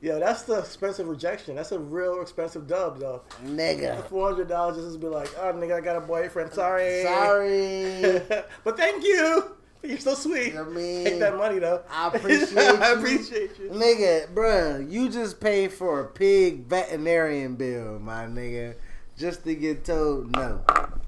Yo, 0.01 0.19
that's 0.19 0.41
the 0.43 0.57
expensive 0.59 1.07
rejection. 1.07 1.55
That's 1.55 1.71
a 1.71 1.79
real 1.79 2.21
expensive 2.21 2.65
dub, 2.67 2.99
though. 2.99 3.21
nigga, 3.45 4.03
Four 4.07 4.29
hundred 4.31 4.47
dollars 4.47 4.77
just 4.77 4.93
to 4.93 4.99
be 4.99 5.05
like, 5.07 5.29
oh, 5.39 5.53
nigga, 5.53 5.75
I 5.75 5.81
got 5.81 5.95
a 5.95 6.01
boyfriend. 6.01 6.51
Sorry. 6.53 7.03
sorry. 7.03 8.21
but 8.63 8.77
thank 8.77 9.03
you. 9.03 9.55
You're 9.83 9.99
so 9.99 10.13
sweet. 10.15 10.55
I 10.55 10.63
mean, 10.63 11.05
Take 11.05 11.19
that 11.19 11.37
money, 11.37 11.59
though. 11.59 11.81
I 11.89 12.07
appreciate 12.07 12.57
I 12.57 12.93
you. 12.93 12.97
appreciate 12.99 13.59
you. 13.59 13.69
Nigga, 13.69 14.31
bruh, 14.33 14.91
you 14.91 15.09
just 15.09 15.39
paid 15.39 15.71
for 15.71 15.99
a 16.01 16.07
pig 16.07 16.65
veterinarian 16.67 17.55
bill, 17.55 17.99
my 17.99 18.25
nigga, 18.25 18.75
just 19.17 19.43
to 19.43 19.55
get 19.55 19.83
told 19.85 20.35
no. 20.35 20.61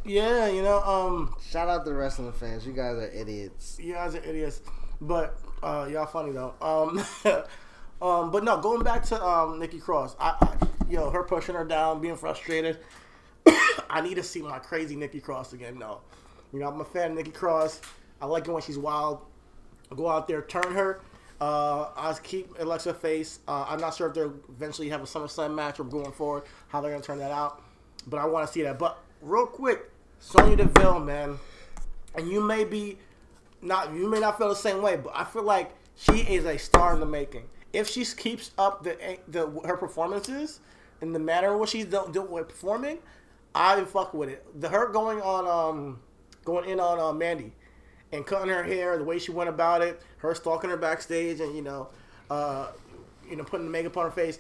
Yeah, 0.06 0.48
you 0.48 0.62
know, 0.64 0.82
um, 0.84 1.36
Shout 1.50 1.70
out 1.70 1.84
to 1.86 1.92
the 1.92 1.96
wrestling 1.96 2.32
fans. 2.34 2.66
You 2.66 2.74
guys 2.74 2.96
are 2.98 3.10
idiots. 3.10 3.78
you 3.80 3.94
guys 3.94 4.16
are 4.16 4.24
idiots, 4.24 4.62
but 5.02 5.38
uh, 5.62 5.88
y'all 5.92 6.06
funny 6.08 6.32
though. 6.32 6.54
Um, 6.62 7.04
um, 8.04 8.32
but 8.32 8.44
no, 8.44 8.60
going 8.60 8.84
back 8.84 9.04
to 9.06 9.26
um, 9.26 9.60
Nikki 9.60 9.80
Cross, 9.80 10.18
I, 10.20 10.36
I, 10.42 10.68
yo, 10.90 11.10
her 11.10 11.24
pushing 11.24 11.56
her 11.56 11.64
down, 11.64 12.02
being 12.02 12.18
frustrated. 12.18 12.80
I 13.90 14.02
need 14.02 14.16
to 14.16 14.24
see 14.24 14.42
my 14.42 14.60
crazy 14.60 14.98
Nikki 14.98 15.22
Cross 15.22 15.54
again. 15.54 15.80
No, 15.80 16.02
you 16.52 16.60
know, 16.60 16.68
I'm 16.68 16.82
a 16.82 16.86
fan 16.86 17.12
of 17.12 17.18
Nikki 17.18 17.32
Cross. 17.32 17.80
I 18.22 18.26
like 18.26 18.46
it 18.46 18.52
when 18.52 18.62
she's 18.62 18.78
wild. 18.78 19.22
i 19.90 19.96
Go 19.96 20.10
out 20.10 20.28
there, 20.28 20.42
turn 20.42 20.74
her. 20.74 21.00
Uh, 21.40 21.90
I'll 21.96 22.16
keep 22.16 22.60
Alexa 22.60 22.94
face. 22.94 23.40
Uh, 23.48 23.66
I'm 23.68 23.80
not 23.80 23.96
sure 23.96 24.08
if 24.08 24.14
they'll 24.14 24.34
eventually 24.50 24.90
have 24.90 25.02
a 25.02 25.06
SummerSlam 25.06 25.56
match 25.56 25.80
or 25.80 25.86
going 25.86 26.12
forward, 26.12 26.44
how 26.68 26.82
they're 26.82 26.92
gonna 26.92 27.04
turn 27.04 27.20
that 27.20 27.32
out. 27.32 27.62
But 28.08 28.20
I 28.20 28.26
want 28.26 28.46
to 28.46 28.52
see 28.52 28.64
that. 28.64 28.78
But 28.78 29.02
real 29.22 29.46
quick, 29.46 29.90
Sonya 30.20 30.58
Deville, 30.58 31.00
man, 31.00 31.40
and 32.16 32.30
you 32.30 32.42
may 32.42 32.66
be 32.66 32.98
not 33.62 33.94
you 33.94 34.10
may 34.10 34.20
not 34.20 34.38
feel 34.38 34.50
the 34.50 34.56
same 34.56 34.82
way, 34.82 34.98
but 34.98 35.14
I 35.16 35.24
feel 35.24 35.44
like 35.44 35.72
she 35.96 36.20
is 36.20 36.46
a 36.46 36.58
star 36.58 36.94
in 36.94 37.00
the 37.00 37.06
making. 37.06 37.44
If 37.74 37.90
she 37.90 38.06
keeps 38.06 38.52
up 38.58 38.84
the 38.84 39.18
the 39.28 39.50
her 39.66 39.76
performances 39.76 40.60
and 41.02 41.14
the 41.14 41.20
manner 41.20 41.54
in 41.54 41.60
which 41.60 41.72
she's 41.72 41.86
do, 41.86 42.08
do, 42.12 42.24
performing, 42.24 43.00
I 43.54 43.84
fuck 43.84 44.14
with 44.14 44.30
it. 44.30 44.46
The 44.62 44.70
her 44.70 44.90
going 44.90 45.22
on 45.22 45.48
um 45.48 46.00
going 46.46 46.70
in 46.70 46.80
on 46.80 47.00
uh, 47.00 47.12
Mandy 47.12 47.52
and 48.12 48.26
cutting 48.26 48.50
her 48.50 48.64
hair, 48.64 48.98
the 48.98 49.04
way 49.04 49.18
she 49.18 49.32
went 49.32 49.50
about 49.50 49.82
it, 49.82 50.02
her 50.18 50.36
stalking 50.36 50.70
her 50.70 50.78
backstage, 50.78 51.40
and 51.40 51.56
you 51.56 51.62
know, 51.62 51.90
uh, 52.30 52.68
you 53.28 53.36
know, 53.36 53.44
putting 53.44 53.66
the 53.66 53.72
makeup 53.72 53.98
on 53.98 54.06
her 54.06 54.12
face. 54.12 54.40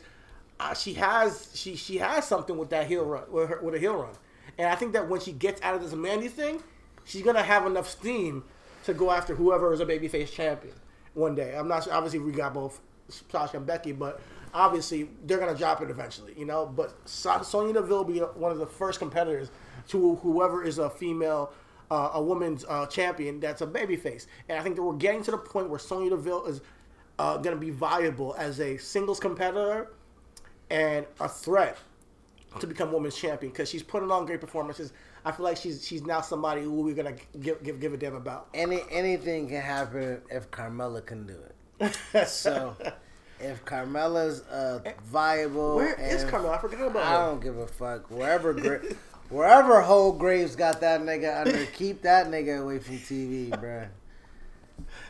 Uh, 0.60 0.74
she 0.74 0.94
has 0.94 1.50
she 1.56 1.76
she 1.76 1.98
has 1.98 2.28
something 2.28 2.58
with 2.58 2.70
that 2.70 2.88
heel 2.88 3.04
run 3.04 3.24
with 3.32 3.50
her 3.50 3.60
with 3.62 3.74
a 3.74 3.80
heel 3.80 3.96
run, 3.96 4.14
and 4.58 4.68
I 4.68 4.76
think 4.76 4.94
that 4.94 5.10
when 5.10 5.20
she 5.20 5.32
gets 5.32 5.62
out 5.62 5.76
of 5.76 5.82
this 5.82 5.94
Mandy 5.94 6.28
thing, 6.28 6.62
she's 7.04 7.24
gonna 7.24 7.44
have 7.44 7.66
enough 7.66 7.90
steam 7.90 8.44
to 8.86 8.94
go 8.94 9.12
after 9.12 9.34
whoever 9.36 9.74
is 9.74 9.80
a 9.80 9.86
babyface 9.86 10.32
champion 10.32 10.76
one 11.16 11.36
day. 11.36 11.56
I'm 11.58 11.68
not 11.68 11.84
sure. 11.84 11.94
Obviously, 11.94 12.20
we 12.20 12.32
got 12.32 12.54
both 12.54 12.80
Sasha 13.10 13.58
and 13.58 13.66
Becky, 13.66 13.92
but 13.92 14.22
obviously 14.54 15.10
they're 15.26 15.40
gonna 15.40 15.58
drop 15.58 15.82
it 15.82 15.90
eventually, 15.90 16.34
you 16.38 16.46
know. 16.46 16.66
But 16.66 16.96
Sonya 17.08 17.74
Deville 17.74 17.98
will 17.98 18.04
be 18.04 18.20
one 18.20 18.52
of 18.52 18.58
the 18.58 18.68
first 18.68 19.00
competitors 19.00 19.52
to 19.90 20.16
whoever 20.16 20.64
is 20.64 20.78
a 20.78 20.90
female, 20.90 21.54
uh, 21.92 22.12
a 22.14 22.24
woman's 22.24 22.66
uh, 22.68 22.86
champion 22.88 23.40
that's 23.40 23.62
a 23.62 23.68
babyface, 23.68 24.28
and 24.50 24.58
I 24.58 24.64
think 24.64 24.76
that 24.76 24.84
we're 24.84 24.94
getting 24.94 25.24
to 25.24 25.32
the 25.32 25.38
point 25.38 25.70
where 25.70 25.80
Sonya 25.80 26.12
Deville 26.12 26.46
is 26.46 26.62
uh, 27.20 27.38
gonna 27.38 27.56
be 27.56 27.70
viable 27.70 28.36
as 28.38 28.60
a 28.60 28.78
singles 28.78 29.20
competitor 29.20 29.92
and 30.70 31.06
a 31.20 31.30
threat 31.30 31.78
to 32.60 32.68
become 32.68 32.92
women's 32.92 33.16
champion 33.16 33.52
because 33.52 33.70
she's 33.70 33.84
putting 33.84 34.12
on 34.12 34.26
great 34.26 34.42
performances. 34.42 34.94
I 35.26 35.32
feel 35.32 35.46
like 35.46 35.58
she's 35.58 35.86
she's 35.86 36.04
now 36.04 36.22
somebody 36.22 36.62
who 36.62 36.82
we're 36.82 36.96
gonna 36.96 37.16
give 37.40 37.64
give, 37.64 37.80
give 37.80 37.94
a 37.94 37.98
damn 37.98 38.16
about. 38.16 38.50
Any 38.54 38.82
anything 38.92 39.48
can 39.48 39.62
happen 39.62 40.22
if 40.30 40.52
Carmella 40.52 41.06
can 41.06 41.26
do 41.26 41.34
it. 41.34 41.56
So 42.28 42.76
if 43.40 43.64
Carmella's 43.66 44.42
uh, 44.44 44.80
viable, 45.06 45.76
Where 45.78 45.96
is 46.00 46.24
and- 46.24 46.32
Carmella? 46.32 46.58
I 46.58 46.62
forgot 46.62 46.88
about 46.88 47.04
I 47.04 47.10
her. 47.12 47.26
don't 47.32 47.42
give 47.42 47.58
a 47.58 47.68
fuck. 47.68 48.10
Wherever 48.10 48.54
Gra- 48.54 48.82
wherever 49.30 49.82
whole 49.82 50.12
Graves 50.14 50.56
got 50.56 50.82
that 50.82 51.02
nigga 51.02 51.42
under, 51.46 51.66
keep 51.74 52.02
that 52.04 52.28
nigga 52.28 52.62
away 52.62 52.80
from 52.80 52.98
TV, 53.00 53.50
bro. 53.60 53.86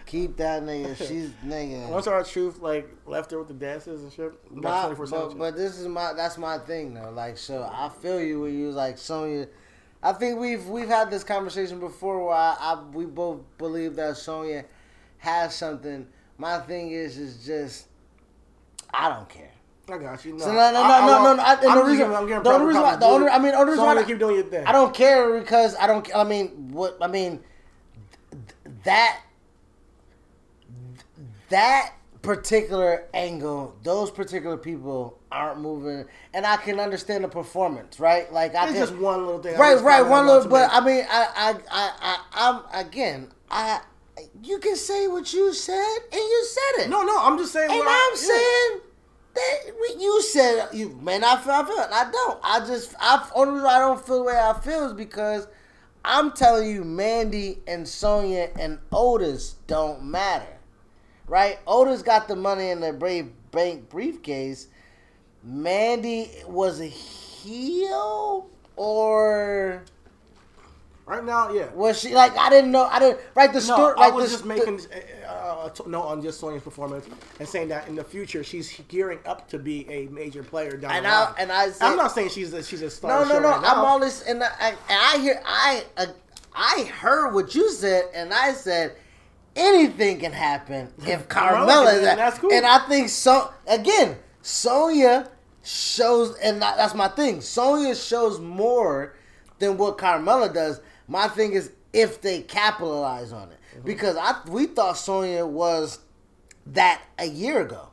Keep 0.06 0.38
that 0.38 0.64
nigga. 0.64 0.96
She's 0.96 1.30
nigga. 1.46 1.88
Once 1.90 2.08
R-Truth 2.08 2.60
like 2.60 2.90
left 3.06 3.32
her 3.32 3.40
with 3.40 3.48
the 3.48 3.54
dances 3.54 4.02
and 4.04 4.12
shit. 4.12 4.32
My- 4.52 4.94
but, 4.94 5.38
but 5.38 5.56
this 5.56 5.78
is 5.80 5.88
my 5.88 6.14
that's 6.14 6.38
my 6.38 6.58
thing 6.60 6.94
though. 6.94 7.12
Like 7.12 7.38
so, 7.38 7.70
I 7.72 7.90
feel 7.90 8.20
you 8.22 8.42
when 8.42 8.58
you 8.58 8.68
was 8.68 8.76
like 8.76 8.98
Sonya. 8.98 9.48
I 10.02 10.12
think 10.12 10.40
we've 10.40 10.66
we've 10.68 10.88
had 10.90 11.10
this 11.10 11.24
conversation 11.24 11.80
before 11.80 12.26
where 12.26 12.36
I, 12.36 12.56
I 12.60 12.84
we 12.94 13.06
both 13.06 13.40
believe 13.58 13.96
that 13.98 14.18
Sonya 14.18 14.66
has 15.20 15.56
something. 15.56 16.08
My 16.38 16.60
thing 16.60 16.92
is 16.92 17.18
is 17.18 17.46
just 17.46 17.88
I 18.94 19.10
don't 19.10 19.28
care. 19.30 19.50
I 19.90 19.98
got 19.98 20.24
you. 20.24 20.34
No, 20.34 20.40
So 20.40 20.52
no, 20.54 20.56
no, 20.56 20.72
no, 20.72 20.82
I- 20.82 21.06
no, 21.06 21.24
no, 21.24 21.36
no. 21.36 21.44
I, 21.44 21.54
and 21.56 21.66
I'm 21.66 21.78
the 21.78 21.84
reason, 21.84 21.98
giving- 21.98 22.16
I'm 22.16 22.28
giving 22.28 22.44
the 22.44 22.50
only 22.52 22.66
reason, 22.68 22.82
why, 22.84 22.96
the 22.96 23.06
only. 23.06 23.28
I 23.30 23.38
mean, 23.38 23.52
the 23.52 23.58
only 23.58 23.72
reason 23.72 23.84
Sonya, 23.84 23.96
why 23.98 24.02
I- 24.02 24.06
keep 24.06 24.20
doing 24.20 24.36
your 24.36 24.46
thing. 24.46 24.66
I 24.66 24.72
don't 24.72 24.94
care 24.94 25.40
because 25.40 25.76
I 25.76 25.88
don't. 25.88 26.10
I 26.16 26.24
mean, 26.24 26.70
what 26.72 26.98
I 27.02 27.08
mean 27.08 27.42
th- 28.32 28.76
that 28.86 29.20
that 31.50 31.94
particular 32.22 33.04
angle, 33.14 33.76
those 33.84 34.10
particular 34.10 34.56
people 34.58 35.20
aren't 35.32 35.60
moving, 35.60 36.06
and 36.34 36.46
I 36.46 36.56
can 36.58 36.80
understand 36.80 37.26
the 37.26 37.28
performance, 37.28 38.00
right? 38.00 38.32
Like 38.32 38.56
I 38.56 38.64
It's 38.64 38.74
can, 38.74 38.82
just 38.88 38.96
one 38.96 39.26
little 39.26 39.42
thing. 39.42 39.58
Right, 39.58 39.80
right, 39.82 40.02
one 40.02 40.26
little. 40.28 40.48
But 40.50 40.70
I 40.72 40.80
mean, 40.80 41.06
I, 41.12 41.28
I, 41.36 41.56
I, 41.70 41.92
I, 42.02 42.20
I'm 42.34 42.86
again, 42.86 43.30
I. 43.52 43.82
You 44.44 44.60
can 44.60 44.76
say 44.76 45.08
what 45.08 45.34
you 45.34 45.54
said, 45.54 45.98
and 46.12 46.20
you 46.22 46.46
said 46.46 46.86
it. 46.86 46.90
no, 46.90 47.04
no. 47.04 47.18
I'm 47.20 47.38
just 47.38 47.52
saying. 47.54 47.70
And 47.72 47.80
what 47.80 47.88
I- 47.88 48.12
I'm 48.12 48.18
yeah. 48.20 48.28
saying 48.28 48.82
that 49.36 50.00
you 50.02 50.22
said 50.22 50.70
you 50.74 50.90
may 51.02 51.18
not 51.18 51.44
feel 51.44 51.54
I 51.54 51.64
feel 51.66 51.78
it. 51.80 51.90
I 51.92 52.12
don't. 52.12 52.40
I 52.44 52.60
just 52.66 52.94
I 53.00 53.28
only 53.36 53.54
reason 53.56 53.68
I 53.68 53.80
don't 53.80 54.06
feel 54.06 54.18
the 54.18 54.24
way 54.24 54.38
I 54.38 54.54
feel 54.60 54.86
is 54.88 54.94
because 54.94 55.48
I'm 56.06 56.32
telling 56.34 56.70
you, 56.70 56.84
Mandy 56.84 57.60
and 57.66 57.88
Sonya 57.88 58.50
and 58.60 58.78
Otis 58.92 59.56
don't 59.68 60.04
matter. 60.04 60.46
Right? 61.28 61.58
Otis 61.66 62.04
got 62.04 62.28
the 62.28 62.36
money 62.36 62.70
in 62.70 62.82
the 62.82 62.94
brave 62.94 63.32
bank 63.52 63.90
briefcase. 63.90 64.68
Mandy 65.44 66.30
was 66.46 66.80
a 66.82 66.86
heel 66.88 68.50
or 68.76 69.84
right 71.06 71.24
now, 71.24 71.52
yeah. 71.52 71.70
was 71.74 72.00
she 72.00 72.14
like 72.14 72.36
I 72.38 72.50
didn't 72.50 72.72
know 72.72 72.86
I 72.86 73.00
didn't 73.00 73.20
right 73.36 73.50
the 73.52 73.60
No, 73.60 73.62
story 73.62 73.94
I 73.98 74.02
like 74.02 74.14
was 74.14 74.26
the, 74.26 74.32
just 74.32 74.46
making 74.46 74.80
uh, 75.28 75.70
a 75.86 75.90
note 75.90 76.04
on 76.04 76.22
just 76.22 76.40
Sonya's 76.40 76.64
performance 76.64 77.08
and 77.40 77.48
saying 77.48 77.68
that 77.70 77.88
in 77.88 77.96
the 77.96 78.04
future 78.04 78.44
she's 78.44 78.80
gearing 78.88 79.20
up 79.26 79.48
to 79.50 79.60
be 79.60 79.90
a 79.90 80.08
major 80.08 80.44
player 80.44 80.78
down 80.78 80.92
and 80.92 81.06
the 81.06 81.10
I 81.10 81.34
and 81.40 81.52
I 81.52 81.70
said, 81.72 81.86
I'm 81.86 81.98
not 81.98 82.12
saying 82.12 82.30
she's 82.30 82.54
a, 82.54 82.64
she's 82.64 82.82
a 82.82 82.90
star. 82.90 83.26
No, 83.26 83.34
no, 83.34 83.40
no. 83.40 83.50
right 83.50 83.60
I'm 83.64 83.80
always 83.80 84.22
and 84.22 84.44
I, 84.44 84.70
and 84.70 84.78
I 84.90 85.18
hear 85.20 85.42
I 85.46 85.84
uh, 85.98 86.06
I 86.56 86.84
heard 86.84 87.34
what 87.34 87.56
you 87.56 87.70
said, 87.72 88.06
and 88.14 88.34
I 88.34 88.54
said 88.54 88.96
anything 89.56 90.20
can 90.20 90.32
happen 90.32 90.92
if 91.06 91.28
Carmella 91.28 91.68
Carmella 91.68 91.94
is 91.96 92.02
that. 92.02 92.18
that's 92.18 92.40
cool. 92.40 92.52
And 92.54 92.66
I 92.66 92.80
think 92.88 93.10
so. 93.10 93.52
Again, 93.68 94.18
Sonya 94.42 95.30
shows, 95.64 96.36
and 96.38 96.62
that's 96.62 96.94
my 96.94 97.08
thing. 97.08 97.42
Sonya 97.42 97.96
shows 97.96 98.40
more 98.40 99.16
than 99.60 99.78
what 99.78 99.98
Carmella 99.98 100.54
does. 100.54 100.82
My 101.08 101.28
thing 101.28 101.54
is 101.54 101.72
if 101.92 102.22
they 102.22 102.42
capitalize 102.42 103.32
on 103.34 103.50
it, 103.52 103.58
Mm-hmm. 103.74 103.86
because 103.86 104.16
I 104.18 104.40
we 104.48 104.68
thought 104.68 104.98
Sonya 104.98 105.46
was 105.48 105.98
that 106.68 107.02
a 107.18 107.26
year 107.26 107.62
ago 107.62 107.90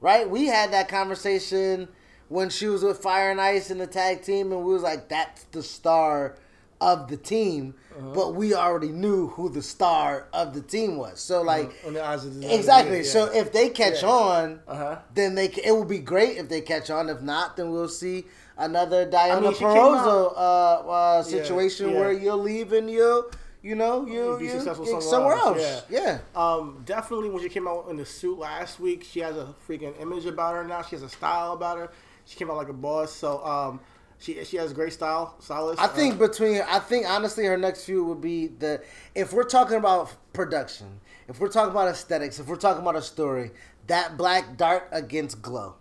right? 0.00 0.28
We 0.28 0.46
had 0.46 0.70
that 0.72 0.86
conversation 0.88 1.88
when 2.28 2.50
she 2.50 2.66
was 2.66 2.82
with 2.82 2.98
Fire 2.98 3.30
and 3.30 3.40
Ice 3.40 3.70
in 3.70 3.78
the 3.78 3.86
tag 3.86 4.22
team, 4.22 4.52
and 4.52 4.62
we 4.62 4.72
was 4.74 4.82
like, 4.82 5.08
"That's 5.08 5.44
the 5.44 5.62
star 5.62 6.36
of 6.80 7.08
the 7.08 7.16
team," 7.16 7.74
Uh-huh. 7.96 8.12
but 8.14 8.34
we 8.34 8.52
already 8.54 8.88
knew 8.88 9.28
who 9.28 9.48
the 9.48 9.62
star 9.62 10.26
of 10.32 10.52
the 10.54 10.60
team 10.60 10.96
was. 10.98 11.20
So, 11.20 11.40
like, 11.42 11.72
eyes 11.86 12.24
of 12.26 12.38
the 12.40 12.54
exactly. 12.54 12.98
yeah. 12.98 13.02
So 13.04 13.24
if 13.32 13.50
they 13.52 13.70
catch 13.70 14.02
Yeah. 14.02 14.08
on, 14.10 14.60
Uh-huh. 14.68 14.96
then 15.14 15.34
they 15.36 15.46
it 15.46 15.72
will 15.72 15.84
be 15.86 15.98
great 16.00 16.36
if 16.36 16.48
they 16.50 16.60
catch 16.60 16.90
on. 16.90 17.08
If 17.08 17.22
not, 17.22 17.56
then 17.56 17.70
we'll 17.72 17.88
see 17.88 18.26
another 18.56 19.08
Diana 19.08 19.40
mean, 19.40 19.54
she 19.54 19.64
uh, 19.64 19.68
uh, 19.68 21.22
situation 21.22 21.90
yeah. 21.90 21.98
where 21.98 22.12
you're 22.12 22.34
leaving 22.34 22.88
you'll. 22.88 23.30
You 23.62 23.74
know, 23.74 24.04
you 24.06 24.36
Be 24.38 24.44
you 24.44 24.50
successful 24.50 24.84
somewhere 24.84 25.00
somewhere 25.00 25.36
else, 25.36 25.62
else. 25.62 25.84
Yeah. 25.88 26.18
Um, 26.36 26.82
definitely 26.84 27.30
when 27.30 27.42
she 27.42 27.48
came 27.48 27.66
out 27.66 27.88
in 27.88 27.96
the 27.96 28.04
suit 28.04 28.38
last 28.38 28.78
week, 28.78 29.04
she 29.04 29.20
has 29.20 29.36
a 29.36 29.54
freaking 29.66 29.98
image 30.02 30.26
about 30.26 30.54
her 30.54 30.64
now. 30.64 30.82
She 30.82 30.96
has 30.96 31.02
a 31.02 31.08
style 31.08 31.54
about 31.54 31.78
her. 31.78 31.90
She 32.26 32.36
came 32.36 32.50
out 32.50 32.58
like 32.58 32.68
a 32.68 32.74
boss. 32.74 33.10
So 33.10 33.42
um, 33.42 33.80
she 34.18 34.44
she 34.44 34.58
has 34.58 34.74
great 34.74 34.92
style, 34.92 35.34
stylist. 35.38 35.80
I 35.80 35.86
think 35.86 36.16
Uh, 36.16 36.26
between 36.26 36.60
I 36.68 36.78
think 36.78 37.08
honestly 37.08 37.46
her 37.46 37.56
next 37.56 37.84
feud 37.84 38.06
would 38.06 38.20
be 38.20 38.48
the 38.48 38.82
if 39.14 39.32
we're 39.32 39.44
talking 39.44 39.78
about 39.78 40.12
production, 40.34 41.00
if 41.26 41.40
we're 41.40 41.48
talking 41.48 41.70
about 41.70 41.88
aesthetics, 41.88 42.38
if 42.38 42.46
we're 42.46 42.56
talking 42.56 42.82
about 42.82 42.96
a 42.96 43.02
story, 43.02 43.50
that 43.86 44.18
black 44.18 44.58
dart 44.58 44.88
against 44.92 45.40
glow. 45.40 45.76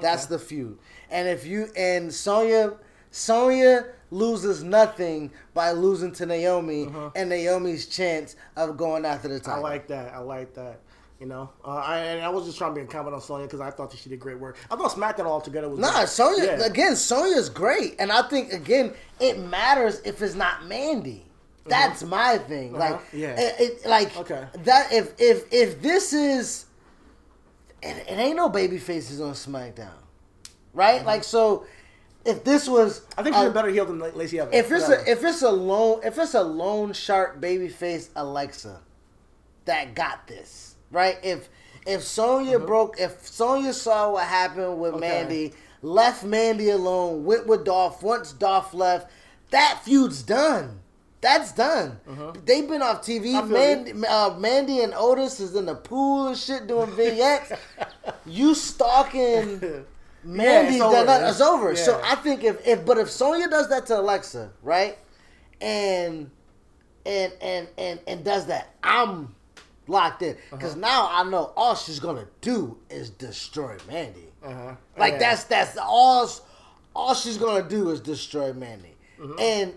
That's 0.00 0.24
Okay. 0.24 0.34
the 0.34 0.38
feud. 0.40 0.78
And 1.10 1.28
if 1.28 1.46
you 1.46 1.68
and 1.76 2.12
Sonya 2.12 2.74
Sonya 3.10 3.86
loses 4.10 4.62
nothing 4.62 5.30
by 5.54 5.72
losing 5.72 6.12
to 6.12 6.26
Naomi 6.26 6.88
and 7.14 7.28
Naomi's 7.28 7.86
chance 7.86 8.36
of 8.56 8.76
going 8.76 9.04
after 9.04 9.28
the 9.28 9.38
title. 9.40 9.64
I 9.64 9.68
like 9.70 9.86
that. 9.88 10.14
I 10.14 10.18
like 10.18 10.54
that. 10.54 10.80
You 11.20 11.26
know, 11.26 11.50
uh, 11.62 11.68
I, 11.76 11.98
and 11.98 12.24
I 12.24 12.30
was 12.30 12.46
just 12.46 12.56
trying 12.56 12.70
to 12.70 12.80
be 12.80 12.80
a 12.80 12.86
comment 12.86 13.14
on 13.14 13.20
Sonya 13.20 13.44
because 13.44 13.60
I 13.60 13.70
thought 13.70 13.90
that 13.90 13.98
she 14.00 14.08
did 14.08 14.18
great 14.20 14.38
work. 14.38 14.56
I 14.70 14.76
thought 14.76 14.90
SmackDown 14.90 15.26
altogether 15.26 15.68
was 15.68 15.78
Nah, 15.78 15.92
great. 15.92 16.08
Sonya 16.08 16.44
Yeah. 16.44 16.64
again. 16.64 16.96
Sonya's 16.96 17.50
great, 17.50 17.96
and 17.98 18.10
I 18.10 18.22
think 18.22 18.52
again 18.54 18.94
it 19.20 19.38
matters 19.38 20.00
if 20.06 20.22
it's 20.22 20.34
not 20.34 20.64
Mandy. 20.66 21.26
That's 21.66 22.02
my 22.02 22.38
thing. 22.38 22.74
Uh-huh. 22.74 22.92
Like, 22.94 23.00
Yeah. 23.12 23.38
it, 23.38 23.60
it- 23.60 23.86
like 23.86 24.16
Okay. 24.16 24.46
that. 24.64 24.92
If 24.94 25.12
if 25.20 25.44
if 25.52 25.82
this 25.82 26.14
is, 26.14 26.64
it, 27.82 27.96
it 28.08 28.18
ain't 28.18 28.36
no 28.36 28.48
baby 28.48 28.78
faces 28.78 29.20
on 29.20 29.34
SmackDown, 29.34 29.92
right? 30.74 31.04
Like 31.04 31.24
so, 31.24 31.64
if 32.24 32.44
this 32.44 32.68
was, 32.68 33.02
I 33.16 33.22
think 33.22 33.34
she's 33.36 33.44
a- 33.46 33.50
better 33.50 33.68
heel 33.70 33.86
than 33.86 33.98
La- 33.98 34.08
Lacey 34.08 34.40
Evans. 34.40 34.54
if 34.56 34.70
it's 34.70 34.88
Yeah. 34.88 34.96
a 35.06 35.10
if 35.10 35.24
it's 35.24 35.42
a 35.42 35.50
lone 35.50 36.00
if 36.04 36.18
it's 36.18 36.34
a 36.34 36.42
lone 36.42 36.92
sharp 36.92 37.40
baby 37.40 37.68
face 37.68 38.10
Alexa 38.16 38.80
that 39.64 39.94
got 39.94 40.26
this 40.26 40.74
right 40.90 41.18
if 41.22 41.48
if 41.86 42.02
Sonya 42.02 42.58
broke 42.58 43.00
if 43.00 43.26
Sonya 43.26 43.72
saw 43.72 44.12
what 44.12 44.24
happened 44.26 44.78
with 44.80 44.92
Mm-hmm. 44.94 45.02
Okay. 45.04 45.08
Mandy 45.22 45.52
left 45.82 46.24
Mandy 46.24 46.68
alone 46.70 47.24
went 47.24 47.46
with 47.46 47.64
Dolph 47.64 48.02
once 48.02 48.32
Dolph 48.32 48.74
left 48.74 49.10
that 49.50 49.80
feud's 49.84 50.22
done 50.22 50.80
that's 51.22 51.52
done 51.52 52.00
they've 52.44 52.68
been 52.68 52.82
off 52.82 53.02
TV 53.02 53.32
Mm-hmm. 53.32 53.52
Mandy, 53.52 54.06
uh, 54.06 54.34
Mandy 54.38 54.80
and 54.80 54.92
Otis 54.94 55.40
is 55.40 55.54
in 55.54 55.66
the 55.66 55.74
pool 55.74 56.28
and 56.28 56.36
shit 56.36 56.66
doing 56.66 56.90
vignettes 56.90 57.52
you 58.26 58.54
stalking 58.54 59.86
It's 60.24 60.78
done 60.78 60.94
over. 60.94 61.04
that. 61.06 61.30
It's 61.30 61.40
over. 61.40 61.70
Yeah. 61.72 61.82
So 61.82 62.00
I 62.04 62.14
think 62.16 62.44
if, 62.44 62.66
if 62.66 62.84
but 62.84 62.98
if 62.98 63.10
Sonya 63.10 63.48
does 63.48 63.68
that 63.70 63.86
to 63.86 63.98
Alexa, 64.00 64.50
right, 64.62 64.98
and 65.60 66.30
and 67.06 67.32
and 67.40 67.68
and 67.78 68.00
and 68.06 68.24
does 68.24 68.46
that, 68.46 68.74
I'm 68.82 69.34
locked 69.86 70.22
in 70.22 70.36
because 70.50 70.72
Uh-huh. 70.72 70.80
now 70.80 71.08
I 71.10 71.24
know 71.24 71.52
all 71.56 71.74
she's 71.74 71.98
gonna 72.00 72.26
do 72.40 72.76
is 72.90 73.10
destroy 73.10 73.76
Mandy. 73.88 74.32
Uh-huh. 74.44 74.74
Like 74.96 75.14
Yeah. 75.14 75.18
that's 75.18 75.44
that's 75.44 75.76
all. 75.78 76.28
All 76.94 77.14
she's 77.14 77.38
gonna 77.38 77.68
do 77.68 77.90
is 77.90 78.00
destroy 78.00 78.52
Mandy, 78.52 78.96
Mm-hmm. 79.18 79.38
and 79.40 79.74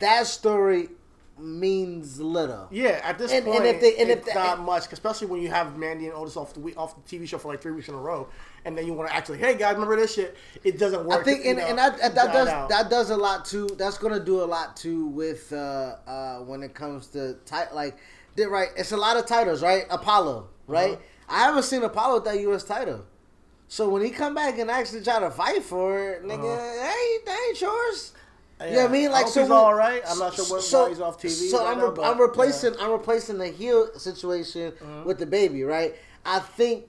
that 0.00 0.26
story 0.26 0.90
means 1.38 2.20
little. 2.20 2.66
Yeah, 2.70 3.00
at 3.02 3.18
this 3.18 3.30
And- 3.32 3.44
and 3.46 3.52
point, 3.54 3.66
if 3.66 3.80
they- 3.80 3.96
and 3.98 4.10
if 4.10 4.18
it's 4.18 4.26
they- 4.28 4.34
not 4.34 4.60
much, 4.60 4.90
especially 4.92 5.26
when 5.26 5.42
you 5.42 5.48
have 5.48 5.76
Mandy 5.76 6.06
and 6.06 6.14
Otis 6.14 6.36
off 6.36 6.54
the 6.54 6.60
week, 6.60 6.74
off 6.78 6.94
the 6.94 7.02
TV 7.02 7.26
show 7.26 7.38
for 7.38 7.48
like 7.48 7.60
three 7.60 7.72
weeks 7.72 7.88
in 7.88 7.94
a 7.94 7.98
row, 7.98 8.28
and 8.64 8.76
then 8.76 8.86
you 8.86 8.94
want 8.94 9.10
to 9.10 9.14
actually, 9.14 9.38
hey 9.38 9.54
guys, 9.54 9.74
remember 9.74 9.96
this 9.96 10.14
shit? 10.14 10.36
It 10.64 10.78
doesn't 10.78 11.04
work. 11.04 11.20
I 11.20 11.24
think, 11.24 11.44
and, 11.44 11.58
know, 11.58 11.66
and 11.66 11.78
that, 11.78 11.98
that 12.14 12.32
does 12.32 12.48
out. 12.48 12.68
that 12.70 12.88
does 12.90 13.10
a 13.10 13.16
lot 13.16 13.44
too. 13.44 13.68
That's 13.76 13.98
gonna 13.98 14.20
do 14.20 14.42
a 14.42 14.46
lot 14.46 14.76
too 14.76 15.06
with 15.06 15.52
uh, 15.52 15.96
uh, 16.06 16.38
when 16.38 16.62
it 16.62 16.74
comes 16.74 17.08
to 17.08 17.34
ti- 17.44 17.72
like, 17.74 17.96
did 18.34 18.46
right? 18.48 18.68
It's 18.76 18.92
a 18.92 18.96
lot 18.96 19.16
of 19.16 19.26
titles, 19.26 19.62
right? 19.62 19.84
Apollo, 19.90 20.48
right? 20.66 20.92
Uh-huh. 20.94 21.02
I 21.28 21.38
haven't 21.40 21.64
seen 21.64 21.82
Apollo 21.82 22.14
with 22.16 22.24
that 22.24 22.40
U.S. 22.40 22.62
title. 22.64 23.04
So 23.68 23.88
when 23.88 24.00
he 24.02 24.10
come 24.10 24.32
back 24.34 24.58
and 24.60 24.70
actually 24.70 25.02
try 25.02 25.18
to 25.18 25.28
fight 25.30 25.64
for 25.64 25.98
it, 26.12 26.24
nigga, 26.24 26.40
that, 26.56 26.96
ain't, 26.96 27.26
that 27.26 27.46
ain't 27.48 27.60
yours. 27.60 28.12
You 28.60 28.70
know 28.72 28.82
what 28.82 28.88
I 28.88 28.92
mean? 28.92 29.10
Like, 29.10 29.24
hope 29.24 29.34
so 29.34 29.40
he's 29.42 29.50
all 29.50 29.74
right. 29.74 30.02
I'm 30.08 30.18
not 30.18 30.34
sure 30.34 30.44
what 30.46 30.64
why 30.64 30.88
he's 30.88 31.00
off 31.00 31.20
TV. 31.20 31.50
So 31.50 31.62
right 31.62 31.72
I'm, 31.72 31.78
now, 31.78 31.90
but, 31.90 32.04
I'm 32.06 32.20
replacing 32.20 32.74
yeah. 32.74 32.84
I'm 32.84 32.90
replacing 32.92 33.38
the 33.38 33.48
heel 33.48 33.88
situation 33.98 34.72
Uh-huh. 34.80 35.02
with 35.04 35.18
the 35.18 35.26
baby, 35.26 35.62
right? 35.62 35.94
I 36.24 36.38
think 36.38 36.86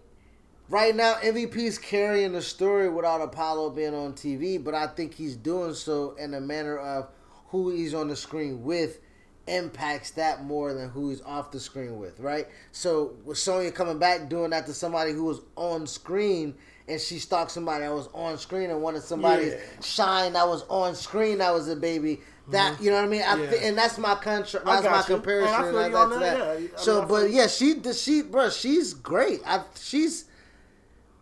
right 0.70 0.96
now 0.96 1.16
MVP 1.16 1.58
is 1.58 1.78
carrying 1.78 2.32
the 2.32 2.42
story 2.42 2.90
without 2.90 3.22
Apollo 3.22 3.72
being 3.72 3.94
on 3.94 4.14
TV, 4.14 4.64
but 4.64 4.74
I 4.76 4.88
think 4.88 5.14
he's 5.14 5.36
doing 5.36 5.74
so 5.74 6.12
in 6.18 6.34
a 6.34 6.40
manner 6.42 6.78
of 6.78 7.10
who 7.50 7.70
he's 7.70 7.94
on 7.94 8.08
the 8.08 8.16
screen 8.16 8.64
with 8.64 9.00
impacts 9.48 10.12
that 10.12 10.44
more 10.44 10.74
than 10.74 10.90
who 10.90 11.10
he's 11.10 11.22
off 11.22 11.52
the 11.52 11.60
screen 11.60 11.98
with, 12.00 12.20
right? 12.20 12.48
So 12.72 13.14
with 13.26 13.38
Sonya 13.38 13.72
coming 13.72 13.98
back 13.98 14.30
doing 14.30 14.50
that 14.52 14.66
to 14.68 14.74
somebody 14.74 15.12
who 15.14 15.24
was 15.24 15.42
on 15.56 15.88
screen 15.88 16.56
and 16.88 17.00
she 17.02 17.20
stalked 17.20 17.52
somebody 17.52 17.84
that 17.84 17.94
was 17.94 18.08
on 18.14 18.38
screen 18.38 18.70
and 18.70 18.82
wanted 18.82 19.04
somebody's 19.04 19.54
Yeah. 19.54 19.60
shine 19.82 20.34
that 20.34 20.48
was 20.48 20.64
on 20.70 20.96
screen 20.96 21.40
that 21.40 21.54
was 21.54 21.68
a 21.68 21.76
baby. 21.76 22.22
That 22.50 22.82
you 22.82 22.90
know 22.90 22.96
what 22.96 23.06
I 23.06 23.08
mean? 23.10 23.24
I 23.24 23.36
Yeah. 23.36 23.50
thi- 23.50 23.66
and 23.68 23.78
that's 23.78 23.98
my 23.98 24.16
contra- 24.16 24.64
That's 24.64 24.86
my 24.86 25.00
you. 25.00 25.04
comparison. 25.04 25.54
And 25.54 25.56
I 25.66 25.70
feel 25.90 26.10
that- 26.10 26.20
that, 26.20 26.38
yeah. 26.38 26.44
I 26.52 26.58
mean, 26.60 26.70
So, 26.78 27.02
I 27.02 27.06
but 27.06 27.22
feel- 27.24 27.28
yeah, 27.32 27.48
she 27.48 27.74
the 27.74 27.94
she, 27.94 28.22
bro, 28.22 28.50
she's 28.50 28.94
great. 28.94 29.42
I 29.46 29.64
she's, 29.78 30.26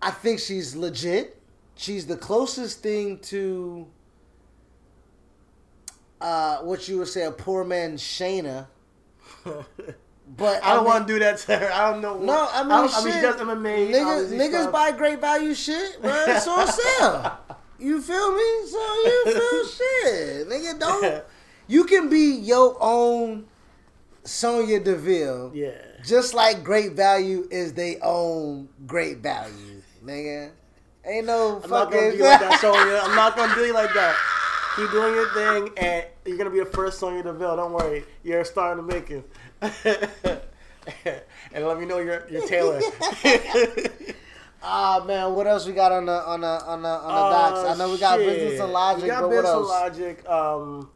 I 0.04 0.12
think 0.12 0.40
she's 0.40 0.76
legit. 0.76 1.42
She's 1.76 2.06
the 2.06 2.16
closest 2.16 2.82
thing 2.84 3.18
to, 3.20 3.88
uh, 6.22 6.58
what 6.60 6.88
you 6.88 7.00
would 7.00 7.08
say 7.08 7.24
a 7.24 7.32
poor 7.32 7.64
man 7.64 7.98
Shayna. 7.98 8.68
But 10.38 10.64
I 10.64 10.74
don't 10.74 10.86
want 10.86 11.08
to 11.08 11.14
do 11.14 11.20
that 11.20 11.38
to 11.40 11.56
her. 11.58 11.72
I 11.72 11.92
don't 11.92 12.02
know. 12.02 12.18
No, 12.20 12.48
I 12.52 12.62
mean, 12.64 12.70
don't- 12.70 12.90
shit. 12.90 12.98
I 13.00 13.04
mean, 13.06 13.14
she 13.14 13.22
does 13.22 13.36
MMA. 13.36 13.92
Niggas, 13.94 14.30
niggas 14.32 14.62
stuff. 14.64 14.72
buy 14.74 14.92
great 14.92 15.22
value 15.22 15.54
shit, 15.54 16.02
bro. 16.02 16.12
It's 16.28 16.48
on 16.48 16.68
sale. 16.68 17.38
You 17.80 18.02
feel 18.02 18.32
me? 18.32 18.68
So 18.68 18.96
you 19.06 19.24
feel 19.34 19.66
shit, 19.68 20.50
nigga. 20.50 20.80
Don't. 20.80 21.24
You 21.68 21.84
can 21.86 22.10
be 22.10 22.36
your 22.36 22.76
own 22.80 23.46
Sonya 24.24 24.80
Deville. 24.80 25.52
Yeah. 25.54 25.72
Just 26.04 26.34
like 26.34 26.64
great 26.64 26.94
value 26.94 27.48
is 27.52 27.74
they 27.74 27.98
own 28.02 28.70
great 28.86 29.18
value, 29.20 29.82
nigga. 30.04 30.52
Ain't 31.06 31.28
no 31.28 31.62
I'm 31.64 31.70
not 31.70 31.92
gonna 31.92 32.12
do 32.12 32.24
like 32.24 32.40
that, 32.40 32.60
Sonya. 32.62 33.00
I'm 33.04 33.16
not 33.16 33.36
gonna 33.36 33.54
do 33.56 33.62
you 33.62 33.74
like 33.74 33.94
that. 33.94 34.16
Keep 34.76 34.92
doing 34.92 35.14
your 35.16 35.30
thing, 35.34 35.70
and 35.78 36.06
you're 36.26 36.38
gonna 36.38 36.50
be 36.50 36.60
the 36.60 36.66
first 36.66 37.00
Sonya 37.00 37.24
Deville. 37.24 37.56
Don't 37.56 37.72
worry, 37.74 38.04
you're 38.24 38.42
a 38.42 38.46
star 38.46 38.72
in 38.72 38.78
the 38.78 38.84
making. 38.84 39.24
and 41.54 41.66
let 41.66 41.80
me 41.80 41.86
know 41.86 42.00
your 42.00 42.28
your 42.30 42.48
Taylor. 42.48 42.80
Ah 44.68 45.04
man, 45.06 45.36
what 45.36 45.46
else 45.46 45.68
we 45.68 45.74
got 45.74 45.92
on 45.92 46.08
the 46.08 46.12
on 46.26 46.42
the 46.42 46.48
on 46.48 46.82
the 46.82 46.90
on 46.90 47.08
the 47.08 47.22
Uh, 47.22 47.50
docs? 47.52 47.70
I 47.70 47.78
know 47.78 47.92
we 47.92 48.00
got 48.00 48.18
shit. 48.18 48.28
business 48.28 48.60
and 48.60 48.74
logic, 48.74 49.04
We 49.04 49.10
got 49.10 49.22
but 49.22 49.30
what 49.30 49.36
business 49.44 49.52
and 49.52 49.60
else? 49.62 49.70
logic. 49.70 50.28
Um, 50.28 50.90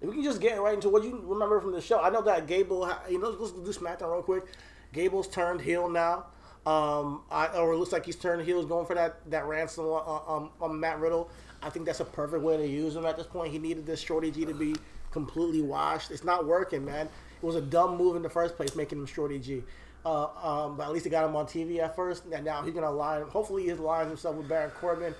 if 0.00 0.08
we 0.08 0.14
can 0.16 0.24
just 0.24 0.40
get 0.40 0.60
right 0.60 0.74
into 0.74 0.88
what 0.88 1.04
you 1.04 1.22
remember 1.24 1.60
from 1.60 1.70
the 1.70 1.80
show. 1.80 2.00
I 2.00 2.10
know 2.10 2.22
that 2.22 2.48
Gable. 2.48 2.90
You 3.08 3.20
know, 3.20 3.28
let's 3.30 3.52
do 3.52 3.60
SmackDown 3.70 4.10
real 4.12 4.22
quick. 4.22 4.46
Gable's 4.92 5.28
turned 5.28 5.60
heel 5.60 5.88
now. 5.88 6.26
Um, 6.66 7.22
I, 7.30 7.46
or 7.56 7.72
it 7.72 7.76
looks 7.76 7.92
like 7.92 8.04
he's 8.04 8.16
turned 8.16 8.42
heel. 8.42 8.56
He's 8.58 8.66
going 8.68 8.86
for 8.86 8.94
that 8.96 9.30
that 9.30 9.46
ransom 9.46 9.84
on, 9.84 10.22
on, 10.26 10.50
on 10.60 10.80
Matt 10.80 10.98
Riddle. 10.98 11.30
I 11.62 11.70
think 11.70 11.86
that's 11.86 12.00
a 12.00 12.04
perfect 12.04 12.42
way 12.42 12.56
to 12.56 12.66
use 12.66 12.96
him 12.96 13.06
at 13.06 13.16
this 13.16 13.28
point. 13.28 13.52
He 13.52 13.60
needed 13.60 13.86
this 13.86 14.00
Shorty 14.00 14.32
G 14.32 14.44
to 14.44 14.54
be 14.54 14.74
completely 15.12 15.62
washed. 15.62 16.10
It's 16.10 16.24
not 16.24 16.46
working, 16.46 16.84
man. 16.84 17.08
It 17.42 17.46
was 17.46 17.56
a 17.56 17.60
dumb 17.60 17.96
move 17.96 18.14
in 18.14 18.22
the 18.22 18.30
first 18.30 18.56
place, 18.56 18.76
making 18.76 18.98
him 18.98 19.06
Shorty 19.06 19.38
G. 19.38 19.64
Uh, 20.04 20.26
um, 20.42 20.76
but 20.76 20.84
at 20.84 20.92
least 20.92 21.04
he 21.04 21.10
got 21.10 21.24
him 21.28 21.34
on 21.36 21.46
TV 21.46 21.80
at 21.80 21.96
first, 21.96 22.24
and 22.32 22.44
now 22.44 22.62
he's 22.62 22.74
gonna 22.74 22.88
align. 22.88 23.22
Hopefully, 23.22 23.64
he 23.64 23.70
aligns 23.70 24.08
himself 24.08 24.36
with 24.36 24.48
Baron 24.48 24.70
Corbin, 24.70 25.14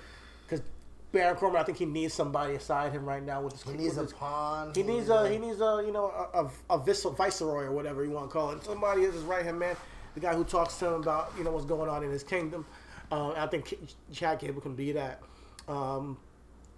because 0.45 0.61
Baron 1.11 1.35
Corbin, 1.35 1.59
I 1.59 1.63
think 1.63 1.77
he 1.77 1.85
needs 1.85 2.13
somebody 2.13 2.55
aside 2.55 2.91
him 2.91 3.05
right 3.05 3.23
now 3.23 3.41
with 3.41 3.53
his. 3.53 3.63
He 3.63 3.77
needs 3.77 3.97
a 3.97 4.03
his- 4.03 4.13
pawn. 4.13 4.71
he 4.73 4.83
needs 4.83 5.09
a 5.09 5.29
he 5.29 5.37
needs 5.37 5.61
a 5.61 5.83
you 5.85 5.91
know 5.91 6.07
a, 6.33 6.49
a, 6.73 6.77
a 6.77 7.11
viceroy 7.11 7.63
or 7.63 7.71
whatever 7.71 8.03
you 8.03 8.11
want 8.11 8.29
to 8.29 8.33
call 8.33 8.51
it. 8.51 8.63
Somebody 8.63 9.03
is 9.03 9.13
his 9.13 9.23
right 9.23 9.43
hand 9.43 9.59
man, 9.59 9.75
the 10.15 10.19
guy 10.19 10.33
who 10.33 10.43
talks 10.43 10.77
to 10.79 10.87
him 10.87 10.93
about 11.01 11.31
you 11.37 11.43
know 11.43 11.51
what's 11.51 11.65
going 11.65 11.89
on 11.89 12.03
in 12.03 12.11
his 12.11 12.23
kingdom. 12.23 12.65
Uh, 13.11 13.31
I 13.33 13.47
think 13.47 13.77
Chad 14.11 14.39
Gable 14.39 14.61
can 14.61 14.75
be 14.75 14.93
that. 14.93 15.21
Um, 15.67 16.17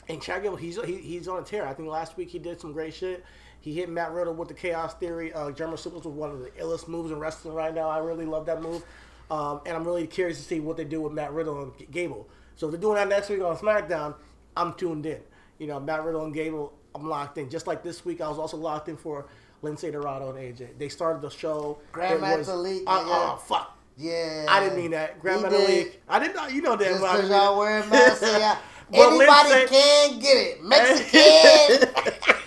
and 0.09 0.21
Chad 0.21 0.43
Gable, 0.43 0.57
he's 0.57 0.79
he, 0.83 0.97
he's 0.97 1.27
on 1.27 1.41
a 1.41 1.45
tear. 1.45 1.67
I 1.67 1.73
think 1.73 1.87
last 1.87 2.17
week 2.17 2.29
he 2.29 2.39
did 2.39 2.59
some 2.59 2.73
great 2.73 2.93
shit. 2.93 3.23
He 3.65 3.73
hit 3.73 3.89
Matt 3.89 4.11
Riddle 4.11 4.35
with 4.35 4.47
the 4.47 4.53
Chaos 4.53 4.93
Theory. 4.93 5.33
Uh, 5.33 5.49
German 5.49 5.77
Supers 5.77 6.03
was 6.03 6.13
one 6.13 6.29
of 6.29 6.37
the 6.39 6.51
illest 6.51 6.87
moves 6.87 7.09
in 7.09 7.17
wrestling 7.17 7.55
right 7.55 7.73
now. 7.73 7.89
I 7.89 7.97
really 7.97 8.25
love 8.25 8.45
that 8.45 8.61
move. 8.61 8.83
Um, 9.31 9.61
and 9.65 9.75
I'm 9.75 9.83
really 9.83 10.05
curious 10.05 10.37
to 10.37 10.43
see 10.43 10.59
what 10.59 10.77
they 10.77 10.83
do 10.83 11.01
with 11.01 11.13
Matt 11.13 11.33
Riddle 11.33 11.59
and 11.63 11.75
G- 11.75 11.87
Gable. 11.89 12.29
So 12.57 12.67
if 12.67 12.73
they're 12.73 12.79
doing 12.79 12.93
that 12.97 13.07
next 13.09 13.27
week 13.27 13.41
on 13.41 13.57
SmackDown, 13.57 14.13
I'm 14.55 14.75
tuned 14.75 15.07
in. 15.07 15.19
You 15.57 15.65
know, 15.65 15.79
Matt 15.79 16.03
Riddle 16.05 16.23
and 16.25 16.31
Gable, 16.31 16.73
I'm 16.93 17.09
locked 17.09 17.39
in. 17.39 17.49
Just 17.49 17.65
like 17.65 17.81
this 17.81 18.05
week, 18.05 18.21
I 18.21 18.29
was 18.29 18.37
also 18.37 18.55
locked 18.55 18.87
in 18.87 18.97
for 18.97 19.25
Lince 19.63 19.91
Dorado 19.91 20.29
and 20.29 20.37
AJ. 20.37 20.77
They 20.77 20.87
started 20.87 21.23
the 21.23 21.31
show. 21.31 21.79
Grandmaster 21.91 22.33
It 22.33 22.37
was- 22.37 22.49
Leak, 22.49 22.83
Uh, 22.85 23.01
oh, 23.03 23.41
fuck. 23.47 23.75
Yeah. 23.97 24.45
I 24.47 24.59
didn't 24.59 24.77
mean 24.77 24.91
that. 24.91 25.19
Grandma 25.19 25.49
He 25.49 25.57
did. 25.57 25.95
I 26.07 26.19
didn't 26.19 26.35
know. 26.35 26.47
You 26.49 26.61
know 26.61 26.75
that. 26.75 26.87
Just 26.87 27.01
because 27.01 27.29
y'all 27.31 27.57
wearing 27.57 27.89
masks, 27.89 28.21
anybody 28.21 29.25
Lince- 29.25 29.67
can 29.69 30.19
get 30.19 30.37
it. 30.37 30.63
Mexican. 30.63 32.35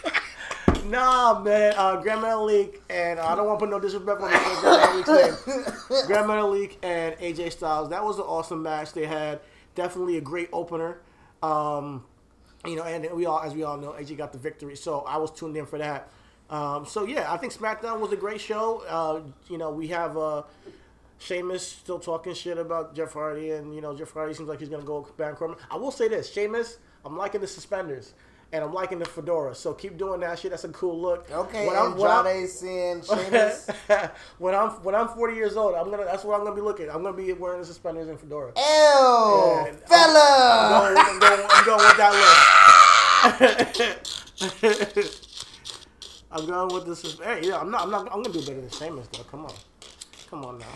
Nah, 0.89 1.41
man. 1.41 1.75
Uh, 1.77 1.97
Grandma 2.01 2.43
Leak 2.43 2.83
and 2.89 3.19
uh, 3.19 3.27
I 3.27 3.35
don't 3.37 3.47
want 3.47 3.59
to 3.59 3.67
put 3.67 3.71
no 3.71 3.79
disrespect 3.81 4.21
on 4.21 4.31
Grandma 4.31 4.95
Leak's 4.97 5.47
name. 5.47 6.07
Grandma 6.07 6.47
Leak 6.47 6.79
and 6.83 7.15
AJ 7.17 7.53
Styles. 7.53 7.91
That 7.91 8.05
was 8.05 8.19
an 8.19 8.25
awesome 8.25 8.63
match 8.63 8.93
they 8.93 9.07
had. 9.07 9.41
Definitely 9.75 10.17
a 10.17 10.21
great 10.21 10.49
opener. 10.53 10.99
Um, 11.43 12.05
you 12.67 12.77
know, 12.77 12.83
and 12.83 13.09
we 13.13 13.27
all, 13.27 13.41
as 13.41 13.55
we 13.55 13.63
all 13.63 13.77
know, 13.77 13.93
AJ 13.93 14.17
got 14.17 14.33
the 14.33 14.39
victory. 14.39 14.77
So 14.77 15.01
I 15.01 15.19
was 15.19 15.31
tuned 15.31 15.57
in 15.57 15.67
for 15.67 15.79
that. 15.79 16.09
Um, 16.51 16.87
so 16.87 17.05
yeah, 17.05 17.33
I 17.33 17.37
think 17.37 17.53
SmackDown 17.53 18.01
was 18.01 18.13
a 18.13 18.17
great 18.17 18.41
show. 18.41 18.83
Uh, 18.89 19.21
you 19.51 19.59
know, 19.59 19.71
we 19.71 19.89
have 19.89 20.17
uh, 20.17 20.43
Sheamus 21.19 21.67
still 21.67 21.99
talking 21.99 22.33
shit 22.33 22.57
about 22.57 22.95
Jeff 22.95 23.13
Hardy, 23.13 23.51
and 23.51 23.75
you 23.75 23.81
know, 23.81 23.95
Jeff 23.95 24.13
Hardy 24.13 24.33
seems 24.33 24.49
like 24.49 24.61
he's 24.61 24.69
gonna 24.71 24.83
go 24.83 25.07
bankrupt. 25.19 25.61
I 25.71 25.77
will 25.77 25.91
say 25.91 26.09
this, 26.09 26.33
Sheamus, 26.33 26.79
I'm 27.05 27.17
liking 27.17 27.43
the 27.43 27.47
suspenders. 27.47 28.15
And 28.51 28.65
I'm 28.65 28.73
liking 28.73 28.99
the 28.99 29.05
fedora, 29.05 29.55
so 29.55 29.75
keep 29.75 29.99
doing 29.99 30.21
that 30.21 30.39
shit. 30.39 30.53
That's 30.53 30.65
a 30.65 30.69
cool 30.71 30.99
look. 30.99 31.31
okay, 31.31 31.67
When 31.67 31.77
I'm- 31.77 31.97
when 31.99 32.11
I'm- 32.11 32.47
seeing 32.47 33.01
when 34.39 34.55
I'm 34.55 34.71
when 34.83 34.95
I'm 34.95 35.09
40 35.09 35.35
years 35.35 35.55
old, 35.59 35.75
I'm 35.75 35.91
gonna. 35.91 36.05
That's 36.07 36.25
what 36.25 36.39
I'm 36.39 36.45
gonna 36.45 36.57
be 36.57 36.63
looking. 36.63 36.89
I'm 36.89 37.03
gonna 37.03 37.15
be 37.15 37.31
wearing 37.35 37.61
the 37.61 37.67
suspenders 37.67 38.09
and 38.09 38.19
fedora. 38.19 38.53
Ew, 38.57 38.63
I'm- 38.63 39.77
fella. 39.87 40.31
I'm 40.63 40.95
going, 40.95 41.07
I'm, 41.07 41.19
going, 41.19 41.47
I'm 41.51 41.65
going 41.67 41.85
with 41.89 41.97
that 41.99 42.13
look. 45.05 45.15
I'm 46.31 46.47
going 46.47 46.75
with 46.75 46.87
this. 46.87 47.19
Hey, 47.21 47.41
yeah, 47.43 47.59
I'm 47.59 47.71
not. 47.71 47.83
I'm 47.83 47.91
not. 47.91 48.07
I'm 48.13 48.23
gonna 48.23 48.33
do 48.33 48.41
better 48.41 48.61
than 48.63 48.71
Sheamus 48.71 49.09
though. 49.09 49.25
Come 49.25 49.45
on, 49.45 49.53
come 50.31 50.45
on 50.45 50.59
now. 50.59 50.67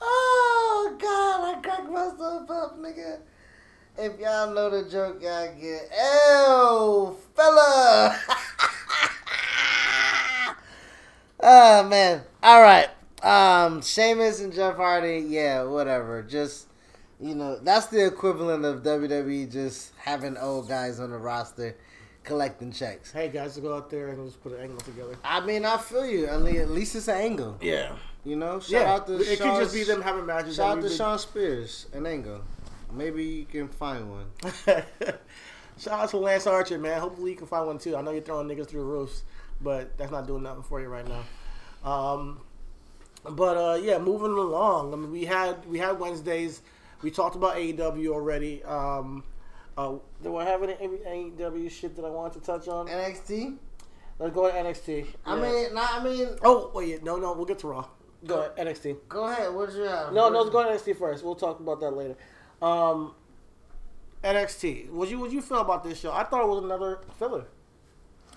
Oh 0.00 0.96
God, 1.00 1.56
I 1.56 1.60
cracked 1.62 1.90
myself 1.90 2.50
up, 2.50 2.78
nigga. 2.78 3.18
If 3.98 4.18
y'all 4.20 4.52
know 4.52 4.68
the 4.70 4.88
joke, 4.90 5.22
y'all 5.22 5.46
get 5.58 5.90
ew, 5.90 7.16
fella. 7.34 8.18
oh 11.40 11.82
man. 11.88 12.22
All 12.42 12.60
right. 12.62 12.88
Um, 13.22 13.80
Sheamus 13.82 14.40
and 14.40 14.52
Jeff 14.52 14.76
Hardy, 14.76 15.24
yeah, 15.28 15.62
whatever. 15.64 16.22
Just 16.22 16.66
you 17.20 17.34
know, 17.34 17.58
that's 17.58 17.86
the 17.86 18.04
equivalent 18.06 18.64
of 18.66 18.82
WWE 18.82 19.50
just 19.50 19.92
having 19.96 20.36
old 20.36 20.68
guys 20.68 21.00
on 21.00 21.10
the 21.10 21.16
roster 21.16 21.74
collecting 22.22 22.72
checks. 22.72 23.10
Hey 23.12 23.28
guys, 23.28 23.56
go 23.56 23.74
out 23.74 23.88
there 23.90 24.08
and 24.08 24.26
just 24.26 24.42
put 24.42 24.52
an 24.52 24.60
angle 24.60 24.80
together. 24.80 25.16
I 25.24 25.40
mean, 25.40 25.64
I 25.64 25.78
feel 25.78 26.04
you. 26.04 26.26
At 26.26 26.42
least, 26.42 26.58
at 26.58 26.70
least 26.70 26.94
it's 26.96 27.08
an 27.08 27.16
angle. 27.16 27.56
Yeah, 27.62 27.92
You 28.24 28.36
know, 28.36 28.60
shout 28.60 28.70
yeah. 28.70 28.92
out 28.94 29.06
to 29.06 29.14
it 29.20 29.38
Shawn- 29.38 29.56
could 29.56 29.62
just 29.62 29.74
be 29.74 29.84
them 29.84 30.02
having 30.02 30.26
matches. 30.26 30.56
Shout 30.56 30.76
out 30.78 30.82
to 30.82 30.88
we 30.88 30.94
Shawn 30.94 31.18
Spears, 31.18 31.86
an 31.94 32.04
angle. 32.06 32.42
Maybe 32.92 33.24
you 33.24 33.44
can 33.46 33.68
find 33.68 34.10
one. 34.10 34.26
Shout 35.78 36.00
out 36.00 36.08
to 36.10 36.16
Lance 36.16 36.46
Archer, 36.46 36.78
man. 36.78 37.00
Hopefully 37.00 37.32
you 37.32 37.36
can 37.36 37.46
find 37.46 37.66
one 37.66 37.78
too. 37.78 37.96
I 37.96 38.02
know 38.02 38.10
you're 38.10 38.22
throwing 38.22 38.48
niggas 38.48 38.68
through 38.68 38.84
roofs, 38.84 39.24
but 39.60 39.96
that's 39.98 40.10
not 40.10 40.26
doing 40.26 40.42
nothing 40.42 40.62
for 40.62 40.80
you 40.80 40.88
right 40.88 41.06
now. 41.06 41.22
Um, 41.90 42.40
but 43.28 43.56
uh, 43.56 43.74
yeah, 43.74 43.98
moving 43.98 44.30
along. 44.32 44.92
I 44.92 44.96
mean, 44.96 45.10
we 45.10 45.24
had 45.24 45.64
we 45.66 45.78
had 45.78 45.98
Wednesdays. 45.98 46.62
We 47.02 47.10
talked 47.10 47.36
about 47.36 47.56
AEW 47.56 48.08
already. 48.08 48.64
Um, 48.64 49.22
uh, 49.76 49.96
do 50.22 50.36
I 50.36 50.44
have 50.44 50.62
any 50.62 50.76
any 50.80 50.98
AEW 51.30 51.70
shit 51.70 51.94
that 51.96 52.04
I 52.04 52.08
wanted 52.08 52.40
to 52.40 52.46
touch 52.46 52.68
on? 52.68 52.88
NXT. 52.88 53.56
Let's 54.18 54.34
go 54.34 54.50
to 54.50 54.56
NXT. 54.56 55.06
I 55.26 55.36
Yeah. 55.36 55.42
mean, 55.42 55.74
nah, 55.74 55.86
I 55.90 56.02
mean, 56.02 56.28
oh 56.42 56.70
wait, 56.74 57.04
no, 57.04 57.16
no, 57.16 57.34
we'll 57.34 57.44
get 57.44 57.58
to 57.58 57.66
Raw. 57.68 57.84
Go 58.24 58.40
ahead, 58.56 58.66
NXT. 58.68 58.96
go 59.10 59.26
ahead. 59.26 59.52
What's 59.52 59.74
your 59.76 60.10
No, 60.10 60.30
no, 60.30 60.38
let's 60.40 60.48
go 60.50 60.62
to 60.62 60.70
NXT 60.70 60.96
first. 60.98 61.22
We'll 61.22 61.34
talk 61.34 61.60
about 61.60 61.80
that 61.80 61.90
later. 61.90 62.16
Um, 62.62 63.14
NXT. 64.24 64.90
What 64.90 65.08
you 65.08 65.20
what 65.20 65.30
you 65.30 65.42
feel 65.42 65.60
about 65.60 65.84
this 65.84 66.00
show? 66.00 66.12
I 66.12 66.24
thought 66.24 66.42
it 66.42 66.48
was 66.48 66.64
another 66.64 67.00
filler. 67.18 67.46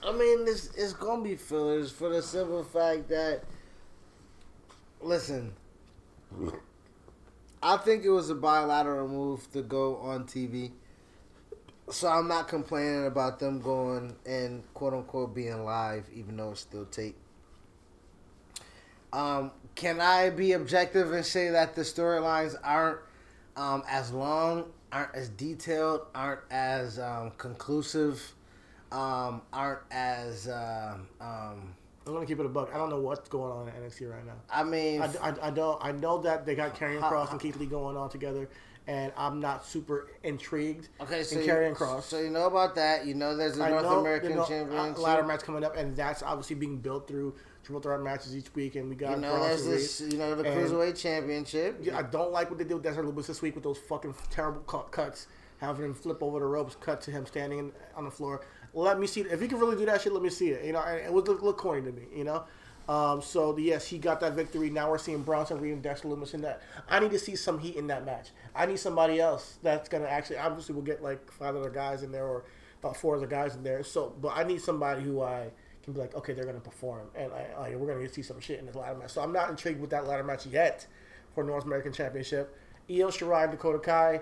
I 0.04 0.12
mean, 0.12 0.46
it's 0.48 0.74
it's 0.76 0.94
gonna 0.94 1.24
be 1.24 1.36
fillers 1.36 1.92
for 1.92 2.10
the 2.10 2.22
simple 2.22 2.64
fact 2.64 3.10
that, 3.10 3.44
listen, 5.02 5.54
I 7.62 7.78
think 7.78 8.04
it 8.04 8.10
was 8.10 8.30
a 8.30 8.36
bilateral 8.36 9.08
move 9.08 9.52
to 9.52 9.62
go 9.62 9.98
on 9.98 10.26
TV. 10.26 10.72
So 11.90 12.08
I'm 12.08 12.28
not 12.28 12.48
complaining 12.48 13.08
about 13.08 13.40
them 13.40 13.60
going 13.62 14.16
and 14.26 14.64
quote 14.74 14.94
unquote 14.94 15.34
being 15.34 15.66
live, 15.66 16.06
even 16.14 16.38
though 16.38 16.52
it's 16.52 16.62
still 16.62 16.86
tape. 16.86 17.18
Um, 19.12 19.52
can 19.74 20.00
I 20.00 20.30
be 20.30 20.52
objective 20.54 21.12
and 21.12 21.26
say 21.26 21.50
that 21.50 21.76
the 21.76 21.82
storylines 21.82 22.56
aren't 22.64 23.00
um, 23.60 23.84
as 23.90 24.12
long, 24.12 24.66
aren't 24.92 25.14
as 25.14 25.28
detailed, 25.30 26.02
aren't 26.16 26.40
as 26.50 26.98
um, 26.98 27.32
conclusive, 27.38 28.34
um, 28.94 29.42
aren't 29.52 29.82
as 29.92 30.48
um, 30.48 31.08
um, 31.20 31.76
I'm 32.08 32.14
gonna 32.14 32.26
keep 32.26 32.40
it 32.40 32.46
a 32.46 32.50
buck. 32.50 32.72
I 32.74 32.78
don't 32.78 32.90
know 32.90 33.02
what's 33.02 33.28
going 33.28 33.52
on 33.52 33.68
in 33.68 33.74
NXT 33.74 34.10
right 34.10 34.26
now. 34.26 34.34
I 34.50 34.64
mean, 34.64 35.02
I, 35.02 35.10
I, 35.22 35.48
I 35.48 35.50
don't. 35.52 35.78
I 35.84 35.92
know 35.92 36.20
that 36.20 36.46
they 36.46 36.56
got 36.56 36.74
Karrion 36.74 37.06
Cross 37.06 37.32
and 37.32 37.40
Keith 37.40 37.58
Lee 37.58 37.66
going 37.66 37.98
on 37.98 38.10
together, 38.10 38.50
and 38.88 39.12
I'm 39.18 39.42
not 39.42 39.66
super 39.66 40.08
intrigued. 40.24 40.88
okay, 41.02 41.24
so 41.24 41.36
Karrion 41.38 41.76
Cross. 41.76 42.06
so 42.06 42.20
you 42.20 42.30
know 42.30 42.48
about 42.48 42.76
that. 42.76 43.06
You 43.06 43.14
know 43.14 43.36
there's 43.36 43.60
a 43.60 43.66
I 43.66 43.70
North 43.72 43.84
know, 43.84 44.00
American 44.00 44.30
you 44.30 44.36
know, 44.38 44.46
Championship. 44.46 45.00
ladder 45.00 45.24
match 45.24 45.42
coming 45.42 45.66
up, 45.66 45.76
and 45.76 45.98
that's 45.98 46.24
obviously 46.24 46.56
being 46.56 46.78
built 46.78 47.10
through 47.10 47.36
triple 47.70 47.82
threat 47.82 48.02
matches 48.02 48.36
each 48.36 48.54
week. 48.56 48.76
And 48.76 48.90
we 48.90 48.96
got 48.96 49.12
You 49.12 49.22
know 49.22 49.40
there's 49.40 49.66
this. 49.66 50.02
You 50.02 50.18
know 50.18 50.36
the 50.36 50.44
Cruiserweight 50.44 51.00
Championship. 51.00 51.80
Yeah, 51.82 51.98
I 51.98 52.02
don't 52.02 52.32
like 52.32 52.50
what 52.50 52.58
they 52.58 52.66
did 52.66 52.74
with 52.74 52.84
Dexter 52.84 53.04
Lumis 53.04 53.28
this 53.28 53.42
week 53.42 53.56
with 53.56 53.64
those 53.64 53.78
fucking 53.78 54.16
terrible 54.32 54.62
cut, 54.62 54.92
cuts, 54.92 55.28
having 55.60 55.86
him 55.86 55.94
flip 55.94 56.24
over 56.24 56.40
the 56.40 56.46
ropes, 56.46 56.76
cut 56.76 57.02
to 57.02 57.12
him 57.12 57.26
standing 57.26 57.60
in, 57.60 57.72
on 57.96 58.06
the 58.06 58.12
floor. 58.12 58.42
Let 58.74 59.00
me 59.00 59.08
see. 59.08 59.22
If 59.22 59.40
he 59.40 59.48
can 59.48 59.60
really 59.60 59.76
do 59.76 59.86
that 59.86 60.02
shit, 60.02 60.14
let 60.14 60.24
me 60.24 60.30
see 60.30 60.50
it. 60.50 60.66
You 60.66 60.74
know, 60.74 60.82
and 60.82 61.06
it 61.06 61.14
would 61.14 61.28
look, 61.28 61.42
look 61.42 61.58
corny 61.58 61.84
to 61.84 61.92
me. 61.92 62.04
You 62.16 62.24
know. 62.24 62.44
Um, 62.88 63.22
so 63.22 63.56
yes, 63.56 63.86
he 63.86 64.00
got 64.00 64.20
that 64.22 64.34
victory. 64.34 64.72
Now 64.72 64.90
we're 64.90 64.98
seeing 64.98 65.22
Bronson 65.22 65.62
Reed 65.62 65.74
and 65.74 65.84
Dexter 65.84 66.08
Lumis 66.08 66.34
in 66.34 66.42
that. 66.42 66.64
I 66.90 67.00
need 67.00 67.12
to 67.12 67.20
see 67.20 67.36
some 67.36 67.60
heat 67.60 67.76
in 67.76 67.86
that 67.88 68.04
match. 68.04 68.30
I 68.56 68.66
need 68.66 68.80
somebody 68.80 69.20
else 69.20 69.60
that's 69.62 69.88
gonna 69.90 70.08
actually. 70.08 70.38
Obviously, 70.38 70.74
we'll 70.74 70.84
get 70.84 71.04
like 71.04 71.32
five 71.32 71.56
other 71.56 71.70
guys 71.70 72.02
in 72.02 72.12
there 72.12 72.26
or 72.26 72.46
about 72.80 72.98
four 72.98 73.16
other 73.16 73.28
guys 73.28 73.56
in 73.56 73.62
there. 73.62 73.84
So, 73.84 74.16
but 74.20 74.30
I 74.36 74.44
need 74.44 74.62
somebody 74.62 75.04
who 75.04 75.22
I 75.22 75.52
can 75.90 75.94
be 75.94 76.02
like, 76.02 76.16
okay, 76.16 76.34
they're 76.34 76.46
gonna 76.46 76.60
perform, 76.60 77.08
and 77.16 77.32
I, 77.34 77.76
we're 77.76 77.94
gonna 77.94 78.08
see 78.10 78.22
some 78.22 78.40
shit 78.40 78.60
in 78.60 78.66
this 78.66 78.76
ladder 78.76 78.98
match. 78.98 79.12
So 79.12 79.22
I'm 79.22 79.34
not 79.34 79.50
intrigued 79.50 79.82
with 79.82 79.90
that 79.90 80.08
ladder 80.08 80.24
match 80.24 80.46
yet 80.46 80.86
for 81.34 81.44
North 81.44 81.66
American 81.66 81.92
Championship. 81.92 82.56
Io 82.90 83.08
Shirai 83.08 83.50
Dakota 83.50 83.80
Kai. 83.80 84.22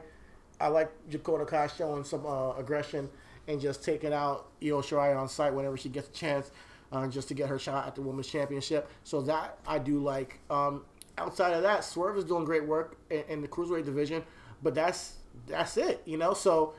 I 0.60 0.68
like 0.70 0.92
Dakota 1.10 1.46
Kai 1.46 1.68
showing 1.68 2.04
some 2.04 2.26
uh, 2.26 2.54
aggression 2.54 3.10
and 3.48 3.62
just 3.62 3.84
taking 3.84 4.14
out 4.14 4.48
Io 4.64 4.82
Shirai 4.82 5.18
on 5.18 5.30
site 5.30 5.54
whenever 5.54 5.78
she 5.78 5.90
gets 5.90 6.10
a 6.10 6.12
chance, 6.12 6.52
uh, 6.92 7.08
just 7.08 7.28
to 7.28 7.34
get 7.34 7.50
her 7.50 7.60
shot 7.60 7.88
at 7.88 7.96
the 7.96 8.02
Women's 8.02 8.28
Championship. 8.28 8.90
So 9.04 9.22
that 9.22 9.60
I 9.68 9.80
do 9.80 10.00
like. 10.00 10.40
Um, 10.50 10.86
outside 11.18 11.54
of 11.54 11.64
that, 11.64 11.84
Swerve 11.84 12.18
is 12.18 12.24
doing 12.24 12.46
great 12.46 12.66
work 12.66 12.98
in, 13.10 13.24
in 13.30 13.42
the 13.42 13.48
cruiserweight 13.48 13.86
division, 13.86 14.24
but 14.64 14.74
that's 14.74 15.18
that's 15.46 15.78
it, 15.78 16.02
you 16.06 16.18
know. 16.18 16.34
So 16.34 16.74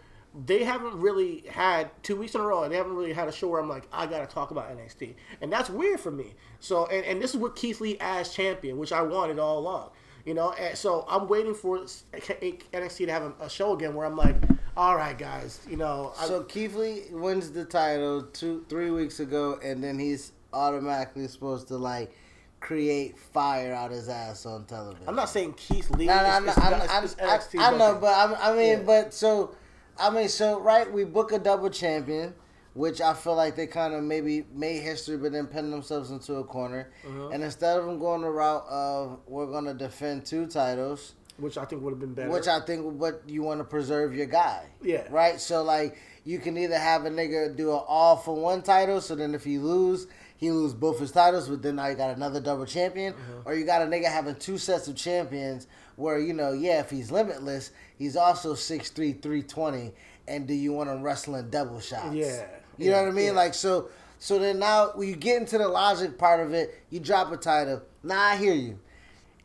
they 0.46 0.62
haven't 0.64 1.00
really 1.00 1.44
had 1.48 1.90
two 2.02 2.16
weeks 2.16 2.34
in 2.34 2.40
a 2.40 2.44
row, 2.44 2.62
and 2.62 2.72
they 2.72 2.76
haven't 2.76 2.94
really 2.94 3.12
had 3.12 3.28
a 3.28 3.32
show 3.32 3.48
where 3.48 3.60
I'm 3.60 3.68
like, 3.68 3.88
I 3.92 4.06
gotta 4.06 4.26
talk 4.26 4.50
about 4.50 4.70
NXT, 4.70 5.14
and 5.40 5.52
that's 5.52 5.70
weird 5.70 6.00
for 6.00 6.10
me. 6.10 6.34
So, 6.60 6.86
and, 6.86 7.04
and 7.04 7.20
this 7.22 7.30
is 7.30 7.36
what 7.36 7.56
Keith 7.56 7.80
Lee 7.80 7.96
as 8.00 8.32
champion, 8.32 8.78
which 8.78 8.92
I 8.92 9.02
wanted 9.02 9.38
all 9.38 9.58
along. 9.58 9.90
You 10.24 10.34
know, 10.34 10.52
and 10.52 10.76
so 10.76 11.06
I'm 11.08 11.26
waiting 11.26 11.54
for 11.54 11.78
NXT 11.78 13.06
to 13.06 13.12
have 13.12 13.22
a, 13.22 13.32
a 13.40 13.48
show 13.48 13.74
again 13.74 13.94
where 13.94 14.06
I'm 14.06 14.16
like, 14.16 14.36
all 14.76 14.94
right, 14.96 15.16
guys, 15.16 15.60
you 15.70 15.76
know, 15.76 16.12
I, 16.20 16.26
So 16.26 16.42
Keith 16.42 16.74
Lee 16.74 17.04
wins 17.10 17.50
the 17.50 17.64
title 17.64 18.22
two, 18.22 18.64
three 18.68 18.90
weeks 18.90 19.20
ago, 19.20 19.58
and 19.62 19.82
then 19.82 19.98
he's 19.98 20.32
automatically 20.52 21.26
supposed 21.28 21.68
to 21.68 21.76
like 21.76 22.12
create 22.60 23.16
fire 23.18 23.72
out 23.72 23.90
his 23.90 24.08
ass 24.08 24.44
on 24.44 24.64
television. 24.66 25.04
I'm 25.08 25.14
not 25.16 25.28
saying 25.30 25.54
Keith 25.54 25.90
Lee. 25.90 26.06
No, 26.06 26.16
no, 26.16 26.22
I'm 26.24 26.48
is- 26.48 26.58
I'm, 26.58 27.04
is 27.04 27.16
I'm, 27.20 27.28
NXT 27.28 27.58
I, 27.60 27.72
I 27.72 27.78
know, 27.78 27.98
but 28.00 28.14
I'm, 28.14 28.34
I 28.40 28.56
mean, 28.56 28.78
Yeah. 28.78 28.84
but 28.84 29.14
so, 29.14 29.54
I 29.98 30.10
mean, 30.10 30.28
so 30.28 30.60
right, 30.60 30.90
we 30.90 31.04
book 31.04 31.32
a 31.32 31.38
double 31.38 31.70
champion, 31.70 32.34
which 32.74 33.00
I 33.00 33.14
feel 33.14 33.34
like 33.34 33.56
they 33.56 33.66
kind 33.66 33.94
of 33.94 34.02
maybe 34.04 34.44
made 34.54 34.82
history, 34.82 35.16
but 35.16 35.32
then 35.32 35.46
pinned 35.46 35.72
themselves 35.72 36.10
into 36.10 36.34
a 36.36 36.44
corner. 36.44 36.90
Uh-huh. 37.06 37.28
And 37.28 37.42
instead 37.42 37.78
of 37.78 37.86
them 37.86 37.98
going 37.98 38.22
the 38.22 38.30
route 38.30 38.64
of 38.68 39.20
we're 39.26 39.46
gonna 39.46 39.74
defend 39.74 40.24
two 40.24 40.46
titles, 40.46 41.14
which 41.38 41.56
I 41.58 41.64
think 41.64 41.82
would 41.82 41.90
have 41.92 42.00
been 42.00 42.14
better. 42.14 42.30
which 42.30 42.48
I 42.48 42.60
think 42.60 43.00
what 43.00 43.22
you 43.26 43.42
want 43.42 43.60
to 43.60 43.64
preserve 43.64 44.14
your 44.14 44.26
guy. 44.26 44.66
Yeah. 44.82 45.06
Right. 45.10 45.40
So 45.40 45.62
like 45.62 45.96
you 46.24 46.38
can 46.38 46.56
either 46.58 46.78
have 46.78 47.04
a 47.04 47.10
nigga 47.10 47.56
do 47.56 47.72
an 47.72 47.80
all 47.86 48.16
for 48.16 48.34
one 48.34 48.62
title, 48.62 49.00
so 49.00 49.14
then 49.14 49.34
if 49.34 49.44
he 49.44 49.58
lose, 49.58 50.06
he 50.36 50.50
lose 50.50 50.74
both 50.74 51.00
his 51.00 51.10
titles, 51.10 51.48
but 51.48 51.62
then 51.62 51.76
now 51.76 51.86
you 51.88 51.94
got 51.96 52.14
another 52.16 52.40
double 52.40 52.66
champion, 52.66 53.14
or 53.44 53.54
you 53.54 53.64
got 53.64 53.82
a 53.82 53.86
nigga 53.86 54.04
having 54.06 54.36
two 54.36 54.58
sets 54.58 54.86
of 54.88 54.94
champions 54.94 55.66
where 55.98 56.18
you 56.18 56.32
know 56.32 56.52
yeah 56.52 56.80
if 56.80 56.90
he's 56.90 57.10
limitless, 57.10 57.72
he's 57.98 58.16
also 58.16 58.54
6'3", 58.54 59.20
320, 59.20 59.92
and 60.26 60.46
do 60.46 60.54
you 60.54 60.72
want 60.72 60.88
him 60.88 61.02
wrestling 61.02 61.50
double 61.50 61.80
shots? 61.80 62.14
Yeah. 62.14 62.46
You 62.78 62.90
know 62.92 63.02
what 63.02 63.08
I 63.08 63.12
mean? 63.12 63.26
yeah. 63.26 63.32
Like 63.32 63.54
so. 63.54 63.90
So 64.20 64.38
then 64.38 64.58
now 64.58 64.92
when 64.94 65.08
you 65.08 65.14
get 65.16 65.40
into 65.40 65.58
the 65.58 65.68
logic 65.68 66.18
part 66.18 66.40
of 66.40 66.52
it, 66.52 66.82
you 66.90 66.98
drop 66.98 67.30
a 67.30 67.36
title. 67.36 67.82
Now 68.02 68.20
I 68.20 68.36
hear 68.36 68.54
you 68.54 68.78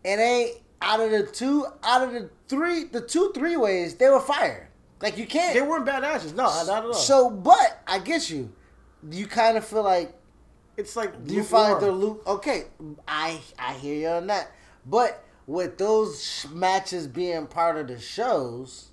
it 0.03 0.19
ain't 0.19 0.57
out 0.81 0.99
of 0.99 1.11
the 1.11 1.23
two 1.23 1.65
out 1.83 2.03
of 2.03 2.11
the 2.11 2.29
three 2.47 2.85
the 2.85 3.01
two 3.01 3.31
three 3.33 3.55
ways 3.55 3.95
they 3.95 4.09
were 4.09 4.19
fired 4.19 4.67
like 5.01 5.17
you 5.17 5.25
can't 5.25 5.53
they 5.53 5.61
weren't 5.61 5.85
bad 5.85 6.01
matches. 6.01 6.33
No, 6.33 6.43
not 6.43 6.69
at 6.69 6.83
all. 6.85 6.93
so 6.93 7.29
but 7.29 7.81
i 7.87 7.99
get 7.99 8.29
you 8.29 8.51
you 9.09 9.27
kind 9.27 9.57
of 9.57 9.65
feel 9.65 9.83
like 9.83 10.13
it's 10.75 10.95
like 10.95 11.25
do 11.25 11.33
you 11.35 11.43
find 11.43 11.79
the 11.81 11.91
loop 11.91 12.25
okay 12.27 12.65
i 13.07 13.39
i 13.57 13.73
hear 13.75 13.95
you 13.95 14.07
on 14.07 14.27
that 14.27 14.51
but 14.85 15.23
with 15.47 15.77
those 15.77 16.23
sh- 16.23 16.45
matches 16.51 17.07
being 17.07 17.47
part 17.47 17.77
of 17.77 17.87
the 17.87 17.99
shows 17.99 18.87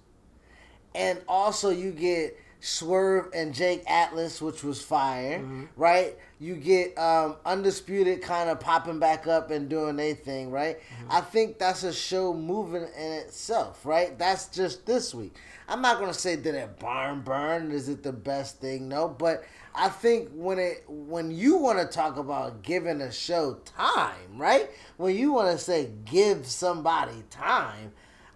and 0.95 1.21
also 1.29 1.71
you 1.71 1.93
get 1.93 2.37
Swerve 2.63 3.31
and 3.33 3.55
Jake 3.55 3.83
Atlas, 3.87 4.43
which 4.43 4.63
was 4.63 4.83
fire, 4.83 5.39
Mm-hmm. 5.39 5.65
right? 5.77 6.19
You 6.39 6.57
get 6.57 6.99
um, 6.99 7.37
Undisputed 7.47 8.21
kind 8.23 8.51
of 8.51 8.61
popping 8.61 8.99
back 8.99 9.27
up 9.27 9.51
and 9.51 9.69
doing 9.69 9.97
their 9.97 10.15
thing, 10.15 10.51
right? 10.51 10.79
Mm-hmm. 10.79 11.13
I 11.13 11.21
think 11.23 11.59
that's 11.59 11.85
a 11.85 11.93
show 11.93 12.35
moving 12.35 12.83
in 12.83 13.13
itself, 13.13 13.87
right? 13.87 14.19
That's 14.19 14.49
just 14.49 14.85
this 14.85 15.15
week. 15.15 15.37
I'm 15.69 15.81
not 15.81 16.01
gonna 16.01 16.13
say 16.13 16.37
that 16.37 16.55
it 16.55 16.79
barn 16.79 17.21
burn 17.23 17.71
is 17.73 17.89
it 17.89 18.03
the 18.03 18.13
best 18.13 18.61
thing, 18.61 18.89
no, 18.89 19.09
but 19.09 19.45
I 19.75 19.89
think 19.89 20.31
when 20.35 20.59
it 20.59 20.85
when 20.89 21.31
you 21.31 21.57
want 21.57 21.79
to 21.79 21.87
talk 21.87 22.17
about 22.17 22.63
giving 22.63 23.01
a 23.01 23.13
show 23.13 23.55
time, 23.65 24.37
right? 24.37 24.69
When 24.97 25.17
you 25.17 25.33
want 25.33 25.57
to 25.57 25.59
say 25.63 25.91
give 26.05 26.47
somebody 26.47 27.23
time, 27.31 27.93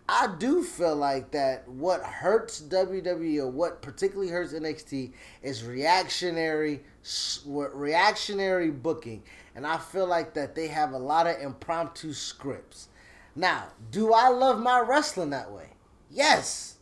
I 0.08 0.34
do 0.38 0.62
feel 0.62 0.94
like 0.96 1.30
that 1.32 1.66
what 1.68 2.02
hurts 2.02 2.60
WWE 2.60 3.38
or 3.38 3.48
what 3.48 3.82
particularly 3.82 4.30
hurts 4.30 4.52
NXT 4.52 5.12
is 5.42 5.64
reactionary 5.64 6.82
reactionary 7.46 8.70
booking. 8.70 9.22
And 9.54 9.66
I 9.66 9.78
feel 9.78 10.06
like 10.06 10.34
that 10.34 10.54
they 10.54 10.68
have 10.68 10.92
a 10.92 10.98
lot 10.98 11.26
of 11.26 11.40
impromptu 11.40 12.12
scripts. 12.12 12.88
Now, 13.36 13.68
do 13.90 14.12
I 14.12 14.28
love 14.28 14.60
my 14.60 14.80
wrestling 14.80 15.30
that 15.30 15.50
way? 15.50 15.70
Yes. 16.10 16.76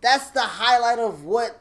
That's 0.00 0.30
the 0.30 0.40
highlight 0.40 0.98
of 0.98 1.24
what 1.24 1.60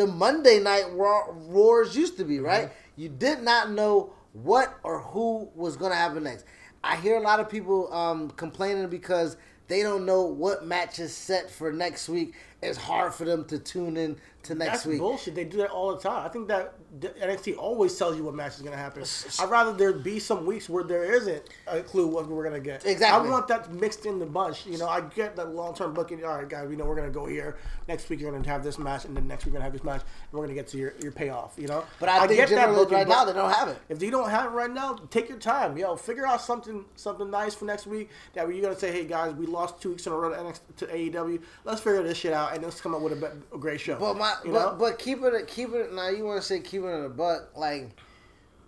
the 0.00 0.06
Monday 0.06 0.58
night 0.58 0.86
roars 0.94 1.94
used 1.94 2.16
to 2.16 2.24
be, 2.24 2.40
right? 2.40 2.70
You 2.96 3.10
did 3.10 3.42
not 3.42 3.70
know 3.70 4.14
what 4.32 4.78
or 4.82 5.00
who 5.00 5.50
was 5.54 5.76
going 5.76 5.90
to 5.92 5.96
happen 5.96 6.22
next. 6.22 6.46
I 6.82 6.96
hear 6.96 7.18
a 7.18 7.20
lot 7.20 7.38
of 7.38 7.50
people 7.50 7.92
um, 7.92 8.30
complaining 8.30 8.88
because 8.88 9.36
they 9.68 9.82
don't 9.82 10.06
know 10.06 10.22
what 10.22 10.64
match 10.64 11.00
is 11.00 11.14
set 11.14 11.50
for 11.50 11.70
next 11.70 12.08
week. 12.08 12.32
It's 12.62 12.78
hard 12.78 13.12
for 13.12 13.26
them 13.26 13.44
to 13.48 13.58
tune 13.58 13.98
in 13.98 14.16
to 14.44 14.54
next 14.54 14.70
That's 14.70 14.86
week. 14.86 14.98
bullshit. 14.98 15.34
They 15.34 15.44
do 15.44 15.58
that 15.58 15.70
all 15.70 15.94
the 15.94 16.00
time. 16.00 16.24
I 16.24 16.28
think 16.28 16.48
that 16.48 16.74
NXT 16.98 17.56
always 17.56 17.96
tells 17.96 18.16
you 18.16 18.24
what 18.24 18.34
match 18.34 18.56
is 18.56 18.62
going 18.62 18.72
to 18.72 18.78
happen. 18.78 19.04
I'd 19.38 19.50
rather 19.50 19.72
there 19.72 19.92
be 19.92 20.18
some 20.18 20.46
weeks 20.46 20.68
where 20.68 20.82
there 20.82 21.04
isn't 21.14 21.42
a 21.66 21.82
clue 21.82 22.06
what 22.06 22.26
we're 22.26 22.42
going 22.42 22.60
to 22.60 22.64
get. 22.64 22.84
Exactly. 22.86 23.28
I 23.28 23.30
want 23.30 23.48
that 23.48 23.72
mixed 23.72 24.06
in 24.06 24.18
the 24.18 24.26
bunch. 24.26 24.66
You 24.66 24.78
know, 24.78 24.88
I 24.88 25.02
get 25.02 25.36
that 25.36 25.54
long 25.54 25.74
term 25.74 25.94
booking. 25.94 26.24
All 26.24 26.38
right, 26.38 26.48
guys, 26.48 26.68
we 26.68 26.76
know 26.76 26.86
we're 26.86 26.96
going 26.96 27.08
to 27.08 27.14
go 27.14 27.26
here. 27.26 27.58
Next 27.86 28.08
week 28.08 28.20
you're 28.20 28.30
going 28.30 28.42
to 28.42 28.50
have 28.50 28.64
this 28.64 28.78
match, 28.78 29.04
and 29.04 29.16
then 29.16 29.28
next 29.28 29.44
week 29.44 29.52
we're 29.52 29.60
going 29.60 29.70
to 29.70 29.72
have 29.72 29.72
this 29.72 29.84
match, 29.84 30.00
and 30.00 30.32
we're 30.32 30.46
going 30.46 30.56
to 30.56 30.60
get 30.60 30.68
to 30.68 30.78
your, 30.78 30.94
your 31.00 31.12
payoff. 31.12 31.54
You 31.56 31.68
know. 31.68 31.84
But 31.98 32.08
I, 32.08 32.26
think 32.26 32.38
get 32.38 32.48
that 32.50 32.74
booking, 32.74 32.94
right 32.94 33.08
now 33.08 33.24
they 33.24 33.32
don't 33.32 33.52
have 33.52 33.68
it. 33.68 33.78
If 33.88 34.02
you 34.02 34.10
don't 34.10 34.30
have 34.30 34.46
it 34.46 34.54
right 34.54 34.70
now, 34.70 34.98
take 35.10 35.28
your 35.28 35.38
time. 35.38 35.76
Yo, 35.76 35.96
figure 35.96 36.26
out 36.26 36.40
something 36.40 36.84
something 36.96 37.30
nice 37.30 37.54
for 37.54 37.66
next 37.66 37.86
week 37.86 38.10
that 38.34 38.48
you're 38.48 38.62
gonna 38.62 38.78
say, 38.78 38.90
hey 38.90 39.04
guys, 39.04 39.34
we 39.34 39.46
lost 39.46 39.80
two 39.80 39.90
weeks 39.90 40.06
in 40.06 40.12
a 40.12 40.16
row 40.16 40.30
to, 40.30 40.36
NXT, 40.36 40.60
to 40.76 40.86
AEW. 40.86 41.42
Let's 41.64 41.80
figure 41.80 42.02
this 42.02 42.18
shit 42.18 42.32
out 42.32 42.54
and 42.54 42.62
let's 42.62 42.80
come 42.80 42.94
up 42.94 43.02
with 43.02 43.22
a, 43.22 43.32
a 43.54 43.58
great 43.58 43.80
show. 43.80 43.98
But 43.98 44.16
my 44.16 44.29
you 44.44 44.52
but, 44.52 44.72
know? 44.72 44.76
but 44.78 44.98
keep 44.98 45.22
it 45.22 45.46
keep 45.46 45.72
it 45.72 45.92
now 45.92 46.08
you 46.08 46.24
want 46.24 46.40
to 46.40 46.46
say 46.46 46.60
keep 46.60 46.82
it 46.82 46.86
in 46.86 47.04
a 47.04 47.08
buck 47.08 47.56
like 47.56 47.90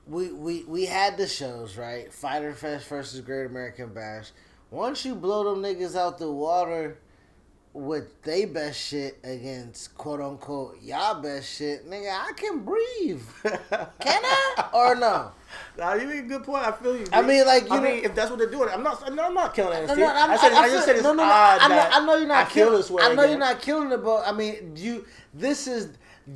we 0.06 0.32
we 0.32 0.64
we 0.64 0.86
had 0.86 1.16
the 1.16 1.26
shows 1.26 1.76
right 1.76 2.12
Fyter 2.12 2.54
Fest 2.54 2.88
versus 2.88 3.20
Great 3.20 3.46
American 3.46 3.92
Bash. 3.92 4.30
Once 4.70 5.04
you 5.04 5.14
blow 5.14 5.52
them 5.52 5.62
niggas 5.62 5.96
out 5.96 6.18
the 6.18 6.30
water 6.30 6.98
with 7.74 8.20
they 8.22 8.44
best 8.44 8.78
shit 8.78 9.18
against 9.24 9.96
quote 9.96 10.20
unquote 10.20 10.76
y'all 10.82 11.22
best 11.22 11.56
shit, 11.56 11.88
nigga, 11.88 12.10
I 12.10 12.32
can 12.36 12.60
breathe. 12.64 13.22
Can 13.42 14.22
I 14.24 14.68
or 14.74 14.94
no? 14.94 15.30
Nah, 15.78 15.94
you 15.94 16.06
make 16.06 16.18
a 16.20 16.28
good 16.28 16.44
point. 16.44 16.66
I 16.66 16.72
feel 16.72 16.96
you. 16.96 17.06
I 17.12 17.22
mean, 17.22 17.46
like, 17.46 17.64
you 17.64 17.70
I 17.72 17.76
know- 17.76 17.82
mean, 17.82 18.04
if 18.04 18.14
that's 18.14 18.30
what 18.30 18.38
they're 18.38 18.50
doing, 18.50 18.68
I'm 18.70 18.82
not. 18.82 19.12
No, 19.14 19.24
I'm 19.24 19.34
not 19.34 19.54
killing 19.54 19.78
NXT. 19.78 19.88
No, 19.88 19.94
no, 19.96 20.06
I'm, 20.08 20.30
I 20.30 20.36
said, 20.36 20.52
I, 20.52 20.64
feel- 20.64 20.72
just 20.74 20.84
said 20.86 20.96
it's 20.96 21.04
no, 21.04 21.14
no, 21.14 21.22
no, 21.24 21.30
odd 21.30 21.58
I 21.60 21.68
know, 21.68 21.74
that 21.76 21.94
I 21.94 22.04
know 22.06 22.16
you're 22.16 22.28
not 22.28 22.46
I 22.46 22.50
killing. 22.50 22.74
this 22.74 22.90
way. 22.90 23.02
I 23.02 23.08
know 23.14 23.22
again. 23.22 23.30
you're 23.30 23.38
not 23.38 23.62
killing 23.62 23.90
it, 23.92 24.02
but 24.04 24.22
I 24.26 24.32
mean, 24.32 24.72
you. 24.76 25.06
This 25.34 25.66
is 25.66 25.88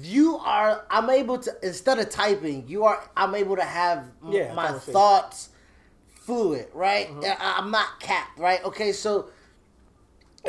you 0.03 0.37
are. 0.39 0.87
I'm 0.91 1.11
able 1.11 1.39
to 1.39 1.53
instead 1.63 1.99
of 1.99 2.09
typing, 2.09 2.67
you 2.67 2.85
are. 2.85 3.09
I'm 3.17 3.35
able 3.35 3.57
to 3.57 3.63
have 3.65 4.07
Yeah, 4.29 4.55
my 4.55 4.73
thoughts 4.73 5.51
fluid, 6.21 6.69
right? 6.73 7.09
Mm-hmm. 7.09 7.25
I- 7.25 7.55
I'm 7.59 7.71
not 7.71 8.01
capped, 8.01 8.39
right? 8.39 8.65
Okay, 8.65 8.93
so 8.93 9.27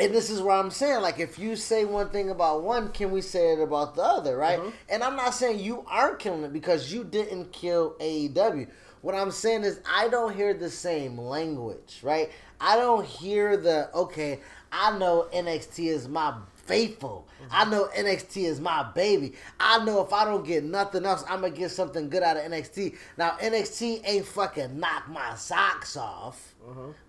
and 0.00 0.14
this 0.14 0.30
is 0.30 0.40
what 0.40 0.54
I'm 0.54 0.70
saying. 0.70 1.02
Like, 1.02 1.18
if 1.18 1.38
you 1.38 1.56
say 1.56 1.84
one 1.84 2.10
thing 2.10 2.30
about 2.30 2.62
one, 2.62 2.90
can 2.90 3.10
we 3.10 3.20
say 3.20 3.52
it 3.52 3.60
about 3.60 3.94
the 3.94 4.02
other, 4.02 4.36
right? 4.36 4.58
Mm-hmm. 4.58 4.70
And 4.88 5.02
I'm 5.02 5.16
not 5.16 5.34
saying 5.34 5.60
you 5.60 5.84
aren't 5.88 6.18
killing 6.18 6.44
it 6.44 6.52
because 6.52 6.92
you 6.92 7.04
didn't 7.04 7.52
kill 7.52 7.94
AEW. 8.00 8.68
What 9.00 9.14
I'm 9.14 9.30
saying 9.30 9.64
is, 9.64 9.80
I 9.88 10.08
don't 10.08 10.34
hear 10.34 10.54
the 10.54 10.70
same 10.70 11.18
language, 11.18 12.00
right? 12.02 12.30
I 12.60 12.76
don't 12.76 13.04
hear 13.04 13.56
the 13.56 13.90
okay. 13.94 14.40
I 14.72 14.98
know 14.98 15.28
NXT 15.32 15.86
is 15.86 16.08
my 16.08 16.34
faithful. 16.54 17.26
I 17.50 17.64
know 17.64 17.88
NXT 17.96 18.44
is 18.44 18.60
my 18.60 18.82
baby. 18.94 19.32
I 19.58 19.82
know 19.84 20.04
if 20.04 20.12
I 20.12 20.24
don't 20.24 20.44
get 20.44 20.64
nothing 20.64 21.06
else, 21.06 21.24
I'm 21.28 21.40
gonna 21.40 21.50
get 21.50 21.70
something 21.70 22.10
good 22.10 22.22
out 22.22 22.36
of 22.36 22.42
NXT. 22.42 22.96
Now 23.16 23.30
NXT 23.40 24.02
ain't 24.04 24.26
fucking 24.26 24.78
knock 24.78 25.08
my 25.08 25.34
socks 25.36 25.96
off, 25.96 26.54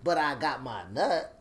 but 0.02 0.16
I 0.16 0.36
got 0.36 0.62
my 0.62 0.84
nut. 0.92 1.39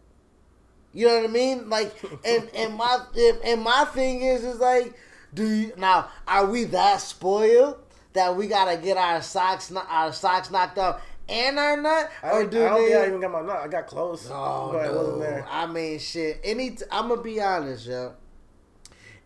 You 0.94 1.08
know 1.08 1.16
what 1.22 1.30
I 1.30 1.34
mean? 1.34 1.70
Like, 1.70 1.94
and 2.26 2.50
and 2.56 2.74
my 2.76 3.00
and, 3.16 3.38
and 3.44 3.62
my 3.62 3.86
thing 3.86 4.22
is 4.22 4.44
is 4.44 4.60
like, 4.60 4.94
do 5.34 5.48
you 5.48 5.74
now? 5.78 6.10
Are 6.28 6.46
we 6.48 6.64
that 6.66 7.02
spoiled 7.02 7.78
that 8.14 8.36
we 8.36 8.48
gotta 8.48 8.78
get 8.78 8.98
our 8.98 9.22
socks 9.22 9.72
our 9.72 10.12
socks 10.14 10.50
knocked 10.50 10.78
off 10.80 11.02
and 11.28 11.60
our 11.60 11.78
nut, 11.78 12.10
I, 12.24 12.30
or 12.32 12.42
don't- 12.42 12.50
do 12.52 12.66
I 12.66 12.70
don't 12.70 12.90
they? 12.90 12.96
I 12.96 13.08
even 13.08 13.20
got 13.22 13.32
my 13.32 13.42
nut. 13.42 13.60
I 13.64 13.68
got 13.68 13.86
close, 13.86 14.28
Oh 14.32 14.72
but 14.74 14.86
it 14.88 14.94
wasn't 14.96 15.20
there. 15.20 15.46
I 15.50 15.68
mean, 15.68 16.00
shit. 16.00 16.42
Any, 16.44 16.72
t- 16.72 16.86
I'm 16.92 17.08
gonna 17.10 17.22
be 17.22 17.40
honest, 17.40 17.86
yo. 17.86 18.14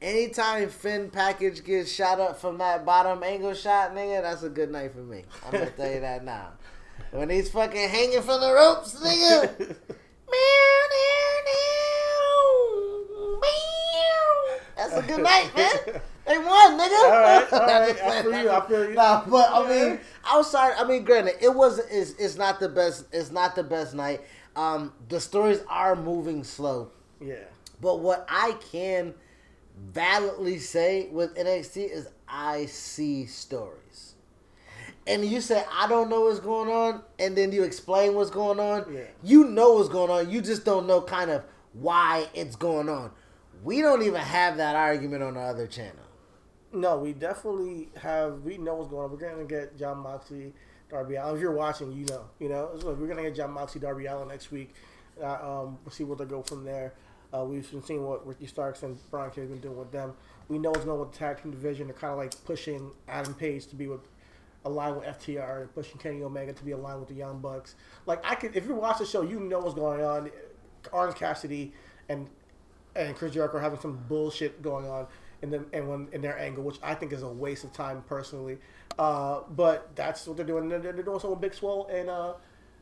Anytime 0.02 0.68
Finn 0.70 1.10
package 1.10 1.64
gets 1.64 1.90
shot 1.90 2.20
up 2.20 2.42
from 2.42 2.58
that 2.58 2.86
bottom 2.86 3.24
angle 3.24 3.54
shot, 3.54 3.96
nigga, 3.96 4.22
that's 4.22 4.44
a 4.44 4.50
good 4.50 4.70
night 4.70 4.92
for 4.94 5.00
me. 5.00 5.24
I'm 5.46 5.52
gonna 5.54 5.70
tell 5.70 5.90
you 5.90 6.02
that 6.02 6.26
now. 6.26 6.50
When 7.12 7.30
he's 7.30 7.50
fucking 7.50 7.88
hanging 7.90 8.22
from 8.22 8.42
the 8.42 8.52
ropes, 8.54 8.96
nigga. 8.96 9.76
That's 14.76 14.96
a 14.98 15.02
good 15.08 15.24
night, 15.24 15.50
man. 15.56 16.02
They 16.26 16.38
won, 16.38 16.80
nigga. 16.80 17.00
All 17.00 17.10
right, 17.10 17.48
all 17.54 17.60
right. 17.68 18.02
I 18.02 18.22
feel 18.22 18.44
you. 18.44 18.50
I 18.50 18.68
feel 18.68 18.90
you. 18.90 18.96
Nah, 18.96 19.26
but 19.26 19.50
I 19.52 19.68
mean, 19.68 20.00
outside. 20.26 20.74
I 20.78 20.88
mean, 20.88 21.04
granted, 21.04 21.36
it 21.42 21.54
wasn't. 21.54 21.90
It's, 21.92 22.12
it's 22.12 22.38
not 22.38 22.60
the 22.60 22.70
best. 22.70 23.06
It's 23.12 23.32
not 23.32 23.56
the 23.56 23.64
best 23.64 23.94
night. 23.94 24.22
Um, 24.56 24.94
the 25.10 25.20
stories 25.20 25.62
are 25.68 25.96
moving 25.96 26.44
slow, 26.44 26.92
yeah. 27.20 27.36
but 27.82 28.00
what 28.00 28.26
I 28.30 28.56
can 28.72 29.14
validly 29.92 30.60
say 30.60 31.08
with 31.12 31.36
NXT 31.36 31.92
is 31.92 32.08
I 32.28 32.68
see 32.68 33.26
stories. 33.26 33.83
And 35.06 35.26
you 35.26 35.42
say 35.42 35.64
I 35.72 35.88
don't 35.88 36.10
know 36.10 36.22
what's 36.22 36.40
going 36.40 36.70
on, 36.70 37.02
and 37.20 37.38
then 37.38 37.52
you 37.52 37.64
explain 37.64 38.16
what's 38.16 38.30
going 38.30 38.60
on. 38.60 38.86
Yeah. 38.94 39.02
You 39.24 39.46
know 39.46 39.74
what's 39.74 39.90
going 39.90 40.10
on. 40.10 40.30
You 40.30 40.42
just 40.42 40.64
don't 40.64 40.88
know 40.88 41.02
kind 41.02 41.30
of 41.30 41.44
why 41.74 42.28
it's 42.34 42.56
going 42.56 42.90
on. 42.90 43.12
We 43.64 43.82
don't 43.82 44.02
even 44.02 44.22
have 44.22 44.58
that 44.58 44.76
argument 44.76 45.24
on 45.24 45.34
the 45.36 45.42
other 45.42 45.68
channel. 45.68 45.96
No, 46.72 46.98
we 46.98 47.14
definitely 47.14 47.90
have. 48.02 48.42
We 48.44 48.58
know 48.58 48.76
what's 48.76 48.90
going 48.90 49.06
on. 49.06 49.12
We're 49.12 49.30
gonna 49.30 49.44
get 49.46 49.78
Jon 49.78 50.00
Moxley, 50.00 50.54
Darby 50.90 51.16
Allin. 51.16 51.36
If 51.36 51.42
you're 51.42 51.52
watching, 51.52 51.92
you 51.92 52.06
know. 52.06 52.26
You 52.40 52.50
know, 52.50 52.72
so 52.80 52.94
we're 52.94 53.08
gonna 53.08 53.24
get 53.24 53.36
Jon 53.36 53.52
Moxley, 53.52 53.82
Darby 53.82 54.06
Allin 54.06 54.30
next 54.30 54.52
week. 54.52 54.74
Uh, 55.22 55.34
um, 55.34 55.78
we'll 55.84 55.92
see 55.92 56.04
where 56.04 56.18
they 56.18 56.26
go 56.26 56.42
from 56.42 56.64
there. 56.64 56.94
Uh, 57.34 57.44
we've 57.44 57.70
been 57.72 57.84
seeing 57.84 58.06
what 58.06 58.26
Ricky 58.26 58.46
Starks 58.46 58.84
and 58.84 58.98
Brian 59.10 59.32
Cage 59.32 59.50
been 59.50 59.60
doing 59.60 59.78
with 59.78 59.92
them. 59.92 60.14
We 60.50 60.60
know 60.60 60.70
what's 60.70 60.86
going 60.86 61.00
on 61.00 61.08
with 61.08 61.14
the 61.14 61.20
tag 61.20 61.42
team 61.42 61.52
division. 61.52 61.88
They're 61.88 61.96
kind 61.96 62.12
of 62.12 62.20
like 62.20 62.44
pushing 62.46 62.92
Adam 63.08 63.34
Page 63.34 63.68
to 63.68 63.76
be 63.76 63.88
with 63.88 64.02
aligned 64.66 64.98
with 64.98 65.06
FTR, 65.06 65.62
and 65.62 65.74
pushing 65.74 65.98
Kenny 65.98 66.22
Omega 66.24 66.54
to 66.54 66.64
be 66.64 66.72
aligned 66.72 67.00
with 67.00 67.10
the 67.10 67.16
Young 67.16 67.40
Bucks. 67.40 67.76
Like 68.06 68.22
I 68.24 68.36
could, 68.36 68.56
if 68.56 68.66
you 68.66 68.76
watch 68.76 69.00
the 69.00 69.06
show, 69.06 69.22
you 69.22 69.40
know 69.40 69.60
what's 69.60 69.76
going 69.76 70.04
on. 70.04 70.32
Orange 70.92 71.16
Cassidy 71.16 71.74
and 72.10 72.30
and 72.96 73.16
Chris 73.16 73.34
Jericho 73.34 73.58
are 73.58 73.62
having 73.62 73.80
some 73.80 74.04
bullshit 74.08 74.62
going 74.62 74.88
on 74.88 75.08
in 75.42 75.50
them 75.50 75.66
and 75.74 75.88
when 75.88 76.08
in 76.12 76.22
their 76.22 76.38
angle, 76.38 76.64
which 76.64 76.78
I 76.82 76.96
think 76.96 77.12
is 77.12 77.24
a 77.24 77.28
waste 77.28 77.64
of 77.64 77.74
time 77.74 78.04
personally. 78.08 78.58
Uh, 78.98 79.42
but 79.50 79.96
that's 79.96 80.28
what 80.28 80.38
they're 80.38 80.46
doing. 80.46 80.70
They're, 80.70 80.80
they're 80.80 81.04
doing 81.04 81.20
something 81.20 81.40
Big 81.40 81.54
Swole 81.54 81.88
and 81.88 82.10
uh, 82.10 82.34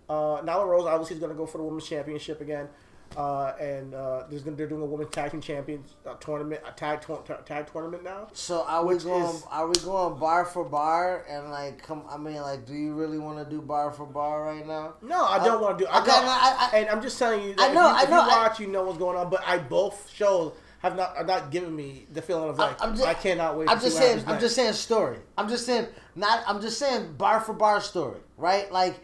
uh, 0.10 0.42
Nyla 0.42 0.68
Rose. 0.68 0.86
Obviously, 0.86 1.16
is 1.16 1.20
going 1.20 1.32
to 1.32 1.38
go 1.38 1.46
for 1.46 1.58
the 1.58 1.64
women's 1.64 1.88
championship 1.88 2.42
again. 2.42 2.68
Uh, 3.18 3.54
and 3.60 3.94
uh, 3.94 4.24
there's 4.30 4.42
gonna, 4.42 4.56
they're 4.56 4.68
doing 4.68 4.82
a 4.82 4.86
women's 4.86 5.12
tag 5.12 5.32
team 5.32 5.42
champions 5.42 5.96
uh, 6.06 6.14
tournament, 6.16 6.62
a 6.66 6.72
tag 6.72 7.02
tag 7.46 7.70
tournament 7.72 8.04
now. 8.04 8.28
So 8.32 8.64
are 8.66 8.86
we 8.86 8.98
going? 8.98 9.24
is- 9.26 9.44
are 9.52 9.68
we 9.68 9.74
going 9.84 10.18
bar 10.18 10.46
for 10.46 10.64
bar 10.64 11.26
and 11.30 11.50
like 11.52 11.84
come? 11.84 12.04
I 12.10 12.16
mean, 12.18 12.42
like, 12.42 12.66
do 12.66 12.74
you 12.74 12.94
really 12.94 13.18
want 13.20 13.38
to 13.38 13.44
do 13.54 13.62
bar 13.62 13.92
for 13.92 14.06
bar 14.06 14.44
right 14.44 14.66
now? 14.66 14.94
No, 15.02 15.26
I 15.26 15.44
don't 15.44 15.62
want 15.62 15.78
to 15.80 15.84
do. 15.84 15.90
I, 15.92 16.06
no, 16.06 16.14
I- 16.14 16.70
I- 16.72 16.78
and 16.78 16.90
I'm 16.90 17.02
just 17.02 17.20
telling 17.20 17.44
you. 17.44 17.54
I 17.58 17.74
know, 17.74 17.94
If 17.96 18.08
you, 18.10 18.16
I 18.16 18.18
know, 18.18 18.24
you 18.24 18.30
watch, 18.30 18.60
you 18.62 18.68
know 18.68 18.84
what's 18.84 18.98
going 18.98 19.18
on. 19.18 19.30
But 19.30 19.44
I 19.46 19.58
both 19.58 20.10
shows 20.10 20.54
have 20.80 20.96
not 20.96 21.16
are 21.18 21.26
not 21.26 21.52
giving 21.52 21.76
me 21.76 22.08
the 22.14 22.22
feeling 22.22 22.50
of 22.50 22.58
like 22.58 22.78
just, 22.96 23.04
I 23.06 23.14
cannot 23.14 23.58
wait. 23.58 23.68
I'm 23.70 23.78
to 23.78 23.84
just 23.84 23.98
see 23.98 24.04
saying. 24.04 24.24
I'm 24.26 24.40
just 24.40 24.56
saying 24.56 24.74
story. 24.74 25.18
I'm 25.38 25.50
just 25.50 25.66
saying 25.66 25.88
not. 26.16 26.44
I'm 26.48 26.62
just 26.62 26.80
saying 26.80 27.16
bar 27.18 27.42
for 27.42 27.52
bar 27.54 27.82
story. 27.82 28.20
Right? 28.38 28.72
Like 28.72 29.02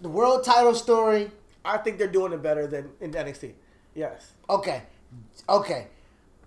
the 0.00 0.08
world 0.08 0.44
title 0.44 0.74
story. 0.76 1.32
I 1.64 1.78
think 1.78 1.98
they're 1.98 2.08
doing 2.08 2.32
it 2.32 2.42
better 2.42 2.66
than 2.66 2.90
in 3.00 3.12
NXT. 3.12 3.52
Yes, 3.94 4.32
Okay. 4.48 4.82
Okay. 5.48 5.86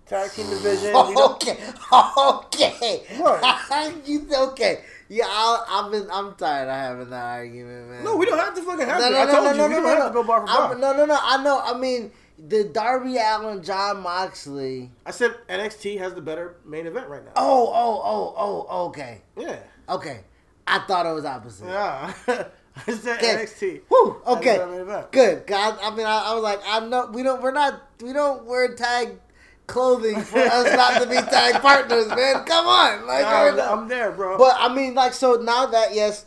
tag 0.06 0.30
team 0.32 0.48
division. 0.50 0.94
Okay. 0.94 1.58
Okay. 1.92 3.02
What? 3.18 4.02
you 4.06 4.26
okay? 4.48 4.80
Yeah, 5.08 5.26
I, 5.28 5.64
I've 5.84 5.92
been. 5.92 6.08
I'm 6.12 6.34
tired 6.34 6.68
of 6.68 6.74
having 6.74 7.10
that 7.10 7.24
argument, 7.24 7.88
man. 7.90 8.04
no, 8.04 8.16
we 8.16 8.26
don't 8.26 8.38
have 8.38 8.54
to 8.54 8.62
fucking 8.62 8.86
have 8.86 8.98
No, 8.98 9.06
to. 9.08 9.10
no, 9.12 9.20
I 9.20 9.24
no, 9.24 9.32
told 9.32 9.44
no, 9.44 9.50
you, 9.52 9.56
no, 9.58 9.64
we 9.68 9.70
no, 9.70 9.74
don't 9.76 9.82
no, 9.84 9.88
have 9.90 9.98
no. 9.98 10.08
to 10.08 10.14
go 10.14 10.22
bar 10.24 10.40
for 10.46 10.50
I'm- 10.52 10.80
No, 10.80 10.92
no, 10.96 11.06
no. 11.06 11.18
I 11.20 11.42
know. 11.44 11.60
I 11.64 11.78
mean, 11.78 12.10
the 12.38 12.64
Darby 12.64 13.16
Allin, 13.18 13.62
Jon 13.62 14.00
Moxley. 14.02 14.90
I 15.06 15.12
said 15.12 15.36
NXT 15.48 15.98
has 15.98 16.14
the 16.14 16.20
better 16.20 16.56
main 16.64 16.86
event 16.88 17.08
right 17.08 17.24
now. 17.24 17.30
Oh, 17.36 17.68
oh, 17.72 18.02
oh, 18.04 18.66
oh. 18.68 18.86
Okay. 18.88 19.20
Yeah, 19.38 19.58
Okay. 19.88 20.20
I 20.66 20.80
thought 20.80 21.06
it 21.06 21.12
was 21.14 21.24
opposite. 21.24 21.66
yeah. 21.66 22.12
I 22.86 22.92
said 22.92 23.18
Okay. 23.18 23.44
NXT. 23.44 23.80
The 23.88 24.30
okay. 24.32 24.56
better 24.58 24.66
main 24.66 24.80
event. 24.80 25.12
Good. 25.12 25.46
God, 25.46 25.78
I 25.82 25.94
mean, 25.94 26.06
I, 26.06 26.18
I 26.26 26.34
was 26.34 26.42
like, 26.42 26.60
I 26.66 26.80
know 26.86 27.06
we 27.12 27.22
don't. 27.22 27.40
We're 27.42 27.52
not. 27.52 27.82
We 28.02 28.12
don't 28.12 28.44
wear 28.44 28.74
tag 28.74 29.18
clothing 29.66 30.20
for 30.22 30.38
us 30.56 30.76
not 30.76 31.02
to 31.02 31.08
be 31.08 31.16
tag 31.16 31.60
partners, 31.62 32.08
man. 32.08 32.44
Come 32.44 32.66
on, 32.66 33.06
like. 33.06 33.24
We're 33.24 33.60
I'm, 33.60 33.78
I'm 33.80 33.88
there, 33.88 34.12
bro. 34.12 34.36
But 34.38 34.56
I 34.58 34.72
mean, 34.74 34.94
like, 34.94 35.14
so 35.14 35.34
now 35.36 35.66
that 35.66 35.94
yes, 35.94 36.26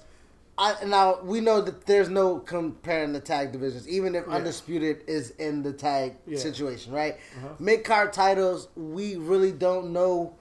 I 0.58 0.76
now 0.86 1.20
we 1.24 1.40
know 1.40 1.62
that 1.62 1.86
there's 1.86 2.10
no 2.10 2.40
comparing 2.40 3.14
the 3.14 3.20
tag 3.22 3.52
divisions, 3.52 3.88
even 3.88 4.16
if 4.16 4.26
Yeah. 4.28 4.34
undisputed 4.34 5.04
is 5.08 5.30
in 5.32 5.62
the 5.64 5.72
tag 5.72 6.16
Yeah. 6.26 6.34
Uh-huh. 6.36 6.42
situation, 6.44 6.92
right? 6.94 7.18
Mid 7.60 7.84
card 7.84 8.12
titles, 8.12 8.68
we 8.76 9.16
really 9.16 9.52
don't 9.52 9.94
know. 9.94 10.34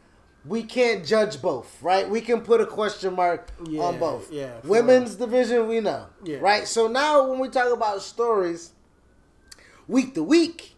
We 0.45 0.63
can't 0.63 1.05
judge 1.05 1.43
both, 1.43 1.83
right? 1.83 2.09
We 2.09 2.21
can 2.21 2.41
put 2.41 2.61
a 2.61 2.67
question 2.67 3.15
mark 3.15 3.51
Yeah, 3.69 3.83
on 3.83 3.99
both. 3.99 4.31
yeah, 4.33 4.53
Women's 4.65 5.17
division, 5.17 5.69
we 5.69 5.81
know, 5.81 6.07
Yeah. 6.23 6.39
right? 6.41 6.67
So 6.67 6.87
now 6.89 7.29
when 7.29 7.39
we 7.39 7.49
talk 7.49 7.73
about 7.73 8.03
stories, 8.03 8.73
week 9.87 10.15
to 10.15 10.23
week, 10.23 10.75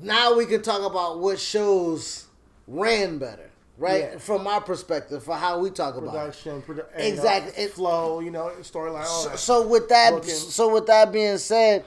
now 0.00 0.34
we 0.34 0.46
can 0.46 0.62
talk 0.62 0.82
about 0.82 1.20
what 1.20 1.38
shows 1.38 2.24
ran 2.66 3.18
better, 3.18 3.50
right? 3.78 4.10
Yeah. 4.12 4.18
From 4.18 4.46
our 4.46 4.60
perspective, 4.60 5.22
for 5.22 5.36
how 5.36 5.58
we 5.58 5.70
talk 5.70 5.96
about 5.96 6.08
it. 6.08 6.18
production, 6.18 6.62
produ- 6.62 6.86
and, 6.94 7.02
Exactly. 7.04 7.52
uh, 7.52 7.66
It- 7.66 7.72
flow, 7.72 8.20
you 8.20 8.30
know, 8.30 8.50
storyline, 8.62 9.04
So, 9.06 9.36
so 9.36 9.66
with 9.66 9.88
that, 9.90 10.12
Booking. 10.12 10.30
so 10.34 10.72
with 10.72 10.86
that 10.86 11.12
being 11.12 11.38
said, 11.38 11.84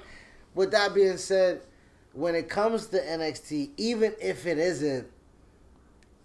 with 0.56 0.72
that 0.72 0.94
being 0.94 1.18
said, 1.18 1.62
when 2.14 2.36
it 2.36 2.48
comes 2.48 2.88
to 2.88 3.00
NXT, 3.06 3.72
even 3.78 4.14
if 4.22 4.46
it 4.48 4.58
isn't 4.58 5.08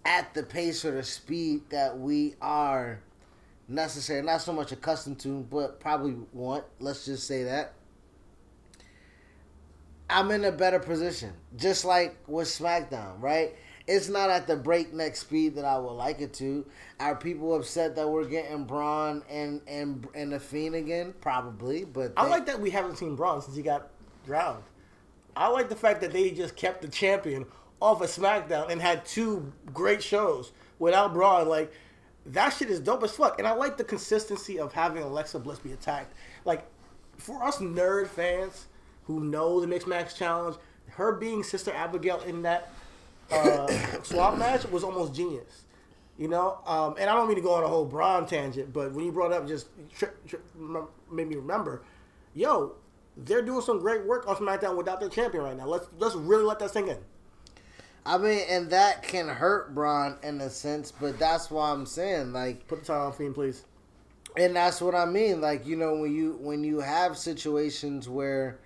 at 0.05 0.33
the 0.33 0.43
pace 0.43 0.85
or 0.85 0.91
the 0.91 1.03
speed 1.03 1.61
that 1.69 1.97
we 1.97 2.35
are 2.41 2.99
necessary, 3.67 4.21
not 4.21 4.41
so 4.41 4.53
much 4.53 4.71
accustomed 4.71 5.19
to, 5.19 5.45
but 5.49 5.79
probably 5.79 6.15
want. 6.31 6.63
Let's 6.79 7.05
just 7.05 7.27
say 7.27 7.43
that. 7.43 7.73
I'm 10.07 10.29
in 10.29 10.45
a 10.45 10.51
better 10.51 10.79
position, 10.79 11.33
just 11.57 11.83
like 11.83 12.15
with 12.27 12.47
SmackDown, 12.47 13.19
right? 13.19 13.55
It's 13.87 14.07
not 14.07 14.29
at 14.29 14.47
the 14.47 14.55
breakneck 14.55 15.15
speed 15.15 15.55
that 15.55 15.65
I 15.65 15.77
would 15.77 15.91
like 15.93 16.21
it 16.21 16.33
to. 16.35 16.65
Are 16.99 17.15
people 17.15 17.55
upset 17.55 17.95
that 17.95 18.07
we're 18.07 18.25
getting 18.25 18.65
Braun 18.65 19.23
and 19.29 19.61
and 19.67 20.07
and 20.13 20.31
the 20.31 20.39
Fiend 20.39 20.75
again? 20.75 21.13
Probably, 21.21 21.85
but 21.85 22.13
I 22.17 22.25
they- 22.25 22.29
like 22.31 22.45
that 22.47 22.59
we 22.59 22.69
haven't 22.69 22.97
seen 22.97 23.15
Braun 23.15 23.41
since 23.41 23.55
he 23.55 23.63
got 23.63 23.89
drowned. 24.25 24.63
I 25.35 25.49
like 25.49 25.69
the 25.69 25.75
fact 25.75 26.01
that 26.01 26.13
they 26.13 26.31
just 26.31 26.55
kept 26.55 26.81
the 26.81 26.87
champion 26.87 27.45
off 27.81 28.01
of 28.01 28.09
SmackDown 28.09 28.69
and 28.69 28.81
had 28.81 29.05
two 29.05 29.51
great 29.73 30.01
shows 30.01 30.51
without 30.79 31.13
Braun. 31.13 31.47
Like 31.47 31.71
that 32.25 32.49
shit 32.49 32.69
is 32.69 32.79
dope 32.79 33.03
as 33.03 33.11
fuck, 33.11 33.39
and 33.39 33.47
I 33.47 33.53
like 33.53 33.77
the 33.77 33.83
consistency 33.83 34.59
of 34.59 34.73
having 34.73 35.03
Alexa 35.03 35.39
Bliss 35.39 35.59
be 35.59 35.71
attacked. 35.71 36.13
Like 36.43 36.65
for 37.17 37.43
us 37.43 37.57
nerd 37.57 38.07
fans 38.07 38.67
who 39.03 39.19
know 39.19 39.61
the 39.61 39.67
mixed 39.67 39.87
match 39.87 40.15
challenge, 40.15 40.57
her 40.91 41.13
being 41.13 41.43
Sister 41.43 41.71
Abigail 41.71 42.21
in 42.21 42.41
that 42.43 42.71
uh, 43.31 43.67
swap 44.03 44.37
match 44.37 44.65
was 44.69 44.83
almost 44.83 45.13
genius. 45.13 45.63
You 46.17 46.29
know, 46.29 46.59
um, 46.65 46.95
and 46.97 47.09
I 47.09 47.13
don't 47.13 47.27
mean 47.27 47.35
to 47.35 47.41
go 47.43 47.53
on 47.53 47.63
a 47.63 47.67
whole 47.67 47.83
Braun 47.83 48.25
tangent, 48.25 48.71
but 48.71 48.93
when 48.93 49.05
you 49.05 49.11
brought 49.11 49.33
up 49.33 49.45
just 49.45 49.67
tri- 49.97 50.07
tri- 50.25 50.39
made 51.11 51.27
me 51.27 51.35
remember 51.35 51.83
yo, 52.35 52.73
they're 53.17 53.41
doing 53.41 53.61
some 53.61 53.79
great 53.79 54.05
work 54.05 54.27
on 54.27 54.35
SmackDown 54.35 54.77
without 54.77 54.99
their 54.99 55.09
champion 55.09 55.43
right 55.43 55.57
now. 55.57 55.65
Let's 55.65 55.87
let's 55.97 56.15
really 56.15 56.43
let 56.43 56.59
that 56.59 56.71
sink 56.71 56.89
in. 56.89 56.97
I 58.05 58.17
mean, 58.17 58.41
and 58.49 58.69
that 58.69 59.03
can 59.03 59.27
hurt 59.27 59.73
Braun 59.73 60.17
in 60.23 60.39
a 60.41 60.49
sense, 60.49 60.91
but 60.91 61.17
that's 61.17 61.49
why 61.49 61.71
I'm 61.71 61.85
saying 61.85 62.33
like 62.33 62.67
Put 62.67 62.81
the 62.81 62.85
title 62.85 63.07
on 63.07 63.13
Fiend, 63.13 63.33
please. 63.35 63.65
and 64.37 64.55
that's 64.55 64.81
what 64.81 64.95
I 64.95 65.05
mean. 65.05 65.41
Like 65.41 65.65
you 65.65 65.75
know, 65.75 65.95
when 65.95 66.13
you 66.13 66.37
when 66.39 66.63
you 66.63 66.79
have 66.81 67.17
situations 67.17 68.07
where 68.09 68.59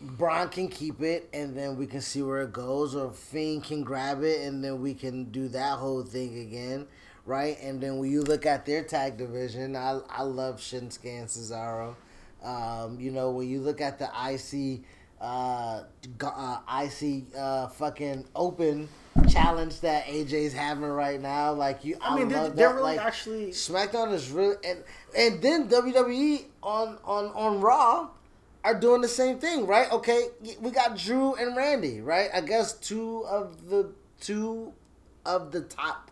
Braun 0.00 0.48
can 0.48 0.68
keep 0.68 1.00
it, 1.00 1.28
and 1.32 1.56
then 1.56 1.76
we 1.76 1.86
can 1.86 2.00
see 2.00 2.22
where 2.22 2.42
it 2.42 2.52
goes, 2.52 2.94
or 2.94 3.12
Fiend 3.12 3.64
can 3.64 3.82
grab 3.82 4.22
it, 4.22 4.42
and 4.42 4.62
then 4.62 4.82
we 4.82 4.94
can 4.94 5.24
do 5.30 5.48
that 5.48 5.78
whole 5.78 6.02
thing 6.02 6.38
again, 6.40 6.86
right? 7.24 7.56
And 7.62 7.80
then 7.80 7.98
when 7.98 8.10
you 8.10 8.22
look 8.22 8.44
at 8.46 8.66
their 8.66 8.82
tag 8.84 9.16
division, 9.16 9.76
I 9.76 10.00
I 10.10 10.22
love 10.22 10.56
Shinsuke 10.56 11.04
and 11.20 11.28
Cesaro. 11.28 11.96
Um, 12.42 13.00
you 13.00 13.10
know, 13.10 13.30
when 13.30 13.48
you 13.48 13.60
look 13.60 13.80
at 13.80 13.98
the 13.98 14.06
IC, 14.06 14.84
uh, 15.20 15.82
uh 16.20 16.58
IC, 16.84 17.24
uh, 17.36 17.68
fucking 17.68 18.24
open 18.34 18.88
challenge 19.28 19.80
that 19.80 20.06
AJ's 20.06 20.52
having 20.52 20.84
right 20.84 21.20
now, 21.20 21.52
like 21.52 21.84
you, 21.84 21.96
I 22.00 22.16
mean, 22.16 22.28
they're, 22.28 22.50
they're 22.50 22.70
really 22.70 22.96
like, 22.96 23.00
actually. 23.00 23.48
SmackDown 23.48 24.12
is 24.12 24.30
really 24.30 24.56
and 24.64 24.82
and 25.16 25.42
then 25.42 25.68
WWE 25.68 26.44
on 26.62 26.98
on 27.04 27.26
on 27.26 27.60
Raw 27.60 28.08
are 28.64 28.78
doing 28.78 29.00
the 29.00 29.08
same 29.08 29.38
thing, 29.38 29.66
right? 29.66 29.90
Okay, 29.92 30.28
we 30.60 30.70
got 30.70 30.96
Drew 30.96 31.34
and 31.34 31.56
Randy, 31.56 32.00
right? 32.00 32.28
I 32.34 32.40
guess 32.40 32.74
two 32.74 33.24
of 33.26 33.68
the 33.68 33.92
two 34.20 34.72
of 35.24 35.52
the 35.52 35.62
top 35.62 36.10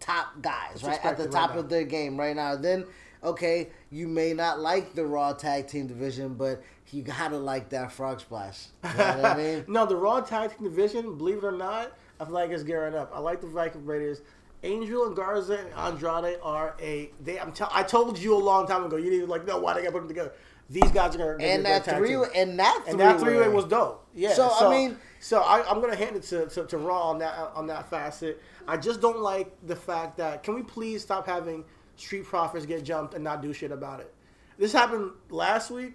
top 0.00 0.40
guys, 0.40 0.82
right? 0.82 1.04
At 1.04 1.18
the 1.18 1.28
top 1.28 1.50
right 1.50 1.58
of 1.58 1.68
their 1.68 1.84
game 1.84 2.16
right 2.16 2.34
now. 2.34 2.56
Then 2.56 2.86
okay, 3.22 3.68
you 3.90 4.08
may 4.08 4.32
not 4.32 4.60
like 4.60 4.94
the 4.94 5.04
Raw 5.04 5.32
tag 5.32 5.66
team 5.68 5.86
division, 5.86 6.34
but 6.34 6.62
you 6.92 7.02
gotta 7.02 7.36
like 7.36 7.68
that 7.70 7.92
frog 7.92 8.20
splash. 8.20 8.66
You 8.84 8.90
know 8.98 9.04
what 9.16 9.24
I 9.24 9.36
mean? 9.42 9.64
no, 9.68 9.86
the 9.86 9.96
Raw 9.96 10.20
Tag 10.20 10.50
Team 10.56 10.64
Division, 10.68 11.16
believe 11.16 11.38
it 11.38 11.44
or 11.44 11.52
not, 11.52 11.92
I 12.18 12.24
feel 12.24 12.34
like 12.34 12.50
it's 12.50 12.62
gearing 12.64 12.94
up. 12.94 13.12
I 13.14 13.20
like 13.20 13.40
the 13.40 13.46
Viking 13.46 13.86
Raiders. 13.86 14.22
Angel 14.62 15.06
and 15.06 15.16
Garza 15.16 15.58
and 15.58 15.72
Andrade 15.74 16.36
are 16.42 16.74
a. 16.82 17.10
They, 17.22 17.38
I'm 17.38 17.52
tell, 17.52 17.70
I 17.72 17.82
told 17.82 18.18
you 18.18 18.34
a 18.34 18.38
long 18.38 18.66
time 18.66 18.84
ago. 18.84 18.96
You 18.96 19.08
didn't 19.10 19.28
like, 19.28 19.46
no, 19.46 19.58
why 19.58 19.72
they 19.74 19.82
got 19.82 19.92
put 19.92 20.00
them 20.00 20.08
together? 20.08 20.32
These 20.68 20.90
guys 20.90 21.14
are 21.14 21.18
gonna. 21.18 21.32
gonna 21.38 21.44
And 21.44 21.64
that 21.64 21.84
three 21.84 22.14
and 22.36 22.58
that 22.58 22.84
and 22.86 23.00
that 23.00 23.20
three 23.20 23.38
way 23.38 23.48
was 23.48 23.64
dope. 23.64 24.06
Yeah. 24.14 24.34
So, 24.34 24.50
I 24.52 24.68
mean- 24.70 24.96
so 25.22 25.40
I, 25.40 25.68
I'm 25.68 25.80
gonna 25.80 25.96
hand 25.96 26.16
it 26.16 26.22
to, 26.24 26.46
to, 26.46 26.64
to 26.66 26.78
Raw 26.78 27.10
on 27.10 27.18
that 27.18 27.52
on 27.54 27.66
that 27.68 27.88
facet. 27.88 28.42
I 28.66 28.76
just 28.76 29.00
don't 29.00 29.18
like 29.20 29.54
the 29.66 29.76
fact 29.76 30.16
that 30.18 30.42
can 30.42 30.54
we 30.54 30.62
please 30.62 31.02
stop 31.02 31.26
having 31.26 31.64
Street 32.00 32.24
Profits 32.24 32.66
get 32.66 32.84
jumped 32.84 33.14
and 33.14 33.22
not 33.22 33.42
do 33.42 33.52
shit 33.52 33.70
about 33.72 34.00
it. 34.00 34.12
This 34.58 34.72
happened 34.72 35.12
last 35.28 35.70
week, 35.70 35.94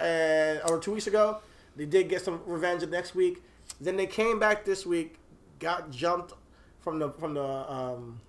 or 0.00 0.80
two 0.80 0.92
weeks 0.92 1.06
ago. 1.06 1.38
They 1.76 1.86
did 1.86 2.08
get 2.08 2.22
some 2.22 2.40
revenge 2.46 2.86
next 2.86 3.14
week. 3.14 3.42
Then 3.80 3.96
they 3.96 4.06
came 4.06 4.38
back 4.38 4.64
this 4.64 4.84
week, 4.84 5.16
got 5.58 5.90
jumped 5.90 6.34
from 6.80 6.98
the 6.98 7.10
from 7.12 7.34
the 7.34 7.44
um, 7.44 8.20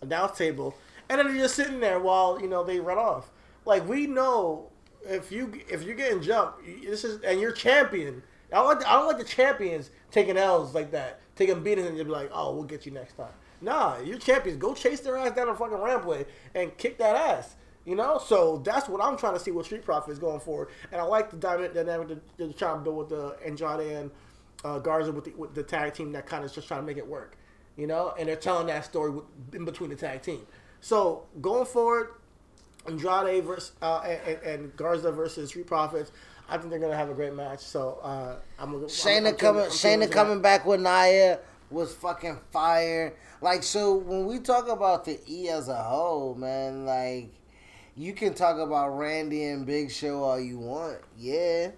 announce 0.00 0.36
table, 0.36 0.74
and 1.08 1.18
then 1.18 1.28
they're 1.28 1.42
just 1.42 1.54
sitting 1.54 1.80
there 1.80 2.00
while 2.00 2.40
you 2.40 2.48
know 2.48 2.64
they 2.64 2.80
run 2.80 2.98
off. 2.98 3.30
Like 3.64 3.88
we 3.88 4.06
know 4.06 4.70
if 5.06 5.30
you 5.30 5.52
if 5.68 5.82
you're 5.82 5.94
getting 5.94 6.22
jumped, 6.22 6.64
this 6.84 7.04
is 7.04 7.22
and 7.22 7.40
you're 7.40 7.52
champion. 7.52 8.22
I 8.52 8.56
don't 8.56 8.66
like 8.66 8.80
the, 8.80 8.90
I 8.90 8.92
don't 8.94 9.06
like 9.06 9.18
the 9.18 9.24
champions 9.24 9.90
taking 10.10 10.36
L's 10.36 10.74
like 10.74 10.90
that, 10.92 11.20
taking 11.36 11.62
beatings 11.62 11.86
and 11.86 11.96
just 11.96 12.06
be 12.06 12.12
like, 12.12 12.30
oh, 12.32 12.54
we'll 12.54 12.64
get 12.64 12.86
you 12.86 12.92
next 12.92 13.14
time. 13.14 13.28
Nah, 13.60 13.98
you're 13.98 14.18
champions. 14.18 14.58
Go 14.58 14.74
chase 14.74 15.00
their 15.00 15.16
ass 15.16 15.32
down 15.32 15.48
the 15.48 15.54
fucking 15.54 15.76
rampway 15.76 16.26
and 16.54 16.76
kick 16.78 16.98
that 16.98 17.16
ass. 17.16 17.56
You 17.84 17.96
know, 17.96 18.18
so 18.18 18.58
that's 18.58 18.86
what 18.88 19.02
I'm 19.02 19.16
trying 19.16 19.32
to 19.32 19.40
see 19.40 19.50
with 19.50 19.64
Street 19.64 19.82
Profits 19.82 20.18
going 20.18 20.40
forward, 20.40 20.68
and 20.92 21.00
I 21.00 21.04
like 21.04 21.30
the 21.30 21.38
dynamic 21.38 21.72
dynamic 21.72 22.08
that 22.08 22.36
they're 22.36 22.52
trying 22.52 22.78
to 22.78 22.80
build 22.82 22.98
with 22.98 23.08
the 23.08 23.36
Andrade 23.46 23.92
and 23.92 24.10
uh, 24.62 24.78
Garza 24.78 25.10
with 25.10 25.24
the, 25.24 25.30
with 25.32 25.54
the 25.54 25.62
tag 25.62 25.94
team 25.94 26.12
that 26.12 26.26
kind 26.26 26.44
of 26.44 26.52
just 26.52 26.68
trying 26.68 26.80
to 26.80 26.86
make 26.86 26.98
it 26.98 27.06
work. 27.06 27.38
You 27.78 27.86
know, 27.86 28.12
and 28.18 28.28
they're 28.28 28.36
telling 28.36 28.66
that 28.66 28.84
story 28.84 29.10
with, 29.10 29.24
in 29.54 29.64
between 29.64 29.88
the 29.88 29.96
tag 29.96 30.20
team. 30.20 30.46
So 30.82 31.24
going 31.40 31.64
forward, 31.64 32.10
Andrade 32.86 33.44
versus 33.44 33.72
uh, 33.80 34.00
and, 34.00 34.42
and 34.42 34.76
Garza 34.76 35.10
versus 35.10 35.48
Street 35.48 35.66
Profits. 35.66 36.12
I 36.50 36.56
think 36.58 36.70
they're 36.70 36.78
gonna 36.78 36.96
have 36.96 37.10
a 37.10 37.14
great 37.14 37.34
match. 37.34 37.60
So 37.60 38.00
uh, 38.02 38.36
I'm 38.58 38.72
Shayna 38.84 39.28
I'm 39.28 39.36
coming, 39.36 39.62
I'm 39.62 39.70
tuning 39.70 40.08
Shayna 40.08 40.10
coming 40.10 40.42
back 40.42 40.66
with 40.66 40.80
Nia 40.80 41.38
was 41.70 41.94
fucking 41.94 42.38
fire. 42.50 43.14
Like 43.40 43.62
so, 43.62 43.94
when 43.94 44.26
we 44.26 44.40
talk 44.40 44.68
about 44.68 45.04
the 45.04 45.20
E 45.28 45.48
as 45.48 45.68
a 45.68 45.82
whole, 45.82 46.34
man, 46.34 46.84
like 46.84 47.30
you 47.94 48.12
can 48.12 48.34
talk 48.34 48.58
about 48.58 48.98
Randy 48.98 49.44
and 49.44 49.64
Big 49.64 49.90
Show 49.90 50.22
all 50.22 50.40
you 50.40 50.58
want, 50.58 50.98
yeah, 51.16 51.70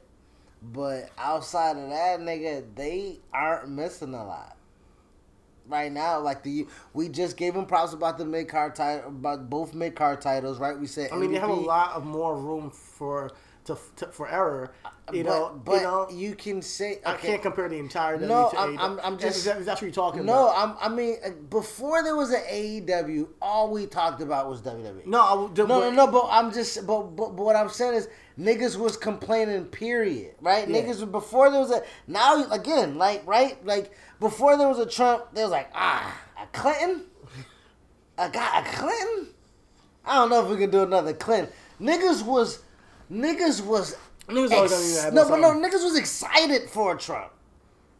but 0.62 1.10
outside 1.18 1.76
of 1.76 1.90
that, 1.90 2.20
nigga, 2.20 2.64
they 2.74 3.18
aren't 3.32 3.68
missing 3.70 4.14
a 4.14 4.24
lot 4.24 4.56
right 5.70 5.92
now. 5.92 6.20
Like 6.20 6.42
the 6.42 6.66
we 6.92 7.08
just 7.08 7.36
gave 7.36 7.54
them 7.54 7.66
props 7.66 7.92
about 7.92 8.18
the 8.18 8.24
mid 8.24 8.48
card 8.48 8.74
title, 8.74 9.08
about 9.08 9.48
both 9.48 9.74
mid 9.74 9.94
card 9.94 10.20
titles, 10.20 10.58
right? 10.58 10.78
We 10.78 10.86
said 10.86 11.10
I 11.12 11.16
mean, 11.16 11.32
they 11.32 11.38
have 11.38 11.50
a 11.50 11.54
lot 11.54 11.92
of 11.92 12.04
more 12.04 12.36
room 12.36 12.70
for 12.70 13.30
to, 13.74 13.78
to 14.06 14.12
for 14.12 14.28
error. 14.28 14.72
You 15.12 15.24
but, 15.24 15.30
know, 15.30 15.60
but 15.64 15.72
you 15.76 15.80
know. 15.82 16.08
you 16.10 16.34
can 16.36 16.62
say 16.62 17.00
I 17.04 17.14
can't 17.14 17.42
compare 17.42 17.68
the 17.68 17.78
entire 17.78 18.16
WWE 18.16 18.28
No, 18.28 18.48
to 18.50 18.56
I'm- 18.58 18.76
AEW. 18.76 18.80
I'm- 18.80 19.00
I'm 19.02 19.18
just- 19.18 19.44
that- 19.44 19.58
if 19.58 19.64
that's 19.64 19.80
what 19.80 19.86
you're 19.86 19.92
talking 19.94 20.24
No, 20.24 20.48
about. 20.48 20.78
I'm, 20.80 20.92
I 20.92 20.94
mean, 20.94 21.16
uh, 21.24 21.30
before 21.48 22.02
there 22.04 22.14
was 22.14 22.30
an 22.30 22.42
AEW, 22.48 23.28
all 23.42 23.70
we 23.70 23.86
talked 23.86 24.20
about 24.22 24.48
was 24.48 24.60
WWE. 24.60 25.06
No, 25.06 25.20
I, 25.20 25.34
would- 25.34 25.56
no, 25.58 25.66
no, 25.66 25.80
but- 25.80 25.90
no. 25.94 26.06
But 26.06 26.28
I'm 26.30 26.52
just, 26.52 26.86
but, 26.86 27.02
but, 27.16 27.34
but 27.36 27.42
what 27.44 27.56
I'm 27.56 27.68
saying 27.70 27.94
is, 27.94 28.08
niggas 28.38 28.76
was 28.76 28.96
complaining. 28.96 29.64
Period. 29.64 30.34
Right? 30.40 30.68
Yeah. 30.68 30.82
Niggas 30.82 31.10
before 31.10 31.50
there 31.50 31.60
was 31.60 31.72
a 31.72 31.82
now 32.06 32.44
again, 32.50 32.96
like 32.96 33.26
right, 33.26 33.64
like 33.66 33.90
before 34.20 34.56
there 34.56 34.68
was 34.68 34.78
a 34.78 34.86
Trump, 34.86 35.24
there 35.32 35.44
was 35.44 35.50
like 35.52 35.70
ah, 35.74 36.16
a 36.40 36.46
Clinton, 36.56 37.06
a 38.16 38.30
guy, 38.30 38.60
a 38.60 38.64
Clinton. 38.76 39.34
I 40.04 40.14
don't 40.16 40.30
know 40.30 40.44
if 40.44 40.50
we 40.50 40.56
can 40.56 40.70
do 40.70 40.82
another 40.82 41.12
Clinton. 41.14 41.52
Niggas 41.80 42.22
was, 42.24 42.60
niggas 43.10 43.64
was. 43.64 43.96
Niggas 44.28 45.04
ex- 45.04 45.12
no, 45.12 45.28
but 45.28 45.40
no, 45.40 45.48
niggas 45.54 45.82
was 45.84 45.96
excited 45.96 46.68
for 46.70 46.94
Trump. 46.96 47.32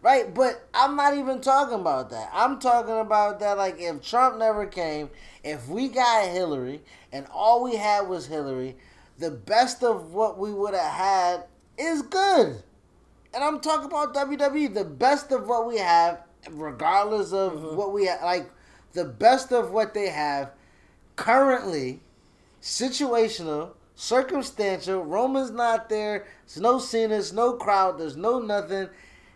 Right, 0.02 0.32
but 0.32 0.66
I'm 0.72 0.96
not 0.96 1.14
even 1.18 1.40
talking 1.42 1.78
about 1.78 2.08
that. 2.10 2.30
I'm 2.32 2.58
talking 2.58 2.98
about 2.98 3.40
that 3.40 3.58
like 3.58 3.76
if 3.78 4.00
Trump 4.02 4.38
never 4.38 4.64
came, 4.64 5.10
if 5.44 5.68
we 5.68 5.88
got 5.88 6.28
Hillary 6.28 6.80
and 7.12 7.26
all 7.32 7.62
we 7.62 7.76
had 7.76 8.08
was 8.08 8.26
Hillary, 8.26 8.76
the 9.18 9.30
best 9.30 9.82
of 9.84 10.14
what 10.14 10.38
we 10.38 10.52
would 10.54 10.72
have 10.72 10.92
had 10.92 11.44
is 11.76 12.00
good. 12.00 12.62
And 13.34 13.44
I'm 13.44 13.60
talking 13.60 13.86
about 13.86 14.14
WWE, 14.14 14.72
the 14.72 14.84
best 14.84 15.32
of 15.32 15.46
what 15.46 15.66
we 15.66 15.76
have, 15.78 16.20
regardless 16.50 17.32
of 17.34 17.52
Mm-hmm. 17.52 17.76
what 17.76 17.92
we 17.92 18.06
have, 18.06 18.22
like 18.22 18.50
the 18.94 19.04
best 19.04 19.52
of 19.52 19.70
what 19.72 19.92
they 19.92 20.08
have 20.08 20.52
currently, 21.16 22.00
situational, 22.62 23.72
circumstantial. 24.00 25.04
Roman's 25.04 25.50
not 25.50 25.90
there. 25.90 26.26
There's 26.46 26.60
no. 26.60 26.78
There's 26.78 27.32
no 27.32 27.52
crowd. 27.52 27.98
There's 27.98 28.16
no 28.16 28.38
nothing. 28.38 28.88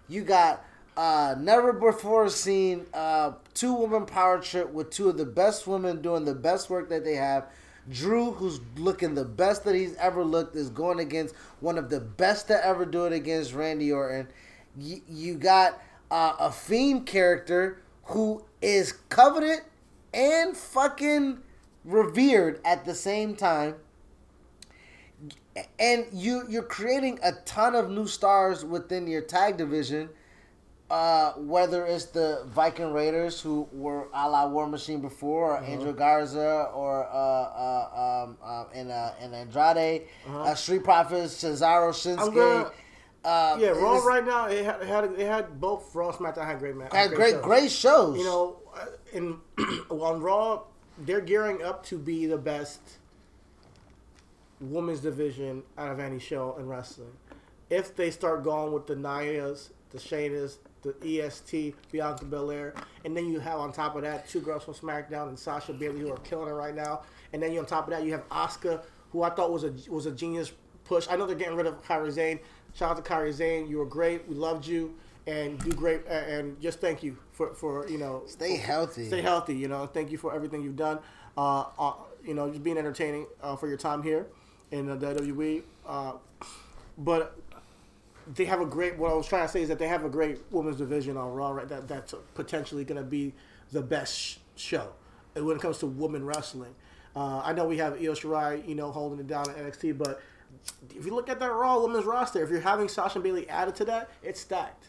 You 0.08 0.22
got 0.22 0.64
uh, 0.96 1.34
never 1.38 1.72
before 1.72 2.28
seen 2.30 2.86
uh, 2.94 3.32
two 3.52 3.74
woman 3.74 4.06
power 4.06 4.40
trip 4.40 4.70
with 4.72 4.90
two 4.90 5.10
of 5.10 5.18
the 5.18 5.26
best 5.26 5.66
women 5.66 6.00
doing 6.00 6.24
the 6.24 6.34
best 6.34 6.70
work 6.70 6.88
that 6.88 7.04
they 7.04 7.14
have. 7.14 7.46
Drew, 7.90 8.32
who's 8.32 8.60
looking 8.78 9.14
the 9.14 9.26
best 9.26 9.64
that 9.64 9.74
he's 9.74 9.94
ever 9.96 10.24
looked, 10.24 10.56
is 10.56 10.70
going 10.70 10.98
against 10.98 11.34
one 11.60 11.76
of 11.76 11.90
the 11.90 12.00
best 12.00 12.48
to 12.48 12.66
ever 12.66 12.86
do 12.86 13.04
it 13.04 13.12
against 13.12 13.52
Randy 13.52 13.92
Orton. 13.92 14.28
You, 14.78 15.02
you 15.06 15.34
got 15.34 15.78
uh, 16.10 16.36
a 16.40 16.50
fiend 16.50 17.04
character 17.04 17.82
who 18.04 18.42
is 18.62 18.92
coveted 19.10 19.58
and 20.14 20.56
fucking 20.56 21.40
revered 21.84 22.60
at 22.64 22.86
the 22.86 22.94
same 22.94 23.36
time 23.36 23.74
and 25.78 26.06
you 26.12 26.44
you're 26.48 26.62
creating 26.62 27.18
a 27.22 27.32
ton 27.44 27.74
of 27.74 27.90
new 27.90 28.06
stars 28.06 28.64
within 28.64 29.06
your 29.06 29.22
tag 29.22 29.56
division. 29.56 30.08
Uh, 30.90 31.32
whether 31.32 31.86
it's 31.86 32.04
the 32.06 32.44
Viking 32.48 32.92
Raiders 32.92 33.40
who 33.40 33.66
were 33.72 34.06
a 34.12 34.28
la 34.28 34.46
War 34.46 34.66
Machine 34.68 35.00
before, 35.00 35.56
or 35.56 35.64
Angel 35.64 35.94
Garza, 35.94 36.68
or 36.74 37.06
uh, 37.06 37.16
uh, 37.16 38.24
um, 38.24 38.36
uh, 38.44 38.64
and 38.74 38.90
uh, 38.92 39.12
and 39.18 39.34
Andrade, 39.34 40.02
uh 40.28 40.54
Street 40.54 40.84
Profits, 40.84 41.42
Cesaro, 41.42 41.90
Shinsuke. 41.90 42.34
gonna- 42.34 42.70
uh, 43.24 43.56
yeah, 43.58 43.68
Raw 43.70 43.96
right 44.04 44.24
now 44.24 44.46
it 44.46 44.62
had, 44.62 44.82
it 44.82 44.86
had 44.86 45.04
it 45.04 45.26
had 45.26 45.58
both 45.58 45.92
Raw 45.94 46.10
and 46.10 46.18
SmackDown 46.18 46.46
had 46.46 46.58
great 46.58 46.76
matches. 46.76 46.94
had 46.94 47.12
great 47.14 47.40
great 47.40 47.70
shows. 47.70 48.18
You 48.18 48.24
know, 48.24 48.60
uh, 48.76 48.84
in 49.14 49.38
on 49.88 50.20
Raw, 50.20 50.64
they're 50.98 51.22
gearing 51.22 51.62
up 51.62 51.82
to 51.86 51.96
be 51.96 52.26
the 52.26 52.36
best 52.38 52.80
women's 54.70 55.00
division 55.00 55.62
out 55.78 55.90
of 55.90 56.00
any 56.00 56.18
show 56.18 56.56
in 56.58 56.66
wrestling. 56.66 57.12
If 57.70 57.96
they 57.96 58.10
start 58.10 58.44
going 58.44 58.72
with 58.72 58.86
the 58.86 58.94
Nias, 58.94 59.70
the 59.90 59.98
Shaynas, 59.98 60.58
the 60.82 60.94
EST, 61.22 61.74
Bianca 61.90 62.24
Belair, 62.24 62.74
and 63.04 63.16
then 63.16 63.26
you 63.26 63.40
have 63.40 63.58
on 63.58 63.72
top 63.72 63.96
of 63.96 64.02
that 64.02 64.28
two 64.28 64.40
girls 64.40 64.64
from 64.64 64.74
SmackDown 64.74 65.28
and 65.28 65.38
Sasha 65.38 65.72
Bayley 65.72 66.00
who 66.00 66.12
are 66.12 66.18
killing 66.18 66.48
it 66.48 66.52
right 66.52 66.74
now, 66.74 67.02
and 67.32 67.42
then 67.42 67.52
you 67.52 67.60
on 67.60 67.66
top 67.66 67.84
of 67.84 67.90
that 67.90 68.04
you 68.04 68.12
have 68.12 68.28
Asuka, 68.28 68.82
who 69.10 69.22
I 69.22 69.30
thought 69.30 69.50
was 69.50 69.64
a 69.64 69.72
was 69.90 70.06
a 70.06 70.12
genius 70.12 70.52
push. 70.84 71.06
I 71.08 71.16
know 71.16 71.26
they're 71.26 71.36
getting 71.36 71.56
rid 71.56 71.66
of 71.66 71.82
Kairi 71.82 72.12
Sane. 72.12 72.40
Shout 72.74 72.90
out 72.90 73.04
to 73.04 73.10
Kairi 73.10 73.32
Sane. 73.32 73.68
You 73.68 73.78
were 73.78 73.86
great. 73.86 74.28
We 74.28 74.34
loved 74.34 74.66
you, 74.66 74.94
and 75.26 75.58
do 75.60 75.70
great. 75.70 76.06
And 76.06 76.60
just 76.60 76.80
thank 76.80 77.02
you 77.02 77.16
for 77.32 77.54
for 77.54 77.88
you 77.88 77.98
know 77.98 78.24
Stay 78.26 78.56
healthy. 78.56 79.06
stay 79.06 79.22
healthy. 79.22 79.56
You 79.56 79.68
know, 79.68 79.86
thank 79.86 80.10
you 80.10 80.18
for 80.18 80.34
everything 80.34 80.62
you've 80.62 80.76
done. 80.76 80.98
Uh, 81.36 81.64
uh 81.78 81.94
you 82.24 82.34
know, 82.34 82.48
just 82.50 82.62
being 82.62 82.78
entertaining 82.78 83.26
uh, 83.42 83.54
for 83.54 83.68
your 83.68 83.76
time 83.76 84.02
here 84.02 84.26
in 84.70 84.86
the 84.86 84.96
WWE. 84.96 85.62
Uh, 85.86 86.12
but 86.98 87.36
they 88.34 88.44
have 88.44 88.60
a 88.60 88.66
great. 88.66 88.96
What 88.98 89.10
I 89.10 89.14
was 89.14 89.26
trying 89.26 89.46
to 89.46 89.52
say 89.52 89.62
is 89.62 89.68
that 89.68 89.78
they 89.78 89.88
have 89.88 90.04
a 90.04 90.08
great 90.08 90.40
women's 90.50 90.76
division 90.76 91.16
on 91.16 91.32
Raw. 91.32 91.50
Right, 91.50 91.68
that 91.68 91.88
that's 91.88 92.14
potentially 92.34 92.84
going 92.84 93.00
to 93.00 93.06
be 93.06 93.32
the 93.72 93.82
best 93.82 94.14
sh- 94.14 94.36
show 94.56 94.88
when 95.34 95.56
it 95.56 95.62
comes 95.62 95.78
to 95.78 95.86
women 95.86 96.24
wrestling. 96.24 96.74
Uh, 97.16 97.40
I 97.44 97.52
know 97.52 97.66
we 97.66 97.78
have 97.78 97.94
Io 97.94 98.12
Shirai, 98.12 98.66
you 98.66 98.74
know, 98.74 98.90
holding 98.90 99.20
it 99.20 99.28
down 99.28 99.48
at 99.48 99.56
NXT, 99.56 99.96
but 99.98 100.20
if 100.96 101.04
you 101.04 101.14
look 101.14 101.28
at 101.28 101.38
that 101.40 101.52
Raw 101.52 101.80
women's 101.80 102.04
roster, 102.04 102.42
if 102.42 102.50
you're 102.50 102.60
having 102.60 102.88
Sasha 102.88 103.16
and 103.16 103.24
Bayley 103.24 103.48
added 103.48 103.74
to 103.76 103.84
that, 103.86 104.10
it's 104.22 104.40
stacked. 104.40 104.86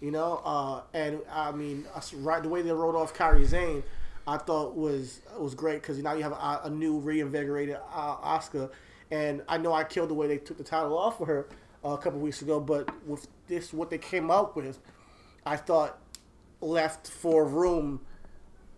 You 0.00 0.10
know, 0.10 0.42
uh, 0.44 0.82
and 0.92 1.20
I 1.32 1.52
mean, 1.52 1.86
right 2.16 2.42
the 2.42 2.48
way 2.48 2.62
they 2.62 2.72
wrote 2.72 2.94
off 2.94 3.14
Kairi 3.14 3.48
Sane, 3.48 3.82
I 4.26 4.36
thought 4.36 4.74
was 4.74 5.20
was 5.38 5.54
great 5.54 5.80
because 5.80 5.98
now 5.98 6.12
you 6.14 6.22
have 6.22 6.32
a, 6.32 6.62
a 6.64 6.70
new 6.70 6.98
reinvigorated 6.98 7.78
uh, 7.92 8.16
Asuka, 8.16 8.70
and 9.10 9.42
I 9.48 9.58
know 9.58 9.72
I 9.72 9.84
killed 9.84 10.10
the 10.10 10.14
way 10.14 10.26
they 10.26 10.38
took 10.38 10.58
the 10.58 10.64
title 10.64 10.96
off 10.96 11.20
of 11.20 11.28
her 11.28 11.48
uh, 11.84 11.90
a 11.90 11.98
couple 11.98 12.18
weeks 12.20 12.42
ago, 12.42 12.60
but 12.60 12.88
with 13.06 13.28
this 13.46 13.72
what 13.72 13.90
they 13.90 13.98
came 13.98 14.30
up 14.30 14.56
with, 14.56 14.78
I 15.44 15.56
thought 15.56 15.98
left 16.60 17.08
for 17.08 17.44
room 17.44 18.00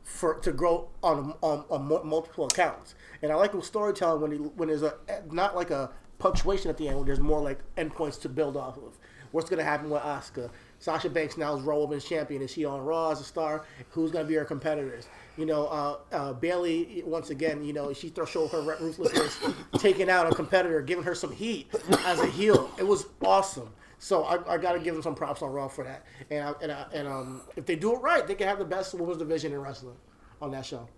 for 0.03 0.35
to 0.35 0.53
grow 0.53 0.89
on 1.03 1.35
on, 1.43 1.65
on 1.69 2.07
multiple 2.07 2.47
accounts. 2.47 2.94
And 3.23 3.32
I 3.32 3.35
like 3.35 3.55
with 3.55 3.65
storytelling 3.65 4.20
when 4.20 4.32
he, 4.32 4.39
when 4.39 4.69
there's 4.69 4.82
a 4.82 4.94
not 5.31 5.55
like 5.57 5.70
a 5.70 5.90
punctuation 6.19 6.70
at 6.70 6.77
the 6.77 6.89
end, 6.89 6.97
where 6.97 7.07
there's 7.07 7.20
more 7.20 7.40
like 7.40 7.61
endpoints 7.77 8.20
to 8.23 8.28
build 8.28 8.57
off 8.57 8.77
of. 8.77 8.98
What's 9.32 9.48
to 9.59 9.65
happen 9.65 9.90
with 9.90 10.03
Asuka? 10.03 10.51
Sasha 10.78 11.09
Banks 11.09 11.36
now 11.36 11.57
is 11.57 11.62
Raw 11.62 11.78
Women's 11.78 12.05
Champion. 12.05 12.43
Is 12.43 12.51
she 12.53 12.65
on 12.65 12.81
Raw 12.81 13.11
as 13.11 13.20
a 13.20 13.24
star? 13.24 13.65
Who's 13.90 14.11
going 14.11 14.24
to 14.24 14.28
be 14.28 14.35
her 14.35 14.44
competitors? 14.44 15.09
You 15.36 15.47
know, 15.47 15.66
uh, 15.66 15.98
uh, 16.12 16.32
Bayley 16.35 17.03
once 17.07 17.31
again. 17.31 17.65
You 17.65 17.73
know, 17.73 17.93
she 17.93 18.09
throw 18.09 18.24
show 18.24 18.48
her 18.48 18.61
ruthlessness, 18.61 19.39
taking 19.78 20.11
out 20.11 20.31
a 20.31 20.35
competitor, 20.35 20.81
giving 20.82 21.05
her 21.05 21.15
some 21.15 21.32
heat 21.32 21.69
as 22.05 22.20
a 22.20 22.27
heel. 22.27 22.70
It 22.78 22.86
was 22.86 23.07
awesome. 23.23 23.70
So 23.98 24.24
I, 24.24 24.55
I 24.55 24.59
got 24.59 24.73
to 24.73 24.78
give 24.78 24.94
them 24.94 25.03
some 25.03 25.15
props 25.15 25.43
on 25.43 25.51
Raw 25.51 25.69
for 25.69 25.85
that. 25.85 26.05
And 26.31 26.44
I, 26.44 26.53
and, 26.62 26.73
I, 26.73 26.86
and 26.93 27.09
um, 27.09 27.43
if 27.57 27.65
they 27.65 27.77
do 27.77 27.94
it 27.94 27.98
right, 27.98 28.27
they 28.27 28.35
can 28.35 28.47
have 28.47 28.59
the 28.59 28.65
best 28.65 28.94
women's 28.94 29.19
division 29.19 29.53
in 29.53 29.61
wrestling 29.61 29.97
on 30.40 30.51
that 30.51 30.66
show. 30.66 30.89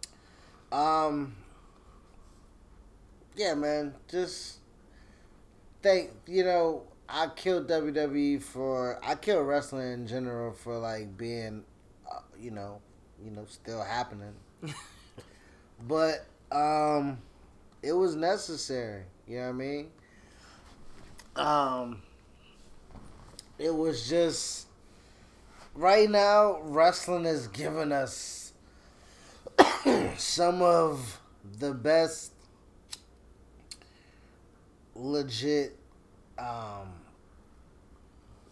Um. 0.73 1.37
Yeah, 3.37 3.55
man. 3.55 3.95
Just 4.09 4.59
thank 5.81 6.11
you 6.27 6.45
know 6.45 6.83
I 7.09 7.29
killed 7.29 7.69
WWE 7.69 8.43
for 8.43 8.99
I 9.03 9.15
killed 9.15 9.47
wrestling 9.47 9.93
in 9.93 10.07
general 10.07 10.53
for 10.53 10.79
like 10.79 11.17
being, 11.17 11.65
uh, 12.11 12.21
you 12.39 12.51
know, 12.51 12.81
you 13.25 13.31
know, 13.31 13.45
still 13.49 13.83
happening. 13.83 14.35
but 15.89 16.27
um, 16.53 17.19
it 17.83 17.93
was 17.93 18.15
necessary. 18.15 19.05
You 19.27 19.39
know 19.39 19.43
what 19.45 19.49
I 19.49 19.53
mean? 19.53 19.91
Um, 21.37 22.03
it 23.59 23.75
was 23.75 24.09
just 24.09 24.67
right 25.75 26.11
now 26.11 26.61
wrestling 26.63 27.25
is 27.25 27.47
giving 27.49 27.93
us 27.93 28.53
some 30.19 30.61
of 30.61 31.21
the 31.59 31.73
best 31.73 32.33
legit 34.95 35.78
um, 36.39 36.89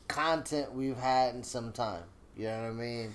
content 0.08 0.72
we've 0.74 0.96
had 0.96 1.34
in 1.34 1.42
some 1.42 1.72
time. 1.72 2.02
You 2.36 2.44
know 2.48 2.62
what 2.62 2.68
I 2.68 2.72
mean? 2.72 3.14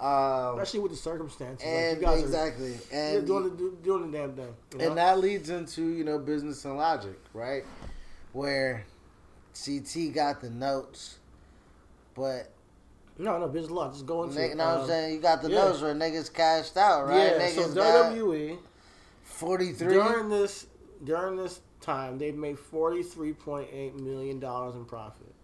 Um, 0.00 0.58
Especially 0.58 0.80
with 0.80 0.92
the 0.92 0.98
circumstances. 0.98 1.66
and 1.66 2.00
like 2.00 2.00
you 2.00 2.06
guys 2.06 2.22
exactly, 2.24 2.74
are 2.74 3.16
and 3.16 3.26
doing, 3.26 3.42
the, 3.56 3.76
doing 3.82 4.10
the 4.10 4.18
damn 4.18 4.32
thing. 4.34 4.54
You 4.72 4.78
know? 4.78 4.88
and 4.88 4.96
that 4.98 5.18
leads 5.18 5.50
into 5.50 5.82
you 5.88 6.04
know 6.04 6.18
business 6.18 6.64
and 6.64 6.76
logic, 6.76 7.18
right? 7.32 7.64
Where 8.32 8.84
CT 9.64 10.12
got 10.14 10.40
the 10.40 10.50
notes, 10.50 11.18
but 12.14 12.50
no, 13.18 13.38
no, 13.38 13.46
business 13.48 13.70
law. 13.70 13.90
Just 13.92 14.04
go 14.06 14.24
into 14.24 14.36
nigga, 14.36 14.50
it. 14.50 14.56
know 14.56 14.64
what 14.64 14.74
I'm 14.74 14.80
Um, 14.82 14.86
saying? 14.88 15.14
You 15.14 15.20
got 15.20 15.42
the 15.42 15.50
yeah. 15.50 15.58
notes 15.58 15.80
where 15.80 15.94
niggas 15.94 16.32
cashed 16.32 16.76
out, 16.76 17.06
right? 17.06 17.16
Yeah, 17.16 17.38
niggas 17.38 17.74
so 17.74 18.10
WWE 18.12 18.58
43. 19.22 19.88
during 19.94 20.28
this 20.28 20.66
during 21.04 21.36
this 21.36 21.60
time 21.84 22.18
they've 22.18 22.36
made 22.36 22.58
forty 22.58 23.02
three 23.02 23.32
point 23.32 23.68
eight 23.72 23.94
million 23.94 24.40
dollars 24.40 24.74
in 24.74 24.84
profit, 24.84 25.34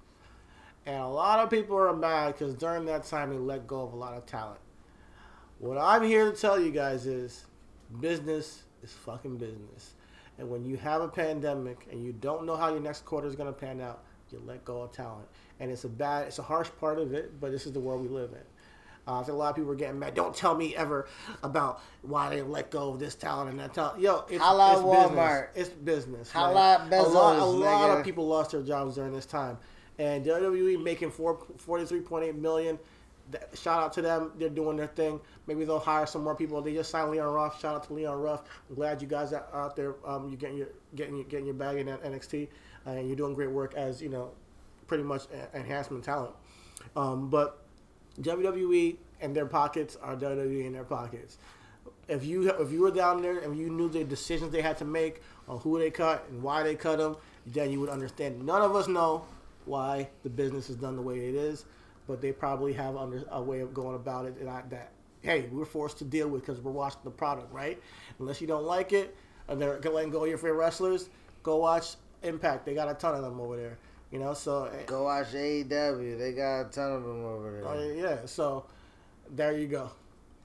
and 0.87 0.97
a 0.97 1.09
lot 1.09 1.39
of 1.39 1.51
people 1.51 1.77
are 1.77 1.95
mad 1.95 2.33
because 2.33 2.55
during 2.55 2.85
that 2.87 3.05
time 3.05 3.31
they 3.31 3.39
let 3.39 3.67
go 3.67 3.83
of 3.83 3.93
a 3.93 3.97
lot 3.97 4.15
of 4.15 4.27
talent. 4.27 4.61
What 5.59 5.77
I'm 5.79 6.03
here 6.03 6.31
to 6.31 6.37
tell 6.37 6.59
you 6.59 6.71
guys 6.71 7.07
is, 7.07 7.45
business 8.01 8.63
is 8.83 8.93
fucking 8.93 9.37
business, 9.37 9.95
and 10.39 10.49
when 10.49 10.65
you 10.65 10.77
have 10.79 11.03
a 11.03 11.09
pandemic 11.09 11.87
and 11.91 12.03
you 12.03 12.13
don't 12.13 12.47
know 12.47 12.57
how 12.57 12.71
your 12.71 12.81
next 12.81 13.05
quarter 13.05 13.29
is 13.29 13.37
gonna 13.37 13.53
pan 13.53 13.81
out, 13.81 14.03
you 14.31 14.41
let 14.47 14.65
go 14.65 14.83
of 14.83 14.93
talent, 14.93 15.29
and 15.59 15.71
it's 15.71 15.85
a 15.85 15.89
bad, 15.89 16.29
it's 16.29 16.39
a 16.39 16.43
harsh 16.43 16.71
part 16.81 16.99
of 16.99 17.13
it, 17.13 17.39
but 17.41 17.51
this 17.51 17.67
is 17.67 17.73
the 17.73 17.81
world 17.81 18.01
we 18.01 18.09
live 18.09 18.31
in. 18.33 18.39
Uh, 19.11 19.25
a 19.27 19.33
lot 19.33 19.51
of 19.51 19.57
people 19.57 19.73
are 19.73 19.77
getting 19.77 19.99
mad. 19.99 20.15
Don't 20.15 20.35
tell 20.35 20.55
me 20.55 20.77
ever 20.77 21.09
about 21.43 21.83
why 22.03 22.31
they 22.31 22.43
let 22.43 22.71
go 22.71 22.91
of 22.91 23.01
this 23.01 23.17
talent 23.17 23.51
and 23.51 23.59
that 23.59 23.75
talent. 23.75 24.01
Yo, 24.01 24.25
it's, 24.31 24.41
Holla 24.41 24.73
it's 24.73 24.83
Walmart. 24.83 25.55
business. 25.55 25.69
It's 25.69 25.81
business. 25.81 26.31
Holla 26.31 26.87
man. 26.89 26.93
at 26.93 27.07
a 27.07 27.09
lot, 27.09 27.39
a 27.39 27.45
lot 27.45 27.99
of 27.99 28.05
people 28.05 28.27
lost 28.27 28.53
their 28.53 28.63
jobs 28.63 28.95
during 28.95 29.13
this 29.13 29.27
time, 29.27 29.59
and 29.99 30.25
WWE 30.25 30.83
making 30.83 31.11
four, 31.11 31.39
43.8 31.67 32.37
million. 32.37 32.79
That, 33.33 33.51
shout 33.57 33.83
out 33.83 33.93
to 33.95 34.03
them. 34.03 34.33
They're 34.39 34.49
doing 34.49 34.77
their 34.77 34.87
thing. 34.87 35.21
Maybe 35.47 35.65
they'll 35.65 35.79
hire 35.79 36.07
some 36.07 36.23
more 36.23 36.35
people. 36.35 36.61
They 36.63 36.75
just 36.75 36.91
signed 36.91 37.11
Leon 37.11 37.33
Ruff. 37.33 37.61
Shout 37.61 37.77
out 37.77 37.85
to 37.85 37.95
Leon 37.95 38.17
Ruff. 38.21 38.43
I'm 38.69 38.77
glad 38.77 39.03
you 39.03 39.09
guys 39.09 39.33
are 39.33 39.47
out 39.53 39.75
there. 39.75 39.95
Um, 40.05 40.29
you're 40.29 40.39
getting 40.39 40.57
your 40.57 40.69
getting 40.95 41.17
your, 41.17 41.25
getting 41.25 41.47
your 41.47 41.55
bag 41.55 41.79
in 41.79 41.89
at 41.89 42.03
NXT, 42.05 42.49
and 42.87 43.09
you're 43.09 43.17
doing 43.17 43.35
great 43.35 43.51
work 43.51 43.75
as 43.75 44.01
you 44.01 44.09
know, 44.09 44.31
pretty 44.87 45.03
much 45.05 45.23
enhancement 45.55 46.05
talent. 46.05 46.35
Um, 46.97 47.29
but 47.29 47.61
WWE 48.21 48.97
and 49.21 49.35
their 49.35 49.47
pockets 49.47 49.97
are 50.03 50.17
WWE 50.17 50.67
in 50.67 50.73
their 50.73 50.85
pockets. 50.85 51.39
If 52.09 52.25
you 52.25 52.51
if 52.51 52.73
you 52.73 52.81
were 52.81 52.91
down 52.91 53.23
there 53.23 53.39
and 53.39 53.57
you 53.57 53.71
knew 53.71 53.89
the 53.89 54.05
decisions 54.05 54.51
they 54.51 54.63
had 54.63 54.77
to 54.79 54.85
make 54.85 55.23
on 55.49 55.59
who 55.59 55.79
they 55.79 55.91
cut 55.91 56.27
and 56.31 56.43
why 56.43 56.63
they 56.63 56.75
cut 56.75 56.99
them, 56.99 57.17
then 57.47 57.71
you 57.71 57.81
would 57.81 57.89
understand. 57.89 58.45
None 58.45 58.63
of 58.63 58.75
us 58.75 58.89
know 58.89 59.25
why 59.65 60.09
the 60.23 60.31
business 60.31 60.71
is 60.71 60.77
done 60.77 60.97
the 60.97 61.03
way 61.03 61.29
it 61.29 61.35
is, 61.35 61.65
but 62.09 62.21
they 62.21 62.33
probably 62.33 62.73
have 62.73 62.97
under 62.97 63.25
a 63.31 63.41
way 63.41 63.61
of 63.61 63.73
going 63.73 63.95
about 63.95 64.27
it 64.27 64.45
that, 64.45 64.69
that 64.71 64.91
hey, 65.23 65.49
we're 65.53 65.65
forced 65.65 65.99
to 65.99 66.05
deal 66.05 66.29
with 66.29 66.43
because 66.43 66.61
we're 66.61 66.73
watching 66.73 67.01
the 67.05 67.11
product, 67.11 67.53
right? 67.53 67.81
Unless 68.19 68.41
you 68.41 68.47
don't 68.47 68.65
like 68.65 68.93
it, 68.93 69.15
and 69.49 69.61
they're 69.61 69.79
letting 69.79 70.11
go 70.11 70.23
of 70.23 70.29
your 70.29 70.39
favorite 70.39 70.55
wrestlers, 70.55 71.11
go 71.43 71.57
watch 71.59 71.97
Impact. 72.23 72.67
They 72.67 72.75
got 72.75 72.91
a 72.91 72.95
ton 72.95 73.15
of 73.15 73.23
them 73.23 73.41
over 73.41 73.57
there, 73.57 73.79
you 74.11 74.19
know. 74.19 74.35
So 74.35 74.65
eh, 74.65 74.85
Go 74.87 75.05
watch 75.05 75.33
AEW. 75.33 76.19
They 76.19 76.33
got 76.33 76.61
a 76.61 76.65
ton 76.65 76.93
of 76.93 77.03
them 77.03 77.25
over 77.25 77.53
there. 77.53 77.69
Oh, 77.69 77.93
yeah, 77.93 78.27
so 78.27 78.67
there 79.31 79.57
you 79.57 79.67
go 79.67 79.91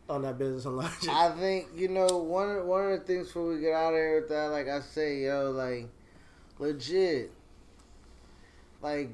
on 0.10 0.22
that 0.22 0.38
business 0.38 0.66
and 0.66 0.78
logic. 0.78 1.10
I 1.10 1.32
think 1.32 1.68
you 1.76 1.88
know 1.88 2.08
one 2.18 2.50
of, 2.58 2.66
one 2.66 2.92
of 2.92 3.00
the 3.00 3.06
things 3.06 3.28
before 3.28 3.54
we 3.54 3.60
get 3.60 3.74
out 3.74 3.94
of 3.94 4.00
here 4.00 4.22
with 4.22 4.30
that, 4.30 4.48
like 4.48 4.68
I 4.68 4.80
say, 4.82 5.24
yo, 5.24 5.52
like 5.52 5.90
legit, 6.60 7.32
like 8.82 9.10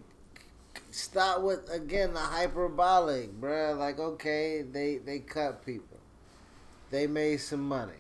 stop 0.90 1.42
with 1.42 1.70
again 1.72 2.14
the 2.14 2.20
hyperbolic, 2.20 3.40
bruh. 3.40 3.78
Like 3.78 4.00
okay, 4.00 4.64
they 4.64 4.98
they 4.98 5.20
cut 5.20 5.66
people, 5.66 5.98
they 6.90 7.08
made 7.08 7.38
some 7.38 7.68
money. 7.68 7.94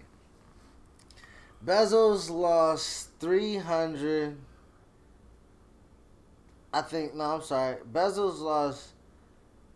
Bezos 1.65 2.30
lost 2.30 3.10
three 3.19 3.57
hundred. 3.57 4.38
I 6.73 6.81
think 6.81 7.15
no, 7.15 7.23
I'm 7.23 7.41
sorry. 7.41 7.77
Bezos 7.91 8.39
lost 8.39 8.89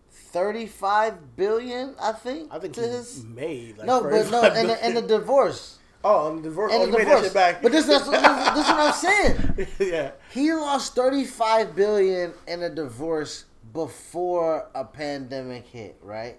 thirty-five 0.10 1.36
billion. 1.36 1.96
I 2.02 2.12
think. 2.14 2.54
I 2.54 2.60
think 2.60 2.74
to 2.76 2.82
he 2.82 2.88
his 2.88 3.24
made 3.24 3.78
like 3.78 3.88
no, 3.88 4.02
but 4.02 4.12
no, 4.32 4.42
35 4.42 4.56
and 4.56 4.70
the, 4.70 4.84
and 4.84 4.98
the 4.98 5.02
divorce. 5.02 5.80
oh, 6.04 6.30
and 6.30 6.40
the 6.40 6.44
divorce. 6.44 6.72
And 6.74 6.82
oh, 6.84 6.86
the 6.86 6.98
divorce. 6.98 7.34
But 7.34 7.72
this, 7.72 7.86
that's, 7.86 8.06
this, 8.06 8.22
this 8.22 8.66
is 8.66 8.72
what 8.72 8.80
I'm 8.80 8.94
saying. 8.94 9.68
yeah, 9.80 10.12
He 10.32 10.54
lost 10.54 10.96
35 10.96 11.76
billion 11.76 12.34
in 12.48 12.64
a 12.64 12.70
divorce 12.70 13.46
before 13.74 14.70
a 14.74 14.86
pandemic 14.86 15.68
hit, 15.68 15.98
right? 16.02 16.38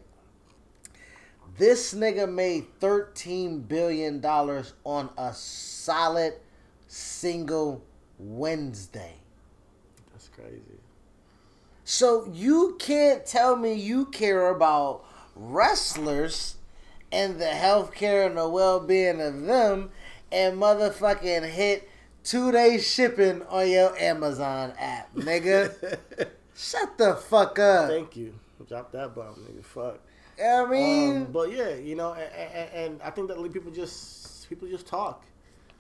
This 1.59 1.95
nigga 1.95 2.31
made 2.31 2.67
13 2.81 3.61
billion 3.61 4.21
dollars 4.21 4.75
on 4.85 5.11
a 5.17 5.33
solid 5.35 6.35
single 6.87 7.83
Wednesday. 8.19 9.15
Crazy. 10.37 10.81
So 11.85 12.29
you 12.33 12.77
can't 12.79 13.25
tell 13.25 13.57
me 13.57 13.75
you 13.75 14.07
care 14.07 14.49
about 14.49 15.05
wrestlers 15.35 16.57
and 17.13 17.41
the 17.41 17.47
health 17.47 17.95
care 17.95 18.27
and 18.27 18.37
the 18.37 18.49
well 18.49 18.81
being 18.81 19.21
of 19.21 19.43
them 19.43 19.91
and 20.33 20.59
motherfucking 20.59 21.49
hit 21.49 21.89
two 22.25 22.51
day 22.51 22.79
shipping 22.79 23.43
on 23.45 23.71
your 23.71 23.97
Amazon 23.99 24.73
app, 24.79 25.15
nigga. 25.15 25.99
Shut 26.57 26.99
the 26.99 27.15
fuck 27.15 27.59
up. 27.59 27.89
Thank 27.89 28.17
you. 28.17 28.35
Drop 28.69 28.91
that 28.93 29.15
bomb, 29.15 29.35
nigga. 29.37 29.65
Fuck. 29.65 30.01
You 30.39 30.45
know 30.45 30.63
what 30.63 30.69
I 30.69 30.71
mean, 30.73 31.17
Um, 31.19 31.25
but 31.33 31.53
yeah, 31.53 31.75
you 31.77 31.95
know, 31.95 32.13
and, 32.13 32.33
and, 32.35 32.71
and 32.75 33.03
I 33.03 33.11
think 33.11 33.29
that 33.29 33.53
people 33.53 33.71
just 33.71 34.49
people 34.49 34.67
just 34.69 34.87
talk. 34.87 35.25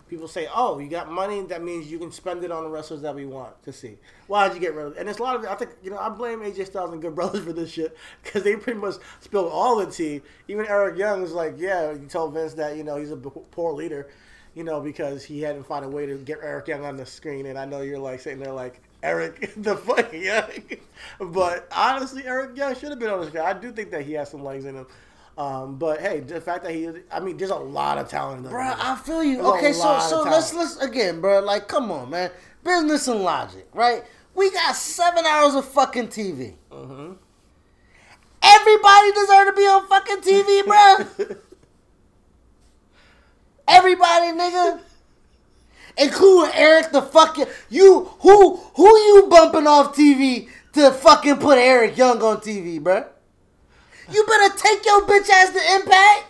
People 0.08 0.28
say, 0.28 0.48
"Oh, 0.54 0.78
you 0.78 0.88
got 0.88 1.10
money. 1.10 1.42
That 1.42 1.62
means 1.62 1.90
you 1.90 1.98
can 1.98 2.12
spend 2.12 2.44
it 2.44 2.52
on 2.52 2.64
the 2.64 2.70
wrestlers 2.70 3.02
that 3.02 3.14
we 3.14 3.26
want 3.26 3.60
to 3.64 3.72
see." 3.72 3.98
Why 4.26 4.46
did 4.46 4.54
you 4.54 4.60
get 4.60 4.74
rid 4.74 4.86
of? 4.86 4.92
It? 4.92 4.98
And 4.98 5.08
it's 5.08 5.18
a 5.18 5.22
lot 5.22 5.36
of. 5.36 5.44
I 5.44 5.54
think 5.54 5.72
you 5.82 5.90
know 5.90 5.98
I 5.98 6.08
blame 6.08 6.40
AJ 6.40 6.66
Styles 6.66 6.92
and 6.92 7.02
Good 7.02 7.14
Brothers 7.14 7.44
for 7.44 7.52
this 7.52 7.70
shit 7.70 7.96
because 8.22 8.42
they 8.42 8.56
pretty 8.56 8.78
much 8.78 8.96
spilled 9.20 9.50
all 9.50 9.76
the 9.76 9.86
tea. 9.86 10.22
Even 10.48 10.66
Eric 10.66 10.96
Young 10.96 11.22
was 11.22 11.32
like, 11.32 11.54
"Yeah, 11.58 11.92
you 11.92 12.06
told 12.08 12.34
Vince 12.34 12.54
that 12.54 12.76
you 12.76 12.84
know 12.84 12.96
he's 12.96 13.10
a 13.10 13.16
poor 13.16 13.72
leader." 13.72 14.08
You 14.54 14.64
know, 14.64 14.80
because 14.80 15.22
he 15.22 15.42
hadn't 15.42 15.64
found 15.64 15.84
a 15.84 15.88
way 15.88 16.06
to 16.06 16.16
get 16.16 16.38
Eric 16.42 16.68
Young 16.68 16.82
on 16.84 16.96
the 16.96 17.04
screen, 17.04 17.44
and 17.44 17.58
I 17.58 17.66
know 17.66 17.82
you're 17.82 17.98
like 17.98 18.20
sitting 18.20 18.38
there 18.38 18.52
like 18.52 18.80
Eric 19.02 19.52
the 19.56 19.76
fuck 19.76 20.12
Young, 20.14 20.50
but 21.20 21.68
honestly, 21.74 22.24
Eric 22.24 22.56
Young 22.56 22.74
should 22.74 22.90
have 22.90 22.98
been 22.98 23.10
on 23.10 23.20
the 23.20 23.26
screen. 23.26 23.44
I 23.44 23.52
do 23.52 23.70
think 23.72 23.90
that 23.90 24.02
he 24.06 24.14
has 24.14 24.30
some 24.30 24.44
legs 24.44 24.64
in 24.64 24.76
him. 24.76 24.86
Um, 25.36 25.76
but 25.76 26.00
hey, 26.00 26.20
the 26.20 26.40
fact 26.40 26.64
that 26.64 26.72
he, 26.72 26.88
I 27.10 27.20
mean, 27.20 27.36
there's 27.36 27.50
a 27.50 27.56
lot 27.56 27.98
of 27.98 28.08
talent. 28.08 28.38
in 28.38 28.44
the 28.44 28.50
bro. 28.50 28.62
I 28.62 28.96
feel 28.96 29.22
you. 29.22 29.36
There's 29.36 29.48
Okay, 29.56 29.72
so 29.72 29.98
so 29.98 30.22
let's 30.22 30.54
let's 30.54 30.78
again, 30.78 31.20
bro. 31.20 31.40
Like, 31.40 31.68
come 31.68 31.90
on, 31.90 32.10
man. 32.10 32.30
Business 32.64 33.06
and 33.08 33.20
logic, 33.20 33.68
right? 33.74 34.02
We 34.34 34.50
got 34.50 34.74
seven 34.74 35.26
hours 35.26 35.54
of 35.54 35.66
fucking 35.66 36.08
TV. 36.08 36.54
Mm-hmm. 36.70 37.12
Everybody 38.42 39.12
deserve 39.12 39.46
to 39.46 39.52
be 39.56 39.62
on 39.62 39.86
fucking 39.88 40.16
TV, 40.18 40.64
bro. 40.64 41.36
Everybody, 43.68 44.26
nigga. 44.28 44.80
Including 45.98 46.54
Eric 46.54 46.92
the 46.92 47.02
fucking 47.02 47.46
you 47.70 48.10
who 48.20 48.56
who 48.56 48.86
you 48.86 49.26
bumping 49.30 49.66
off 49.66 49.96
TV 49.96 50.48
to 50.74 50.90
fucking 50.92 51.36
put 51.38 51.58
Eric 51.58 51.96
Young 51.96 52.22
on 52.22 52.38
TV, 52.38 52.78
bruh? 52.80 53.06
You 54.10 54.24
better 54.26 54.56
take 54.56 54.84
your 54.84 55.02
bitch 55.02 55.28
ass 55.30 55.50
to 55.50 55.74
impact. 55.74 56.24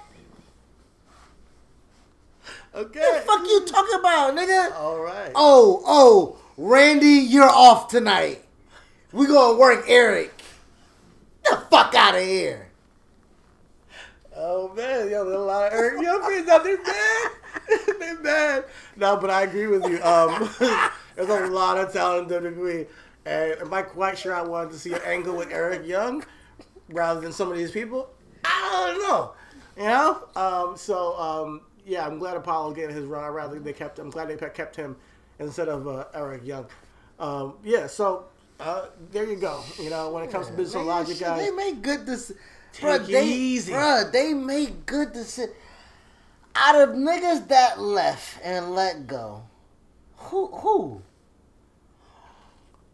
Okay. 2.74 3.00
What 3.00 3.20
The 3.20 3.26
fuck 3.26 3.46
you 3.46 3.64
talking 3.66 3.98
about, 3.98 4.34
nigga? 4.34 4.74
All 4.76 5.00
right. 5.00 5.32
Oh, 5.34 5.82
oh, 5.86 6.38
Randy, 6.56 7.06
you're 7.06 7.44
off 7.44 7.88
tonight. 7.88 8.44
We 9.12 9.26
gonna 9.26 9.58
work 9.58 9.84
Eric. 9.88 10.36
Get 11.44 11.60
the 11.60 11.66
fuck 11.66 11.94
out 11.94 12.14
of 12.14 12.22
here. 12.22 12.68
Oh 14.34 14.72
man, 14.74 15.08
yo, 15.08 15.24
there's 15.24 15.36
a 15.36 15.38
lot 15.38 15.66
of 15.68 15.72
Eric 15.72 16.02
Young 16.02 16.20
fans 16.22 16.48
out 16.48 16.64
there 16.64 16.76
bad. 16.76 17.30
they 17.98 18.14
bad. 18.22 18.64
No, 18.96 19.16
but 19.16 19.30
I 19.30 19.42
agree 19.42 19.66
with 19.66 19.86
you. 19.86 20.02
Um, 20.02 20.50
there's 21.16 21.28
a 21.28 21.46
lot 21.46 21.78
of 21.78 21.92
talent 21.92 22.30
in 22.30 22.42
WWE, 22.42 22.86
and 23.24 23.52
am 23.60 23.72
I 23.72 23.82
quite 23.82 24.18
sure 24.18 24.34
I 24.34 24.42
wanted 24.42 24.72
to 24.72 24.78
see 24.78 24.92
an 24.92 25.00
angle 25.06 25.34
with 25.36 25.50
Eric 25.50 25.86
Young 25.86 26.22
rather 26.88 27.20
than 27.20 27.32
some 27.32 27.50
of 27.50 27.56
these 27.56 27.70
people? 27.70 28.10
I 28.44 28.92
don't 28.92 29.02
know. 29.08 29.32
You 29.76 29.84
know. 29.84 30.22
Um, 30.36 30.76
so 30.76 31.18
um, 31.18 31.60
yeah, 31.84 32.06
I'm 32.06 32.18
glad 32.18 32.36
Apollo 32.36 32.74
getting 32.74 32.94
his 32.94 33.04
run. 33.06 33.24
I 33.24 33.28
rather 33.28 33.58
they 33.58 33.72
kept. 33.72 33.98
I'm 33.98 34.10
glad 34.10 34.28
they 34.28 34.36
kept 34.36 34.76
him 34.76 34.96
instead 35.38 35.68
of 35.68 35.86
uh, 35.86 36.04
Eric 36.14 36.44
Young. 36.44 36.66
Um, 37.18 37.54
yeah. 37.64 37.86
So. 37.86 38.26
Uh, 38.58 38.86
there 39.12 39.26
you 39.28 39.36
go. 39.36 39.62
You 39.78 39.90
know, 39.90 40.08
when 40.08 40.24
it 40.24 40.30
comes 40.30 40.46
to 40.46 40.52
business 40.54 40.76
Man, 40.76 40.86
logic, 40.86 41.18
guys, 41.18 41.44
They 41.44 41.50
make 41.50 41.82
good 41.82 42.06
decisions. 42.06 42.38
Bruh, 42.80 43.06
they, 43.06 43.26
easy. 43.26 43.72
Bruh, 43.72 44.10
they 44.10 44.32
make 44.32 44.86
good 44.86 45.12
decisions. 45.12 45.54
Out 46.54 46.74
of 46.80 46.94
niggas 46.94 47.48
that 47.48 47.78
left 47.78 48.38
and 48.42 48.74
let 48.74 49.06
go, 49.06 49.42
who, 50.16 50.46
who, 50.46 51.02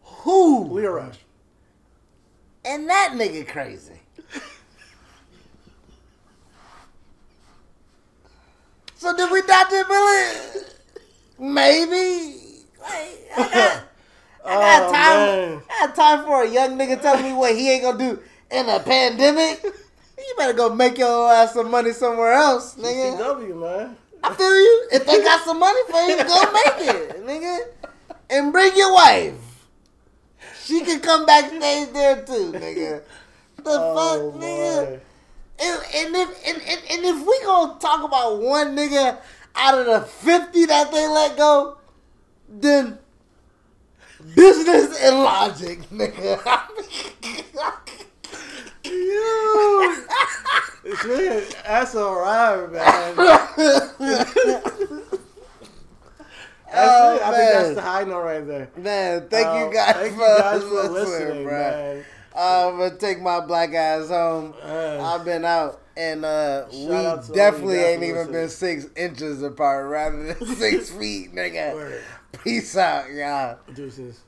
who, 0.03 0.65
Lio 0.65 0.91
Rush. 0.91 1.19
And 2.65 2.89
that 2.89 3.13
nigga 3.15 3.47
crazy. 3.49 3.95
so 8.97 9.17
did 9.17 9.31
we 9.31 9.43
Dr. 9.43 9.85
Billy? 9.89 10.65
Maybe. 11.39 12.39
Like, 12.81 13.31
I 13.37 13.51
got, 13.53 13.83
I 14.45 14.55
got 14.55 14.83
Oh, 14.89 14.93
time. 14.93 15.27
man. 15.27 15.63
I 15.71 15.87
got 15.87 15.95
time 15.97 16.25
for 16.25 16.43
a 16.45 16.49
young 16.49 16.79
nigga 16.79 17.01
telling 17.01 17.25
me 17.25 17.33
what 17.33 17.55
he 17.57 17.71
ain't 17.71 17.83
gonna 17.83 17.99
do 17.99 18.23
in 18.51 18.69
a 18.69 18.81
pandemic. 18.81 19.65
You 20.19 20.35
better 20.39 20.53
go 20.53 20.73
make 20.73 20.99
your 20.99 21.33
ass 21.33 21.53
some 21.55 21.69
money 21.69 21.91
somewhere 21.93 22.33
else, 22.33 22.77
nigga. 22.77 23.19
CW, 23.19 23.61
man. 23.61 23.97
I 24.23 24.33
feel 24.35 24.55
you. 24.55 24.89
If 24.93 25.05
they 25.05 25.21
got 25.21 25.45
some 25.45 25.59
money 25.59 25.81
for 25.91 26.01
you, 26.03 26.17
go 26.19 26.53
make 26.53 26.89
it, 26.89 27.27
nigga. 27.27 27.59
And 28.31 28.53
bring 28.53 28.77
your 28.77 28.95
wife. 28.95 29.35
She 30.65 30.81
can 30.83 31.01
come 31.01 31.27
backstage 31.27 31.93
there 31.93 32.23
too, 32.25 32.53
nigga. 32.55 33.03
The 33.57 33.71
Oh, 33.71 34.33
fuck, 34.33 34.41
nigga. 34.41 35.01
And, 35.61 35.83
and 35.95 36.17
if 36.17 36.49
and, 36.49 36.63
and, 36.63 36.81
and 36.91 37.05
if 37.05 37.27
we 37.27 37.41
gonna 37.45 37.79
talk 37.79 38.05
about 38.05 38.41
one 38.41 38.77
nigga 38.77 39.19
out 39.55 39.79
of 39.79 39.87
the 39.87 40.01
fifty 40.03 40.65
that 40.67 40.91
they 40.91 41.07
let 41.07 41.37
go, 41.37 41.77
then 42.49 42.99
business 44.35 44.99
and 45.01 45.19
logic, 45.23 45.81
nigga. 45.91 46.41
You. 48.85 50.07
It's 50.85 51.05
man, 51.05 51.45
that's 51.65 51.95
alright, 51.95 52.73
man. 52.73 53.15
Oh, 56.75 57.17
it. 57.17 57.23
I 57.23 57.31
think 57.33 57.53
that's 57.53 57.75
the 57.75 57.81
high 57.83 58.05
note 58.05 58.23
right 58.25 58.47
there. 58.47 58.71
Man, 58.77 59.29
thank 59.29 59.47
Um, 59.47 59.69
you 59.69 59.75
guys, 59.75 59.95
thank 59.95 60.15
for, 60.15 60.21
you 60.23 60.39
guys 60.39 60.63
for 60.63 60.69
listening, 60.69 60.93
listening, 60.95 61.45
bro. 61.45 61.53
man. 61.53 62.05
I'm 62.35 62.79
gonna 62.79 62.97
take 62.97 63.21
my 63.21 63.41
black 63.41 63.75
ass 63.75 64.09
home. 64.09 64.55
Man. 64.65 65.01
I've 65.01 65.25
been 65.25 65.45
out, 65.45 65.81
and 65.97 66.25
uh, 66.25 66.71
Shout 66.71 67.29
we 67.29 67.35
definitely 67.35 67.79
ain't 67.79 68.03
even 68.03 68.33
been 68.33 68.49
six 68.49 68.87
inches 68.97 69.43
apart, 69.43 69.89
rather 69.91 70.33
than 70.33 70.47
six 70.57 70.91
feet, 70.99 71.35
nigga. 71.35 71.75
Word. 71.75 72.03
Peace 72.43 72.77
out, 72.77 73.11
y'all. 73.13 73.59
Deuces. 73.75 74.21